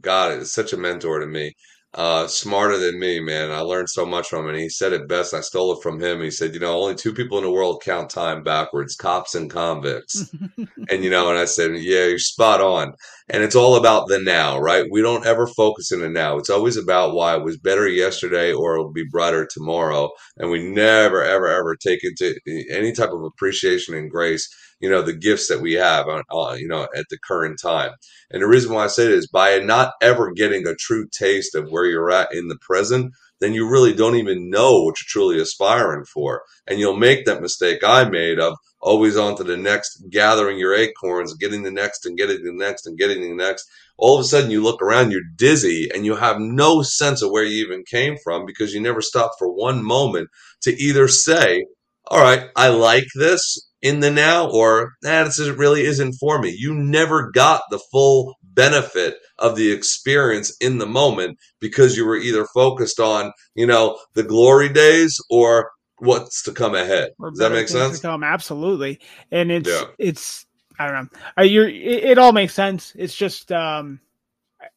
God, 0.00 0.38
is 0.38 0.52
such 0.52 0.72
a 0.72 0.76
mentor 0.76 1.18
to 1.20 1.26
me. 1.26 1.52
Uh, 1.98 2.28
smarter 2.28 2.78
than 2.78 2.96
me, 2.96 3.18
man. 3.18 3.50
I 3.50 3.58
learned 3.58 3.90
so 3.90 4.06
much 4.06 4.28
from 4.28 4.44
him. 4.44 4.50
And 4.50 4.60
he 4.60 4.68
said 4.68 4.92
it 4.92 5.08
best. 5.08 5.34
I 5.34 5.40
stole 5.40 5.72
it 5.72 5.82
from 5.82 6.00
him. 6.00 6.22
He 6.22 6.30
said, 6.30 6.54
"You 6.54 6.60
know, 6.60 6.78
only 6.80 6.94
two 6.94 7.12
people 7.12 7.38
in 7.38 7.44
the 7.44 7.50
world 7.50 7.82
count 7.84 8.08
time 8.08 8.44
backwards: 8.44 8.94
cops 8.94 9.34
and 9.34 9.50
convicts." 9.50 10.30
and 10.90 11.02
you 11.02 11.10
know, 11.10 11.28
and 11.28 11.36
I 11.36 11.44
said, 11.44 11.72
"Yeah, 11.74 12.04
you're 12.04 12.20
spot 12.20 12.60
on." 12.60 12.92
And 13.28 13.42
it's 13.42 13.56
all 13.56 13.74
about 13.74 14.06
the 14.06 14.20
now, 14.20 14.60
right? 14.60 14.86
We 14.88 15.02
don't 15.02 15.26
ever 15.26 15.48
focus 15.48 15.90
in 15.90 15.98
the 16.00 16.08
now. 16.08 16.38
It's 16.38 16.50
always 16.50 16.76
about 16.76 17.14
why 17.14 17.34
it 17.34 17.42
was 17.42 17.58
better 17.58 17.88
yesterday 17.88 18.52
or 18.52 18.74
it'll 18.74 18.92
be 18.92 19.04
brighter 19.10 19.48
tomorrow. 19.50 20.10
And 20.36 20.50
we 20.50 20.70
never, 20.70 21.24
ever, 21.24 21.48
ever 21.48 21.74
take 21.74 22.04
into 22.04 22.36
any 22.70 22.92
type 22.92 23.10
of 23.10 23.24
appreciation 23.24 23.94
and 23.94 24.08
grace 24.08 24.48
you 24.80 24.88
know 24.88 25.02
the 25.02 25.12
gifts 25.12 25.48
that 25.48 25.60
we 25.60 25.74
have 25.74 26.08
on, 26.08 26.22
on 26.30 26.58
you 26.58 26.68
know 26.68 26.88
at 26.94 27.06
the 27.10 27.18
current 27.18 27.58
time. 27.60 27.92
And 28.30 28.42
the 28.42 28.46
reason 28.46 28.72
why 28.72 28.84
i 28.84 28.88
say 28.88 29.04
it 29.04 29.12
is 29.12 29.28
by 29.28 29.58
not 29.58 29.92
ever 30.02 30.32
getting 30.32 30.66
a 30.66 30.74
true 30.74 31.06
taste 31.10 31.54
of 31.54 31.70
where 31.70 31.86
you're 31.86 32.10
at 32.10 32.32
in 32.32 32.48
the 32.48 32.58
present 32.60 33.12
then 33.40 33.54
you 33.54 33.68
really 33.68 33.94
don't 33.94 34.16
even 34.16 34.50
know 34.50 34.82
what 34.82 34.96
you're 34.98 35.06
truly 35.06 35.40
aspiring 35.40 36.04
for. 36.04 36.42
And 36.66 36.78
you'll 36.78 36.96
make 36.96 37.24
that 37.26 37.42
mistake 37.42 37.84
i 37.84 38.08
made 38.08 38.38
of 38.38 38.56
always 38.80 39.16
on 39.16 39.36
to 39.36 39.44
the 39.44 39.56
next 39.56 40.04
gathering 40.10 40.58
your 40.58 40.74
acorns 40.74 41.34
getting 41.34 41.62
the 41.62 41.70
next 41.70 42.06
and 42.06 42.16
getting 42.16 42.44
the 42.44 42.52
next 42.52 42.86
and 42.86 42.98
getting 42.98 43.20
the 43.22 43.34
next. 43.34 43.68
All 43.96 44.16
of 44.16 44.20
a 44.20 44.28
sudden 44.28 44.50
you 44.50 44.62
look 44.62 44.82
around 44.82 45.10
you're 45.10 45.22
dizzy 45.36 45.88
and 45.92 46.04
you 46.04 46.16
have 46.16 46.38
no 46.38 46.82
sense 46.82 47.22
of 47.22 47.30
where 47.30 47.44
you 47.44 47.64
even 47.64 47.84
came 47.84 48.16
from 48.22 48.46
because 48.46 48.72
you 48.72 48.80
never 48.80 49.02
stopped 49.02 49.34
for 49.38 49.52
one 49.52 49.84
moment 49.84 50.28
to 50.62 50.72
either 50.82 51.08
say 51.08 51.64
all 52.10 52.22
right, 52.22 52.48
I 52.56 52.68
like 52.68 53.04
this 53.14 53.67
in 53.82 54.00
the 54.00 54.10
now, 54.10 54.50
or 54.50 54.92
nah, 55.02 55.24
this 55.24 55.38
really 55.38 55.82
isn't 55.82 56.14
for 56.14 56.40
me. 56.40 56.54
You 56.56 56.74
never 56.74 57.30
got 57.30 57.62
the 57.70 57.78
full 57.90 58.34
benefit 58.42 59.16
of 59.38 59.56
the 59.56 59.70
experience 59.70 60.56
in 60.60 60.78
the 60.78 60.86
moment 60.86 61.38
because 61.60 61.96
you 61.96 62.04
were 62.04 62.16
either 62.16 62.46
focused 62.54 62.98
on, 62.98 63.32
you 63.54 63.66
know, 63.66 63.98
the 64.14 64.24
glory 64.24 64.68
days 64.68 65.16
or 65.30 65.70
what's 65.98 66.42
to 66.44 66.52
come 66.52 66.74
ahead. 66.74 67.10
Or 67.18 67.30
Does 67.30 67.38
that 67.38 67.52
make 67.52 67.68
sense? 67.68 68.00
come. 68.00 68.24
Absolutely, 68.24 69.00
and 69.30 69.50
it's 69.50 69.68
Yeah. 69.68 69.84
it's 69.98 70.46
I 70.78 70.86
don't 70.86 70.94
know. 70.94 71.20
Uh, 71.38 71.42
you're 71.42 71.68
it, 71.68 72.04
it 72.04 72.18
all 72.18 72.32
makes 72.32 72.54
sense. 72.54 72.92
It's 72.96 73.14
just 73.14 73.52
um, 73.52 74.00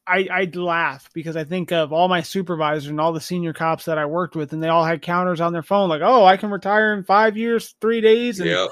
I 0.08 0.28
I'd 0.32 0.56
laugh 0.56 1.10
because 1.14 1.36
I 1.36 1.44
think 1.44 1.72
of 1.72 1.94
all 1.94 2.08
my 2.08 2.22
supervisors 2.22 2.90
and 2.90 3.00
all 3.00 3.14
the 3.14 3.22
senior 3.22 3.54
cops 3.54 3.86
that 3.86 3.98
I 3.98 4.06
worked 4.06 4.36
with, 4.36 4.54
and 4.54 4.62
they 4.62 4.68
all 4.68 4.84
had 4.86 5.02
counters 5.02 5.42
on 5.42 5.54
their 5.54 5.64
phone 5.64 5.90
like, 5.90 6.02
oh, 6.04 6.26
I 6.26 6.38
can 6.38 6.52
retire 6.52 6.94
in 6.94 7.04
five 7.04 7.38
years, 7.38 7.76
three 7.82 8.02
days, 8.02 8.40
and 8.40 8.50
Yeah. 8.50 8.68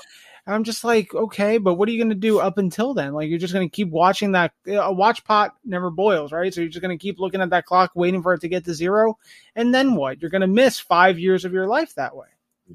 I'm 0.48 0.64
just 0.64 0.84
like, 0.84 1.14
okay, 1.14 1.60
but 1.60 1.76
what 1.76 1.88
are 1.88 1.92
you 1.92 2.00
going 2.00 2.10
to 2.10 2.16
do 2.16 2.40
up 2.40 2.58
until 2.58 2.96
then? 2.96 3.14
Like, 3.14 3.30
you're 3.30 3.38
just 3.38 3.54
going 3.54 3.70
to 3.70 3.76
keep 3.76 3.90
watching 3.90 4.32
that. 4.32 4.52
Uh, 4.68 4.82
a 4.82 4.92
watch 4.92 5.24
pot 5.24 5.56
never 5.64 5.92
boils, 5.92 6.32
right? 6.32 6.52
So 6.52 6.62
you're 6.62 6.72
just 6.72 6.82
going 6.82 6.98
to 6.98 7.02
keep 7.02 7.20
looking 7.20 7.42
at 7.42 7.52
that 7.52 7.66
clock, 7.66 7.92
waiting 7.94 8.24
for 8.24 8.34
it 8.34 8.42
to 8.42 8.48
get 8.48 8.66
to 8.66 8.74
zero, 8.74 9.18
and 9.56 9.74
then 9.74 9.96
what? 9.96 10.22
You're 10.22 10.32
going 10.32 10.42
to 10.42 10.48
miss 10.48 10.80
five 10.80 11.20
years 11.20 11.46
of 11.46 11.54
your 11.54 11.68
life 11.68 11.94
that 11.96 12.16
way. 12.16 12.28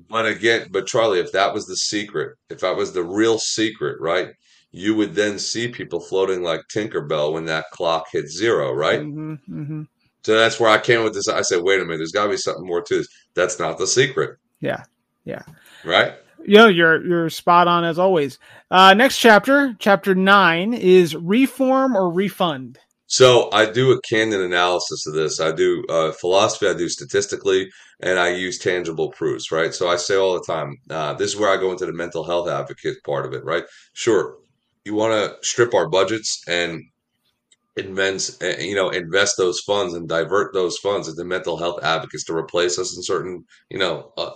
But 0.08 0.26
again, 0.26 0.68
but 0.70 0.86
Charlie, 0.86 1.20
if 1.20 1.32
that 1.32 1.54
was 1.54 1.66
the 1.66 1.76
secret, 1.76 2.36
if 2.50 2.60
that 2.60 2.76
was 2.76 2.92
the 2.92 3.04
real 3.04 3.38
secret, 3.38 4.00
right? 4.00 4.34
You 4.76 4.96
would 4.96 5.14
then 5.14 5.38
see 5.38 5.68
people 5.68 6.00
floating 6.00 6.42
like 6.42 6.62
Tinkerbell 6.74 7.32
when 7.32 7.44
that 7.46 7.66
clock 7.72 8.06
hits 8.12 8.36
zero, 8.36 8.72
right? 8.72 9.00
hmm 9.00 9.34
hmm 9.46 9.82
So 10.24 10.36
that's 10.36 10.58
where 10.58 10.70
I 10.70 10.78
came 10.78 11.04
with 11.04 11.14
this. 11.14 11.28
I 11.28 11.42
said, 11.42 11.62
wait 11.62 11.80
a 11.80 11.84
minute, 11.84 11.98
there's 11.98 12.12
got 12.12 12.24
to 12.24 12.30
be 12.30 12.36
something 12.36 12.66
more 12.66 12.82
to 12.82 12.96
this. 12.96 13.08
That's 13.34 13.58
not 13.58 13.78
the 13.78 13.86
secret, 13.86 14.36
Yeah, 14.60 14.82
yeah. 15.24 15.42
right? 15.84 16.14
You 16.44 16.56
know, 16.58 16.66
you're 16.68 17.06
you're 17.06 17.30
spot 17.30 17.68
on 17.68 17.84
as 17.84 17.98
always. 17.98 18.38
Uh, 18.70 18.94
next 18.94 19.18
chapter, 19.18 19.76
chapter 19.78 20.14
nine, 20.14 20.74
is 20.74 21.14
reform 21.16 21.96
or 21.96 22.10
refund. 22.10 22.78
So 23.06 23.50
I 23.52 23.70
do 23.70 23.92
a 23.92 24.00
candid 24.00 24.40
analysis 24.40 25.06
of 25.06 25.14
this. 25.14 25.40
I 25.40 25.52
do 25.52 25.84
uh, 25.88 26.12
philosophy, 26.12 26.66
I 26.68 26.74
do 26.74 26.88
statistically, 26.88 27.70
and 28.00 28.18
I 28.18 28.30
use 28.30 28.58
tangible 28.58 29.10
proofs, 29.10 29.52
right? 29.52 29.72
So 29.74 29.88
I 29.88 29.96
say 29.96 30.16
all 30.16 30.34
the 30.34 30.44
time, 30.52 30.76
uh, 30.90 31.14
this 31.14 31.30
is 31.32 31.36
where 31.38 31.50
I 31.50 31.60
go 31.60 31.70
into 31.70 31.86
the 31.86 31.92
mental 31.92 32.24
health 32.24 32.48
advocate 32.48 32.96
part 33.04 33.26
of 33.26 33.32
it, 33.34 33.44
right? 33.44 33.64
Sure, 33.92 34.38
you 34.84 34.94
want 34.94 35.12
to 35.12 35.46
strip 35.46 35.74
our 35.74 35.88
budgets 35.88 36.42
and 36.48 36.82
invest, 37.76 38.42
uh, 38.42 38.56
you 38.58 38.74
know, 38.74 38.90
invest 38.90 39.36
those 39.36 39.60
funds 39.60 39.94
and 39.94 40.08
divert 40.08 40.52
those 40.54 40.78
funds 40.78 41.08
into 41.08 41.24
mental 41.24 41.56
health 41.56 41.82
advocates 41.82 42.24
to 42.24 42.34
replace 42.36 42.78
us 42.78 42.96
in 42.96 43.02
certain, 43.02 43.44
you 43.70 43.78
know, 43.78 44.12
uh, 44.16 44.30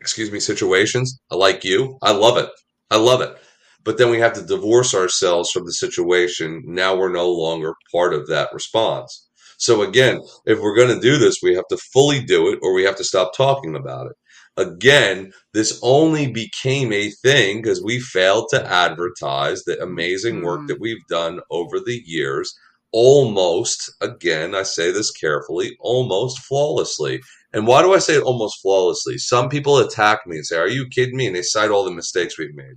excuse 0.00 0.30
me, 0.30 0.40
situations. 0.40 1.20
I 1.30 1.36
like 1.36 1.64
you. 1.64 1.98
I 2.02 2.12
love 2.12 2.36
it. 2.36 2.50
I 2.90 2.96
love 2.96 3.20
it. 3.20 3.36
But 3.84 3.98
then 3.98 4.10
we 4.10 4.18
have 4.18 4.34
to 4.34 4.42
divorce 4.42 4.94
ourselves 4.94 5.50
from 5.50 5.64
the 5.64 5.72
situation. 5.72 6.62
Now 6.66 6.94
we're 6.94 7.12
no 7.12 7.30
longer 7.30 7.74
part 7.90 8.14
of 8.14 8.28
that 8.28 8.52
response. 8.52 9.28
So 9.58 9.82
again, 9.82 10.20
if 10.46 10.58
we're 10.60 10.76
going 10.76 10.94
to 10.94 11.00
do 11.00 11.18
this, 11.18 11.38
we 11.42 11.54
have 11.54 11.66
to 11.70 11.78
fully 11.92 12.22
do 12.22 12.52
it 12.52 12.58
or 12.62 12.74
we 12.74 12.84
have 12.84 12.96
to 12.96 13.04
stop 13.04 13.32
talking 13.36 13.74
about 13.76 14.06
it. 14.06 14.12
Again, 14.56 15.32
this 15.54 15.78
only 15.82 16.26
became 16.30 16.92
a 16.92 17.10
thing 17.10 17.62
because 17.62 17.82
we 17.82 18.00
failed 18.00 18.48
to 18.50 18.66
advertise 18.70 19.64
the 19.64 19.82
amazing 19.82 20.42
work 20.42 20.60
Mm. 20.62 20.68
that 20.68 20.80
we've 20.80 21.06
done 21.08 21.40
over 21.50 21.80
the 21.80 22.02
years, 22.04 22.54
almost, 22.92 23.90
again, 24.02 24.54
I 24.54 24.62
say 24.64 24.90
this 24.90 25.10
carefully, 25.10 25.76
almost 25.80 26.40
flawlessly. 26.40 27.20
And 27.54 27.66
why 27.66 27.80
do 27.82 27.94
I 27.94 27.98
say 27.98 28.20
almost 28.20 28.60
flawlessly? 28.60 29.16
Some 29.18 29.48
people 29.48 29.78
attack 29.78 30.26
me 30.26 30.36
and 30.36 30.46
say, 30.46 30.56
Are 30.58 30.68
you 30.68 30.86
kidding 30.88 31.16
me? 31.16 31.26
And 31.26 31.36
they 31.36 31.42
cite 31.42 31.70
all 31.70 31.84
the 31.84 31.90
mistakes 31.90 32.38
we've 32.38 32.54
made. 32.54 32.76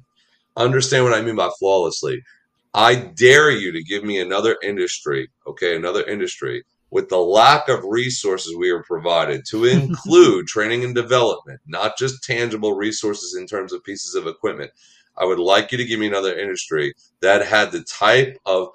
Understand 0.58 1.04
what 1.04 1.14
I 1.14 1.22
mean 1.22 1.36
by 1.36 1.50
flawlessly. 1.60 2.22
I 2.74 2.96
dare 2.96 3.52
you 3.52 3.72
to 3.74 3.84
give 3.84 4.04
me 4.04 4.20
another 4.20 4.58
industry, 4.64 5.30
okay, 5.48 5.76
another 5.76 6.04
industry 6.04 6.64
with 6.96 7.10
the 7.10 7.20
lack 7.20 7.68
of 7.68 7.84
resources 7.84 8.56
we 8.56 8.70
are 8.70 8.82
provided 8.84 9.44
to 9.46 9.66
include 9.66 10.48
training 10.48 10.86
and 10.86 10.96
development, 10.96 11.60
not 11.68 11.98
just 11.98 12.24
tangible 12.24 12.74
resources 12.74 13.36
in 13.36 13.46
terms 13.46 13.74
of 13.74 13.84
pieces 13.84 14.16
of 14.16 14.28
equipment. 14.28 14.72
I 15.18 15.26
would 15.26 15.38
like 15.38 15.74
you 15.74 15.78
to 15.78 15.84
give 15.84 16.00
me 16.00 16.08
another 16.08 16.40
industry 16.40 16.94
that 17.20 17.46
had 17.46 17.74
the 17.74 17.84
type 17.84 18.38
of 18.46 18.70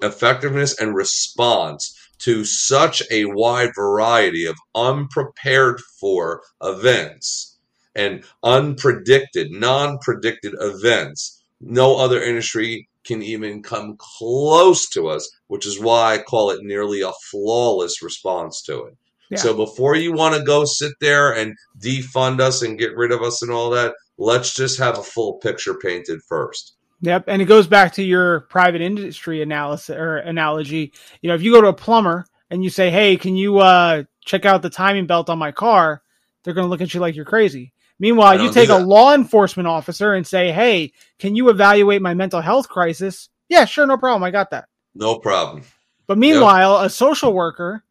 effectiveness 0.00 0.80
and 0.80 0.94
response 0.94 1.94
to 2.20 2.42
such 2.42 3.02
a 3.10 3.26
wide 3.26 3.74
variety 3.74 4.46
of 4.46 4.56
unprepared 4.74 5.82
for 6.00 6.40
events 6.62 7.58
and 7.94 8.24
unpredicted, 8.42 9.50
non-predicted 9.50 10.54
events. 10.58 11.42
No 11.60 11.98
other 11.98 12.22
industry 12.22 12.87
can 13.08 13.22
even 13.22 13.62
come 13.62 13.96
close 13.98 14.88
to 14.90 15.08
us, 15.08 15.28
which 15.48 15.66
is 15.66 15.80
why 15.80 16.14
I 16.14 16.18
call 16.18 16.50
it 16.50 16.60
nearly 16.62 17.00
a 17.00 17.12
flawless 17.30 18.02
response 18.02 18.62
to 18.64 18.84
it. 18.84 18.96
Yeah. 19.30 19.38
So 19.38 19.54
before 19.54 19.96
you 19.96 20.12
want 20.12 20.36
to 20.36 20.42
go 20.42 20.64
sit 20.64 20.92
there 21.00 21.34
and 21.34 21.54
defund 21.78 22.40
us 22.40 22.62
and 22.62 22.78
get 22.78 22.96
rid 22.96 23.10
of 23.10 23.22
us 23.22 23.42
and 23.42 23.50
all 23.50 23.70
that, 23.70 23.94
let's 24.18 24.54
just 24.54 24.78
have 24.78 24.98
a 24.98 25.02
full 25.02 25.38
picture 25.38 25.74
painted 25.74 26.20
first. 26.28 26.74
Yep, 27.00 27.24
and 27.28 27.40
it 27.40 27.46
goes 27.46 27.66
back 27.66 27.92
to 27.94 28.02
your 28.02 28.40
private 28.40 28.80
industry 28.80 29.40
analysis 29.40 29.96
or 29.96 30.16
analogy. 30.16 30.92
You 31.22 31.28
know, 31.28 31.34
if 31.34 31.42
you 31.42 31.52
go 31.52 31.60
to 31.60 31.68
a 31.68 31.72
plumber 31.72 32.26
and 32.50 32.64
you 32.64 32.70
say, 32.70 32.90
"Hey, 32.90 33.16
can 33.16 33.36
you 33.36 33.58
uh, 33.58 34.04
check 34.24 34.44
out 34.44 34.62
the 34.62 34.70
timing 34.70 35.06
belt 35.06 35.30
on 35.30 35.38
my 35.38 35.52
car?" 35.52 36.02
They're 36.42 36.54
going 36.54 36.64
to 36.64 36.70
look 36.70 36.80
at 36.80 36.94
you 36.94 37.00
like 37.00 37.14
you're 37.14 37.24
crazy. 37.24 37.72
Meanwhile, 37.98 38.40
you 38.42 38.52
take 38.52 38.68
a 38.68 38.76
law 38.76 39.14
enforcement 39.14 39.66
officer 39.66 40.14
and 40.14 40.26
say, 40.26 40.52
"Hey, 40.52 40.92
can 41.18 41.34
you 41.34 41.48
evaluate 41.50 42.00
my 42.02 42.14
mental 42.14 42.40
health 42.40 42.68
crisis?" 42.68 43.28
Yeah, 43.48 43.64
sure, 43.64 43.86
no 43.86 43.96
problem. 43.96 44.22
I 44.22 44.30
got 44.30 44.50
that. 44.50 44.68
No 44.94 45.18
problem. 45.18 45.62
But 46.06 46.18
meanwhile, 46.18 46.78
a 46.78 46.90
social 46.90 47.32
worker, 47.32 47.82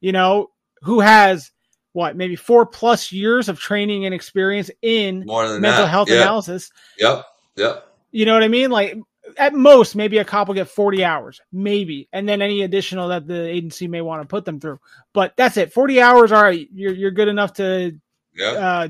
you 0.00 0.12
know, 0.12 0.50
who 0.82 1.00
has 1.00 1.50
what 1.92 2.16
maybe 2.16 2.36
four 2.36 2.66
plus 2.66 3.12
years 3.12 3.48
of 3.48 3.58
training 3.58 4.04
and 4.04 4.14
experience 4.14 4.70
in 4.82 5.20
mental 5.20 5.60
that. 5.60 5.88
health 5.88 6.10
yeah. 6.10 6.22
analysis, 6.22 6.70
Yep. 6.98 7.24
Yep. 7.56 7.86
you 8.10 8.26
know 8.26 8.34
what 8.34 8.42
I 8.42 8.48
mean? 8.48 8.70
Like 8.70 8.98
at 9.38 9.54
most, 9.54 9.94
maybe 9.96 10.18
a 10.18 10.24
cop 10.24 10.48
will 10.48 10.54
get 10.54 10.68
40 10.68 11.04
hours, 11.04 11.40
maybe, 11.52 12.08
and 12.12 12.28
then 12.28 12.42
any 12.42 12.62
additional 12.62 13.08
that 13.08 13.26
the 13.26 13.48
agency 13.48 13.86
may 13.88 14.00
want 14.02 14.22
to 14.22 14.26
put 14.28 14.44
them 14.44 14.60
through. 14.60 14.80
But 15.12 15.34
that's 15.36 15.56
it. 15.56 15.72
40 15.72 16.00
hours, 16.00 16.32
all 16.32 16.42
right, 16.42 16.68
you're 16.72 16.92
you're 16.94 17.10
good 17.12 17.28
enough 17.28 17.54
to 17.54 17.96
Yep. 18.36 18.56
uh, 18.58 18.88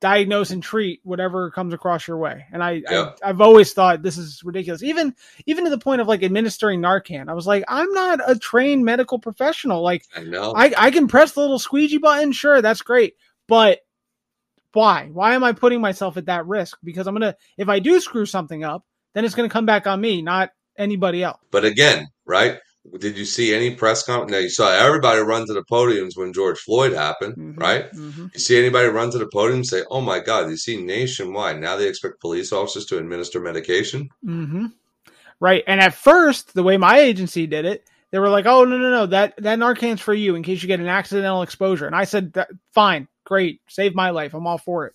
diagnose 0.00 0.50
and 0.50 0.62
treat 0.62 1.00
whatever 1.04 1.50
comes 1.50 1.74
across 1.74 2.08
your 2.08 2.16
way. 2.16 2.46
And 2.52 2.62
I, 2.62 2.82
Yeah. 2.90 3.12
I 3.22 3.30
I've 3.30 3.40
always 3.40 3.72
thought 3.72 4.02
this 4.02 4.16
is 4.16 4.42
ridiculous. 4.42 4.82
Even 4.82 5.14
even 5.46 5.64
to 5.64 5.70
the 5.70 5.78
point 5.78 6.00
of 6.00 6.08
like 6.08 6.22
administering 6.22 6.80
Narcan. 6.80 7.28
I 7.28 7.34
was 7.34 7.46
like, 7.46 7.64
I'm 7.68 7.92
not 7.92 8.20
a 8.28 8.38
trained 8.38 8.84
medical 8.84 9.18
professional. 9.18 9.82
Like 9.82 10.04
I 10.16 10.22
know. 10.22 10.52
I, 10.56 10.72
I 10.76 10.90
can 10.90 11.06
press 11.06 11.32
the 11.32 11.40
little 11.40 11.58
squeegee 11.58 11.98
button, 11.98 12.32
sure, 12.32 12.62
that's 12.62 12.82
great. 12.82 13.14
But 13.46 13.80
why? 14.72 15.10
Why 15.12 15.34
am 15.34 15.44
I 15.44 15.52
putting 15.52 15.80
myself 15.80 16.16
at 16.16 16.26
that 16.26 16.46
risk? 16.46 16.78
Because 16.82 17.06
I'm 17.06 17.14
gonna 17.14 17.36
if 17.58 17.68
I 17.68 17.78
do 17.78 18.00
screw 18.00 18.26
something 18.26 18.64
up, 18.64 18.84
then 19.14 19.24
it's 19.24 19.34
gonna 19.34 19.48
come 19.48 19.66
back 19.66 19.86
on 19.86 20.00
me, 20.00 20.22
not 20.22 20.50
anybody 20.78 21.22
else. 21.22 21.40
But 21.50 21.64
again, 21.64 22.08
right? 22.24 22.58
Did 22.98 23.18
you 23.18 23.26
see 23.26 23.54
any 23.54 23.74
press 23.74 24.02
conference? 24.04 24.32
Now 24.32 24.38
you 24.38 24.48
saw 24.48 24.70
everybody 24.72 25.20
run 25.20 25.46
to 25.46 25.52
the 25.52 25.62
podiums 25.70 26.16
when 26.16 26.32
George 26.32 26.58
Floyd 26.58 26.92
happened, 26.92 27.36
Mhm, 27.36 27.60
right? 27.60 27.92
mhm. 27.92 28.32
You 28.32 28.40
see 28.40 28.58
anybody 28.58 28.88
run 28.88 29.10
to 29.10 29.18
the 29.18 29.28
podium 29.30 29.56
and 29.58 29.66
say, 29.66 29.82
"Oh 29.90 30.00
my 30.00 30.18
God!" 30.18 30.48
You 30.48 30.56
see 30.56 30.80
nationwide 30.82 31.60
now 31.60 31.76
they 31.76 31.86
expect 31.88 32.20
police 32.20 32.52
officers 32.52 32.86
to 32.86 32.98
administer 32.98 33.38
medication. 33.40 34.08
hmm 34.24 34.66
Right. 35.40 35.62
And 35.66 35.80
at 35.80 35.94
first, 35.94 36.52
the 36.54 36.62
way 36.62 36.76
my 36.76 36.98
agency 36.98 37.46
did 37.46 37.64
it, 37.64 37.84
they 38.10 38.18
were 38.18 38.28
like, 38.28 38.44
"Oh 38.46 38.64
no, 38.64 38.76
no, 38.78 38.90
no, 38.90 39.06
that 39.06 39.34
that 39.38 39.58
Narcan's 39.58 40.00
for 40.00 40.14
you 40.14 40.34
in 40.34 40.42
case 40.42 40.62
you 40.62 40.66
get 40.66 40.80
an 40.80 40.88
accidental 40.88 41.42
exposure." 41.42 41.86
And 41.86 41.94
I 41.96 42.04
said, 42.04 42.32
"That- 42.32 42.50
"Fine, 42.72 43.08
great, 43.24 43.60
save 43.68 43.94
my 43.94 44.10
life. 44.10 44.32
I'm 44.34 44.46
all 44.46 44.58
for 44.58 44.86
it." 44.86 44.94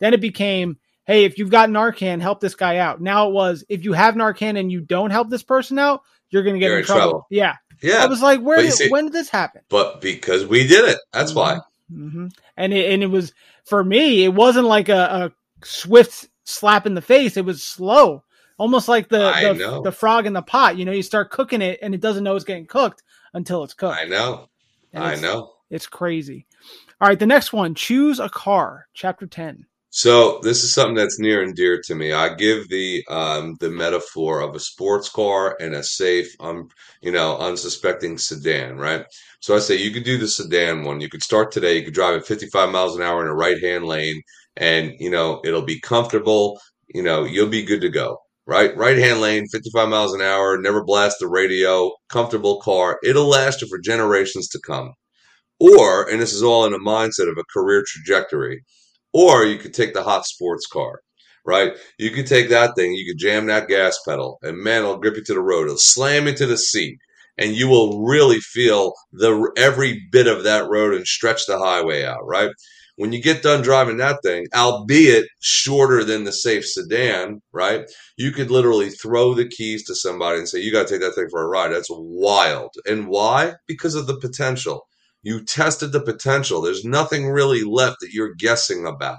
Then 0.00 0.14
it 0.14 0.20
became, 0.20 0.78
"Hey, 1.06 1.24
if 1.24 1.38
you've 1.38 1.50
got 1.50 1.70
Narcan, 1.70 2.20
help 2.20 2.40
this 2.40 2.54
guy 2.54 2.76
out." 2.78 3.00
Now 3.00 3.28
it 3.28 3.32
was, 3.32 3.64
if 3.68 3.84
you 3.84 3.92
have 3.92 4.14
Narcan 4.16 4.58
and 4.58 4.70
you 4.70 4.80
don't 4.80 5.10
help 5.10 5.30
this 5.30 5.42
person 5.44 5.78
out, 5.78 6.02
you're 6.30 6.42
going 6.42 6.54
to 6.54 6.60
get 6.60 6.72
in 6.72 6.78
in 6.78 6.84
trouble. 6.84 7.00
trouble. 7.00 7.26
Yeah. 7.30 7.56
Yeah, 7.82 8.02
I 8.02 8.06
was 8.06 8.20
like, 8.20 8.40
"Where? 8.42 8.60
Did, 8.60 8.72
see- 8.74 8.90
when 8.90 9.04
did 9.04 9.14
this 9.14 9.30
happen?" 9.30 9.62
but 9.70 10.00
because 10.02 10.46
we 10.46 10.66
did 10.66 10.86
it, 10.86 10.98
that's 11.14 11.34
why. 11.34 11.60
hmm 11.90 12.26
And 12.58 12.72
it, 12.74 12.92
and 12.92 13.02
it 13.02 13.06
was 13.06 13.32
for 13.64 13.82
me. 13.82 14.24
It 14.24 14.34
wasn't 14.34 14.66
like 14.66 14.90
a, 14.90 15.32
a 15.62 15.64
swift 15.64 16.28
slap 16.44 16.86
in 16.86 16.94
the 16.94 17.00
face. 17.00 17.38
It 17.38 17.44
was 17.46 17.62
slow, 17.62 18.22
almost 18.58 18.86
like 18.86 19.08
the 19.08 19.30
the, 19.54 19.80
the 19.84 19.92
frog 19.92 20.26
in 20.26 20.34
the 20.34 20.42
pot. 20.42 20.76
You 20.76 20.84
know, 20.84 20.92
you 20.92 21.02
start 21.02 21.30
cooking 21.30 21.62
it 21.62 21.78
and 21.80 21.94
it 21.94 22.02
doesn't 22.02 22.22
know 22.22 22.36
it's 22.36 22.44
getting 22.44 22.66
cooked 22.66 23.02
until 23.32 23.64
it's 23.64 23.72
cooked. 23.74 23.96
I 23.98 24.04
know. 24.04 24.48
I 24.94 25.14
know. 25.16 25.52
It's 25.70 25.86
crazy. 25.86 26.46
All 27.00 27.08
right, 27.08 27.18
the 27.18 27.24
next 27.26 27.50
one. 27.52 27.74
Choose 27.74 28.20
a 28.20 28.28
car. 28.28 28.88
Chapter 28.92 29.26
ten. 29.26 29.64
So 29.92 30.38
this 30.42 30.62
is 30.62 30.72
something 30.72 30.94
that's 30.94 31.18
near 31.18 31.42
and 31.42 31.54
dear 31.54 31.80
to 31.86 31.94
me. 31.94 32.12
I 32.12 32.34
give 32.34 32.68
the 32.68 33.04
um, 33.08 33.56
the 33.60 33.70
metaphor 33.70 34.40
of 34.40 34.54
a 34.54 34.60
sports 34.60 35.08
car 35.08 35.56
and 35.60 35.74
a 35.74 35.82
safe, 35.82 36.28
um, 36.40 36.68
you 37.02 37.10
know, 37.10 37.36
unsuspecting 37.38 38.16
sedan, 38.18 38.76
right? 38.78 39.04
So 39.40 39.54
I 39.56 39.58
say 39.58 39.76
you 39.76 39.90
could 39.92 40.04
do 40.04 40.16
the 40.18 40.28
sedan 40.28 40.84
one. 40.84 41.00
You 41.00 41.08
could 41.08 41.22
start 41.22 41.50
today. 41.50 41.76
You 41.76 41.84
could 41.84 41.94
drive 41.94 42.16
at 42.16 42.26
55 42.26 42.70
miles 42.70 42.96
an 42.96 43.02
hour 43.02 43.20
in 43.22 43.28
a 43.28 43.34
right 43.34 43.60
hand 43.60 43.84
lane, 43.84 44.22
and 44.56 44.92
you 45.00 45.10
know 45.10 45.40
it'll 45.44 45.62
be 45.62 45.80
comfortable. 45.80 46.60
You 46.94 47.02
know 47.02 47.24
you'll 47.24 47.48
be 47.48 47.64
good 47.64 47.80
to 47.82 47.88
go. 47.90 48.18
Right, 48.46 48.76
right 48.76 48.98
hand 48.98 49.20
lane, 49.20 49.46
55 49.52 49.88
miles 49.88 50.14
an 50.14 50.22
hour. 50.22 50.56
Never 50.58 50.84
blast 50.84 51.16
the 51.20 51.28
radio. 51.28 51.92
Comfortable 52.08 52.60
car. 52.60 52.98
It'll 53.04 53.28
last 53.28 53.60
you 53.62 53.68
for 53.68 53.78
generations 53.78 54.48
to 54.48 54.60
come. 54.64 54.92
Or, 55.60 56.08
and 56.10 56.20
this 56.20 56.32
is 56.32 56.42
all 56.42 56.64
in 56.64 56.72
the 56.72 56.78
mindset 56.78 57.30
of 57.30 57.38
a 57.38 57.44
career 57.52 57.84
trajectory. 57.86 58.64
Or 59.12 59.44
you 59.44 59.58
could 59.58 59.74
take 59.74 59.94
the 59.94 60.02
hot 60.02 60.26
sports 60.26 60.66
car, 60.66 61.00
right? 61.44 61.72
You 61.98 62.10
could 62.10 62.26
take 62.26 62.48
that 62.50 62.74
thing, 62.76 62.92
you 62.94 63.10
could 63.10 63.18
jam 63.18 63.46
that 63.46 63.68
gas 63.68 63.98
pedal, 64.06 64.38
and 64.42 64.58
man, 64.58 64.82
it'll 64.82 64.98
grip 64.98 65.16
you 65.16 65.24
to 65.24 65.34
the 65.34 65.40
road. 65.40 65.64
It'll 65.66 65.78
slam 65.78 66.26
into 66.28 66.46
the 66.46 66.58
seat, 66.58 66.98
and 67.38 67.54
you 67.56 67.68
will 67.68 68.04
really 68.04 68.38
feel 68.40 68.92
the 69.12 69.50
every 69.56 70.02
bit 70.12 70.26
of 70.26 70.44
that 70.44 70.68
road 70.68 70.94
and 70.94 71.06
stretch 71.06 71.46
the 71.46 71.58
highway 71.58 72.04
out, 72.04 72.24
right? 72.26 72.50
When 72.96 73.12
you 73.12 73.22
get 73.22 73.42
done 73.42 73.62
driving 73.62 73.96
that 73.96 74.18
thing, 74.22 74.46
albeit 74.54 75.26
shorter 75.40 76.04
than 76.04 76.24
the 76.24 76.32
safe 76.32 76.66
sedan, 76.66 77.40
right? 77.50 77.90
You 78.18 78.30
could 78.30 78.50
literally 78.50 78.90
throw 78.90 79.32
the 79.32 79.48
keys 79.48 79.86
to 79.86 79.94
somebody 79.94 80.38
and 80.38 80.48
say, 80.48 80.60
You 80.60 80.70
got 80.70 80.86
to 80.86 80.92
take 80.94 81.00
that 81.00 81.14
thing 81.14 81.28
for 81.30 81.42
a 81.42 81.48
ride. 81.48 81.72
That's 81.72 81.88
wild. 81.90 82.72
And 82.86 83.08
why? 83.08 83.54
Because 83.66 83.94
of 83.94 84.06
the 84.06 84.18
potential. 84.18 84.86
You 85.22 85.44
tested 85.44 85.92
the 85.92 86.00
potential. 86.00 86.60
There's 86.60 86.84
nothing 86.84 87.28
really 87.28 87.62
left 87.62 87.96
that 88.00 88.12
you're 88.12 88.34
guessing 88.34 88.86
about. 88.86 89.18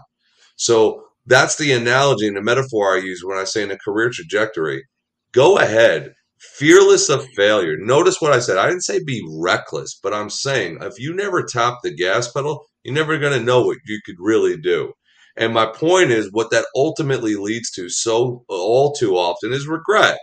So 0.55 1.03
that's 1.25 1.57
the 1.57 1.71
analogy 1.71 2.27
and 2.27 2.35
the 2.35 2.41
metaphor 2.41 2.95
I 2.95 2.99
use 2.99 3.23
when 3.23 3.37
I 3.37 3.43
say 3.43 3.63
in 3.63 3.71
a 3.71 3.77
career 3.77 4.09
trajectory. 4.11 4.83
Go 5.31 5.57
ahead, 5.57 6.13
fearless 6.39 7.09
of 7.09 7.25
failure. 7.35 7.77
Notice 7.77 8.19
what 8.19 8.33
I 8.33 8.39
said. 8.39 8.57
I 8.57 8.67
didn't 8.67 8.83
say 8.83 9.03
be 9.03 9.23
reckless, 9.39 9.99
but 10.01 10.13
I'm 10.13 10.29
saying 10.29 10.79
if 10.81 10.99
you 10.99 11.13
never 11.13 11.43
tap 11.43 11.77
the 11.83 11.93
gas 11.93 12.31
pedal, 12.31 12.65
you're 12.83 12.95
never 12.95 13.17
going 13.17 13.37
to 13.37 13.45
know 13.45 13.61
what 13.61 13.77
you 13.85 13.99
could 14.05 14.17
really 14.19 14.57
do. 14.57 14.93
And 15.37 15.53
my 15.53 15.67
point 15.67 16.11
is 16.11 16.29
what 16.31 16.51
that 16.51 16.65
ultimately 16.75 17.35
leads 17.35 17.71
to 17.71 17.89
so 17.89 18.43
all 18.49 18.91
too 18.91 19.15
often 19.15 19.53
is 19.53 19.67
regret. 19.67 20.17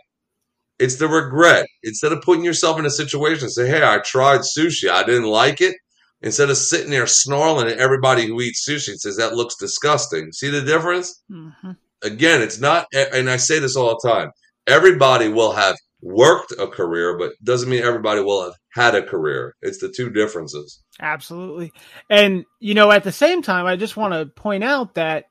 It's 0.79 0.97
the 0.97 1.09
regret. 1.09 1.67
Instead 1.83 2.13
of 2.13 2.23
putting 2.23 2.45
yourself 2.45 2.79
in 2.79 2.87
a 2.87 2.91
situation 2.91 3.45
and 3.45 3.53
say, 3.53 3.69
Hey, 3.69 3.83
I 3.83 3.99
tried 3.99 4.41
sushi. 4.41 4.89
I 4.89 5.05
didn't 5.05 5.29
like 5.29 5.61
it. 5.61 5.77
Instead 6.21 6.51
of 6.51 6.57
sitting 6.57 6.91
there 6.91 7.07
snarling 7.07 7.69
at 7.69 7.79
everybody 7.79 8.27
who 8.27 8.41
eats 8.41 8.69
sushi 8.69 8.89
and 8.89 9.01
says, 9.01 9.17
that 9.17 9.35
looks 9.35 9.55
disgusting. 9.57 10.33
See 10.33 10.51
the 10.51 10.63
difference? 10.63 11.23
Mm-hmm. 11.31 11.73
Again, 12.03 12.43
it's 12.43 12.59
not, 12.59 12.87
and 12.93 13.31
I 13.31 13.37
say 13.37 13.61
this 13.61 13.77
all 13.77 13.97
the 14.01 14.09
time. 14.09 14.31
Everybody 14.67 15.29
will 15.29 15.53
have 15.53 15.77
worked 16.03 16.53
a 16.59 16.67
career, 16.67 17.17
but 17.19 17.33
doesn't 17.45 17.69
mean 17.69 17.83
everybody 17.83 18.21
will 18.21 18.43
have 18.43 18.55
had 18.71 18.95
a 18.95 19.03
career. 19.03 19.55
It's 19.63 19.79
the 19.79 19.89
two 19.89 20.11
differences. 20.11 20.83
Absolutely. 21.01 21.73
And, 22.11 22.45
you 22.61 22.75
know, 22.75 22.91
at 22.91 23.05
the 23.05 23.13
same 23.13 23.43
time, 23.43 23.67
I 23.67 23.77
just 23.77 23.97
want 23.97 24.15
to 24.15 24.27
point 24.27 24.65
out 24.65 24.95
that 24.95 25.27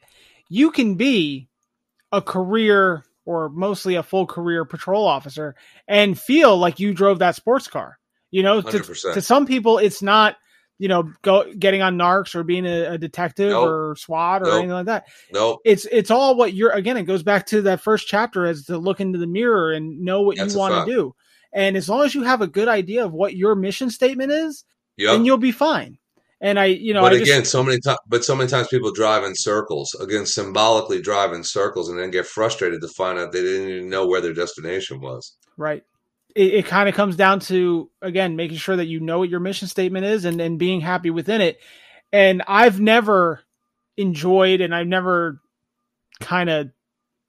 you 0.49 0.71
can 0.71 0.95
be 0.95 1.49
a 2.11 2.21
career 2.21 3.03
or 3.27 3.49
mostly 3.49 3.95
a 3.95 4.03
full 4.03 4.25
career 4.25 4.63
patrol 4.63 5.05
officer 5.05 5.53
and 5.87 6.17
feel 6.17 6.57
like 6.57 6.79
you 6.79 6.93
drove 6.93 7.19
that 7.19 7.35
sports 7.35 7.67
car. 7.67 7.99
You 8.31 8.41
know, 8.41 8.61
to, 8.61 8.79
to 9.13 9.21
some 9.21 9.45
people, 9.45 9.77
it's 9.77 10.01
not, 10.01 10.37
you 10.79 10.87
know, 10.87 11.11
go 11.23 11.51
getting 11.59 11.81
on 11.81 11.97
narcs 11.97 12.35
or 12.35 12.43
being 12.43 12.65
a, 12.65 12.93
a 12.93 12.97
detective 12.97 13.49
Nope. 13.51 13.67
or 13.69 13.95
SWAT 13.97 14.41
or 14.41 14.45
Nope. 14.45 14.53
anything 14.53 14.71
like 14.71 14.85
that. 14.85 15.07
Nope. 15.31 15.59
It's 15.65 15.85
it's 15.91 16.09
all 16.09 16.35
what 16.37 16.53
you're. 16.53 16.71
Again, 16.71 16.95
it 16.97 17.03
goes 17.03 17.23
back 17.23 17.45
to 17.47 17.61
that 17.63 17.81
first 17.81 18.07
chapter 18.07 18.45
as 18.45 18.63
to 18.65 18.77
look 18.77 19.01
into 19.01 19.19
the 19.19 19.27
mirror 19.27 19.73
and 19.73 19.99
know 20.01 20.21
what 20.21 20.37
That's 20.37 20.53
you 20.53 20.59
want 20.59 20.87
to 20.87 20.93
do. 20.93 21.13
And 21.53 21.75
as 21.75 21.89
long 21.89 22.05
as 22.05 22.15
you 22.15 22.23
have 22.23 22.41
a 22.41 22.47
good 22.47 22.67
idea 22.67 23.03
of 23.05 23.13
what 23.13 23.35
your 23.35 23.55
mission 23.55 23.89
statement 23.89 24.31
is, 24.31 24.63
Yep. 24.97 25.11
then 25.13 25.25
you'll 25.25 25.37
be 25.37 25.51
fine. 25.51 25.97
And 26.39 26.59
I, 26.59 26.65
you 26.65 26.93
know, 26.93 27.01
but 27.01 27.13
I 27.13 27.17
just, 27.17 27.31
again, 27.31 27.45
so 27.45 27.63
many 27.63 27.79
times, 27.79 27.97
but 28.07 28.23
so 28.23 28.35
many 28.35 28.49
times 28.49 28.67
people 28.67 28.91
drive 28.91 29.23
in 29.23 29.35
circles. 29.35 29.95
Again, 29.99 30.25
symbolically 30.25 31.01
drive 31.01 31.33
in 31.33 31.43
circles, 31.43 31.89
and 31.89 31.97
then 31.97 32.11
get 32.11 32.27
frustrated 32.27 32.81
to 32.81 32.87
find 32.89 33.17
out 33.17 33.31
they 33.31 33.41
didn't 33.41 33.69
even 33.69 33.89
know 33.89 34.05
where 34.05 34.21
their 34.21 34.33
destination 34.33 35.01
was. 35.01 35.35
Right. 35.57 35.83
It, 36.35 36.53
it 36.53 36.65
kind 36.67 36.87
of 36.87 36.93
comes 36.93 37.15
down 37.15 37.39
to 37.41 37.89
again 38.03 38.35
making 38.35 38.57
sure 38.57 38.75
that 38.75 38.85
you 38.85 38.99
know 38.99 39.19
what 39.19 39.29
your 39.29 39.39
mission 39.39 39.67
statement 39.67 40.05
is 40.05 40.25
and 40.25 40.39
and 40.39 40.59
being 40.59 40.79
happy 40.79 41.09
within 41.09 41.41
it. 41.41 41.59
And 42.13 42.43
I've 42.47 42.79
never 42.79 43.41
enjoyed 43.97 44.61
and 44.61 44.75
I've 44.75 44.87
never 44.87 45.41
kind 46.19 46.49
of 46.49 46.69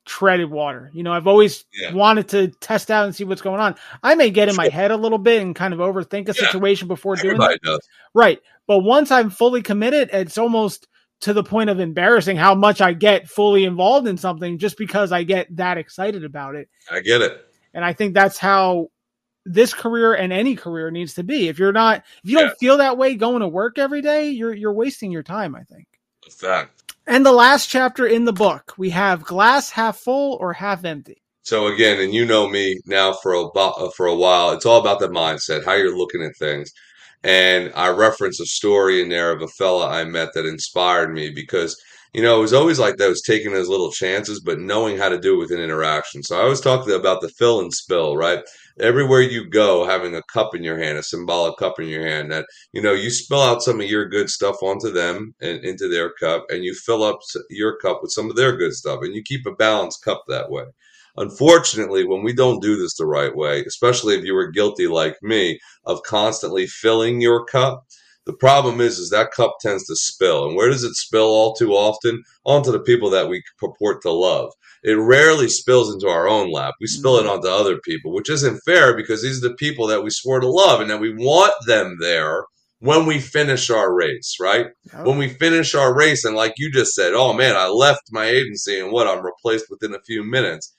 treaded 0.09 0.51
water. 0.51 0.91
You 0.95 1.03
know, 1.03 1.13
I've 1.13 1.27
always 1.27 1.67
Yeah. 1.73 1.93
wanted 1.93 2.29
to 2.31 2.49
test 2.49 2.91
out 2.91 3.05
and 3.05 3.15
see 3.15 3.25
what's 3.25 3.43
going 3.43 3.61
on. 3.61 3.77
I 4.03 4.15
may 4.15 4.31
get 4.31 4.49
in 4.49 4.57
my 4.57 4.69
head 4.69 4.91
a 4.91 4.97
little 4.97 5.19
bit 5.19 5.43
and 5.43 5.55
kind 5.55 5.75
of 5.75 5.81
overthink 5.81 6.29
a 6.29 6.35
Yeah. 6.35 6.47
situation 6.47 6.89
before 6.89 7.15
doing 7.17 7.37
it. 7.41 7.81
Right. 8.15 8.41
But 8.67 8.79
once 8.81 9.11
I'm 9.11 9.29
fully 9.31 9.63
committed, 9.63 10.09
it's 10.13 10.39
almost 10.39 10.89
to 11.21 11.33
the 11.33 11.43
point 11.45 11.69
of 11.69 11.79
embarrassing 11.79 12.37
how 12.37 12.55
much 12.55 12.81
I 12.81 12.93
get 12.95 13.29
fully 13.29 13.65
involved 13.65 14.09
in 14.09 14.17
something 14.17 14.57
just 14.59 14.79
because 14.79 15.13
I 15.13 15.25
get 15.25 15.55
that 15.57 15.77
excited 15.77 16.25
about 16.25 16.55
it. 16.55 16.69
I 16.91 17.01
get 17.01 17.21
it. 17.21 17.45
And 17.75 17.85
I 17.85 17.93
think 17.93 18.15
that's 18.15 18.39
how 18.39 18.89
this 19.45 19.75
career 19.75 20.15
and 20.15 20.33
any 20.33 20.55
career 20.57 20.91
needs 20.91 21.15
to 21.15 21.23
be. 21.23 21.49
If 21.49 21.59
you're 21.59 21.73
not 21.73 22.05
if 22.25 22.31
you 22.31 22.39
Yeah. 22.39 22.47
don't 22.47 22.59
feel 22.59 22.77
that 22.79 22.97
way 22.97 23.15
going 23.15 23.41
to 23.41 23.49
work 23.49 23.79
every 23.79 24.01
day, 24.01 24.31
you're 24.31 24.55
you're 24.55 24.73
wasting 24.73 25.11
your 25.11 25.23
time, 25.23 25.55
I 25.55 25.65
think. 25.65 25.87
A 26.27 26.31
fact. 26.31 26.78
And 27.09 27.25
the 27.25 27.33
last 27.33 27.71
chapter 27.71 28.07
in 28.07 28.27
the 28.27 28.35
book, 28.35 28.75
we 28.77 28.91
have 28.91 29.25
glass 29.25 29.71
half 29.71 29.97
full 29.97 30.37
or 30.43 30.53
half 30.53 30.85
empty. 30.85 31.23
So 31.41 31.69
again, 31.69 31.99
and 32.03 32.13
you 32.13 32.27
know 32.27 32.47
me 32.47 32.79
now 32.85 33.15
for 33.15 33.33
a 33.33 33.47
uh, 33.47 33.89
for 33.97 34.05
a 34.05 34.15
while. 34.15 34.51
It's 34.51 34.67
all 34.67 34.79
about 34.79 35.01
the 35.01 35.09
mindset, 35.09 35.65
how 35.65 35.73
you're 35.73 35.97
looking 35.97 36.23
at 36.23 36.37
things. 36.37 36.71
And 37.25 37.73
I 37.75 37.89
reference 37.89 38.41
a 38.41 38.45
story 38.45 39.01
in 39.01 39.09
there 39.09 39.33
of 39.33 39.41
a 39.41 39.49
fella 39.49 39.89
I 39.89 40.05
met 40.05 40.35
that 40.35 40.45
inspired 40.45 41.15
me 41.15 41.31
because 41.31 41.83
you 42.15 42.23
know 42.23 42.39
it 42.39 42.43
was 42.43 42.53
always 42.53 42.79
like 42.79 42.97
that, 42.97 43.09
was 43.09 43.23
taking 43.23 43.53
those 43.53 43.69
little 43.69 43.91
chances, 43.91 44.41
but 44.41 44.59
knowing 44.59 44.97
how 44.97 45.09
to 45.09 45.19
do 45.19 45.35
it 45.35 45.39
with 45.39 45.51
an 45.51 45.61
interaction. 45.61 46.23
So 46.23 46.39
I 46.39 46.43
always 46.43 46.61
talk 46.61 46.89
about 46.89 47.21
the 47.21 47.29
fill 47.29 47.61
and 47.61 47.73
spill, 47.73 48.17
right? 48.17 48.41
Everywhere 48.81 49.21
you 49.23 49.49
go, 49.49 49.87
having 49.87 50.15
a 50.15 50.23
cup 50.33 50.55
in 50.55 50.63
your 50.63 50.79
hand, 50.79 50.99
a 50.99 51.03
symbolic 51.03 51.57
cup 51.59 51.81
in 51.81 51.89
your 51.89 52.07
hand, 52.07 52.31
that 52.33 52.47
you 52.73 52.83
know 52.83 52.93
you 52.93 53.11
spill 53.11 53.43
out 53.43 53.63
some 53.63 53.81
of 53.81 53.91
your 53.91 54.09
good 54.09 54.31
stuff 54.31 54.57
onto 54.63 54.91
them 54.91 55.35
and 55.41 55.65
into 55.65 55.89
their 55.89 56.13
cup, 56.21 56.47
and 56.49 56.65
you 56.65 56.75
fill 56.75 57.03
up 57.03 57.21
your 57.51 57.77
cup 57.79 58.01
with 58.03 58.13
some 58.13 58.31
of 58.31 58.37
their 58.37 58.57
good 58.57 58.75
stuff, 58.75 59.01
and 59.03 59.15
you 59.15 59.23
keep 59.23 59.47
a 59.47 59.53
balanced 59.53 60.05
cup 60.05 60.23
that 60.29 60.51
way. 60.51 60.65
Unfortunately, 61.17 62.05
when 62.05 62.23
we 62.23 62.33
don't 62.33 62.63
do 62.63 62.77
this 62.77 62.97
the 62.97 63.05
right 63.05 63.35
way, 63.35 63.65
especially 63.65 64.15
if 64.15 64.25
you 64.25 64.35
were 64.35 64.53
guilty 64.53 64.87
like 64.87 65.17
me 65.21 65.59
of 65.85 66.03
constantly 66.05 66.67
filling 66.69 67.21
your 67.21 67.45
cup, 67.45 67.85
the 68.29 68.35
problem 68.35 68.83
is 68.83 68.99
is 68.99 69.09
that 69.09 69.33
cup 69.33 69.57
tends 69.59 69.87
to 69.87 69.97
spill. 69.97 70.47
And 70.47 70.55
where 70.55 70.69
does 70.69 70.85
it 70.85 70.95
spill 70.95 71.25
all 71.25 71.55
too 71.55 71.73
often? 71.73 72.23
Onto 72.45 72.71
the 72.71 72.79
people 72.79 73.09
that 73.09 73.31
we 73.31 73.43
purport 73.59 74.03
to 74.03 74.11
love. 74.11 74.53
It 74.85 74.93
rarely 74.93 75.49
spills 75.49 75.93
into 75.93 76.09
our 76.09 76.29
own 76.29 76.53
lap. 76.53 76.75
We 76.79 76.89
spill 76.89 77.17
it 77.17 77.23
mm-hmm. 77.23 77.31
onto 77.31 77.49
other 77.49 77.79
people, 77.79 78.13
which 78.13 78.29
isn't 78.29 78.61
fair 78.67 78.95
because 78.95 79.23
these 79.23 79.43
are 79.43 79.49
the 79.49 79.55
people 79.55 79.87
that 79.87 80.05
we 80.05 80.11
swore 80.11 80.41
to 80.41 80.49
love 80.49 80.83
and 80.83 80.91
that 80.91 81.01
we 81.01 81.15
want 81.15 81.55
them 81.67 81.97
there 82.01 82.45
when 82.81 83.07
we 83.07 83.19
finish 83.19 83.71
our 83.71 83.93
race, 83.95 84.37
right? 84.39 84.67
When 85.05 85.17
we 85.17 85.31
finish 85.31 85.75
our 85.75 85.97
race, 85.97 86.27
and 86.27 86.37
like 86.37 86.53
you 86.59 86.71
just 86.71 86.93
said, 86.93 87.15
oh 87.15 87.33
man, 87.33 87.57
I 87.57 87.69
left 87.69 88.03
my 88.13 88.27
agency 88.27 88.79
and 88.79 88.93
what? 88.93 89.09
I'm 89.09 89.25
replaced 89.25 89.67
within 89.71 89.95
a 89.95 90.03
few 90.07 90.23
minutes. 90.23 90.75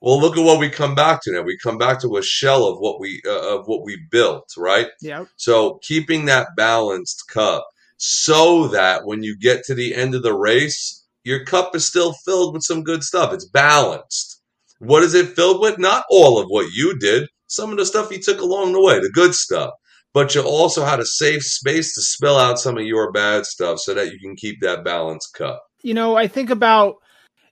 Well, 0.00 0.20
look 0.20 0.36
at 0.36 0.44
what 0.44 0.60
we 0.60 0.70
come 0.70 0.94
back 0.94 1.22
to 1.22 1.32
now. 1.32 1.42
We 1.42 1.58
come 1.58 1.78
back 1.78 2.00
to 2.02 2.16
a 2.16 2.22
shell 2.22 2.66
of 2.66 2.78
what 2.78 3.00
we 3.00 3.20
uh, 3.26 3.56
of 3.56 3.66
what 3.66 3.84
we 3.84 3.98
built, 4.10 4.48
right? 4.56 4.88
Yeah. 5.00 5.24
So 5.36 5.80
keeping 5.82 6.26
that 6.26 6.48
balanced 6.56 7.24
cup 7.28 7.66
so 7.96 8.68
that 8.68 9.04
when 9.04 9.22
you 9.22 9.36
get 9.36 9.64
to 9.64 9.74
the 9.74 9.94
end 9.94 10.14
of 10.14 10.22
the 10.22 10.34
race, 10.34 11.04
your 11.24 11.44
cup 11.44 11.74
is 11.74 11.84
still 11.84 12.12
filled 12.24 12.54
with 12.54 12.62
some 12.62 12.84
good 12.84 13.02
stuff. 13.02 13.32
It's 13.32 13.44
balanced. 13.44 14.40
What 14.78 15.02
is 15.02 15.14
it 15.14 15.34
filled 15.34 15.60
with? 15.60 15.78
Not 15.78 16.04
all 16.08 16.38
of 16.40 16.46
what 16.48 16.72
you 16.72 16.96
did. 16.98 17.28
Some 17.48 17.70
of 17.72 17.78
the 17.78 17.86
stuff 17.86 18.12
you 18.12 18.22
took 18.22 18.40
along 18.40 18.72
the 18.72 18.80
way, 18.80 19.00
the 19.00 19.10
good 19.10 19.34
stuff. 19.34 19.72
But 20.14 20.34
you 20.34 20.42
also 20.42 20.84
had 20.84 21.00
a 21.00 21.04
safe 21.04 21.42
space 21.42 21.94
to 21.94 22.02
spill 22.02 22.38
out 22.38 22.58
some 22.58 22.78
of 22.78 22.84
your 22.84 23.10
bad 23.10 23.46
stuff 23.46 23.80
so 23.80 23.94
that 23.94 24.12
you 24.12 24.18
can 24.20 24.36
keep 24.36 24.60
that 24.60 24.84
balanced 24.84 25.34
cup. 25.34 25.62
you 25.82 25.94
know, 25.94 26.16
I 26.16 26.26
think 26.28 26.50
about, 26.50 26.96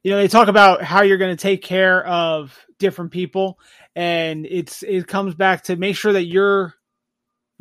you 0.06 0.12
know, 0.12 0.18
they 0.18 0.28
talk 0.28 0.46
about 0.46 0.84
how 0.84 1.02
you're 1.02 1.18
going 1.18 1.36
to 1.36 1.42
take 1.42 1.62
care 1.62 2.06
of 2.06 2.56
different 2.78 3.10
people, 3.10 3.58
and 3.96 4.46
it's 4.46 4.84
it 4.84 5.08
comes 5.08 5.34
back 5.34 5.64
to 5.64 5.74
make 5.74 5.96
sure 5.96 6.12
that 6.12 6.26
you're 6.26 6.74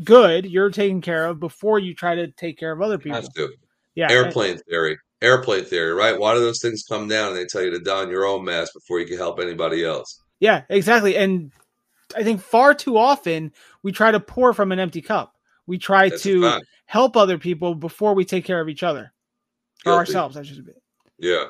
good, 0.03 0.45
you're 0.45 0.69
taken 0.69 1.01
care 1.01 1.25
of 1.25 1.39
before 1.39 1.79
you 1.79 1.95
try 1.95 2.13
to 2.13 2.27
take 2.27 2.59
care 2.59 2.71
of 2.71 2.83
other 2.83 2.99
people. 2.99 3.19
Have 3.19 3.33
to. 3.33 3.49
Yeah, 3.95 4.11
Airplane 4.11 4.59
theory. 4.69 4.99
Airplane 5.23 5.65
theory, 5.65 5.91
right? 5.93 6.19
Why 6.19 6.35
do 6.35 6.39
those 6.39 6.61
things 6.61 6.85
come 6.87 7.07
down 7.07 7.29
and 7.29 7.35
they 7.35 7.45
tell 7.45 7.63
you 7.63 7.71
to 7.71 7.79
don 7.79 8.11
your 8.11 8.27
own 8.27 8.45
mask 8.45 8.75
before 8.75 8.99
you 8.99 9.07
can 9.07 9.17
help 9.17 9.39
anybody 9.39 9.83
else? 9.83 10.21
yeah, 10.39 10.65
exactly. 10.69 11.17
And 11.17 11.51
I 12.15 12.23
think 12.23 12.41
far 12.41 12.75
too 12.75 12.95
often 12.95 13.53
we 13.81 13.91
try 13.91 14.11
to 14.11 14.19
pour 14.19 14.53
from 14.53 14.71
an 14.71 14.77
empty 14.77 15.01
cup. 15.01 15.33
We 15.65 15.79
try 15.79 16.09
That's 16.09 16.21
to 16.21 16.59
help 16.85 17.17
other 17.17 17.39
people 17.39 17.73
before 17.73 18.13
we 18.13 18.23
take 18.23 18.45
care 18.45 18.61
of 18.61 18.69
each 18.69 18.83
other 18.83 19.13
or 19.83 19.93
ourselves. 19.93 20.37
I 20.37 20.43
should 20.43 20.63
be. 20.63 20.73
Yeah. 21.17 21.45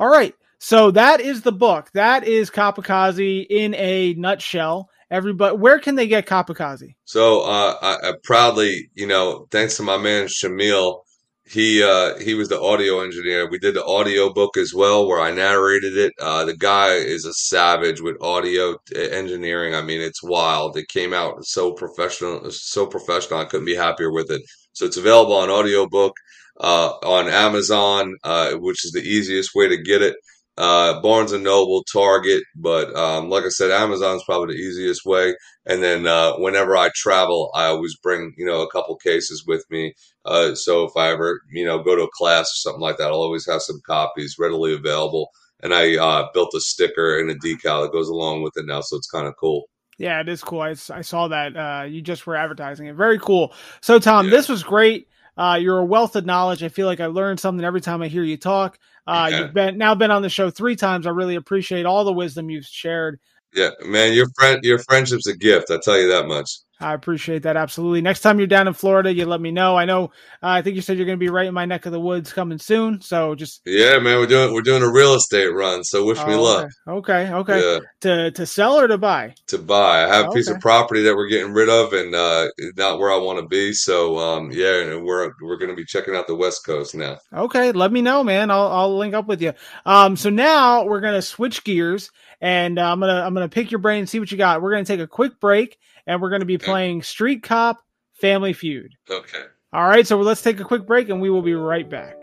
All 0.00 0.08
right. 0.08 0.34
So 0.58 0.90
that 0.92 1.20
is 1.20 1.42
the 1.42 1.52
book. 1.52 1.90
That 1.92 2.26
is 2.26 2.50
Copikaze 2.50 3.46
in 3.50 3.74
a 3.74 4.14
nutshell. 4.14 4.88
Everybody, 5.10 5.56
where 5.58 5.78
can 5.78 5.94
they 5.94 6.06
get 6.06 6.26
Copikaze? 6.26 6.94
So 7.04 7.42
uh, 7.42 7.76
I, 7.82 8.08
I 8.08 8.12
proudly, 8.24 8.88
you 8.94 9.06
know, 9.06 9.46
thanks 9.50 9.76
to 9.76 9.82
my 9.82 9.98
man 9.98 10.26
Shamil, 10.26 11.02
he 11.44 11.82
uh, 11.82 12.16
he 12.18 12.34
was 12.34 12.48
the 12.48 12.60
audio 12.60 13.00
engineer. 13.00 13.50
We 13.50 13.58
did 13.58 13.74
the 13.74 13.84
audio 13.84 14.32
book 14.32 14.56
as 14.56 14.72
well, 14.72 15.06
where 15.06 15.20
I 15.20 15.32
narrated 15.32 15.98
it. 15.98 16.12
Uh, 16.18 16.44
the 16.44 16.56
guy 16.56 16.94
is 16.94 17.24
a 17.24 17.34
savage 17.34 18.00
with 18.00 18.22
audio 18.22 18.76
uh, 18.96 18.98
engineering. 18.98 19.74
I 19.74 19.82
mean, 19.82 20.00
it's 20.00 20.22
wild. 20.22 20.76
It 20.76 20.88
came 20.88 21.12
out 21.12 21.44
so 21.44 21.72
professional, 21.72 22.50
so 22.52 22.86
professional. 22.86 23.40
I 23.40 23.46
couldn't 23.46 23.66
be 23.66 23.74
happier 23.74 24.12
with 24.12 24.30
it. 24.30 24.42
So 24.72 24.86
it's 24.86 24.96
available 24.96 25.34
on 25.34 25.50
audiobook 25.50 26.14
uh, 26.60 26.90
on 27.04 27.28
Amazon, 27.28 28.16
uh, 28.24 28.52
which 28.52 28.84
is 28.84 28.92
the 28.92 29.00
easiest 29.02 29.54
way 29.54 29.68
to 29.68 29.82
get 29.82 30.02
it. 30.02 30.16
Uh, 30.58 31.00
Barnes 31.00 31.32
and 31.32 31.42
Noble, 31.44 31.82
Target, 31.90 32.42
but 32.54 32.94
um, 32.94 33.30
like 33.30 33.44
I 33.44 33.48
said, 33.48 33.70
Amazon's 33.70 34.24
probably 34.24 34.54
the 34.56 34.60
easiest 34.60 35.06
way. 35.06 35.34
And 35.64 35.82
then 35.82 36.06
uh, 36.06 36.34
whenever 36.36 36.76
I 36.76 36.90
travel, 36.94 37.50
I 37.54 37.66
always 37.66 37.96
bring 37.96 38.34
you 38.36 38.44
know 38.44 38.60
a 38.60 38.70
couple 38.70 38.94
cases 38.96 39.44
with 39.46 39.64
me. 39.70 39.94
Uh, 40.26 40.54
so 40.54 40.84
if 40.84 40.92
I 40.96 41.10
ever 41.12 41.40
you 41.50 41.64
know 41.64 41.82
go 41.82 41.96
to 41.96 42.02
a 42.02 42.10
class 42.12 42.44
or 42.44 42.56
something 42.56 42.82
like 42.82 42.98
that, 42.98 43.08
I'll 43.10 43.22
always 43.22 43.46
have 43.48 43.62
some 43.62 43.80
copies 43.86 44.36
readily 44.38 44.74
available. 44.74 45.30
And 45.62 45.72
I 45.72 45.96
uh, 45.96 46.28
built 46.34 46.52
a 46.54 46.60
sticker 46.60 47.18
and 47.18 47.30
a 47.30 47.34
decal 47.36 47.82
that 47.84 47.92
goes 47.92 48.08
along 48.08 48.42
with 48.42 48.52
it 48.56 48.66
now, 48.66 48.80
so 48.82 48.96
it's 48.96 49.10
kind 49.10 49.26
of 49.26 49.34
cool. 49.40 49.64
Yeah, 49.98 50.20
it 50.20 50.28
is 50.30 50.42
cool. 50.42 50.62
I 50.62 50.72
saw 50.74 51.28
that. 51.28 51.56
Uh, 51.56 51.84
you 51.84 52.00
just 52.00 52.26
were 52.26 52.34
advertising 52.36 52.86
it. 52.86 52.94
Very 52.94 53.18
cool. 53.18 53.52
So, 53.82 53.98
Tom, 53.98 54.26
Yeah. 54.26 54.30
this 54.30 54.48
was 54.48 54.62
great. 54.62 55.08
Uh, 55.36 55.58
you're 55.60 55.78
a 55.78 55.84
wealth 55.84 56.16
of 56.16 56.26
knowledge. 56.26 56.62
I 56.62 56.68
feel 56.68 56.86
like 56.86 57.00
I 57.00 57.06
learned 57.06 57.40
something 57.40 57.64
every 57.64 57.80
time 57.80 58.02
I 58.02 58.08
hear 58.08 58.22
you 58.22 58.36
talk. 58.36 58.78
Uh, 59.06 59.28
Yeah. 59.30 59.40
You've 59.40 59.54
been 59.54 59.78
now 59.78 59.94
been 59.94 60.10
on 60.10 60.22
the 60.22 60.28
show 60.28 60.50
three 60.50 60.76
times. 60.76 61.06
I 61.06 61.10
really 61.10 61.36
appreciate 61.36 61.86
all 61.86 62.04
the 62.04 62.12
wisdom 62.12 62.50
you've 62.50 62.66
shared. 62.66 63.18
Yeah, 63.54 63.70
man, 63.84 64.12
your 64.12 64.26
friend, 64.38 64.60
your 64.64 64.78
friendship's 64.78 65.26
a 65.26 65.36
gift. 65.36 65.70
I 65.70 65.78
tell 65.82 65.98
you 65.98 66.08
that 66.08 66.26
much. 66.26 66.50
I 66.82 66.94
appreciate 66.94 67.42
that 67.42 67.56
absolutely. 67.58 68.00
Next 68.00 68.20
time 68.20 68.38
you're 68.38 68.46
down 68.46 68.66
in 68.66 68.72
Florida, 68.72 69.12
you 69.12 69.26
let 69.26 69.40
me 69.40 69.50
know. 69.50 69.76
I 69.76 69.84
know. 69.84 70.04
Uh, 70.42 70.48
I 70.48 70.62
think 70.62 70.76
you 70.76 70.82
said 70.82 70.96
you're 70.96 71.04
going 71.06 71.18
to 71.18 71.24
be 71.24 71.28
right 71.28 71.46
in 71.46 71.52
my 71.52 71.66
neck 71.66 71.84
of 71.84 71.92
the 71.92 72.00
woods 72.00 72.32
coming 72.32 72.58
soon. 72.58 73.02
So 73.02 73.34
just 73.34 73.62
Yeah, 73.64 73.98
man, 73.98 74.18
we're 74.18 74.26
doing 74.26 74.52
we're 74.54 74.62
doing 74.62 74.82
a 74.82 74.90
real 74.92 75.14
estate 75.14 75.48
run, 75.48 75.84
so 75.84 76.04
wish 76.04 76.24
me 76.26 76.34
Oh, 76.34 76.42
luck. 76.42 76.66
Okay, 76.88 77.32
okay. 77.32 77.64
Yeah, 77.64 77.78
To 78.02 78.30
to 78.32 78.46
sell 78.46 78.78
or 78.78 78.86
to 78.88 78.98
buy? 78.98 79.36
to 79.48 79.58
buy. 79.58 80.04
I 80.04 80.08
have 80.14 80.26
a 80.26 80.28
piece 80.28 80.48
Okay. 80.48 80.54
of 80.54 80.60
property 80.60 81.02
that 81.02 81.14
we're 81.16 81.28
getting 81.28 81.52
rid 81.52 81.68
of, 81.68 81.92
and 81.92 82.14
uh, 82.14 82.48
not 82.76 82.98
where 82.98 83.10
I 83.12 83.16
want 83.16 83.38
to 83.40 83.46
be. 83.46 83.72
So, 83.72 84.16
um, 84.18 84.50
yeah, 84.52 84.96
we're 84.96 85.32
we're 85.42 85.56
going 85.58 85.70
to 85.70 85.76
be 85.76 85.84
checking 85.84 86.14
out 86.16 86.26
the 86.26 86.36
West 86.36 86.64
Coast 86.64 86.94
now. 86.94 87.18
Okay, 87.32 87.70
let 87.72 87.92
me 87.92 88.02
know, 88.02 88.24
man. 88.24 88.50
I'll 88.50 88.66
I'll 88.68 88.96
link 88.98 89.14
up 89.14 89.26
with 89.26 89.40
you. 89.40 89.52
Um, 89.86 90.16
so 90.16 90.30
now 90.30 90.84
we're 90.84 91.00
gonna 91.00 91.22
switch 91.22 91.62
gears, 91.62 92.10
and 92.40 92.78
uh, 92.78 92.90
I'm 92.90 93.00
gonna 93.00 93.22
I'm 93.22 93.34
gonna 93.34 93.48
pick 93.48 93.70
your 93.70 93.80
brain 93.80 94.00
and 94.00 94.08
see 94.08 94.20
what 94.20 94.30
you 94.30 94.38
got. 94.38 94.62
We're 94.62 94.72
gonna 94.72 94.84
take 94.84 95.00
a 95.00 95.06
quick 95.06 95.40
break, 95.40 95.78
and 96.06 96.20
we're 96.20 96.30
gonna 96.30 96.44
be 96.44 96.58
playing 96.58 97.02
Street 97.02 97.42
Cop 97.42 97.78
Family 98.14 98.52
Feud. 98.52 98.94
Okay. 99.10 99.44
All 99.72 99.86
right, 99.86 100.06
so 100.06 100.18
let's 100.20 100.42
take 100.42 100.58
a 100.58 100.64
quick 100.64 100.86
break, 100.86 101.10
and 101.10 101.20
we 101.20 101.30
will 101.30 101.42
be 101.42 101.54
right 101.54 101.88
back. 101.88 102.16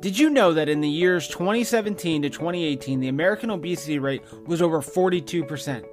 Did 0.00 0.18
you 0.18 0.30
know 0.30 0.52
that 0.52 0.68
in 0.68 0.80
the 0.80 0.88
years 0.88 1.26
2017 1.28 2.22
to 2.22 2.30
2018, 2.30 3.00
the 3.00 3.08
American 3.08 3.50
obesity 3.50 3.98
rate 3.98 4.22
was 4.46 4.62
over 4.62 4.80
42%? 4.80 5.84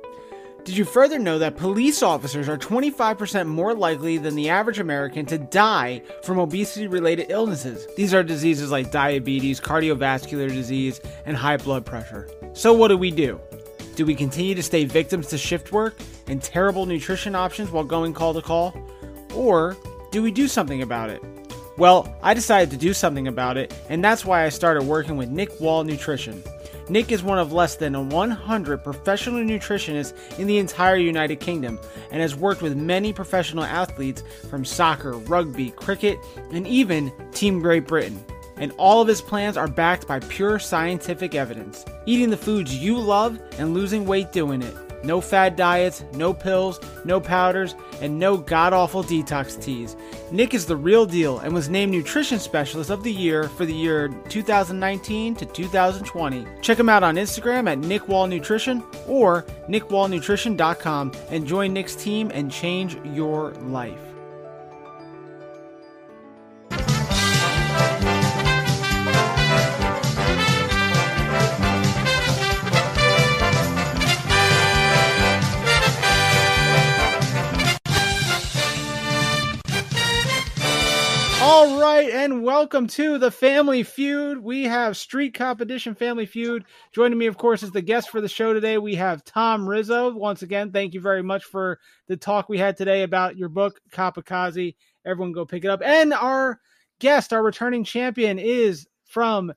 Did 0.63 0.77
you 0.77 0.85
further 0.85 1.17
know 1.17 1.39
that 1.39 1.57
police 1.57 2.03
officers 2.03 2.47
are 2.47 2.57
25% 2.57 3.47
more 3.47 3.73
likely 3.73 4.19
than 4.19 4.35
the 4.35 4.49
average 4.49 4.77
American 4.77 5.25
to 5.25 5.39
die 5.39 6.03
from 6.21 6.37
obesity 6.37 6.85
related 6.85 7.31
illnesses? 7.31 7.87
These 7.97 8.13
are 8.13 8.21
diseases 8.21 8.69
like 8.69 8.91
diabetes, 8.91 9.59
cardiovascular 9.59 10.49
disease, 10.49 11.01
and 11.25 11.35
high 11.35 11.57
blood 11.57 11.83
pressure. 11.83 12.29
So, 12.53 12.73
what 12.73 12.89
do 12.89 12.97
we 12.97 13.09
do? 13.09 13.41
Do 13.95 14.05
we 14.05 14.13
continue 14.13 14.53
to 14.53 14.61
stay 14.61 14.85
victims 14.85 15.27
to 15.27 15.37
shift 15.37 15.71
work 15.71 15.95
and 16.27 16.43
terrible 16.43 16.85
nutrition 16.85 17.33
options 17.33 17.71
while 17.71 17.83
going 17.83 18.13
call 18.13 18.35
to 18.35 18.41
call? 18.41 18.75
Or 19.33 19.75
do 20.11 20.21
we 20.21 20.29
do 20.29 20.47
something 20.47 20.83
about 20.83 21.09
it? 21.09 21.23
Well, 21.79 22.15
I 22.21 22.35
decided 22.35 22.69
to 22.69 22.77
do 22.77 22.93
something 22.93 23.27
about 23.27 23.57
it, 23.57 23.73
and 23.89 24.03
that's 24.03 24.25
why 24.25 24.45
I 24.45 24.49
started 24.49 24.83
working 24.83 25.17
with 25.17 25.29
Nick 25.29 25.59
Wall 25.59 25.83
Nutrition. 25.83 26.43
Nick 26.91 27.09
is 27.13 27.23
one 27.23 27.39
of 27.39 27.53
less 27.53 27.77
than 27.77 28.09
100 28.09 28.83
professional 28.83 29.39
nutritionists 29.39 30.37
in 30.37 30.45
the 30.45 30.57
entire 30.57 30.97
United 30.97 31.39
Kingdom 31.39 31.79
and 32.11 32.21
has 32.21 32.35
worked 32.35 32.61
with 32.61 32.75
many 32.75 33.13
professional 33.13 33.63
athletes 33.63 34.23
from 34.49 34.65
soccer, 34.65 35.13
rugby, 35.13 35.71
cricket, 35.71 36.17
and 36.51 36.67
even 36.67 37.09
Team 37.31 37.61
Great 37.61 37.87
Britain. 37.87 38.21
And 38.57 38.73
all 38.73 39.01
of 39.01 39.07
his 39.07 39.21
plans 39.21 39.55
are 39.55 39.69
backed 39.69 40.05
by 40.05 40.19
pure 40.19 40.59
scientific 40.59 41.33
evidence. 41.33 41.85
Eating 42.05 42.29
the 42.29 42.35
foods 42.35 42.75
you 42.75 42.99
love 42.99 43.39
and 43.57 43.73
losing 43.73 44.05
weight 44.05 44.33
doing 44.33 44.61
it. 44.61 44.90
No 45.03 45.21
fad 45.21 45.55
diets, 45.55 46.03
no 46.13 46.33
pills, 46.33 46.79
no 47.05 47.19
powders, 47.19 47.75
and 48.01 48.19
no 48.19 48.37
god 48.37 48.73
awful 48.73 49.03
detox 49.03 49.61
teas. 49.61 49.95
Nick 50.31 50.53
is 50.53 50.65
the 50.65 50.75
real 50.75 51.05
deal 51.05 51.39
and 51.39 51.53
was 51.53 51.69
named 51.69 51.91
Nutrition 51.91 52.39
Specialist 52.39 52.89
of 52.89 53.03
the 53.03 53.11
Year 53.11 53.49
for 53.49 53.65
the 53.65 53.73
year 53.73 54.09
2019 54.29 55.35
to 55.35 55.45
2020. 55.45 56.45
Check 56.61 56.79
him 56.79 56.89
out 56.89 57.03
on 57.03 57.15
Instagram 57.15 57.69
at 57.69 57.79
Nick 57.79 58.07
Wall 58.07 58.27
Nutrition 58.27 58.83
or 59.07 59.43
nickwallnutrition.com 59.67 61.11
and 61.29 61.47
join 61.47 61.73
Nick's 61.73 61.95
team 61.95 62.31
and 62.33 62.51
change 62.51 62.97
your 63.05 63.51
life. 63.61 64.10
Welcome 82.61 82.85
to 82.89 83.17
the 83.17 83.31
Family 83.31 83.81
Feud. 83.81 84.37
We 84.37 84.65
have 84.65 84.95
Street 84.95 85.33
Competition 85.33 85.95
Family 85.95 86.27
Feud. 86.27 86.63
Joining 86.91 87.17
me, 87.17 87.25
of 87.25 87.35
course, 87.35 87.63
is 87.63 87.71
the 87.71 87.81
guest 87.81 88.11
for 88.11 88.21
the 88.21 88.29
show 88.29 88.53
today. 88.53 88.77
We 88.77 88.93
have 88.93 89.23
Tom 89.23 89.67
Rizzo. 89.67 90.13
Once 90.13 90.43
again, 90.43 90.71
thank 90.71 90.93
you 90.93 91.01
very 91.01 91.23
much 91.23 91.45
for 91.45 91.79
the 92.05 92.15
talk 92.15 92.49
we 92.49 92.59
had 92.59 92.77
today 92.77 93.01
about 93.01 93.35
your 93.35 93.49
book, 93.49 93.81
Copikaze. 93.91 94.75
Everyone 95.07 95.31
go 95.31 95.43
pick 95.43 95.65
it 95.65 95.71
up. 95.71 95.81
And 95.83 96.13
our 96.13 96.59
guest, 96.99 97.33
our 97.33 97.41
returning 97.41 97.83
champion, 97.83 98.37
is 98.37 98.87
from 99.05 99.51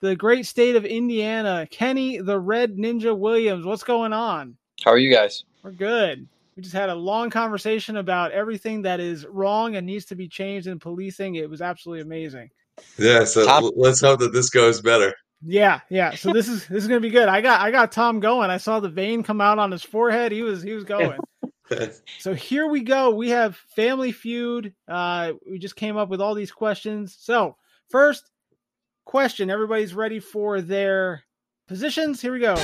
the 0.00 0.14
great 0.14 0.46
state 0.46 0.76
of 0.76 0.84
Indiana, 0.84 1.66
Kenny 1.72 2.18
the 2.18 2.38
Red 2.38 2.76
Ninja 2.76 3.18
Williams. 3.18 3.66
What's 3.66 3.82
going 3.82 4.12
on? 4.12 4.56
How 4.84 4.92
are 4.92 4.98
you 4.98 5.12
guys? 5.12 5.42
We're 5.64 5.72
good. 5.72 6.28
We 6.56 6.62
just 6.62 6.74
had 6.74 6.88
a 6.88 6.94
long 6.94 7.30
conversation 7.30 7.96
about 7.96 8.32
everything 8.32 8.82
that 8.82 9.00
is 9.00 9.26
wrong 9.26 9.76
and 9.76 9.86
needs 9.86 10.04
to 10.06 10.14
be 10.14 10.28
changed 10.28 10.66
in 10.66 10.78
policing. 10.78 11.34
It 11.34 11.50
was 11.50 11.60
absolutely 11.60 12.02
amazing. 12.02 12.50
Yeah, 12.98 13.24
so 13.24 13.44
Tom- 13.44 13.64
l- 13.64 13.72
let's 13.76 14.00
hope 14.00 14.20
that 14.20 14.32
this 14.32 14.50
goes 14.50 14.80
better. 14.80 15.14
Yeah, 15.42 15.80
yeah. 15.90 16.14
So 16.14 16.32
this 16.32 16.48
is 16.48 16.66
this 16.68 16.82
is 16.82 16.88
gonna 16.88 17.00
be 17.00 17.10
good. 17.10 17.28
I 17.28 17.40
got 17.40 17.60
I 17.60 17.70
got 17.70 17.92
Tom 17.92 18.20
going. 18.20 18.50
I 18.50 18.56
saw 18.56 18.80
the 18.80 18.88
vein 18.88 19.22
come 19.22 19.40
out 19.40 19.58
on 19.58 19.70
his 19.70 19.82
forehead. 19.82 20.32
He 20.32 20.42
was 20.42 20.62
he 20.62 20.72
was 20.72 20.84
going. 20.84 21.18
so 22.18 22.34
here 22.34 22.66
we 22.66 22.80
go. 22.80 23.10
We 23.10 23.30
have 23.30 23.56
Family 23.76 24.12
Feud. 24.12 24.74
Uh, 24.88 25.32
we 25.50 25.58
just 25.58 25.76
came 25.76 25.96
up 25.96 26.08
with 26.08 26.20
all 26.20 26.34
these 26.34 26.52
questions. 26.52 27.16
So 27.18 27.56
first 27.90 28.30
question. 29.04 29.50
Everybody's 29.50 29.94
ready 29.94 30.20
for 30.20 30.60
their 30.60 31.24
positions. 31.68 32.20
Here 32.22 32.32
we 32.32 32.40
go. 32.40 32.54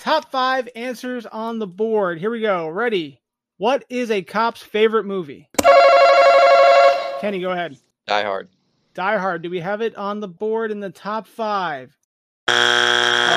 Top 0.00 0.30
five 0.30 0.66
answers 0.74 1.26
on 1.26 1.58
the 1.58 1.66
board. 1.66 2.18
Here 2.18 2.30
we 2.30 2.40
go. 2.40 2.70
Ready? 2.70 3.20
What 3.58 3.84
is 3.90 4.10
a 4.10 4.22
cop's 4.22 4.62
favorite 4.62 5.04
movie? 5.04 5.46
Kenny, 7.20 7.38
go 7.38 7.50
ahead. 7.50 7.76
Die 8.06 8.22
Hard. 8.22 8.48
Die 8.94 9.18
Hard. 9.18 9.42
Do 9.42 9.50
we 9.50 9.60
have 9.60 9.82
it 9.82 9.94
on 9.96 10.20
the 10.20 10.26
board 10.26 10.70
in 10.70 10.80
the 10.80 10.88
top 10.88 11.26
five? 11.26 11.94
All 12.48 12.54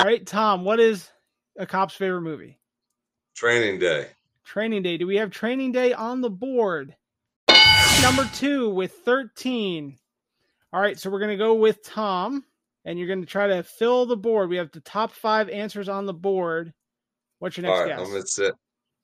right, 0.05 0.25
Tom. 0.25 0.63
What 0.63 0.79
is 0.79 1.09
a 1.57 1.65
cop's 1.65 1.95
favorite 1.95 2.21
movie? 2.21 2.57
Training 3.35 3.79
day. 3.79 4.07
Training 4.45 4.83
Day. 4.83 4.97
Do 4.97 5.05
we 5.05 5.17
have 5.17 5.31
Training 5.31 5.73
Day 5.73 5.91
on 5.91 6.21
the 6.21 6.29
board? 6.29 6.95
Number 8.01 8.29
two 8.33 8.69
with 8.69 8.93
13. 9.03 9.97
All 10.71 10.79
right, 10.79 10.97
so 10.97 11.09
we're 11.09 11.19
going 11.19 11.31
to 11.31 11.43
go 11.43 11.55
with 11.55 11.83
Tom, 11.83 12.45
and 12.85 12.97
you're 12.97 13.07
going 13.07 13.21
to 13.21 13.27
try 13.27 13.47
to 13.47 13.63
fill 13.63 14.05
the 14.05 14.17
board. 14.17 14.49
We 14.49 14.57
have 14.57 14.71
the 14.71 14.81
top 14.81 15.11
five 15.11 15.49
answers 15.49 15.89
on 15.89 16.05
the 16.05 16.13
board. 16.13 16.73
What's 17.39 17.57
your 17.57 17.67
next 17.67 17.79
right, 17.79 17.87
guess? 17.89 17.99
I'm 17.99 18.07
gonna 18.13 18.25
say 18.25 18.51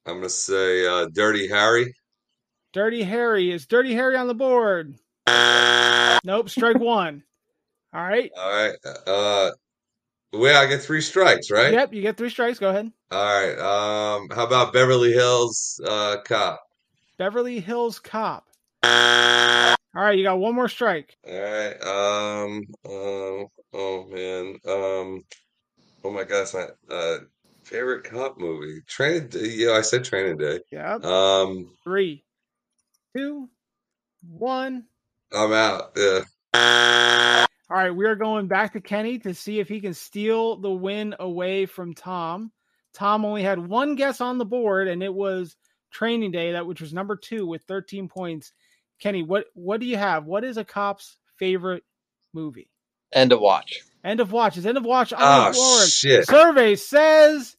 I'm 0.06 0.16
gonna 0.16 0.30
say 0.30 0.88
uh, 0.88 1.08
Dirty 1.14 1.48
Harry. 1.50 1.94
Dirty 2.72 3.04
Harry. 3.04 3.52
Is 3.52 3.68
Dirty 3.68 3.94
Harry 3.94 4.16
on 4.16 4.28
the 4.28 4.34
board? 4.34 4.96
Nope, 6.24 6.50
strike 6.50 6.80
one. 6.80 7.24
All 7.94 8.02
right. 8.02 8.32
All 8.38 8.50
right. 8.50 8.76
Uh, 9.06 9.52
well, 10.32 10.62
I 10.62 10.68
get 10.68 10.82
three 10.82 11.02
strikes, 11.02 11.50
right? 11.50 11.74
Yep, 11.74 11.94
you 11.94 12.02
get 12.02 12.18
three 12.18 12.30
strikes. 12.30 12.60
Go 12.60 12.70
ahead. 12.70 12.92
All 13.12 13.20
right. 13.20 13.58
Um, 13.58 14.30
how 14.30 14.46
about 14.46 14.74
Beverly 14.74 15.12
Hills 15.12 15.82
uh, 15.86 16.18
Cop? 16.24 16.62
Beverly 17.18 17.60
Hills 17.60 18.00
Cop. 18.00 18.46
All 18.84 20.04
right, 20.06 20.18
you 20.18 20.24
got 20.24 20.38
one 20.38 20.54
more 20.54 20.70
strike. 20.70 21.18
All 21.28 21.34
right. 21.34 21.82
Um. 21.84 22.64
Um. 22.88 23.48
Oh 23.74 24.06
man. 24.10 24.60
Um. 24.68 25.24
Oh 26.04 26.12
my 26.12 26.24
gosh. 26.24 26.54
My 26.54 26.68
uh 26.90 27.18
favorite 27.64 28.04
cop 28.06 28.38
movie. 28.40 28.82
Training 28.88 29.28
Day. 29.28 29.50
Yeah, 29.50 29.72
I 29.72 29.82
said 29.82 30.04
Training 30.04 30.38
Day. 30.38 30.60
Yep. 30.72 31.04
Um. 31.04 31.72
Three, 31.84 32.24
two, 33.16 33.50
one. 34.28 34.86
I'm 35.32 35.54
out. 35.54 35.92
Yeah. 35.96 37.46
All 37.72 37.78
right, 37.78 37.96
we 37.96 38.06
are 38.08 38.16
going 38.16 38.48
back 38.48 38.74
to 38.74 38.82
Kenny 38.82 39.20
to 39.20 39.36
see 39.36 39.60
if 39.60 39.70
he 39.70 39.80
can 39.80 39.94
steal 39.94 40.56
the 40.56 40.72
win 40.72 41.14
away 41.20 41.68
from 41.68 41.94
Tom. 41.94 42.52
Tom 42.94 43.24
only 43.24 43.44
had 43.44 43.60
one 43.60 43.94
guess 43.94 44.22
on 44.22 44.40
the 44.40 44.46
board, 44.46 44.88
and 44.88 45.04
it 45.04 45.14
was 45.14 45.56
Training 45.92 46.32
Day, 46.32 46.54
that 46.54 46.66
which 46.66 46.82
was 46.82 46.94
number 46.94 47.16
two 47.16 47.46
with 47.46 47.62
13 47.64 48.08
points. 48.08 48.54
Kenny, 49.00 49.22
what 49.22 49.46
what 49.54 49.80
do 49.80 49.86
you 49.86 49.98
have? 49.98 50.26
What 50.26 50.44
is 50.44 50.58
a 50.58 50.66
cop's 50.66 51.18
favorite 51.38 51.84
movie? 52.34 52.72
End 53.14 53.32
of 53.32 53.40
watch. 53.40 53.80
End 54.04 54.20
of 54.20 54.32
watch. 54.32 54.58
Is 54.58 54.66
end 54.66 54.78
of 54.78 54.86
watch 54.86 55.12
on 55.14 55.20
Oh 55.22 55.80
the 55.82 55.88
shit. 55.88 56.26
Survey 56.28 56.76
says 56.76 57.56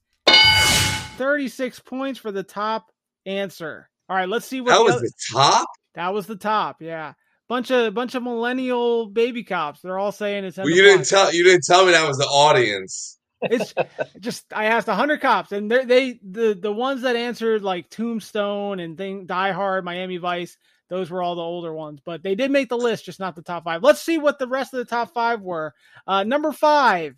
36 1.16 1.81
points 1.81 2.18
for 2.18 2.32
the 2.32 2.43
top 2.43 2.90
answer. 3.27 3.89
All 4.09 4.16
right, 4.16 4.28
let's 4.28 4.47
see 4.47 4.60
what 4.60 4.70
That 4.70 4.82
was 4.82 4.94
other- 4.97 5.02
the 5.02 5.12
top. 5.32 5.68
that 5.94 6.12
was 6.14 6.27
the 6.27 6.36
top. 6.36 6.81
Yeah, 6.82 7.12
bunch 7.48 7.70
of 7.70 7.94
bunch 7.94 8.14
of 8.14 8.22
millennial 8.22 9.06
baby 9.06 9.44
cops. 9.44 9.81
They're 9.82 9.98
all 9.98 10.12
saying 10.12 10.44
it's. 10.44 10.56
Well, 10.56 10.68
you 10.68 10.82
didn't 10.82 11.01
watch. 11.01 11.09
tell. 11.10 11.32
You 11.35 11.44
didn't 11.44 11.64
tell 11.64 11.85
me 11.86 11.93
that 11.93 12.06
was 12.09 12.18
the 12.18 12.24
audience. 12.24 13.18
It's 13.43 13.72
just 14.20 14.47
I 14.52 14.66
asked 14.66 14.89
hundred 14.89 15.20
cops, 15.20 15.52
and 15.52 15.70
they 15.70 15.85
they 15.85 16.20
the 16.28 16.59
the 16.60 16.72
ones 16.72 17.02
that 17.02 17.16
answered 17.16 17.62
like 17.62 17.89
Tombstone 17.90 18.81
and 18.81 18.97
thing 18.98 19.27
Die 19.27 19.52
Hard, 19.52 19.85
Miami 19.85 20.16
Vice. 20.16 20.56
Those 20.90 21.08
were 21.08 21.22
all 21.22 21.36
the 21.36 21.40
older 21.40 21.72
ones, 21.72 22.00
but 22.04 22.22
they 22.24 22.34
did 22.34 22.50
make 22.50 22.68
the 22.68 22.76
list, 22.76 23.04
just 23.04 23.20
not 23.20 23.36
the 23.36 23.42
top 23.42 23.62
five. 23.62 23.82
Let's 23.82 24.02
see 24.02 24.18
what 24.18 24.40
the 24.40 24.48
rest 24.48 24.74
of 24.74 24.78
the 24.78 24.84
top 24.84 25.14
five 25.14 25.40
were. 25.40 25.72
Uh, 26.04 26.24
number 26.24 26.50
five, 26.50 27.14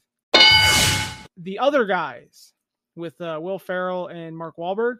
the 1.38 1.58
other 1.58 1.86
guys 1.86 2.52
with 2.94 3.18
uh, 3.20 3.38
Will 3.40 3.58
Ferrell 3.58 4.08
and 4.08 4.36
Mark 4.36 4.56
Wahlberg. 4.58 4.96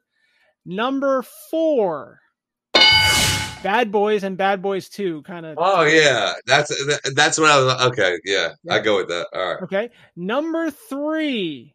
Number 0.65 1.23
four, 1.51 2.21
Bad 3.63 3.93
Boys 3.93 4.25
and 4.25 4.39
Bad 4.39 4.63
Boys 4.63 4.89
Two, 4.89 5.21
kind 5.23 5.45
of. 5.45 5.59
Oh 5.61 5.83
yeah, 5.83 6.33
that's 6.47 6.73
that's 7.15 7.39
what 7.39 7.51
I 7.51 7.63
was. 7.63 7.83
Okay, 7.93 8.19
yeah, 8.25 8.55
Yeah. 8.65 8.75
I 8.75 8.79
go 8.79 8.97
with 8.97 9.09
that. 9.09 9.27
All 9.35 9.55
right. 9.55 9.63
Okay. 9.65 9.91
Number 10.17 10.71
three, 10.71 11.75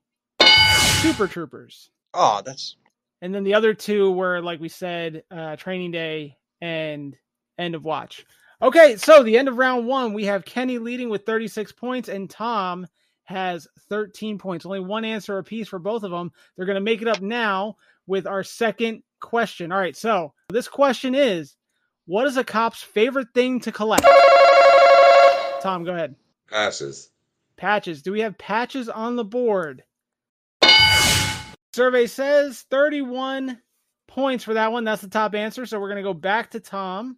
Super 1.01 1.27
Troopers. 1.27 1.91
Oh, 2.15 2.41
that's 2.43 2.75
And 3.21 3.35
then 3.35 3.43
the 3.43 3.53
other 3.53 3.75
two 3.75 4.11
were, 4.11 4.41
like 4.41 4.59
we 4.59 4.69
said, 4.69 5.23
uh, 5.29 5.57
Training 5.57 5.91
Day 5.91 6.37
and 6.61 7.15
End 7.57 7.75
of 7.75 7.83
Watch. 7.83 8.25
Okay, 8.61 8.95
so 8.97 9.21
the 9.21 9.37
end 9.37 9.47
of 9.47 9.57
round 9.57 9.85
one, 9.85 10.13
we 10.13 10.25
have 10.25 10.43
Kenny 10.43 10.79
leading 10.79 11.09
with 11.09 11.25
36 11.25 11.71
points, 11.73 12.09
and 12.09 12.29
Tom 12.29 12.87
has 13.25 13.67
13 13.89 14.39
points. 14.39 14.65
Only 14.65 14.79
one 14.79 15.05
answer 15.05 15.37
apiece 15.37 15.67
for 15.67 15.79
both 15.79 16.03
of 16.03 16.11
them. 16.11 16.31
They're 16.55 16.65
going 16.65 16.75
to 16.75 16.81
make 16.81 17.01
it 17.01 17.07
up 17.07 17.21
now 17.21 17.77
with 18.07 18.25
our 18.25 18.43
second 18.43 19.03
question. 19.19 19.71
All 19.71 19.77
right, 19.77 19.95
so 19.95 20.33
this 20.49 20.67
question 20.67 21.13
is 21.13 21.55
What 22.05 22.25
is 22.25 22.37
a 22.37 22.43
cop's 22.43 22.81
favorite 22.81 23.27
thing 23.33 23.59
to 23.61 23.71
collect? 23.71 24.07
Tom, 25.61 25.83
go 25.83 25.93
ahead. 25.93 26.15
Patches. 26.49 27.09
Patches. 27.57 28.01
Do 28.01 28.11
we 28.11 28.21
have 28.21 28.37
patches 28.37 28.89
on 28.89 29.17
the 29.17 29.25
board? 29.25 29.83
Survey 31.73 32.07
says 32.07 32.65
31 32.71 33.59
points 34.17 34.43
for 34.43 34.55
that 34.55 34.71
one. 34.71 34.83
That's 34.83 35.03
the 35.03 35.09
top 35.09 35.35
answer. 35.35 35.65
So 35.67 35.79
we're 35.79 35.89
going 35.89 36.03
to 36.03 36.09
go 36.09 36.13
back 36.13 36.51
to 36.51 36.59
Tom 36.59 37.17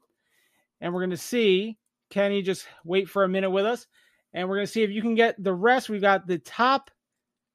and 0.81 0.93
we're 0.93 0.99
going 0.99 1.09
to 1.11 1.17
see. 1.17 1.77
Kenny, 2.09 2.41
just 2.41 2.67
wait 2.83 3.07
for 3.07 3.23
a 3.23 3.29
minute 3.29 3.51
with 3.51 3.65
us. 3.65 3.87
And 4.33 4.49
we're 4.49 4.57
going 4.57 4.67
to 4.67 4.71
see 4.71 4.83
if 4.83 4.91
you 4.91 5.01
can 5.01 5.15
get 5.15 5.41
the 5.41 5.53
rest. 5.53 5.89
We've 5.89 6.01
got 6.01 6.27
the 6.27 6.39
top 6.39 6.91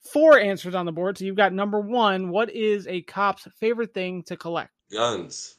four 0.00 0.38
answers 0.38 0.74
on 0.74 0.86
the 0.86 0.92
board. 0.92 1.18
So 1.18 1.26
you've 1.26 1.36
got 1.36 1.52
number 1.52 1.78
one. 1.78 2.30
What 2.30 2.50
is 2.50 2.86
a 2.86 3.02
cop's 3.02 3.46
favorite 3.60 3.92
thing 3.92 4.22
to 4.24 4.36
collect? 4.36 4.70
Guns. 4.90 5.56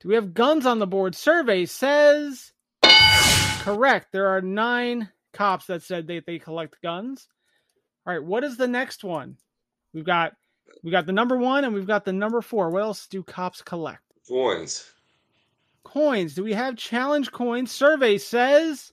Do 0.00 0.08
we 0.10 0.14
have 0.14 0.34
guns 0.34 0.66
on 0.66 0.78
the 0.78 0.86
board? 0.86 1.14
Survey 1.14 1.64
says 1.64 2.52
correct. 3.60 4.12
There 4.12 4.28
are 4.28 4.42
nine 4.42 5.10
cops 5.32 5.66
that 5.66 5.82
said 5.82 6.06
that 6.06 6.26
they 6.26 6.38
collect 6.38 6.82
guns. 6.82 7.28
All 8.06 8.12
right, 8.12 8.22
what 8.22 8.44
is 8.44 8.56
the 8.56 8.68
next 8.68 9.02
one? 9.02 9.36
We've 9.94 10.04
got 10.04 10.34
we 10.82 10.90
got 10.90 11.06
the 11.06 11.12
number 11.12 11.36
one 11.36 11.64
and 11.64 11.74
we've 11.74 11.86
got 11.86 12.04
the 12.04 12.12
number 12.12 12.40
four. 12.40 12.70
What 12.70 12.82
else 12.82 13.06
do 13.06 13.22
cops 13.22 13.62
collect? 13.62 14.02
Coins. 14.28 14.90
Coins. 15.84 16.34
Do 16.34 16.42
we 16.44 16.52
have 16.52 16.76
challenge 16.76 17.30
coins? 17.32 17.70
Survey 17.72 18.18
says 18.18 18.92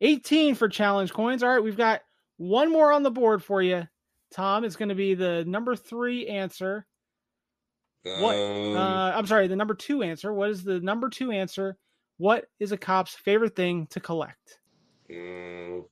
18 0.00 0.54
for 0.54 0.68
challenge 0.68 1.12
coins. 1.12 1.42
All 1.42 1.50
right, 1.50 1.62
we've 1.62 1.76
got 1.76 2.00
One 2.38 2.72
more 2.72 2.90
on 2.92 3.02
the 3.02 3.10
board 3.10 3.44
for 3.44 3.60
you, 3.60 3.86
Tom. 4.32 4.64
It's 4.64 4.76
going 4.76 4.88
to 4.88 4.94
be 4.94 5.14
the 5.14 5.44
number 5.44 5.76
three 5.76 6.26
answer. 6.26 6.86
What? 8.02 8.34
Um, 8.34 8.76
Uh, 8.76 9.12
I'm 9.14 9.26
sorry, 9.26 9.46
the 9.46 9.56
number 9.56 9.74
two 9.74 10.02
answer. 10.02 10.32
What 10.32 10.48
is 10.48 10.64
the 10.64 10.80
number 10.80 11.10
two 11.10 11.32
answer? 11.32 11.76
What 12.16 12.46
is 12.58 12.72
a 12.72 12.78
cop's 12.78 13.14
favorite 13.14 13.54
thing 13.54 13.86
to 13.88 14.00
collect? 14.00 14.58
mm, 15.10 15.84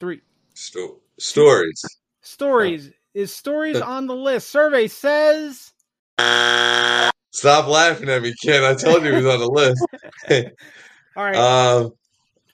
Three. 0.00 0.20
sto- 0.52 1.00
stories. 1.18 1.82
Stories. 2.24 2.90
Is 3.12 3.32
stories 3.32 3.80
on 3.80 4.06
the 4.06 4.16
list? 4.16 4.50
Survey 4.50 4.88
says. 4.88 5.72
Stop 6.18 7.68
laughing 7.68 8.08
at 8.08 8.22
me, 8.22 8.34
Ken. 8.42 8.64
I 8.64 8.74
told 8.74 9.04
you 9.04 9.10
he 9.10 9.16
was 9.22 9.26
on 9.26 9.40
the 9.40 9.48
list. 9.48 9.86
All 11.16 11.22
right, 11.22 11.36
um, 11.36 11.92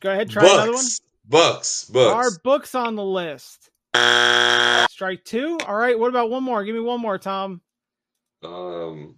go 0.01 0.11
ahead. 0.11 0.29
Try 0.29 0.43
another 0.43 0.73
one. 0.73 0.85
books. 0.85 1.01
Books. 1.25 1.85
Books. 1.85 2.15
Are 2.15 2.39
books 2.43 2.75
on 2.75 2.97
the 2.97 3.05
list? 3.05 3.71
Strike 4.91 5.25
two. 5.25 5.59
All 5.67 5.77
right. 5.77 5.99
What 5.99 6.09
about 6.09 6.31
one 6.31 6.43
more? 6.43 6.63
Give 6.65 6.75
me 6.75 6.81
one 6.81 7.01
more, 7.01 7.17
Tom. 7.17 7.61
Um, 8.43 9.17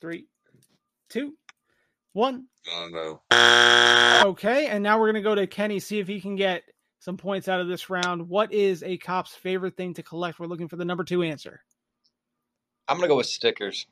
Three, 0.00 0.26
two, 1.08 1.34
one. 2.12 2.46
I 2.70 2.80
don't 2.80 2.92
know. 2.92 4.30
Okay. 4.30 4.66
And 4.66 4.82
now 4.82 5.00
we're 5.00 5.08
gonna 5.08 5.22
go 5.22 5.34
to 5.34 5.46
Kenny. 5.46 5.80
See 5.80 5.98
if 5.98 6.06
he 6.06 6.20
can 6.20 6.36
get 6.36 6.62
some 7.04 7.18
points 7.18 7.48
out 7.48 7.60
of 7.60 7.68
this 7.68 7.90
round. 7.90 8.30
What 8.30 8.50
is 8.50 8.82
a 8.82 8.96
cop's 8.96 9.34
favorite 9.34 9.76
thing 9.76 9.92
to 9.94 10.02
collect? 10.02 10.38
We're 10.38 10.46
looking 10.46 10.68
for 10.68 10.76
the 10.76 10.86
number 10.86 11.04
two 11.04 11.22
answer. 11.22 11.60
I'm 12.88 12.96
gonna 12.96 13.08
go 13.08 13.16
with 13.16 13.26
stickers. 13.26 13.86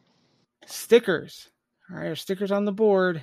Stickers. 0.65 1.51
All 1.91 1.99
right. 1.99 2.07
Are 2.07 2.17
stickers 2.17 2.51
on 2.51 2.65
the 2.65 2.73
board? 2.73 3.23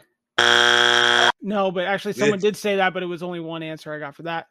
No, 1.42 1.72
but 1.72 1.86
actually, 1.86 2.14
someone 2.14 2.40
did 2.40 2.56
say 2.56 2.76
that, 2.76 2.94
but 2.94 3.02
it 3.02 3.08
was 3.08 3.24
only 3.24 3.40
one 3.40 3.64
answer 3.64 3.92
I 3.92 3.98
got 3.98 4.14
for 4.14 4.24
that. 4.24 4.48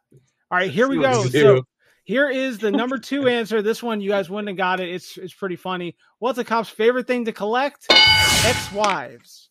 All 0.51 0.59
right, 0.59 0.70
here 0.70 0.89
we 0.89 0.98
go. 0.98 1.24
So 1.27 1.62
here 2.05 2.28
is 2.28 2.59
the 2.59 2.70
number 2.73 2.98
two 2.98 3.28
answer. 3.28 3.62
This 3.62 3.82
one 3.82 4.01
you 4.01 4.10
guys 4.10 4.28
wouldn't 4.28 4.48
have 4.48 4.56
got 4.56 4.81
it. 4.81 4.89
It's 4.89 5.16
it's 5.16 5.35
pretty 5.35 5.56
funny. 5.56 5.97
What's 6.19 6.39
a 6.39 6.44
cop's 6.44 6.69
favorite 6.70 7.06
thing 7.06 7.27
to 7.27 7.32
collect? 7.32 7.86
Ex-wives. 7.90 9.51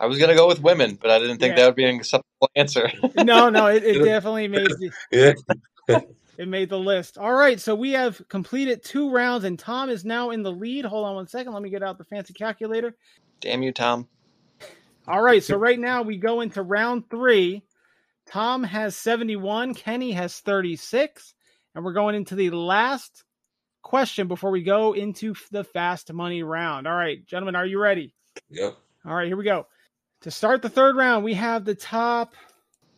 I 0.00 0.06
was 0.06 0.18
gonna 0.18 0.34
go 0.34 0.46
with 0.46 0.60
women, 0.62 0.96
but 1.00 1.10
I 1.10 1.18
didn't 1.18 1.38
think 1.38 1.52
Yeah. 1.52 1.62
that 1.62 1.66
would 1.66 1.74
be 1.76 1.84
an 1.84 1.96
acceptable 1.96 2.50
answer. 2.54 2.90
No, 3.16 3.48
no, 3.48 3.66
it, 3.66 3.84
it 3.84 4.04
definitely 4.04 4.48
made 4.48 4.68
the, 4.68 4.90
Yeah. 5.10 5.98
it 6.38 6.48
made 6.48 6.68
the 6.70 6.78
list. 6.78 7.18
All 7.18 7.34
right, 7.34 7.58
so 7.60 7.74
we 7.74 7.92
have 7.92 8.20
completed 8.28 8.84
two 8.84 9.10
rounds, 9.10 9.44
and 9.44 9.58
Tom 9.58 9.90
is 9.90 10.04
now 10.04 10.30
in 10.30 10.42
the 10.42 10.52
lead. 10.52 10.84
Hold 10.84 11.06
on 11.06 11.16
one 11.16 11.26
second. 11.26 11.52
Let 11.52 11.62
me 11.62 11.70
get 11.70 11.82
out 11.82 11.98
the 11.98 12.04
fancy 12.04 12.32
calculator. 12.32 12.94
Damn 13.40 13.62
you, 13.62 13.72
Tom. 13.72 14.08
All 15.08 15.22
right, 15.22 15.42
so 15.42 15.56
right 15.56 15.78
now 15.78 16.02
we 16.02 16.16
go 16.18 16.42
into 16.42 16.62
round 16.62 17.08
three. 17.10 17.62
Tom 18.30 18.62
has 18.62 18.94
71, 18.94 19.74
Kenny 19.74 20.12
has 20.12 20.38
36, 20.40 21.34
and 21.74 21.82
we're 21.84 21.94
going 21.94 22.14
into 22.14 22.34
the 22.34 22.50
last 22.50 23.24
question 23.82 24.28
before 24.28 24.50
we 24.50 24.62
go 24.62 24.92
into 24.92 25.34
the 25.50 25.64
fast 25.64 26.12
money 26.12 26.42
round. 26.42 26.86
All 26.86 26.94
right, 26.94 27.24
gentlemen, 27.26 27.56
are 27.56 27.64
you 27.64 27.80
ready? 27.80 28.12
Yep. 28.50 28.76
All 29.06 29.14
right, 29.14 29.26
here 29.26 29.36
we 29.36 29.44
go. 29.44 29.66
To 30.22 30.30
start 30.30 30.62
the 30.62 30.68
third 30.68 30.96
round, 30.96 31.24
we 31.24 31.34
have 31.34 31.64
the 31.64 31.74
top 31.74 32.34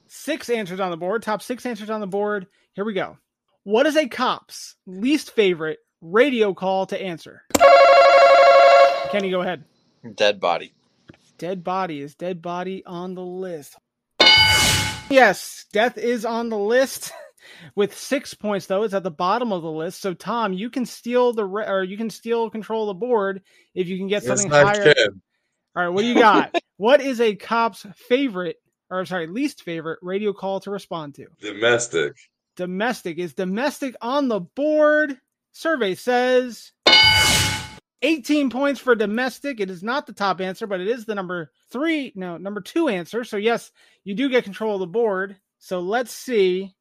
six 0.06 0.48
answers 0.48 0.80
on 0.80 0.90
the 0.90 0.96
board. 0.96 1.22
Top 1.22 1.42
six 1.42 1.66
answers 1.66 1.90
on 1.90 2.00
the 2.00 2.06
board. 2.06 2.46
Here 2.72 2.84
we 2.84 2.94
go. 2.94 3.18
What 3.64 3.86
is 3.86 3.96
a 3.96 4.08
cop's 4.08 4.76
least 4.86 5.32
favorite 5.32 5.78
radio 6.00 6.54
call 6.54 6.86
to 6.86 7.00
answer? 7.00 7.42
Kenny, 9.10 9.30
go 9.30 9.42
ahead. 9.42 9.64
Dead 10.14 10.40
body. 10.40 10.72
Dead 11.36 11.62
body 11.62 12.00
is 12.00 12.14
dead 12.14 12.40
body 12.40 12.84
on 12.86 13.14
the 13.14 13.22
list. 13.24 13.76
Yes, 15.10 15.66
death 15.72 15.98
is 15.98 16.24
on 16.24 16.48
the 16.48 16.58
list 16.58 17.12
with 17.74 17.96
six 17.98 18.32
points 18.32 18.66
though. 18.66 18.84
It's 18.84 18.94
at 18.94 19.02
the 19.02 19.10
bottom 19.10 19.52
of 19.52 19.62
the 19.62 19.70
list. 19.70 20.00
So 20.00 20.14
Tom, 20.14 20.52
you 20.54 20.70
can 20.70 20.86
steal 20.86 21.32
the 21.34 21.44
re- 21.44 21.66
or 21.66 21.82
you 21.82 21.96
can 21.98 22.08
steal 22.08 22.48
control 22.48 22.88
of 22.88 22.96
the 22.96 23.00
board 23.00 23.42
if 23.74 23.88
you 23.88 23.98
can 23.98 24.06
get 24.06 24.22
Yes, 24.22 24.40
something 24.40 24.52
I 24.52 24.64
higher. 24.64 24.94
can. 24.94 25.20
All 25.76 25.82
right, 25.84 25.88
what 25.88 26.00
do 26.02 26.06
you 26.06 26.14
got? 26.14 26.54
what 26.80 27.02
is 27.02 27.20
a 27.20 27.36
cop's 27.36 27.84
favorite 27.94 28.56
or 28.90 29.00
I'm 29.00 29.06
sorry, 29.06 29.26
least 29.26 29.62
favorite 29.62 29.98
radio 30.00 30.32
call 30.32 30.60
to 30.60 30.70
respond 30.70 31.14
to? 31.16 31.26
Domestic. 31.38 32.16
Domestic 32.56 33.18
is 33.18 33.34
domestic 33.34 33.94
on 34.00 34.28
the 34.28 34.40
board. 34.40 35.18
Survey 35.52 35.94
says 35.94 36.72
18 38.00 38.48
points 38.48 38.80
for 38.80 38.94
domestic. 38.94 39.60
It 39.60 39.68
is 39.68 39.82
not 39.82 40.06
the 40.06 40.14
top 40.14 40.40
answer, 40.40 40.66
but 40.66 40.80
it 40.80 40.88
is 40.88 41.04
the 41.04 41.14
number 41.14 41.52
three, 41.70 42.14
no, 42.16 42.38
number 42.38 42.62
two 42.62 42.88
answer. 42.88 43.24
So, 43.24 43.36
yes, 43.36 43.70
you 44.02 44.14
do 44.14 44.30
get 44.30 44.44
control 44.44 44.74
of 44.74 44.80
the 44.80 44.86
board. 44.86 45.36
So, 45.58 45.80
let's 45.80 46.12
see 46.12 46.74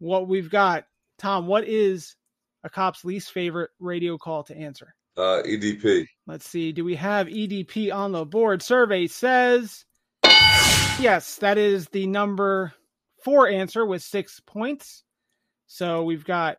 what 0.00 0.26
we've 0.26 0.50
got. 0.50 0.86
Tom, 1.18 1.46
what 1.46 1.68
is 1.68 2.16
a 2.64 2.68
cop's 2.68 3.04
least 3.04 3.30
favorite 3.30 3.70
radio 3.78 4.18
call 4.18 4.42
to 4.44 4.56
answer? 4.56 4.92
Uh, 5.16 5.42
EDP. 5.44 6.06
Let's 6.26 6.48
see. 6.48 6.72
Do 6.72 6.84
we 6.84 6.94
have 6.94 7.26
EDP 7.26 7.92
on 7.92 8.12
the 8.12 8.24
board? 8.24 8.62
Survey 8.62 9.06
says 9.06 9.84
yes, 11.00 11.36
that 11.36 11.58
is 11.58 11.88
the 11.88 12.06
number 12.06 12.72
four 13.24 13.48
answer 13.48 13.84
with 13.84 14.02
six 14.02 14.40
points. 14.40 15.02
So 15.66 16.02
we've 16.02 16.24
got 16.24 16.58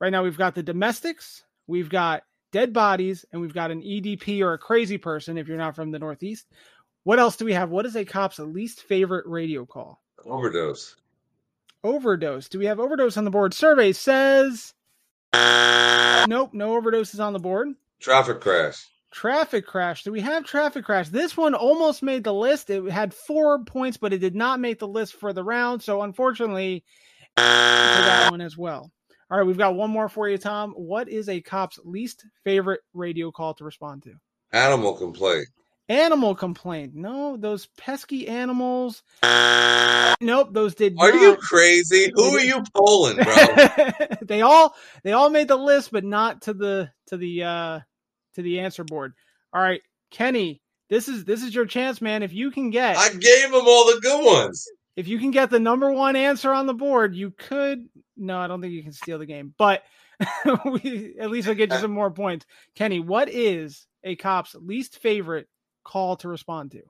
right 0.00 0.10
now 0.10 0.22
we've 0.22 0.38
got 0.38 0.54
the 0.54 0.62
domestics, 0.62 1.42
we've 1.66 1.88
got 1.88 2.22
dead 2.52 2.72
bodies, 2.72 3.24
and 3.32 3.40
we've 3.40 3.54
got 3.54 3.70
an 3.70 3.82
EDP 3.82 4.42
or 4.42 4.52
a 4.52 4.58
crazy 4.58 4.98
person 4.98 5.38
if 5.38 5.48
you're 5.48 5.56
not 5.56 5.76
from 5.76 5.90
the 5.90 5.98
Northeast. 5.98 6.46
What 7.04 7.18
else 7.18 7.36
do 7.36 7.44
we 7.44 7.54
have? 7.54 7.70
What 7.70 7.86
is 7.86 7.96
a 7.96 8.04
cop's 8.04 8.38
least 8.38 8.82
favorite 8.82 9.26
radio 9.26 9.64
call? 9.64 10.02
Overdose. 10.26 10.96
Overdose. 11.84 12.48
Do 12.48 12.58
we 12.58 12.66
have 12.66 12.80
overdose 12.80 13.16
on 13.16 13.24
the 13.24 13.30
board? 13.30 13.54
Survey 13.54 13.92
says 13.92 14.74
nope, 15.34 16.50
no 16.52 16.80
overdoses 16.80 17.22
on 17.22 17.32
the 17.32 17.38
board. 17.38 17.68
Traffic 18.00 18.40
crash. 18.40 18.86
Traffic 19.10 19.66
crash. 19.66 20.04
Do 20.04 20.12
we 20.12 20.20
have 20.20 20.44
traffic 20.44 20.84
crash? 20.84 21.08
This 21.08 21.36
one 21.36 21.54
almost 21.54 22.02
made 22.02 22.24
the 22.24 22.34
list. 22.34 22.70
It 22.70 22.90
had 22.90 23.14
four 23.14 23.64
points, 23.64 23.96
but 23.96 24.12
it 24.12 24.18
did 24.18 24.34
not 24.34 24.60
make 24.60 24.78
the 24.78 24.88
list 24.88 25.14
for 25.14 25.32
the 25.32 25.42
round. 25.42 25.82
So 25.82 26.02
unfortunately, 26.02 26.84
that 27.36 28.30
one 28.30 28.40
as 28.40 28.56
well. 28.56 28.90
All 29.30 29.38
right, 29.38 29.46
we've 29.46 29.58
got 29.58 29.74
one 29.74 29.90
more 29.90 30.08
for 30.08 30.28
you, 30.28 30.38
Tom. 30.38 30.72
What 30.72 31.08
is 31.08 31.28
a 31.28 31.40
cop's 31.40 31.78
least 31.84 32.26
favorite 32.44 32.80
radio 32.94 33.30
call 33.30 33.54
to 33.54 33.64
respond 33.64 34.02
to? 34.04 34.14
Animal 34.52 34.94
complaint. 34.94 35.48
Animal 35.88 36.34
complaint. 36.34 36.94
No, 36.94 37.36
those 37.38 37.66
pesky 37.78 38.28
animals. 38.28 39.02
Nope, 40.20 40.48
those 40.52 40.74
did 40.74 40.96
Are 40.98 41.10
not. 41.10 41.20
you 41.20 41.36
crazy? 41.36 42.12
Who 42.14 42.36
are 42.36 42.40
you 42.40 42.62
polling, 42.74 43.16
bro? 43.16 44.16
they 44.22 44.42
all 44.42 44.74
they 45.02 45.12
all 45.12 45.30
made 45.30 45.48
the 45.48 45.56
list, 45.56 45.90
but 45.90 46.04
not 46.04 46.42
to 46.42 46.52
the 46.52 46.90
to 47.06 47.16
the 47.16 47.42
uh 47.42 47.80
to 48.34 48.42
the 48.42 48.60
answer 48.60 48.84
board. 48.84 49.14
All 49.54 49.62
right, 49.62 49.80
Kenny, 50.10 50.60
this 50.90 51.08
is 51.08 51.24
this 51.24 51.42
is 51.42 51.54
your 51.54 51.64
chance, 51.64 52.02
man. 52.02 52.22
If 52.22 52.34
you 52.34 52.50
can 52.50 52.68
get 52.68 52.98
I 52.98 53.08
gave 53.08 53.50
them 53.50 53.64
all 53.66 53.86
the 53.86 54.00
good 54.02 54.24
ones. 54.26 54.68
if 54.96 55.08
you 55.08 55.18
can 55.18 55.30
get 55.30 55.48
the 55.48 55.60
number 55.60 55.90
one 55.90 56.16
answer 56.16 56.52
on 56.52 56.66
the 56.66 56.74
board, 56.74 57.14
you 57.14 57.30
could. 57.30 57.88
No, 58.16 58.38
I 58.38 58.46
don't 58.46 58.60
think 58.60 58.74
you 58.74 58.82
can 58.82 58.92
steal 58.92 59.18
the 59.18 59.26
game, 59.26 59.54
but 59.56 59.84
we, 60.64 61.14
at 61.18 61.30
least 61.30 61.48
I'll 61.48 61.54
get 61.54 61.72
you 61.72 61.78
some 61.78 61.92
more 61.92 62.10
points. 62.10 62.44
Kenny, 62.74 63.00
what 63.00 63.28
is 63.30 63.86
a 64.04 64.16
cop's 64.16 64.54
least 64.54 64.98
favorite 64.98 65.48
call 65.88 66.16
to 66.16 66.28
respond 66.28 66.70
to? 66.72 66.82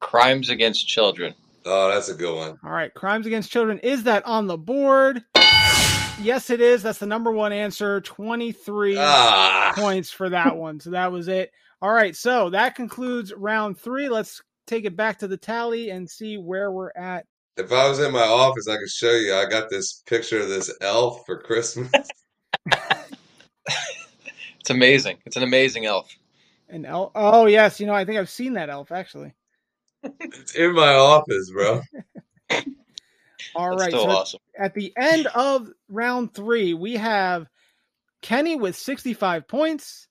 Crimes 0.00 0.50
against 0.50 0.86
children. 0.86 1.34
Oh, 1.64 1.88
that's 1.88 2.08
a 2.08 2.14
good 2.14 2.34
one. 2.36 2.58
All 2.64 2.72
right, 2.72 2.92
crimes 2.92 3.26
against 3.26 3.50
children. 3.52 3.78
Is 3.78 4.02
that 4.04 4.26
on 4.26 4.48
the 4.48 4.58
board? 4.58 5.22
Yes, 6.20 6.50
it 6.50 6.60
is. 6.60 6.82
That's 6.82 6.98
the 6.98 7.06
number 7.06 7.30
one 7.32 7.52
answer. 7.52 8.00
23 8.00 8.96
Ah, 8.98 9.72
points 9.76 10.10
for 10.10 10.28
that 10.28 10.56
one. 10.56 10.80
So 10.80 10.90
that 10.90 11.10
was 11.12 11.28
it. 11.28 11.50
All 11.80 11.92
right, 11.92 12.14
so 12.14 12.50
that 12.50 12.74
concludes 12.74 13.32
round 13.32 13.78
three. 13.78 14.08
Let's 14.08 14.40
take 14.66 14.84
it 14.84 14.96
back 14.96 15.18
to 15.20 15.28
the 15.28 15.36
tally 15.36 15.90
and 15.90 16.08
see 16.08 16.36
where 16.38 16.70
we're 16.72 16.92
at. 16.96 17.26
if 17.56 17.72
I 17.72 17.88
was 17.88 17.98
in 18.00 18.12
my 18.12 18.22
office, 18.22 18.68
I 18.68 18.76
could 18.76 18.88
show 18.90 19.10
you. 19.12 19.34
I 19.34 19.46
got 19.46 19.70
this 19.70 20.02
picture 20.06 20.40
of 20.40 20.48
this 20.48 20.72
elf 20.80 21.22
for 21.26 21.38
Christmas. 21.40 21.90
It's 24.60 24.70
amazing. 24.70 25.18
It's 25.26 25.36
an 25.36 25.42
amazing 25.42 25.86
elf. 25.86 26.08
An 26.72 26.86
elf. 26.86 27.12
Oh 27.14 27.46
yes, 27.46 27.78
you 27.78 27.86
know 27.86 27.92
I 27.92 28.04
think 28.04 28.18
I've 28.18 28.30
seen 28.30 28.54
that 28.54 28.70
elf 28.70 28.90
actually. 28.90 29.34
It's 30.20 30.54
in 30.54 30.74
my 30.74 30.94
office, 30.94 31.50
bro. 31.50 31.82
All 33.54 33.70
That's 33.70 33.80
right, 33.82 33.90
still 33.90 34.04
so 34.04 34.10
awesome. 34.10 34.40
at 34.58 34.74
the 34.74 34.92
end 34.96 35.26
of 35.28 35.70
round 35.88 36.34
three, 36.34 36.74
we 36.74 36.94
have 36.94 37.46
Kenny 38.22 38.56
with 38.56 38.74
65 38.74 39.46
points 39.46 40.08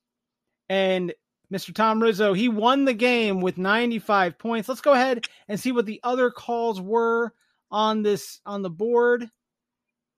and 0.70 1.14
Mr. 1.52 1.74
Tom 1.74 2.02
Rizzo. 2.02 2.34
He 2.34 2.48
won 2.48 2.86
the 2.86 2.94
game 2.94 3.42
with 3.42 3.58
95 3.58 4.38
points. 4.38 4.70
Let's 4.70 4.82
go 4.82 4.94
ahead 4.94 5.26
and 5.48 5.60
see 5.60 5.72
what 5.72 5.86
the 5.86 6.00
other 6.04 6.30
calls 6.30 6.80
were 6.80 7.34
on 7.72 8.04
this 8.04 8.40
on 8.46 8.62
the 8.62 8.70
board. 8.70 9.28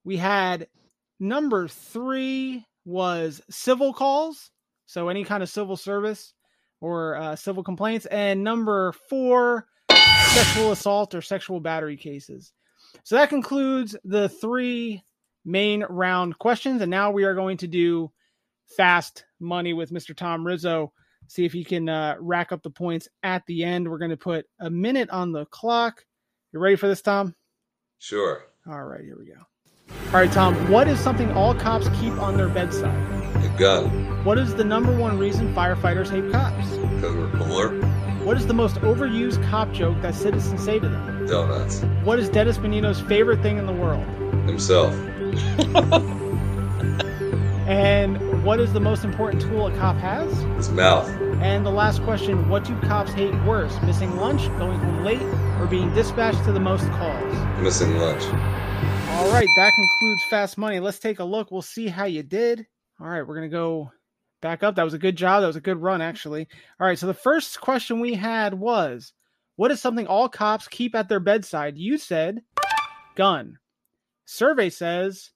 We 0.03 0.18
had 0.18 0.68
number 1.20 1.68
three 1.68 2.65
was 2.86 3.41
civil 3.49 3.94
calls, 3.94 4.52
so 4.86 5.10
any 5.10 5.24
kind 5.24 5.44
of 5.44 5.50
civil 5.50 5.78
service 5.78 6.34
or 6.82 7.16
uh, 7.16 7.36
civil 7.36 7.64
complaints, 7.64 8.06
and 8.08 8.44
number 8.44 8.94
four, 9.10 9.68
sexual 10.34 10.72
assault 10.72 11.16
or 11.16 11.22
sexual 11.22 11.60
battery 11.60 11.98
cases. 11.98 12.54
So 13.04 13.16
that 13.16 13.30
concludes 13.30 13.96
the 14.04 14.30
three 14.30 15.04
main 15.46 15.84
round 15.90 16.38
questions. 16.40 16.82
And 16.82 16.92
now 16.92 17.12
we 17.12 17.24
are 17.24 17.36
going 17.36 17.58
to 17.58 17.68
do 17.68 18.12
fast 18.78 19.26
money 19.40 19.74
with 19.74 19.92
Mr. 19.92 20.16
Tom 20.16 20.46
Rizzo. 20.46 20.94
See 21.28 21.46
if 21.46 21.54
he 21.54 21.64
can 21.64 21.90
uh, 21.90 22.16
rack 22.20 22.52
up 22.52 22.64
the 22.64 22.70
points 22.70 23.08
at 23.24 23.46
the 23.46 23.64
end. 23.64 23.90
We're 23.90 23.98
going 23.98 24.12
to 24.12 24.18
put 24.18 24.46
a 24.60 24.70
minute 24.70 25.10
on 25.10 25.32
the 25.32 25.46
clock. 25.48 26.06
You 26.52 26.60
ready 26.60 26.76
for 26.76 26.88
this, 26.88 27.02
Tom? 27.02 27.34
Sure. 28.00 28.44
All 28.68 28.84
right, 28.84 29.02
here 29.02 29.18
we 29.18 29.26
go. 29.26 29.40
All 30.08 30.20
right, 30.20 30.32
Tom, 30.32 30.70
what 30.70 30.88
is 30.88 31.00
something 31.00 31.32
all 31.32 31.56
cops 31.56 31.90
keep 32.00 32.14
on 32.14 32.38
their 32.38 32.50
bedside? 32.50 33.23
Gun. 33.58 34.24
What 34.24 34.38
is 34.38 34.56
the 34.56 34.64
number 34.64 34.96
one 34.98 35.18
reason 35.18 35.54
firefighters 35.54 36.10
hate 36.10 36.32
cops? 36.32 36.68
Because 36.78 37.16
we're 37.16 37.32
cooler. 37.32 37.70
What 38.24 38.38
is 38.38 38.48
the 38.48 38.54
most 38.54 38.76
overused 38.78 39.48
cop 39.50 39.72
joke 39.74 40.02
that 40.02 40.16
citizens 40.16 40.64
say 40.64 40.80
to 40.80 40.90
them? 40.90 41.28
Donuts. 41.28 41.82
What 42.04 42.20
is 42.20 42.30
Dennis 42.30 42.58
Benigno's 42.58 43.02
favorite 43.02 43.42
thing 43.42 43.58
in 43.58 43.66
the 43.66 43.74
world? 43.74 44.06
Himself. 44.48 44.94
And 47.68 48.44
what 48.44 48.60
is 48.60 48.74
the 48.74 48.82
most 48.82 49.06
important 49.06 49.42
tool 49.42 49.68
a 49.68 49.78
cop 49.78 49.96
has? 49.96 50.30
His 50.58 50.70
mouth. 50.70 51.10
And 51.42 51.66
the 51.66 51.72
last 51.72 52.04
question 52.04 52.50
What 52.50 52.66
do 52.66 52.78
cops 52.82 53.14
hate 53.14 53.34
worse, 53.46 53.82
missing 53.84 54.18
lunch, 54.18 54.48
going 54.58 54.80
home 54.80 55.04
late, 55.04 55.22
or 55.62 55.68
being 55.68 55.94
dispatched 55.94 56.44
to 56.44 56.52
the 56.52 56.60
most 56.60 56.86
calls? 56.92 57.34
Missing 57.62 57.98
lunch. 57.98 58.22
All 58.24 59.32
right, 59.32 59.48
that 59.56 59.72
concludes 59.76 60.24
Fast 60.30 60.58
Money. 60.58 60.82
Let's 60.82 61.00
take 61.00 61.20
a 61.20 61.24
look. 61.24 61.52
We'll 61.52 61.62
see 61.62 61.88
how 61.88 62.04
you 62.04 62.22
did. 62.22 62.68
All 63.04 63.10
right, 63.10 63.28
we're 63.28 63.36
going 63.36 63.50
to 63.50 63.54
go 63.54 63.92
back 64.42 64.64
up. 64.64 64.76
That 64.76 64.86
was 64.86 64.94
a 64.94 65.00
good 65.00 65.18
job. 65.18 65.42
That 65.42 65.48
was 65.48 65.58
a 65.58 65.62
good 65.62 65.82
run, 65.82 66.02
actually. 66.02 66.48
All 66.80 66.88
right, 66.88 66.98
so 66.98 67.06
the 67.06 67.14
first 67.14 67.60
question 67.60 68.00
we 68.00 68.14
had 68.14 68.54
was 68.54 69.12
What 69.58 69.72
is 69.72 69.82
something 69.82 70.08
all 70.08 70.30
cops 70.30 70.70
keep 70.70 70.96
at 70.96 71.10
their 71.10 71.20
bedside? 71.20 71.78
You 71.78 71.98
said 71.98 72.44
gun. 73.16 73.58
Survey 74.24 74.70
says 74.70 75.32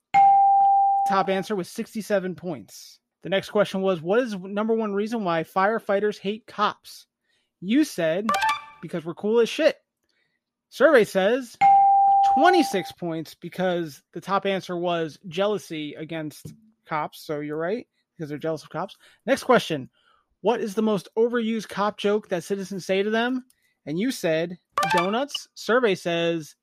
top 1.10 1.28
answer 1.28 1.58
was 1.58 1.68
67 1.68 2.36
points. 2.36 3.02
The 3.24 3.30
next 3.30 3.50
question 3.50 3.82
was 3.82 4.02
What 4.02 4.20
is 4.20 4.34
number 4.34 4.74
one 4.74 4.94
reason 4.94 5.26
why 5.26 5.44
firefighters 5.44 6.18
hate 6.18 6.48
cops? 6.48 7.06
You 7.60 7.84
said 7.84 8.28
because 8.82 9.04
we're 9.04 9.14
cool 9.14 9.42
as 9.42 9.50
shit. 9.50 9.76
Survey 10.70 11.04
says 11.04 11.58
26 12.36 12.94
points 12.94 13.36
because 13.36 14.02
the 14.14 14.22
top 14.22 14.46
answer 14.46 14.78
was 14.78 15.20
jealousy 15.28 15.96
against 15.96 16.54
cops. 16.88 17.26
So 17.26 17.40
you're 17.40 17.58
right 17.58 17.88
because 18.16 18.30
they're 18.30 18.38
jealous 18.38 18.64
of 18.64 18.70
cops. 18.70 18.96
Next 19.26 19.44
question 19.44 19.90
What 20.42 20.62
is 20.62 20.76
the 20.76 20.82
most 20.82 21.10
overused 21.18 21.70
cop 21.70 21.98
joke 21.98 22.30
that 22.30 22.44
citizens 22.44 22.86
say 22.86 23.04
to 23.04 23.10
them? 23.10 23.46
And 23.86 23.98
you 23.98 24.12
said 24.12 24.58
donuts. 24.96 25.48
Survey 25.56 25.96
says 25.96 26.56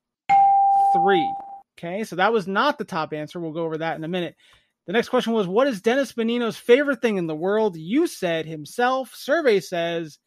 three. 0.93 1.27
Okay, 1.77 2.03
so 2.03 2.15
that 2.15 2.31
was 2.31 2.47
not 2.47 2.77
the 2.77 2.85
top 2.85 3.13
answer. 3.13 3.39
We'll 3.39 3.51
go 3.51 3.63
over 3.63 3.79
that 3.79 3.97
in 3.97 4.03
a 4.03 4.07
minute. 4.07 4.35
The 4.87 4.93
next 4.93 5.09
question 5.09 5.33
was 5.33 5.47
What 5.47 5.67
is 5.67 5.81
Dennis 5.81 6.13
Benigno's 6.13 6.57
favorite 6.57 7.01
thing 7.01 7.17
in 7.17 7.27
the 7.27 7.35
world? 7.35 7.75
You 7.75 8.07
said 8.07 8.45
himself. 8.45 9.13
Survey 9.13 9.59
says 9.59 10.19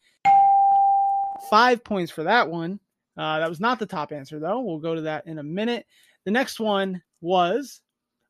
five 1.49 1.83
points 1.83 2.11
for 2.11 2.23
that 2.23 2.49
one. 2.49 2.79
Uh, 3.17 3.39
that 3.39 3.49
was 3.49 3.59
not 3.59 3.79
the 3.79 3.85
top 3.85 4.11
answer, 4.11 4.39
though. 4.39 4.61
We'll 4.61 4.79
go 4.79 4.95
to 4.95 5.01
that 5.01 5.27
in 5.27 5.39
a 5.39 5.43
minute. 5.43 5.85
The 6.25 6.31
next 6.31 6.59
one 6.59 7.01
was 7.21 7.81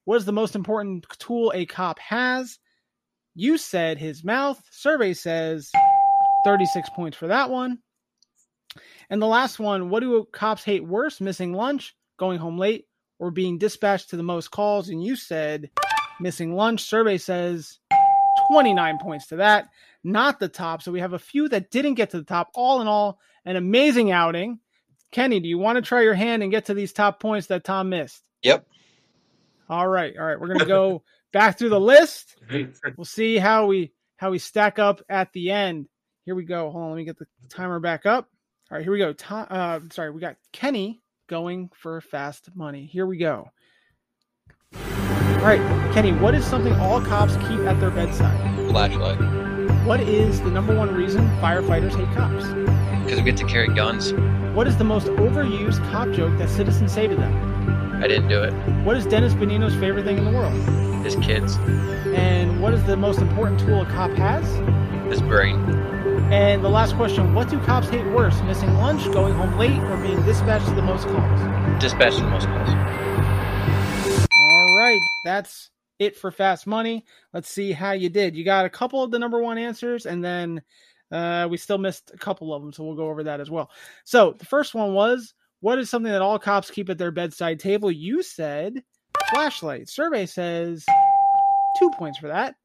What 0.09 0.17
is 0.17 0.25
the 0.25 0.31
most 0.31 0.55
important 0.55 1.05
tool 1.19 1.51
a 1.53 1.67
cop 1.67 1.99
has? 1.99 2.57
You 3.35 3.59
said 3.59 3.99
his 3.99 4.23
mouth. 4.23 4.59
Survey 4.71 5.13
says 5.13 5.71
36 6.43 6.89
points 6.95 7.15
for 7.15 7.27
that 7.27 7.51
one. 7.51 7.77
And 9.11 9.21
the 9.21 9.27
last 9.27 9.59
one 9.59 9.91
What 9.91 9.99
do 9.99 10.27
cops 10.31 10.63
hate 10.63 10.83
worse? 10.83 11.21
Missing 11.21 11.53
lunch, 11.53 11.95
going 12.17 12.39
home 12.39 12.57
late, 12.57 12.87
or 13.19 13.29
being 13.29 13.59
dispatched 13.59 14.09
to 14.09 14.17
the 14.17 14.23
most 14.23 14.49
calls? 14.49 14.89
And 14.89 15.03
you 15.03 15.15
said 15.15 15.69
missing 16.19 16.55
lunch. 16.55 16.81
Survey 16.81 17.19
says 17.19 17.77
29 18.47 18.97
points 18.97 19.27
to 19.27 19.35
that. 19.35 19.69
Not 20.03 20.39
the 20.39 20.49
top. 20.49 20.81
So 20.81 20.91
we 20.91 21.01
have 21.01 21.13
a 21.13 21.19
few 21.19 21.47
that 21.49 21.69
didn't 21.69 21.93
get 21.93 22.09
to 22.09 22.17
the 22.17 22.23
top. 22.23 22.49
All 22.55 22.81
in 22.81 22.87
all, 22.87 23.19
an 23.45 23.57
amazing 23.57 24.09
outing. 24.09 24.57
Kenny, 25.11 25.39
do 25.39 25.47
you 25.47 25.59
want 25.59 25.75
to 25.75 25.83
try 25.83 26.01
your 26.01 26.15
hand 26.15 26.41
and 26.41 26.51
get 26.51 26.65
to 26.65 26.73
these 26.73 26.93
top 26.93 27.19
points 27.19 27.45
that 27.45 27.63
Tom 27.63 27.89
missed? 27.89 28.27
Yep. 28.41 28.65
All 29.69 29.87
right. 29.87 30.17
All 30.17 30.25
right. 30.25 30.39
We're 30.39 30.47
going 30.47 30.59
to 30.59 30.65
go 30.65 31.03
back 31.33 31.57
through 31.57 31.69
the 31.69 31.79
list. 31.79 32.35
We'll 32.97 33.05
see 33.05 33.37
how 33.37 33.67
we 33.67 33.93
how 34.17 34.31
we 34.31 34.39
stack 34.39 34.79
up 34.79 35.01
at 35.09 35.31
the 35.33 35.51
end. 35.51 35.87
Here 36.25 36.35
we 36.35 36.43
go. 36.43 36.69
Hold 36.69 36.83
on, 36.83 36.89
let 36.91 36.97
me 36.97 37.05
get 37.05 37.17
the 37.17 37.25
timer 37.49 37.79
back 37.79 38.05
up. 38.05 38.29
All 38.69 38.77
right, 38.77 38.83
here 38.83 38.91
we 38.91 38.99
go. 38.99 39.13
Tom, 39.13 39.47
uh, 39.49 39.79
sorry, 39.91 40.11
we 40.11 40.21
got 40.21 40.35
Kenny 40.51 41.01
going 41.27 41.69
for 41.73 42.01
fast 42.01 42.49
money. 42.53 42.85
Here 42.85 43.05
we 43.05 43.17
go. 43.17 43.49
All 44.75 45.45
right, 45.45 45.61
Kenny, 45.93 46.11
what 46.11 46.35
is 46.35 46.45
something 46.45 46.73
all 46.73 47.01
cops 47.01 47.35
keep 47.47 47.61
at 47.61 47.79
their 47.79 47.89
bedside? 47.89 48.37
Flashlight. 48.69 49.17
What 49.85 50.01
is 50.01 50.41
the 50.41 50.51
number 50.51 50.75
one 50.75 50.93
reason 50.93 51.27
firefighters 51.39 51.95
hate 51.95 52.13
cops? 52.15 52.45
Because 53.03 53.19
we 53.19 53.23
get 53.23 53.37
to 53.37 53.45
carry 53.45 53.73
guns. 53.73 54.13
What 54.53 54.67
is 54.67 54.77
the 54.77 54.83
most 54.83 55.07
overused 55.07 55.79
cop 55.91 56.11
joke 56.11 56.37
that 56.37 56.49
citizens 56.49 56.91
say 56.91 57.07
to 57.07 57.15
them? 57.15 57.58
I 57.99 58.07
didn't 58.07 58.29
do 58.29 58.41
it. 58.41 58.53
What 58.85 58.95
is 58.95 59.05
Dennis 59.05 59.33
Benigno's 59.33 59.75
favorite 59.75 60.05
thing 60.05 60.17
in 60.17 60.23
the 60.23 60.31
world? 60.31 60.53
His 61.03 61.17
kids. 61.17 61.57
And 62.15 62.61
what 62.61 62.73
is 62.73 62.81
the 62.85 62.95
most 62.95 63.19
important 63.19 63.59
tool 63.59 63.81
a 63.81 63.85
cop 63.87 64.11
has? 64.11 64.45
His 65.11 65.21
brain. 65.21 65.59
And 66.31 66.63
the 66.63 66.69
last 66.69 66.95
question 66.95 67.33
What 67.33 67.49
do 67.49 67.59
cops 67.59 67.89
hate 67.89 68.05
worse, 68.05 68.41
missing 68.43 68.73
lunch, 68.75 69.03
going 69.11 69.33
home 69.33 69.57
late, 69.57 69.77
or 69.81 69.97
being 69.97 70.23
dispatched 70.23 70.67
to 70.67 70.75
the 70.75 70.81
most 70.81 71.07
calls? 71.07 71.81
Dispatched 71.81 72.19
to 72.19 72.23
the 72.23 72.29
most 72.29 72.47
calls. 72.47 72.69
All 74.39 74.77
right, 74.77 75.01
that's 75.25 75.69
it 75.99 76.15
for 76.15 76.31
Fast 76.31 76.67
Money. 76.67 77.03
Let's 77.33 77.49
see 77.49 77.73
how 77.73 77.91
you 77.91 78.07
did. 78.07 78.33
You 78.33 78.45
got 78.45 78.65
a 78.65 78.69
couple 78.69 79.03
of 79.03 79.11
the 79.11 79.19
number 79.19 79.41
one 79.41 79.57
answers, 79.57 80.05
and 80.05 80.23
then 80.23 80.61
uh, 81.11 81.49
we 81.51 81.57
still 81.57 81.77
missed 81.77 82.11
a 82.13 82.17
couple 82.17 82.53
of 82.53 82.61
them, 82.61 82.71
so 82.71 82.85
we'll 82.85 82.95
go 82.95 83.09
over 83.09 83.23
that 83.23 83.41
as 83.41 83.49
well. 83.49 83.69
So 84.05 84.35
the 84.39 84.45
first 84.45 84.73
one 84.73 84.93
was 84.93 85.33
What 85.61 85.79
is 85.79 85.89
something 85.89 86.11
that 86.11 86.21
all 86.21 86.39
cops 86.39 86.71
keep 86.71 86.89
at 86.89 86.97
their 86.97 87.11
bedside 87.11 87.59
table? 87.59 87.91
You 87.91 88.23
said 88.23 88.83
flashlight. 89.31 89.89
Survey 89.89 90.25
says 90.25 90.85
two 91.77 91.89
points 91.97 92.17
for 92.17 92.27
that. 92.27 92.55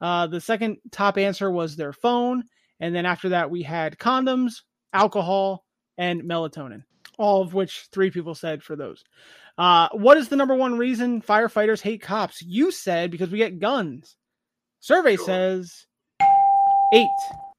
Uh, 0.00 0.26
the 0.26 0.40
second 0.40 0.78
top 0.90 1.18
answer 1.18 1.50
was 1.50 1.76
their 1.76 1.92
phone. 1.92 2.44
And 2.80 2.94
then 2.94 3.06
after 3.06 3.28
that, 3.30 3.50
we 3.50 3.62
had 3.62 3.98
condoms, 3.98 4.62
alcohol, 4.92 5.64
and 5.98 6.22
melatonin, 6.22 6.82
all 7.18 7.42
of 7.42 7.54
which 7.54 7.88
three 7.92 8.10
people 8.10 8.34
said 8.34 8.62
for 8.62 8.74
those. 8.74 9.04
Uh, 9.58 9.88
what 9.92 10.16
is 10.16 10.28
the 10.28 10.36
number 10.36 10.54
one 10.54 10.78
reason 10.78 11.20
firefighters 11.20 11.82
hate 11.82 12.00
cops? 12.00 12.40
You 12.40 12.70
said 12.70 13.10
because 13.10 13.30
we 13.30 13.38
get 13.38 13.58
guns. 13.58 14.16
Survey 14.80 15.16
says 15.16 15.86
eight. 16.94 17.08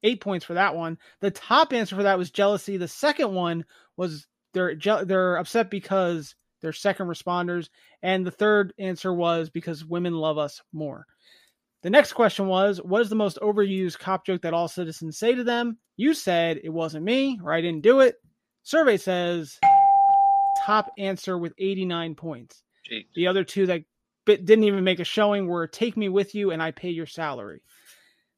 Eight 0.04 0.20
points 0.20 0.44
for 0.44 0.56
that 0.56 0.76
one. 0.76 0.98
The 1.20 1.30
top 1.30 1.74
answer 1.74 1.96
for 1.96 2.02
that 2.02 2.18
was 2.18 2.32
jealousy. 2.32 2.78
The 2.78 2.88
second 2.88 3.36
one 3.36 3.66
was 3.98 4.26
they're 4.54 4.76
they're 4.76 5.38
upset 5.38 5.70
because 5.70 6.36
they're 6.62 6.74
second 6.74 7.08
responders, 7.08 7.70
and 8.04 8.26
the 8.26 8.32
third 8.32 8.74
answer 8.78 9.14
was 9.14 9.50
because 9.50 9.86
women 9.86 10.14
love 10.14 10.38
us 10.38 10.62
more. 10.74 11.06
The 11.84 11.90
next 11.90 12.14
question 12.14 12.48
was, 12.48 12.78
what 12.78 13.02
is 13.02 13.10
the 13.10 13.16
most 13.16 13.40
overused 13.42 13.98
cop 13.98 14.26
joke 14.26 14.44
that 14.44 14.54
all 14.54 14.68
citizens 14.68 15.18
say 15.18 15.34
to 15.34 15.44
them? 15.44 15.78
You 15.98 16.14
said 16.14 16.60
it 16.64 16.70
wasn't 16.70 17.06
me, 17.06 17.40
or 17.44 17.52
I 17.52 17.62
didn't 17.62 17.82
do 17.82 18.02
it. 18.02 18.18
Survey 18.64 18.98
says 18.98 19.58
top 20.64 20.92
answer 20.98 21.38
with 21.38 21.54
89 21.58 22.14
points. 22.16 22.62
Jeez. 22.90 23.06
The 23.16 23.28
other 23.28 23.44
two 23.44 23.66
that 23.66 23.84
didn't 24.26 24.64
even 24.64 24.84
make 24.84 25.00
a 25.00 25.04
showing 25.04 25.48
were 25.48 25.66
take 25.66 25.98
me 25.98 26.10
with 26.10 26.36
you 26.36 26.52
and 26.52 26.62
I 26.62 26.72
pay 26.72 26.90
your 26.90 27.08
salary. 27.08 27.64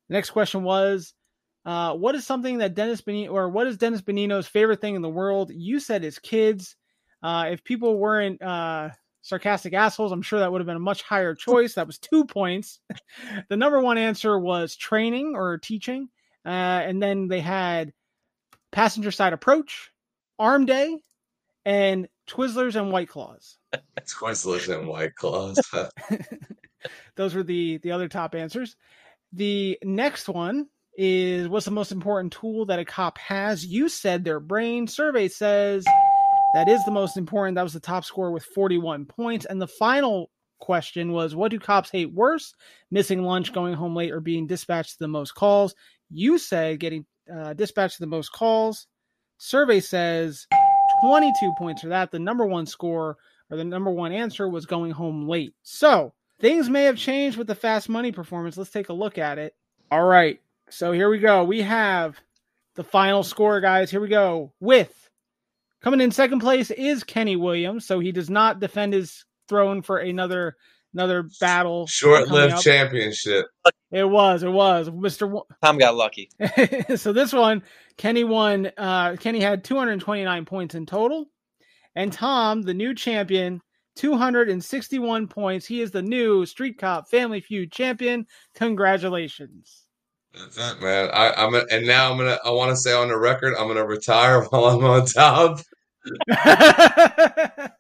The 0.08 0.14
next 0.14 0.30
question 0.30 0.64
was, 0.64 1.14
uh, 1.66 1.94
what 1.94 2.16
is 2.16 2.26
something 2.26 2.58
that 2.58 2.74
Dennis 2.74 3.02
Benigno, 3.02 3.32
or 3.32 3.50
what 3.50 3.68
is 3.68 3.78
Dennis 3.78 4.02
Benigno's 4.02 4.48
favorite 4.48 4.82
thing 4.82 4.96
in 4.96 5.02
the 5.02 5.10
world? 5.10 5.52
You 5.54 5.80
said 5.80 6.04
his 6.04 6.20
kids. 6.20 6.76
Uh, 7.22 7.46
if 7.52 7.64
people 7.64 7.98
weren't 7.98 8.42
uh, 8.42 8.90
sarcastic 9.22 9.74
assholes, 9.74 10.12
I'm 10.12 10.22
sure 10.22 10.40
that 10.40 10.52
would 10.52 10.60
have 10.60 10.68
been 10.68 10.76
a 10.76 10.80
much 10.80 11.04
higher 11.04 11.36
choice. 11.36 11.76
That 11.76 11.88
was 11.88 12.00
two 12.00 12.26
points. 12.26 12.80
the 13.50 13.58
number 13.58 13.80
one 13.80 13.98
answer 13.98 14.38
was 14.38 14.76
training 14.76 15.34
or 15.36 15.58
teaching. 15.58 16.10
Uh, 16.46 16.50
and 16.50 17.02
then 17.02 17.30
they 17.30 17.40
had 17.40 17.94
passenger 18.72 19.12
side 19.12 19.32
approach, 19.32 19.92
arm 20.38 20.66
day, 20.66 21.00
and 21.64 22.10
Twizzlers 22.28 22.76
and 22.76 22.92
White 22.92 23.08
Claws. 23.08 23.58
Twizzlers 24.02 24.74
and 24.74 24.88
White 24.88 25.16
Claws. 25.16 25.60
Those 27.16 27.34
were 27.34 27.44
the 27.44 27.78
the 27.78 27.92
other 27.92 28.10
top 28.10 28.36
answers. 28.36 28.76
The 29.32 29.80
next 29.84 30.28
one 30.28 30.68
is 30.98 31.48
what's 31.48 31.66
the 31.66 31.72
most 31.72 31.92
important 31.92 32.34
tool 32.34 32.66
that 32.66 32.80
a 32.80 32.86
cop 32.86 33.18
has? 33.18 33.66
You 33.66 33.90
said 33.90 34.24
their 34.24 34.40
brain. 34.40 34.88
Survey 34.88 35.28
says 35.28 35.86
that 36.54 36.70
is 36.70 36.84
the 36.86 36.92
most 36.92 37.18
important. 37.18 37.56
That 37.56 37.64
was 37.64 37.74
the 37.74 37.80
top 37.80 38.06
score 38.06 38.32
with 38.32 38.46
41 38.46 39.06
points. 39.06 39.46
And 39.46 39.62
the 39.62 39.68
final 39.68 40.30
question 40.60 41.12
was 41.12 41.36
what 41.36 41.52
do 41.52 41.60
cops 41.60 41.90
hate 41.90 42.14
worse? 42.14 42.54
Missing 42.92 43.24
lunch, 43.24 43.54
going 43.54 43.74
home 43.74 43.96
late, 43.96 44.12
or 44.12 44.20
being 44.20 44.48
dispatched 44.48 44.94
to 44.94 45.00
the 45.00 45.08
most 45.08 45.36
calls? 45.36 45.76
You 46.10 46.38
said 46.38 46.80
getting 46.80 47.06
uh, 47.34 47.54
dispatched 47.54 47.98
to 47.98 48.04
the 48.04 48.08
most 48.08 48.32
calls. 48.32 48.88
Survey 49.38 49.80
says 49.80 50.48
22 51.04 51.54
points 51.58 51.82
for 51.82 51.90
that. 51.90 52.12
The 52.12 52.20
number 52.20 52.46
one 52.46 52.66
score 52.66 53.18
or 53.50 53.58
the 53.58 53.64
number 53.64 53.92
one 53.92 54.12
answer 54.12 54.48
was 54.48 54.66
going 54.66 54.92
home 54.92 55.28
late. 55.28 55.54
So 55.64 56.14
things 56.40 56.70
may 56.70 56.84
have 56.86 56.98
changed 56.98 57.38
with 57.38 57.48
the 57.48 57.56
fast 57.56 57.90
money 57.90 58.12
performance. 58.12 58.58
Let's 58.58 58.70
take 58.70 58.90
a 58.90 58.94
look 58.94 59.18
at 59.18 59.38
it. 59.38 59.56
All 59.92 60.04
right. 60.04 60.40
So 60.74 60.92
here 60.92 61.10
we 61.10 61.20
go. 61.20 61.44
We 61.44 61.62
have 61.62 62.20
the 62.76 62.84
final 62.84 63.22
score, 63.22 63.62
guys. 63.62 63.92
Here 63.92 64.02
we 64.02 64.08
go. 64.08 64.54
With 64.60 65.10
coming 65.82 66.02
in 66.02 66.12
second 66.12 66.40
place 66.40 66.72
is 66.72 67.04
Kenny 67.04 67.36
Williams. 67.36 67.86
So 67.86 68.00
he 68.00 68.12
does 68.12 68.30
not 68.30 68.60
defend 68.60 68.94
his 68.94 69.24
throne 69.48 69.84
for 69.84 70.00
another 70.00 70.56
another 70.94 71.30
battle. 71.40 71.86
Short 71.86 72.28
lived 72.30 72.60
championship. 72.62 73.46
It 73.92 74.10
was. 74.10 74.42
It 74.42 74.50
was. 74.50 74.90
Mr. 74.90 75.30
Wa- 75.30 75.44
Tom 75.64 75.78
got 75.78 75.96
lucky. 75.96 76.30
so 76.96 77.14
this 77.14 77.32
one, 77.32 77.62
Kenny 77.98 78.24
won. 78.24 78.72
Uh, 78.76 79.16
Kenny 79.18 79.40
had 79.42 79.64
229 79.64 80.46
points 80.46 80.74
in 80.74 80.88
total, 80.88 81.28
and 81.96 82.12
Tom, 82.12 82.64
the 82.64 82.74
new 82.74 82.96
champion, 82.96 83.62
261 83.98 85.28
points. 85.28 85.68
He 85.68 85.82
is 85.82 85.92
the 85.92 86.02
new 86.02 86.48
Street 86.48 86.80
Cop 86.80 87.10
Family 87.12 87.42
Feud 87.42 87.72
champion. 87.72 88.26
Congratulations! 88.56 89.86
That's 90.34 90.58
it, 90.58 90.82
man. 90.82 91.10
I, 91.14 91.32
I'm 91.34 91.52
gonna, 91.52 91.66
and 91.72 91.86
now 91.86 92.12
I'm 92.12 92.18
gonna. 92.18 92.40
I 92.44 92.50
want 92.52 92.72
to 92.72 92.76
say 92.76 92.92
on 92.94 93.10
the 93.10 93.18
record, 93.18 93.54
I'm 93.56 93.68
gonna 93.68 93.86
retire 93.86 94.42
while 94.50 94.66
I'm 94.66 94.84
on 94.84 95.06
top. 95.06 95.60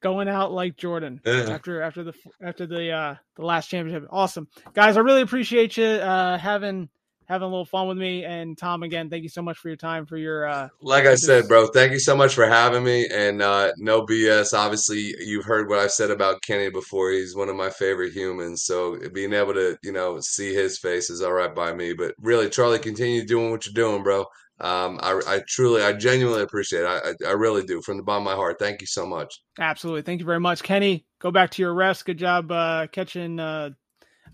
Going 0.00 0.28
out 0.28 0.52
like 0.52 0.76
Jordan 0.76 1.20
Yeah. 1.26 1.50
after 1.50 1.82
after 1.82 2.04
the 2.04 2.12
after 2.40 2.66
the 2.66 2.92
uh 2.92 3.14
the 3.34 3.44
last 3.44 3.66
championship. 3.68 4.08
Awesome, 4.12 4.46
guys. 4.72 4.96
I 4.96 5.00
really 5.00 5.22
appreciate 5.22 5.76
you 5.76 5.84
uh 5.86 6.38
having 6.38 6.88
having 7.28 7.44
a 7.44 7.48
little 7.48 7.66
fun 7.66 7.86
with 7.88 7.98
me. 7.98 8.24
And 8.24 8.56
Tom, 8.56 8.82
again, 8.82 9.10
thank 9.10 9.22
you 9.22 9.28
so 9.28 9.42
much 9.42 9.58
for 9.58 9.68
your 9.68 9.76
time 9.76 10.06
for 10.06 10.16
your 10.16 10.48
uh 10.48 10.68
Like 10.80 11.04
I 11.04 11.14
said, 11.14 11.46
bro, 11.46 11.66
thank 11.66 11.92
you 11.92 11.98
so 11.98 12.16
much 12.16 12.34
for 12.34 12.46
having 12.46 12.82
me. 12.82 13.06
And 13.12 13.42
uh, 13.42 13.72
no 13.76 14.06
BS. 14.06 14.54
Obviously, 14.54 15.14
you've 15.20 15.44
heard 15.44 15.68
what 15.68 15.78
I've 15.78 15.92
said 15.92 16.10
about 16.10 16.42
Kenny 16.42 16.70
before. 16.70 17.10
He's 17.10 17.36
one 17.36 17.48
of 17.48 17.56
my 17.56 17.70
favorite 17.70 18.12
humans. 18.12 18.62
So 18.64 18.98
being 19.12 19.34
able 19.34 19.54
to, 19.54 19.76
you 19.82 19.92
know, 19.92 20.18
see 20.20 20.54
his 20.54 20.78
face 20.78 21.10
is 21.10 21.22
all 21.22 21.32
right 21.32 21.54
by 21.54 21.74
me. 21.74 21.92
But 21.92 22.14
really, 22.20 22.48
Charlie, 22.48 22.78
continue 22.78 23.24
doing 23.26 23.50
what 23.50 23.66
you're 23.66 23.74
doing, 23.74 24.02
bro. 24.02 24.24
Um, 24.60 24.98
I, 25.02 25.20
I 25.26 25.42
truly, 25.46 25.82
I 25.82 25.92
genuinely 25.92 26.42
appreciate 26.42 26.80
it. 26.80 26.86
I, 26.86 27.28
I, 27.28 27.32
really 27.32 27.62
do 27.62 27.80
from 27.80 27.96
the 27.96 28.02
bottom 28.02 28.26
of 28.26 28.32
my 28.32 28.34
heart. 28.34 28.58
Thank 28.58 28.80
you 28.80 28.88
so 28.88 29.06
much. 29.06 29.40
Absolutely. 29.56 30.02
Thank 30.02 30.18
you 30.18 30.26
very 30.26 30.40
much. 30.40 30.64
Kenny, 30.64 31.06
go 31.20 31.30
back 31.30 31.50
to 31.50 31.62
your 31.62 31.72
rest. 31.72 32.04
Good 32.04 32.18
job 32.18 32.50
uh 32.50 32.88
catching 32.88 33.38
uh 33.38 33.70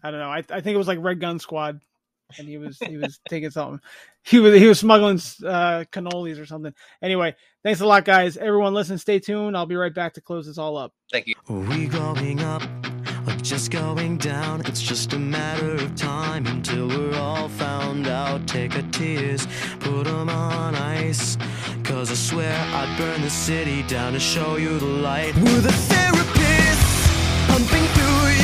I 0.02 0.10
don't 0.10 0.20
know. 0.20 0.30
I 0.30 0.38
I 0.38 0.62
think 0.62 0.68
it 0.68 0.78
was 0.78 0.88
like 0.88 0.98
Red 1.02 1.20
Gun 1.20 1.38
Squad 1.38 1.78
and 2.38 2.48
he 2.48 2.58
was 2.58 2.78
he 2.78 2.96
was 2.96 3.20
taking 3.28 3.50
something. 3.50 3.80
He 4.22 4.38
was 4.38 4.58
he 4.58 4.66
was 4.66 4.78
smuggling 4.80 5.16
uh 5.16 5.84
cannolis 5.92 6.40
or 6.40 6.46
something. 6.46 6.74
Anyway, 7.02 7.34
thanks 7.62 7.80
a 7.80 7.86
lot 7.86 8.04
guys. 8.04 8.36
Everyone 8.36 8.74
listen, 8.74 8.98
stay 8.98 9.18
tuned. 9.18 9.56
I'll 9.56 9.66
be 9.66 9.76
right 9.76 9.94
back 9.94 10.14
to 10.14 10.20
close 10.20 10.46
this 10.46 10.58
all 10.58 10.76
up. 10.76 10.92
Thank 11.12 11.26
you. 11.26 11.34
Are 11.48 11.58
we 11.58 11.86
going 11.86 12.40
up 12.40 12.62
or 13.26 13.36
just 13.36 13.70
going 13.70 14.18
down? 14.18 14.62
It's 14.66 14.82
just 14.82 15.12
a 15.12 15.18
matter 15.18 15.74
of 15.74 15.94
time 15.94 16.46
until 16.46 16.88
we're 16.88 17.16
all 17.16 17.48
found 17.48 18.06
out. 18.06 18.46
Take 18.46 18.74
our 18.76 18.82
tears, 18.90 19.46
put 19.80 20.04
them 20.04 20.28
on 20.28 20.74
ice. 20.74 21.36
Cause 21.84 22.10
I 22.10 22.14
swear 22.14 22.54
I'd 22.54 22.96
burn 22.98 23.20
the 23.20 23.30
city 23.30 23.82
down 23.82 24.14
to 24.14 24.20
show 24.20 24.56
you 24.56 24.78
the 24.78 24.86
light. 24.86 25.34
We're 25.36 25.60
the 25.60 25.68
therapists, 25.68 27.48
pumping 27.48 27.84
through 27.94 28.43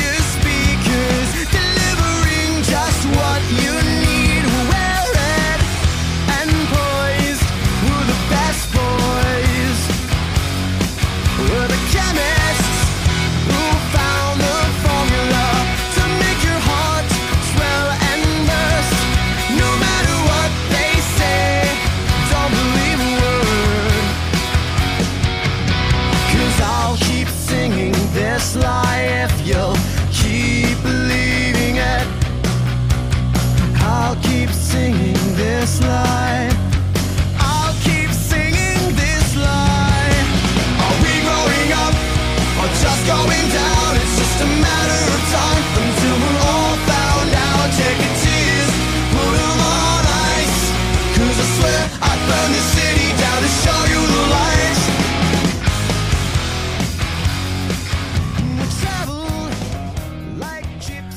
just 2.71 3.05
what 3.07 3.41
you 3.51 3.91
need. 3.91 4.00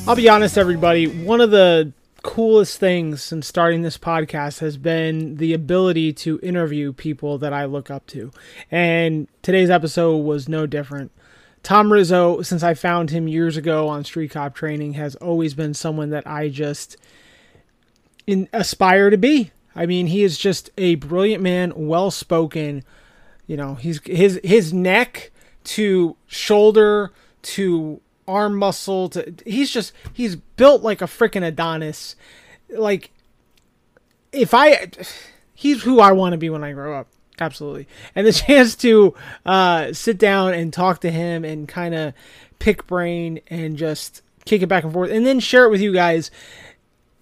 I'll 0.07 0.15
be 0.15 0.29
honest, 0.29 0.57
everybody. 0.57 1.07
One 1.07 1.41
of 1.41 1.49
the 1.49 1.91
coolest 2.25 2.79
things 2.79 3.21
since 3.21 3.45
starting 3.45 3.83
this 3.83 3.99
podcast 3.99 4.57
has 4.57 4.77
been 4.77 5.35
the 5.35 5.53
ability 5.53 6.11
to 6.11 6.39
interview 6.41 6.91
people 6.91 7.37
that 7.37 7.53
I 7.53 7.65
look 7.65 7.91
up 7.91 8.07
to. 8.07 8.31
And 8.71 9.27
today's 9.43 9.69
episode 9.69 10.17
was 10.17 10.49
no 10.49 10.65
different. 10.65 11.11
Tom 11.61 11.93
Rizzo, 11.93 12.41
since 12.41 12.63
I 12.63 12.73
found 12.73 13.11
him 13.11 13.27
years 13.27 13.57
ago 13.57 13.87
on 13.87 14.03
Street 14.03 14.31
Cop 14.31 14.55
Training, 14.55 14.93
has 14.93 15.15
always 15.17 15.53
been 15.53 15.75
someone 15.75 16.09
that 16.09 16.25
I 16.25 16.49
just 16.49 16.97
in, 18.25 18.49
aspire 18.51 19.11
to 19.11 19.17
be. 19.17 19.51
I 19.75 19.85
mean, 19.85 20.07
he 20.07 20.23
is 20.23 20.39
just 20.39 20.71
a 20.79 20.95
brilliant 20.95 21.43
man, 21.43 21.73
well 21.75 22.09
spoken. 22.09 22.83
You 23.45 23.55
know, 23.55 23.75
he's 23.75 24.01
his 24.03 24.39
his 24.43 24.73
neck 24.73 25.31
to 25.65 26.17
shoulder 26.25 27.11
to 27.43 28.01
arm 28.27 28.55
muscle 28.55 29.09
to 29.09 29.33
he's 29.45 29.69
just 29.69 29.93
he's 30.13 30.35
built 30.35 30.81
like 30.81 31.01
a 31.01 31.05
freaking 31.05 31.45
Adonis. 31.45 32.15
Like 32.69 33.11
if 34.31 34.53
I 34.53 34.89
he's 35.53 35.83
who 35.83 35.99
I 35.99 36.11
want 36.11 36.33
to 36.33 36.37
be 36.37 36.49
when 36.49 36.63
I 36.63 36.73
grow 36.73 36.97
up. 36.97 37.07
Absolutely. 37.39 37.87
And 38.15 38.25
the 38.25 38.33
chance 38.47 38.75
to 38.77 39.13
uh, 39.45 39.93
sit 39.93 40.17
down 40.17 40.53
and 40.53 40.71
talk 40.71 41.01
to 41.01 41.11
him 41.11 41.43
and 41.43 41.67
kind 41.67 41.95
of 41.95 42.13
pick 42.59 42.87
brain 42.87 43.41
and 43.47 43.77
just 43.77 44.21
kick 44.45 44.61
it 44.61 44.67
back 44.67 44.83
and 44.83 44.93
forth 44.93 45.09
and 45.09 45.25
then 45.25 45.39
share 45.39 45.65
it 45.65 45.71
with 45.71 45.81
you 45.81 45.91
guys 45.91 46.29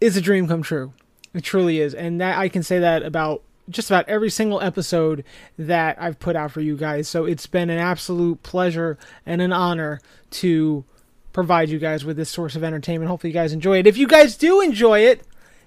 is 0.02 0.18
a 0.18 0.22
dream 0.22 0.48
come 0.48 0.62
true. 0.62 0.94
It 1.34 1.44
truly 1.44 1.80
is. 1.80 1.94
And 1.94 2.20
that 2.22 2.38
I 2.38 2.50
can 2.50 2.64
say 2.64 2.80
that 2.80 3.04
about 3.04 3.42
just 3.70 3.90
about 3.90 4.08
every 4.10 4.30
single 4.30 4.62
episode 4.62 5.24
that 5.58 5.98
I've 6.00 6.20
put 6.20 6.36
out 6.36 6.52
for 6.52 6.62
you 6.62 6.76
guys. 6.76 7.08
So 7.08 7.26
it's 7.26 7.48
been 7.48 7.70
an 7.70 7.80
absolute 7.80 8.44
pleasure 8.44 8.98
and 9.26 9.42
an 9.42 9.54
honor 9.54 10.02
to 10.32 10.84
provide 11.34 11.70
you 11.70 11.80
guys 11.80 12.06
with 12.06 12.16
this 12.16 12.30
source 12.30 12.56
of 12.56 12.64
entertainment. 12.64 13.10
Hopefully 13.10 13.32
you 13.32 13.40
guys 13.40 13.52
enjoy 13.52 13.80
it. 13.80 13.88
If 13.88 13.98
you 13.98 14.08
guys 14.08 14.38
do 14.38 14.62
enjoy 14.62 15.00
it, 15.00 15.24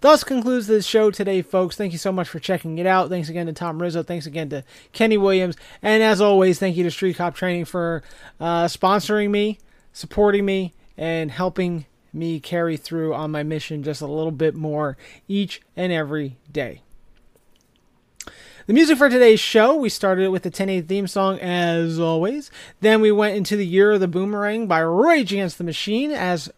thus 0.00 0.24
concludes 0.24 0.66
this 0.66 0.86
show 0.86 1.10
today, 1.10 1.42
folks. 1.42 1.76
Thank 1.76 1.92
you 1.92 1.98
so 1.98 2.10
much 2.10 2.26
for 2.26 2.38
checking 2.38 2.78
it 2.78 2.86
out. 2.86 3.10
Thanks 3.10 3.28
again 3.28 3.44
to 3.44 3.52
Tom 3.52 3.82
Rizzo. 3.82 4.02
Thanks 4.02 4.24
again 4.24 4.48
to 4.48 4.64
Kenny 4.92 5.18
Williams. 5.18 5.54
And 5.82 6.02
as 6.02 6.22
always, 6.22 6.58
thank 6.58 6.78
you 6.78 6.84
to 6.84 6.90
Street 6.90 7.16
Cop 7.16 7.34
Training 7.34 7.66
for 7.66 8.02
uh, 8.40 8.64
sponsoring 8.64 9.28
me, 9.30 9.58
supporting 9.92 10.46
me, 10.46 10.72
and 10.96 11.30
helping 11.30 11.84
me 12.10 12.40
carry 12.40 12.78
through 12.78 13.12
on 13.12 13.32
my 13.32 13.42
mission 13.42 13.82
just 13.82 14.00
a 14.00 14.06
little 14.06 14.32
bit 14.32 14.54
more 14.54 14.96
each 15.28 15.60
and 15.76 15.92
every 15.92 16.38
day. 16.50 16.80
The 18.66 18.72
music 18.72 18.96
for 18.96 19.10
today's 19.10 19.40
show, 19.40 19.76
we 19.76 19.90
started 19.90 20.24
it 20.24 20.28
with 20.28 20.42
the 20.42 20.50
10 20.50 20.86
theme 20.86 21.06
song 21.06 21.38
as 21.38 22.00
always. 22.00 22.50
Then 22.80 23.02
we 23.02 23.12
went 23.12 23.36
into 23.36 23.56
the 23.56 23.66
Year 23.66 23.92
of 23.92 24.00
the 24.00 24.08
Boomerang 24.08 24.66
by 24.66 24.78
Rage 24.78 25.34
Against 25.34 25.58
the 25.58 25.64
Machine 25.64 26.10
as 26.10 26.50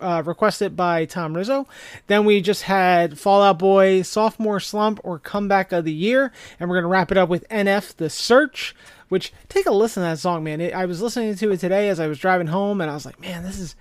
uh, 0.00 0.22
requested 0.24 0.76
by 0.76 1.04
Tom 1.04 1.36
Rizzo. 1.36 1.66
Then 2.06 2.24
we 2.24 2.40
just 2.40 2.62
had 2.62 3.18
Fallout 3.18 3.58
Boy, 3.58 4.00
Sophomore 4.00 4.60
Slump, 4.60 4.98
or 5.04 5.18
Comeback 5.18 5.72
of 5.72 5.84
the 5.84 5.92
Year. 5.92 6.32
And 6.58 6.70
we're 6.70 6.76
going 6.76 6.84
to 6.84 6.88
wrap 6.88 7.12
it 7.12 7.18
up 7.18 7.28
with 7.28 7.46
NF 7.50 7.96
The 7.96 8.08
Search, 8.08 8.74
which 9.10 9.30
take 9.50 9.66
a 9.66 9.72
listen 9.72 10.02
to 10.02 10.08
that 10.08 10.20
song, 10.20 10.44
man. 10.44 10.62
It, 10.62 10.72
I 10.72 10.86
was 10.86 11.02
listening 11.02 11.34
to 11.34 11.52
it 11.52 11.60
today 11.60 11.90
as 11.90 12.00
I 12.00 12.06
was 12.06 12.18
driving 12.18 12.46
home, 12.46 12.80
and 12.80 12.90
I 12.90 12.94
was 12.94 13.04
like, 13.04 13.20
man, 13.20 13.42
this 13.42 13.58
is 13.58 13.76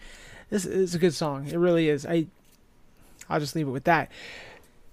this 0.49 0.65
is 0.65 0.93
a 0.93 0.99
good 0.99 1.14
song. 1.14 1.48
It 1.48 1.56
really 1.56 1.88
is. 1.88 2.06
I 2.06 2.26
I'll 3.30 3.39
just 3.39 3.56
leave 3.56 3.69
it 3.69 3.72
with 3.72 3.85
that. 3.85 4.11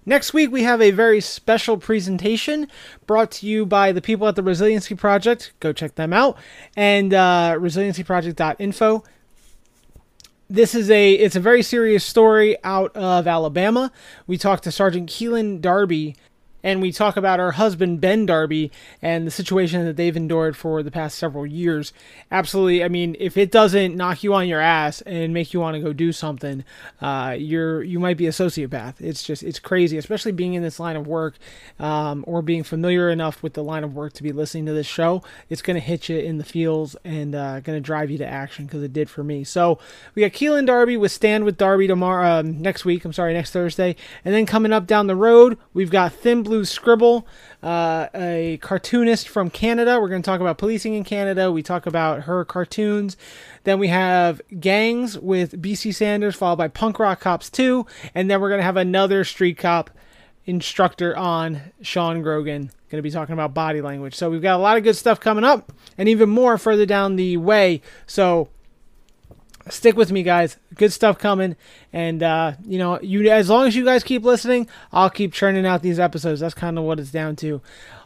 Next 0.05 0.33
week, 0.33 0.51
we 0.51 0.63
have 0.63 0.81
a 0.81 0.91
very 0.91 1.21
special 1.21 1.77
presentation 1.77 2.67
brought 3.05 3.31
to 3.31 3.45
you 3.45 3.65
by 3.65 3.91
the 3.91 4.01
people 4.01 4.27
at 4.27 4.35
the 4.35 4.43
Resiliency 4.43 4.95
Project. 4.95 5.51
Go 5.59 5.73
check 5.73 5.95
them 5.95 6.13
out. 6.13 6.37
And 6.75 7.13
uh, 7.13 7.55
resiliencyproject.info. 7.59 9.03
This 10.51 10.73
is 10.73 10.89
a 10.89 11.13
it's 11.13 11.35
a 11.35 11.39
very 11.39 11.61
serious 11.61 12.03
story 12.03 12.57
out 12.63 12.95
of 12.95 13.27
Alabama. 13.27 13.91
We 14.25 14.35
talked 14.35 14.63
to 14.63 14.71
Sergeant 14.71 15.07
Keelan 15.07 15.61
Darby 15.61 16.15
and 16.63 16.81
we 16.81 16.91
talk 16.91 17.17
about 17.17 17.39
her 17.39 17.53
husband 17.53 18.01
Ben 18.01 18.25
Darby 18.25 18.71
and 19.01 19.25
the 19.25 19.31
situation 19.31 19.85
that 19.85 19.95
they've 19.95 20.15
endured 20.15 20.57
for 20.57 20.83
the 20.83 20.91
past 20.91 21.17
several 21.17 21.45
years. 21.45 21.93
Absolutely, 22.31 22.83
I 22.83 22.87
mean, 22.87 23.15
if 23.19 23.37
it 23.37 23.51
doesn't 23.51 23.95
knock 23.95 24.23
you 24.23 24.33
on 24.33 24.47
your 24.47 24.59
ass 24.59 25.01
and 25.01 25.33
make 25.33 25.53
you 25.53 25.59
want 25.59 25.75
to 25.75 25.81
go 25.81 25.93
do 25.93 26.11
something, 26.11 26.63
uh, 27.01 27.35
you're 27.37 27.83
you 27.83 27.99
might 27.99 28.17
be 28.17 28.27
a 28.27 28.31
sociopath. 28.31 28.95
It's 28.99 29.23
just 29.23 29.43
it's 29.43 29.59
crazy, 29.59 29.97
especially 29.97 30.31
being 30.31 30.53
in 30.53 30.63
this 30.63 30.79
line 30.79 30.95
of 30.95 31.07
work 31.07 31.35
um, 31.79 32.23
or 32.27 32.41
being 32.41 32.63
familiar 32.63 33.09
enough 33.09 33.41
with 33.43 33.53
the 33.53 33.63
line 33.63 33.83
of 33.83 33.95
work 33.95 34.13
to 34.13 34.23
be 34.23 34.31
listening 34.31 34.65
to 34.65 34.73
this 34.73 34.87
show. 34.87 35.23
It's 35.49 35.61
going 35.61 35.75
to 35.75 35.81
hit 35.81 36.09
you 36.09 36.17
in 36.17 36.37
the 36.37 36.43
feels 36.43 36.95
and 37.03 37.35
uh, 37.35 37.59
going 37.61 37.77
to 37.77 37.81
drive 37.81 38.09
you 38.09 38.17
to 38.19 38.27
action 38.27 38.65
because 38.65 38.83
it 38.83 38.93
did 38.93 39.09
for 39.09 39.23
me. 39.23 39.43
So 39.43 39.79
we 40.15 40.21
got 40.21 40.31
Keelan 40.31 40.65
Darby 40.65 40.97
with 40.97 41.11
Stand 41.11 41.45
with 41.45 41.57
Darby 41.57 41.87
tomorrow, 41.87 42.39
um, 42.39 42.61
next 42.61 42.85
week. 42.85 43.05
I'm 43.05 43.13
sorry, 43.13 43.33
next 43.33 43.51
Thursday, 43.51 43.95
and 44.25 44.33
then 44.33 44.45
coming 44.45 44.73
up 44.73 44.87
down 44.87 45.07
the 45.07 45.15
road, 45.15 45.57
we've 45.73 45.91
got 45.91 46.13
Thin 46.13 46.43
Blue 46.49 46.65
Scribble, 46.65 47.27
uh, 47.61 48.07
a 48.15 48.57
cartoonist 48.59 49.29
from 49.29 49.51
Canada. 49.51 49.99
We're 50.01 50.09
going 50.09 50.23
to 50.23 50.25
talk 50.25 50.41
about 50.41 50.57
policing 50.57 50.95
in 50.95 51.03
Canada. 51.03 51.51
We 51.51 51.61
talk 51.61 51.85
about 51.85 52.23
her 52.23 52.43
cartoons. 52.43 53.17
Then 53.65 53.77
we 53.77 53.89
have 53.89 54.41
Gangs 54.59 55.19
with 55.19 55.61
BC 55.61 55.93
Sanders, 55.93 56.35
followed 56.35 56.55
by 56.55 56.67
Punk 56.67 56.97
Rock 56.97 57.19
Cops 57.19 57.51
2. 57.51 57.85
And 58.15 58.31
then 58.31 58.41
we're 58.41 58.49
going 58.49 58.61
to 58.61 58.65
have 58.65 58.77
another 58.77 59.23
street 59.23 59.59
cop 59.59 59.91
instructor 60.47 61.15
on, 61.15 61.61
Sean 61.83 62.23
Grogan. 62.23 62.71
Going 62.89 62.97
to 62.97 63.03
be 63.03 63.11
talking 63.11 63.33
about 63.33 63.53
body 63.53 63.81
language. 63.81 64.15
So 64.15 64.31
we've 64.31 64.41
got 64.41 64.55
a 64.55 64.63
lot 64.63 64.75
of 64.75 64.83
good 64.83 64.95
stuff 64.95 65.19
coming 65.19 65.43
up 65.43 65.71
and 65.99 66.09
even 66.09 66.31
more 66.31 66.57
further 66.57 66.87
down 66.87 67.15
the 67.15 67.37
way. 67.37 67.83
So 68.07 68.49
stick 69.71 69.95
with 69.95 70.11
me 70.11 70.23
guys. 70.23 70.57
Good 70.75 70.93
stuff 70.93 71.17
coming. 71.17 71.55
And 71.93 72.21
uh, 72.21 72.53
you 72.65 72.77
know 72.77 72.99
you 73.01 73.29
as 73.31 73.49
long 73.49 73.67
as 73.67 73.75
you 73.75 73.85
guys 73.85 74.03
keep 74.03 74.23
listening 74.23 74.67
i'll 74.91 75.09
keep 75.09 75.33
churning 75.33 75.65
out 75.65 75.81
these 75.81 75.99
episodes. 75.99 76.39
That's 76.39 76.53
kind 76.53 76.77
of 76.77 76.83
what 76.83 76.99
it's 76.99 77.11
down 77.11 77.35
to. 77.37 77.61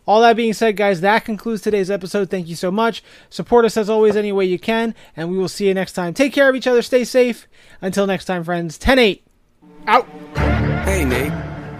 All 0.05 0.21
that 0.21 0.35
being 0.35 0.53
said 0.53 0.75
guys 0.75 1.01
that 1.01 1.25
concludes 1.25 1.61
today's 1.61 1.89
episode. 1.91 2.29
Thank 2.29 2.47
you 2.47 2.55
so 2.55 2.71
much. 2.71 3.03
Support 3.29 3.65
us 3.65 3.77
as 3.77 3.89
always 3.89 4.15
any 4.15 4.31
way 4.31 4.45
you 4.45 4.59
can 4.59 4.95
and 5.15 5.29
we 5.29 5.37
will 5.37 5.49
see 5.49 5.67
you 5.67 5.73
next 5.73 5.93
time. 5.93 6.13
Take 6.13 6.33
care 6.33 6.49
of 6.49 6.55
each 6.55 6.67
other. 6.67 6.81
Stay 6.81 7.03
safe. 7.03 7.47
Until 7.81 8.07
next 8.07 8.25
time 8.25 8.43
friends. 8.43 8.77
10-8 8.79 9.21
out. 9.87 10.07
Hey 10.85 11.03
Nate, 11.05 11.31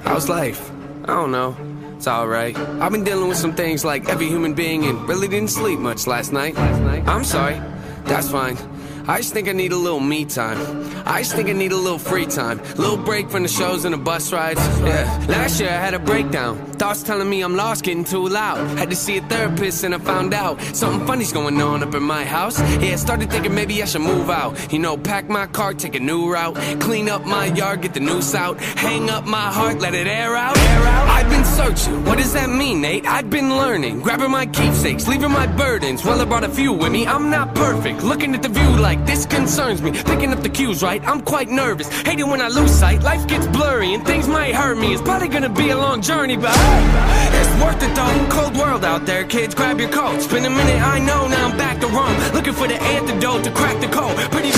how's 0.04 0.30
life? 0.30 0.72
I 1.04 1.08
don't 1.08 1.32
know. 1.32 1.56
It's 1.98 2.08
alright. 2.08 2.58
I've 2.58 2.92
been 2.92 3.04
dealing 3.04 3.30
with 3.30 3.38
some 3.38 3.56
things 3.56 3.86
like 3.86 4.10
every 4.10 4.28
human 4.28 4.54
being 4.54 4.86
and 4.86 5.08
really 5.08 5.28
didn't 5.28 5.52
sleep 5.52 5.80
much 5.80 6.06
last 6.08 6.34
night. 6.34 6.58
I'm 6.58 7.24
sorry. 7.24 7.62
That's 8.06 8.30
fine. 8.30 8.58
I 9.06 9.18
just 9.18 9.34
think 9.34 9.50
I 9.50 9.52
need 9.52 9.74
a 9.74 9.78
little 9.78 10.00
me 10.00 10.24
time. 10.24 10.58
I 11.06 11.20
just 11.20 11.36
think 11.36 11.50
I 11.50 11.54
need 11.54 11.74
a 11.74 11.78
little 11.78 12.00
free 12.00 12.26
time. 12.26 12.60
Little 12.76 12.98
break 12.98 13.30
from 13.30 13.44
the 13.44 13.50
shows 13.50 13.84
and 13.84 13.94
the 13.94 13.98
bus 13.98 14.32
rides. 14.32 14.62
Yeah. 14.80 15.26
Last 15.28 15.60
year 15.60 15.70
I 15.70 15.74
had 15.74 15.94
a 15.94 16.00
breakdown. 16.00 16.58
Thoughts 16.74 17.04
telling 17.04 17.30
me 17.30 17.42
I'm 17.42 17.56
lost, 17.56 17.84
getting 17.84 18.06
too 18.06 18.28
loud. 18.28 18.66
Had 18.78 18.90
to 18.92 18.96
see 18.96 19.18
a 19.18 19.22
therapist 19.22 19.84
and 19.84 19.94
I 19.94 19.98
found 19.98 20.34
out 20.34 20.62
something 20.74 21.06
funny's 21.06 21.34
going 21.34 21.62
on 21.62 21.84
up 21.84 21.94
in 21.94 22.04
my 22.04 22.24
house. 22.24 22.60
Yeah, 22.82 22.96
started 22.96 23.30
thinking 23.30 23.54
maybe 23.54 23.82
I 23.84 23.86
should 23.86 24.02
move 24.02 24.30
out. 24.30 24.72
You 24.72 24.80
know, 24.80 24.96
pack 24.96 25.28
my 25.28 25.48
car, 25.48 25.74
take 25.74 25.96
a 25.96 26.00
new 26.00 26.32
route. 26.32 26.56
Clean 26.80 27.10
up 27.10 27.26
my 27.26 27.48
yard, 27.48 27.82
get 27.82 27.94
the 27.94 28.00
noose 28.00 28.34
out. 28.34 28.60
Hang 28.62 29.10
up 29.10 29.26
my 29.26 29.52
heart, 29.52 29.80
let 29.80 29.94
it 29.94 30.08
air 30.08 30.36
out. 30.36 30.58
Air 30.58 30.84
out. 30.88 31.10
I've 31.10 31.30
been 31.30 31.46
searching. 31.46 32.06
What 32.06 32.20
does 32.20 32.34
that 32.34 32.50
mean, 32.50 32.82
Nate? 32.82 33.06
I've 33.06 33.30
been 33.30 33.58
learning. 33.58 34.00
Grabbing 34.00 34.32
my 34.32 34.46
keepsakes, 34.46 35.08
leaving 35.10 35.32
my 35.32 35.48
burdens. 35.48 36.06
Well, 36.06 36.22
I 36.22 36.26
brought 36.26 36.46
a 36.46 36.50
few 36.50 36.72
with 36.72 36.92
me. 36.92 37.06
I'm 37.06 37.30
not 37.30 37.54
perfect. 37.54 38.04
Looking 38.04 38.34
at 38.34 38.44
the 38.44 38.50
view 38.50 38.70
like 38.78 38.93
this 39.06 39.26
concerns 39.26 39.82
me. 39.82 39.92
Picking 39.92 40.32
up 40.32 40.42
the 40.42 40.50
cues, 40.50 40.82
right? 40.82 41.02
I'm 41.08 41.22
quite 41.22 41.50
nervous. 41.50 41.88
Hate 42.04 42.20
it 42.20 42.28
when 42.28 42.42
I 42.42 42.48
lose 42.48 42.72
sight. 42.72 43.04
Life 43.04 43.28
gets 43.28 43.48
blurry 43.48 43.94
and 43.94 44.06
things 44.06 44.28
might 44.28 44.54
hurt 44.56 44.78
me. 44.78 44.94
It's 44.94 45.02
probably 45.02 45.28
gonna 45.28 45.50
be 45.50 45.70
a 45.70 45.78
long 45.78 46.02
journey, 46.02 46.38
but 46.38 46.56
hey, 46.56 47.40
it's 47.40 47.54
worth 47.62 47.82
it 47.84 47.94
though. 47.96 48.28
Cold 48.30 48.56
world 48.58 48.86
out 48.86 49.06
there, 49.06 49.24
kids. 49.26 49.54
Grab 49.56 49.80
your 49.80 49.90
coats. 49.90 50.28
Been 50.28 50.46
a 50.46 50.50
minute, 50.50 50.82
I 50.82 51.00
know. 51.00 51.28
Now 51.28 51.50
I'm 51.50 51.58
back 51.58 51.80
to 51.82 51.88
Rome. 51.88 52.16
Looking 52.34 52.54
for 52.54 52.68
the 52.68 52.80
antidote 52.82 53.44
to 53.44 53.52
crack 53.52 53.80
the 53.82 53.88
code. 53.88 54.16
Pretty 54.32 54.52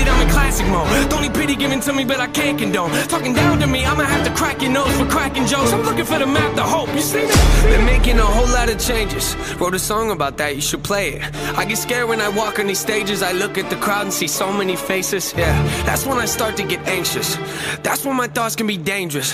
I'm 0.00 0.20
in 0.22 0.28
classic 0.28 0.66
mode. 0.68 1.10
Don't 1.10 1.22
need 1.22 1.34
pity 1.34 1.56
given 1.56 1.80
to 1.80 1.92
me, 1.92 2.04
but 2.04 2.20
I 2.20 2.26
can't 2.26 2.58
condone. 2.58 2.90
Talking 3.08 3.34
down 3.34 3.58
to 3.60 3.66
me, 3.66 3.84
I'ma 3.84 4.04
have 4.04 4.24
to 4.26 4.32
crack 4.34 4.62
your 4.62 4.72
nose 4.72 4.92
for 4.98 5.06
cracking 5.06 5.46
jokes. 5.46 5.72
I'm 5.72 5.82
looking 5.82 6.04
for 6.04 6.18
the 6.18 6.26
map 6.26 6.54
to 6.56 6.62
hope. 6.62 6.88
You 6.94 7.00
see 7.00 7.26
me? 7.26 7.32
Been 7.64 7.84
making 7.84 8.18
a 8.18 8.24
whole 8.24 8.48
lot 8.48 8.68
of 8.68 8.78
changes. 8.78 9.36
Wrote 9.60 9.74
a 9.74 9.78
song 9.78 10.10
about 10.10 10.36
that. 10.38 10.54
You 10.54 10.62
should 10.62 10.82
play 10.82 11.14
it. 11.14 11.22
I 11.56 11.64
get 11.64 11.78
scared 11.78 12.08
when 12.08 12.20
I 12.20 12.28
walk 12.28 12.58
on 12.58 12.66
these 12.66 12.80
stages. 12.80 13.22
I 13.22 13.32
look 13.32 13.58
at 13.58 13.70
the 13.70 13.76
crowd 13.76 14.02
and 14.02 14.12
see 14.12 14.28
so 14.28 14.52
many 14.52 14.76
faces. 14.76 15.34
Yeah, 15.36 15.54
that's 15.84 16.06
when 16.06 16.18
I 16.18 16.26
start 16.26 16.56
to 16.56 16.64
get 16.64 16.80
anxious. 16.88 17.36
That's 17.82 18.04
when 18.04 18.16
my 18.16 18.28
thoughts 18.28 18.56
can 18.56 18.66
be 18.66 18.76
dangerous. 18.76 19.32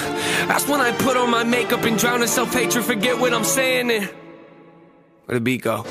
That's 0.48 0.66
when 0.68 0.80
I 0.80 0.92
put 0.92 1.16
on 1.16 1.30
my 1.30 1.44
makeup 1.44 1.82
and 1.84 1.98
drown 1.98 2.22
in 2.22 2.28
self 2.28 2.52
hatred. 2.52 2.84
Forget 2.84 3.18
what 3.18 3.32
I'm 3.32 3.44
saying. 3.44 3.90
And 3.90 4.06
where 5.26 5.34
the 5.34 5.40
beat 5.40 5.62
go? 5.62 5.84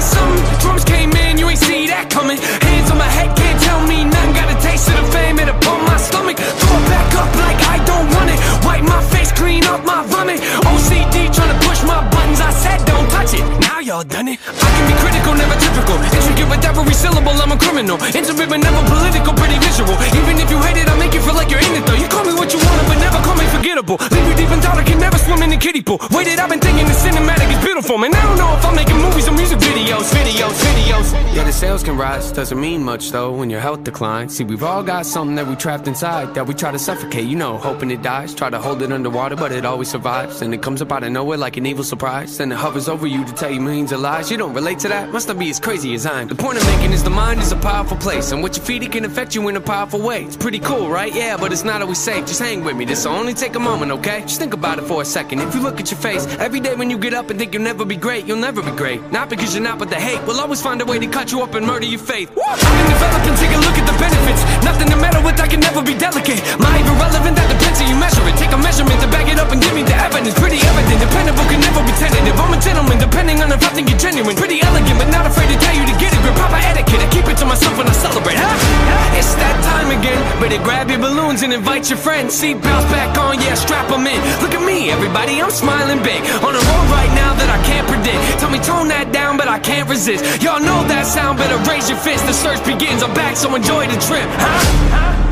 Ain't 0.00 0.08
something? 0.08 0.58
Drums 0.60 0.84
came 0.84 1.12
in, 1.12 1.36
you 1.36 1.46
ain't 1.50 1.60
see 1.60 1.86
that 1.92 2.08
coming. 2.08 2.38
Hands 2.40 2.88
on 2.90 2.96
my 2.96 3.10
head, 3.20 3.36
can't 3.36 3.60
tell 3.60 3.84
me 3.84 4.08
nothing. 4.08 4.32
Got 4.32 4.48
a 4.48 4.56
taste 4.64 4.88
of 4.88 4.96
the 4.96 5.04
fame, 5.12 5.36
it 5.38 5.48
upon 5.48 5.84
my 5.84 5.98
stomach. 6.00 6.40
Throw 6.40 6.76
it 6.80 6.86
back 6.88 7.08
up 7.20 7.30
like 7.44 7.60
I 7.68 7.76
don't 7.84 8.08
want 8.16 8.32
it. 8.32 8.40
Wipe 8.64 8.84
my 8.88 9.02
face, 9.12 9.30
clean 9.32 9.64
up 9.68 9.84
my 9.84 10.00
vomit. 10.08 10.40
OCD 10.40 11.28
trying 11.28 11.52
to 11.52 11.58
push 11.80 11.88
my 11.88 12.08
buttons. 12.10 12.40
I 12.40 12.50
said 12.52 12.78
don't 12.84 13.08
touch 13.10 13.34
it. 13.34 13.44
Now 13.60 13.80
y'all 13.80 14.04
done 14.04 14.28
it. 14.28 14.38
I 14.44 14.68
can 14.76 14.84
be 14.88 14.94
critical, 15.00 15.34
never 15.34 15.56
typical. 15.56 15.96
Intricate 15.96 16.48
with 16.48 16.64
every 16.64 16.94
syllable, 16.94 17.32
I'm 17.32 17.52
a 17.52 17.58
criminal. 17.58 17.96
Intimate 18.12 18.48
but 18.48 18.60
never 18.60 18.82
political, 18.88 19.32
pretty 19.34 19.58
visual. 19.58 19.94
Even 20.12 20.36
if 20.38 20.50
you 20.50 20.58
hate 20.60 20.76
it, 20.76 20.88
I 20.88 20.96
make 20.98 21.14
you 21.14 21.20
feel 21.20 21.34
like 21.34 21.50
you're 21.50 21.60
in 21.64 21.74
it 21.74 21.84
though. 21.86 21.96
You 21.96 22.08
call 22.08 22.24
me 22.24 22.34
what 22.34 22.52
you 22.52 22.58
want, 22.60 22.88
but 22.88 22.98
never 22.98 23.20
call 23.24 23.36
me 23.36 23.46
forgettable. 23.48 23.96
Leave 24.10 24.26
you 24.28 24.34
deep 24.36 24.50
in 24.50 24.60
thought, 24.60 24.78
I 24.78 24.84
can 24.84 24.98
never 24.98 25.18
swim 25.18 25.42
in 25.42 25.50
the 25.50 25.56
kiddie 25.56 25.82
pool. 25.82 25.98
Waited, 26.10 26.38
I've 26.38 26.50
been 26.50 26.60
thinking 26.60 26.86
the 26.86 26.96
cinematic 26.96 27.48
is 27.50 27.60
beautiful, 27.64 27.96
man. 27.98 28.14
I 28.14 28.22
don't 28.22 28.38
know 28.38 28.52
if 28.56 28.64
I'm 28.64 28.74
making 28.76 28.96
movies 28.96 29.28
or 29.28 29.32
music 29.32 29.58
videos, 29.58 30.06
videos, 30.12 30.56
videos. 30.68 31.08
Yeah, 31.34 31.44
the 31.44 31.52
sales 31.52 31.82
can 31.82 31.96
rise, 31.96 32.32
doesn't 32.32 32.60
mean 32.60 32.82
much 32.82 33.10
though 33.10 33.32
when 33.32 33.50
your 33.50 33.60
health 33.60 33.84
declines. 33.84 34.36
See, 34.36 34.44
we've 34.44 34.62
all 34.62 34.82
got 34.82 35.06
something 35.06 35.36
that 35.36 35.46
we 35.46 35.56
trapped 35.56 35.86
inside 35.88 36.34
that 36.34 36.46
we 36.46 36.54
try 36.54 36.70
to 36.70 36.78
suffocate, 36.78 37.26
you 37.26 37.36
know, 37.36 37.56
hoping 37.56 37.90
it 37.90 38.02
dies. 38.02 38.34
Try 38.34 38.50
to 38.50 38.58
hold 38.58 38.82
it 38.82 38.92
underwater, 38.92 39.36
but 39.36 39.52
it 39.52 39.64
always 39.64 39.88
survives. 39.88 40.42
And 40.42 40.52
it 40.52 40.62
comes 40.62 40.82
up 40.82 40.92
out 40.92 41.04
of 41.04 41.12
nowhere 41.12 41.38
like 41.38 41.56
an 41.56 41.66
evil 41.70 41.84
surprise. 41.84 42.36
Then 42.36 42.52
it 42.52 42.58
hovers 42.58 42.88
over 42.88 43.06
you 43.06 43.24
to 43.24 43.32
tell 43.32 43.50
you 43.50 43.60
millions 43.60 43.92
of 43.92 44.00
lies. 44.00 44.30
You 44.30 44.36
don't 44.36 44.52
relate 44.52 44.80
to 44.80 44.88
that? 44.88 45.10
Must 45.10 45.28
not 45.28 45.38
be 45.38 45.48
as 45.50 45.60
crazy 45.60 45.94
as 45.94 46.04
I'm. 46.04 46.28
The 46.28 46.34
point 46.34 46.58
I'm 46.58 46.66
making 46.76 46.92
is 46.92 47.02
the 47.02 47.10
mind 47.10 47.40
is 47.40 47.52
a 47.52 47.56
powerful 47.56 47.96
place, 47.96 48.32
and 48.32 48.42
what 48.42 48.56
you 48.56 48.62
feed 48.62 48.82
it 48.82 48.92
can 48.92 49.04
affect 49.04 49.34
you 49.34 49.48
in 49.48 49.56
a 49.56 49.60
powerful 49.60 50.00
way. 50.00 50.24
It's 50.24 50.36
pretty 50.36 50.58
cool, 50.58 50.90
right? 50.90 51.14
Yeah, 51.14 51.36
but 51.36 51.52
it's 51.52 51.64
not 51.64 51.80
always 51.80 51.98
safe. 51.98 52.26
Just 52.26 52.40
hang 52.40 52.64
with 52.64 52.76
me. 52.76 52.84
This 52.84 53.06
will 53.06 53.14
only 53.14 53.34
take 53.34 53.54
a 53.54 53.60
moment, 53.60 53.92
okay? 53.92 54.20
Just 54.22 54.40
think 54.40 54.52
about 54.52 54.78
it 54.78 54.82
for 54.82 55.00
a 55.02 55.04
second. 55.04 55.40
If 55.40 55.54
you 55.54 55.62
look 55.62 55.80
at 55.80 55.90
your 55.90 56.00
face 56.00 56.26
every 56.38 56.60
day 56.60 56.74
when 56.74 56.90
you 56.90 56.98
get 56.98 57.14
up 57.14 57.30
and 57.30 57.38
think 57.38 57.54
you'll 57.54 57.62
never 57.62 57.84
be 57.84 57.96
great, 57.96 58.26
you'll 58.26 58.44
never 58.48 58.62
be 58.62 58.72
great. 58.72 59.00
Not 59.12 59.30
because 59.30 59.54
you're 59.54 59.62
not, 59.62 59.78
but 59.78 59.90
the 59.90 60.00
hate 60.00 60.22
will 60.26 60.40
always 60.40 60.60
find 60.60 60.80
a 60.82 60.84
way 60.84 60.98
to 60.98 61.06
cut 61.06 61.30
you 61.32 61.42
up 61.42 61.54
and 61.54 61.66
murder 61.66 61.86
your 61.86 62.00
faith. 62.00 62.30
I've 62.30 62.60
been 62.60 62.90
developing, 62.90 63.34
take 63.36 63.54
a 63.54 63.60
look 63.60 63.76
at 63.78 63.86
the 63.86 63.96
benefits. 63.98 64.42
Nothing 64.64 64.88
to 64.90 64.96
meddle 64.96 65.22
with, 65.22 65.40
I 65.40 65.46
can 65.46 65.60
never 65.60 65.82
be 65.82 65.94
delicate. 65.94 66.40
My 66.58 66.76
irrelevant, 66.82 67.36
that 67.36 67.48
depends 67.48 67.78
how 67.80 67.88
you 67.88 67.96
measure 67.96 68.26
it. 68.26 68.36
Take 68.36 68.52
a 68.52 68.58
measurement 68.58 69.00
to 69.00 69.08
back 69.08 69.28
it 69.30 69.38
up 69.38 69.52
and 69.52 69.62
give 69.62 69.74
me 69.74 69.82
the 69.82 69.94
evidence. 69.94 70.34
Pretty 70.34 70.58
evident, 70.58 70.98
dependable 71.00 71.46
never 71.62 71.84
be 71.86 71.94
tentative. 71.94 72.34
I'm 72.34 72.50
a 72.50 72.58
gentleman, 72.58 72.98
depending 72.98 73.38
on 73.44 73.54
if 73.54 73.62
I 73.62 73.70
think 73.70 73.86
you're 73.86 74.02
genuine. 74.02 74.34
Pretty 74.34 74.58
elegant, 74.58 74.98
but 74.98 75.08
not 75.14 75.30
afraid 75.30 75.46
to 75.54 75.58
tell 75.62 75.76
you 75.76 75.86
to 75.86 75.94
get 76.02 76.10
it. 76.10 76.20
Grip 76.26 76.34
proper 76.34 76.58
etiquette, 76.58 76.98
I 76.98 77.08
keep 77.14 77.26
it 77.30 77.38
to 77.38 77.46
myself 77.46 77.78
when 77.78 77.86
I 77.86 77.94
celebrate. 77.94 78.34
Huh? 78.34 79.14
It's 79.14 79.38
that 79.38 79.56
time 79.62 79.94
again. 79.94 80.18
Better 80.42 80.58
grab 80.58 80.90
your 80.90 80.98
balloons 80.98 81.46
and 81.46 81.54
invite 81.54 81.86
your 81.86 82.00
friends. 82.02 82.34
Seatbelts 82.34 82.88
back 82.90 83.14
on, 83.14 83.38
yeah, 83.38 83.54
strap 83.54 83.86
them 83.86 84.10
in. 84.10 84.18
Look 84.42 84.58
at 84.58 84.64
me, 84.66 84.90
everybody, 84.90 85.38
I'm 85.38 85.54
smiling 85.54 86.02
big. 86.02 86.18
On 86.42 86.50
a 86.50 86.62
road 86.66 86.86
right 86.90 87.12
now 87.14 87.34
that 87.38 87.46
I 87.46 87.60
I 87.60 87.62
can't 87.64 87.86
predict. 87.86 88.40
Tell 88.40 88.50
me 88.50 88.58
tone 88.58 88.88
that 88.88 89.12
down, 89.12 89.36
but 89.36 89.48
I 89.48 89.58
can't 89.58 89.88
resist. 89.88 90.24
Y'all 90.42 90.60
know 90.60 90.82
that 90.88 91.04
sound, 91.04 91.38
better 91.38 91.58
raise 91.68 91.90
your 91.90 91.98
fist. 91.98 92.24
The 92.26 92.32
search 92.32 92.64
begins. 92.64 93.02
I'm 93.02 93.12
back, 93.12 93.36
so 93.36 93.54
enjoy 93.54 93.86
the 93.86 94.00
trip. 94.00 94.24
Huh? 94.24 94.96
huh? 94.96 95.29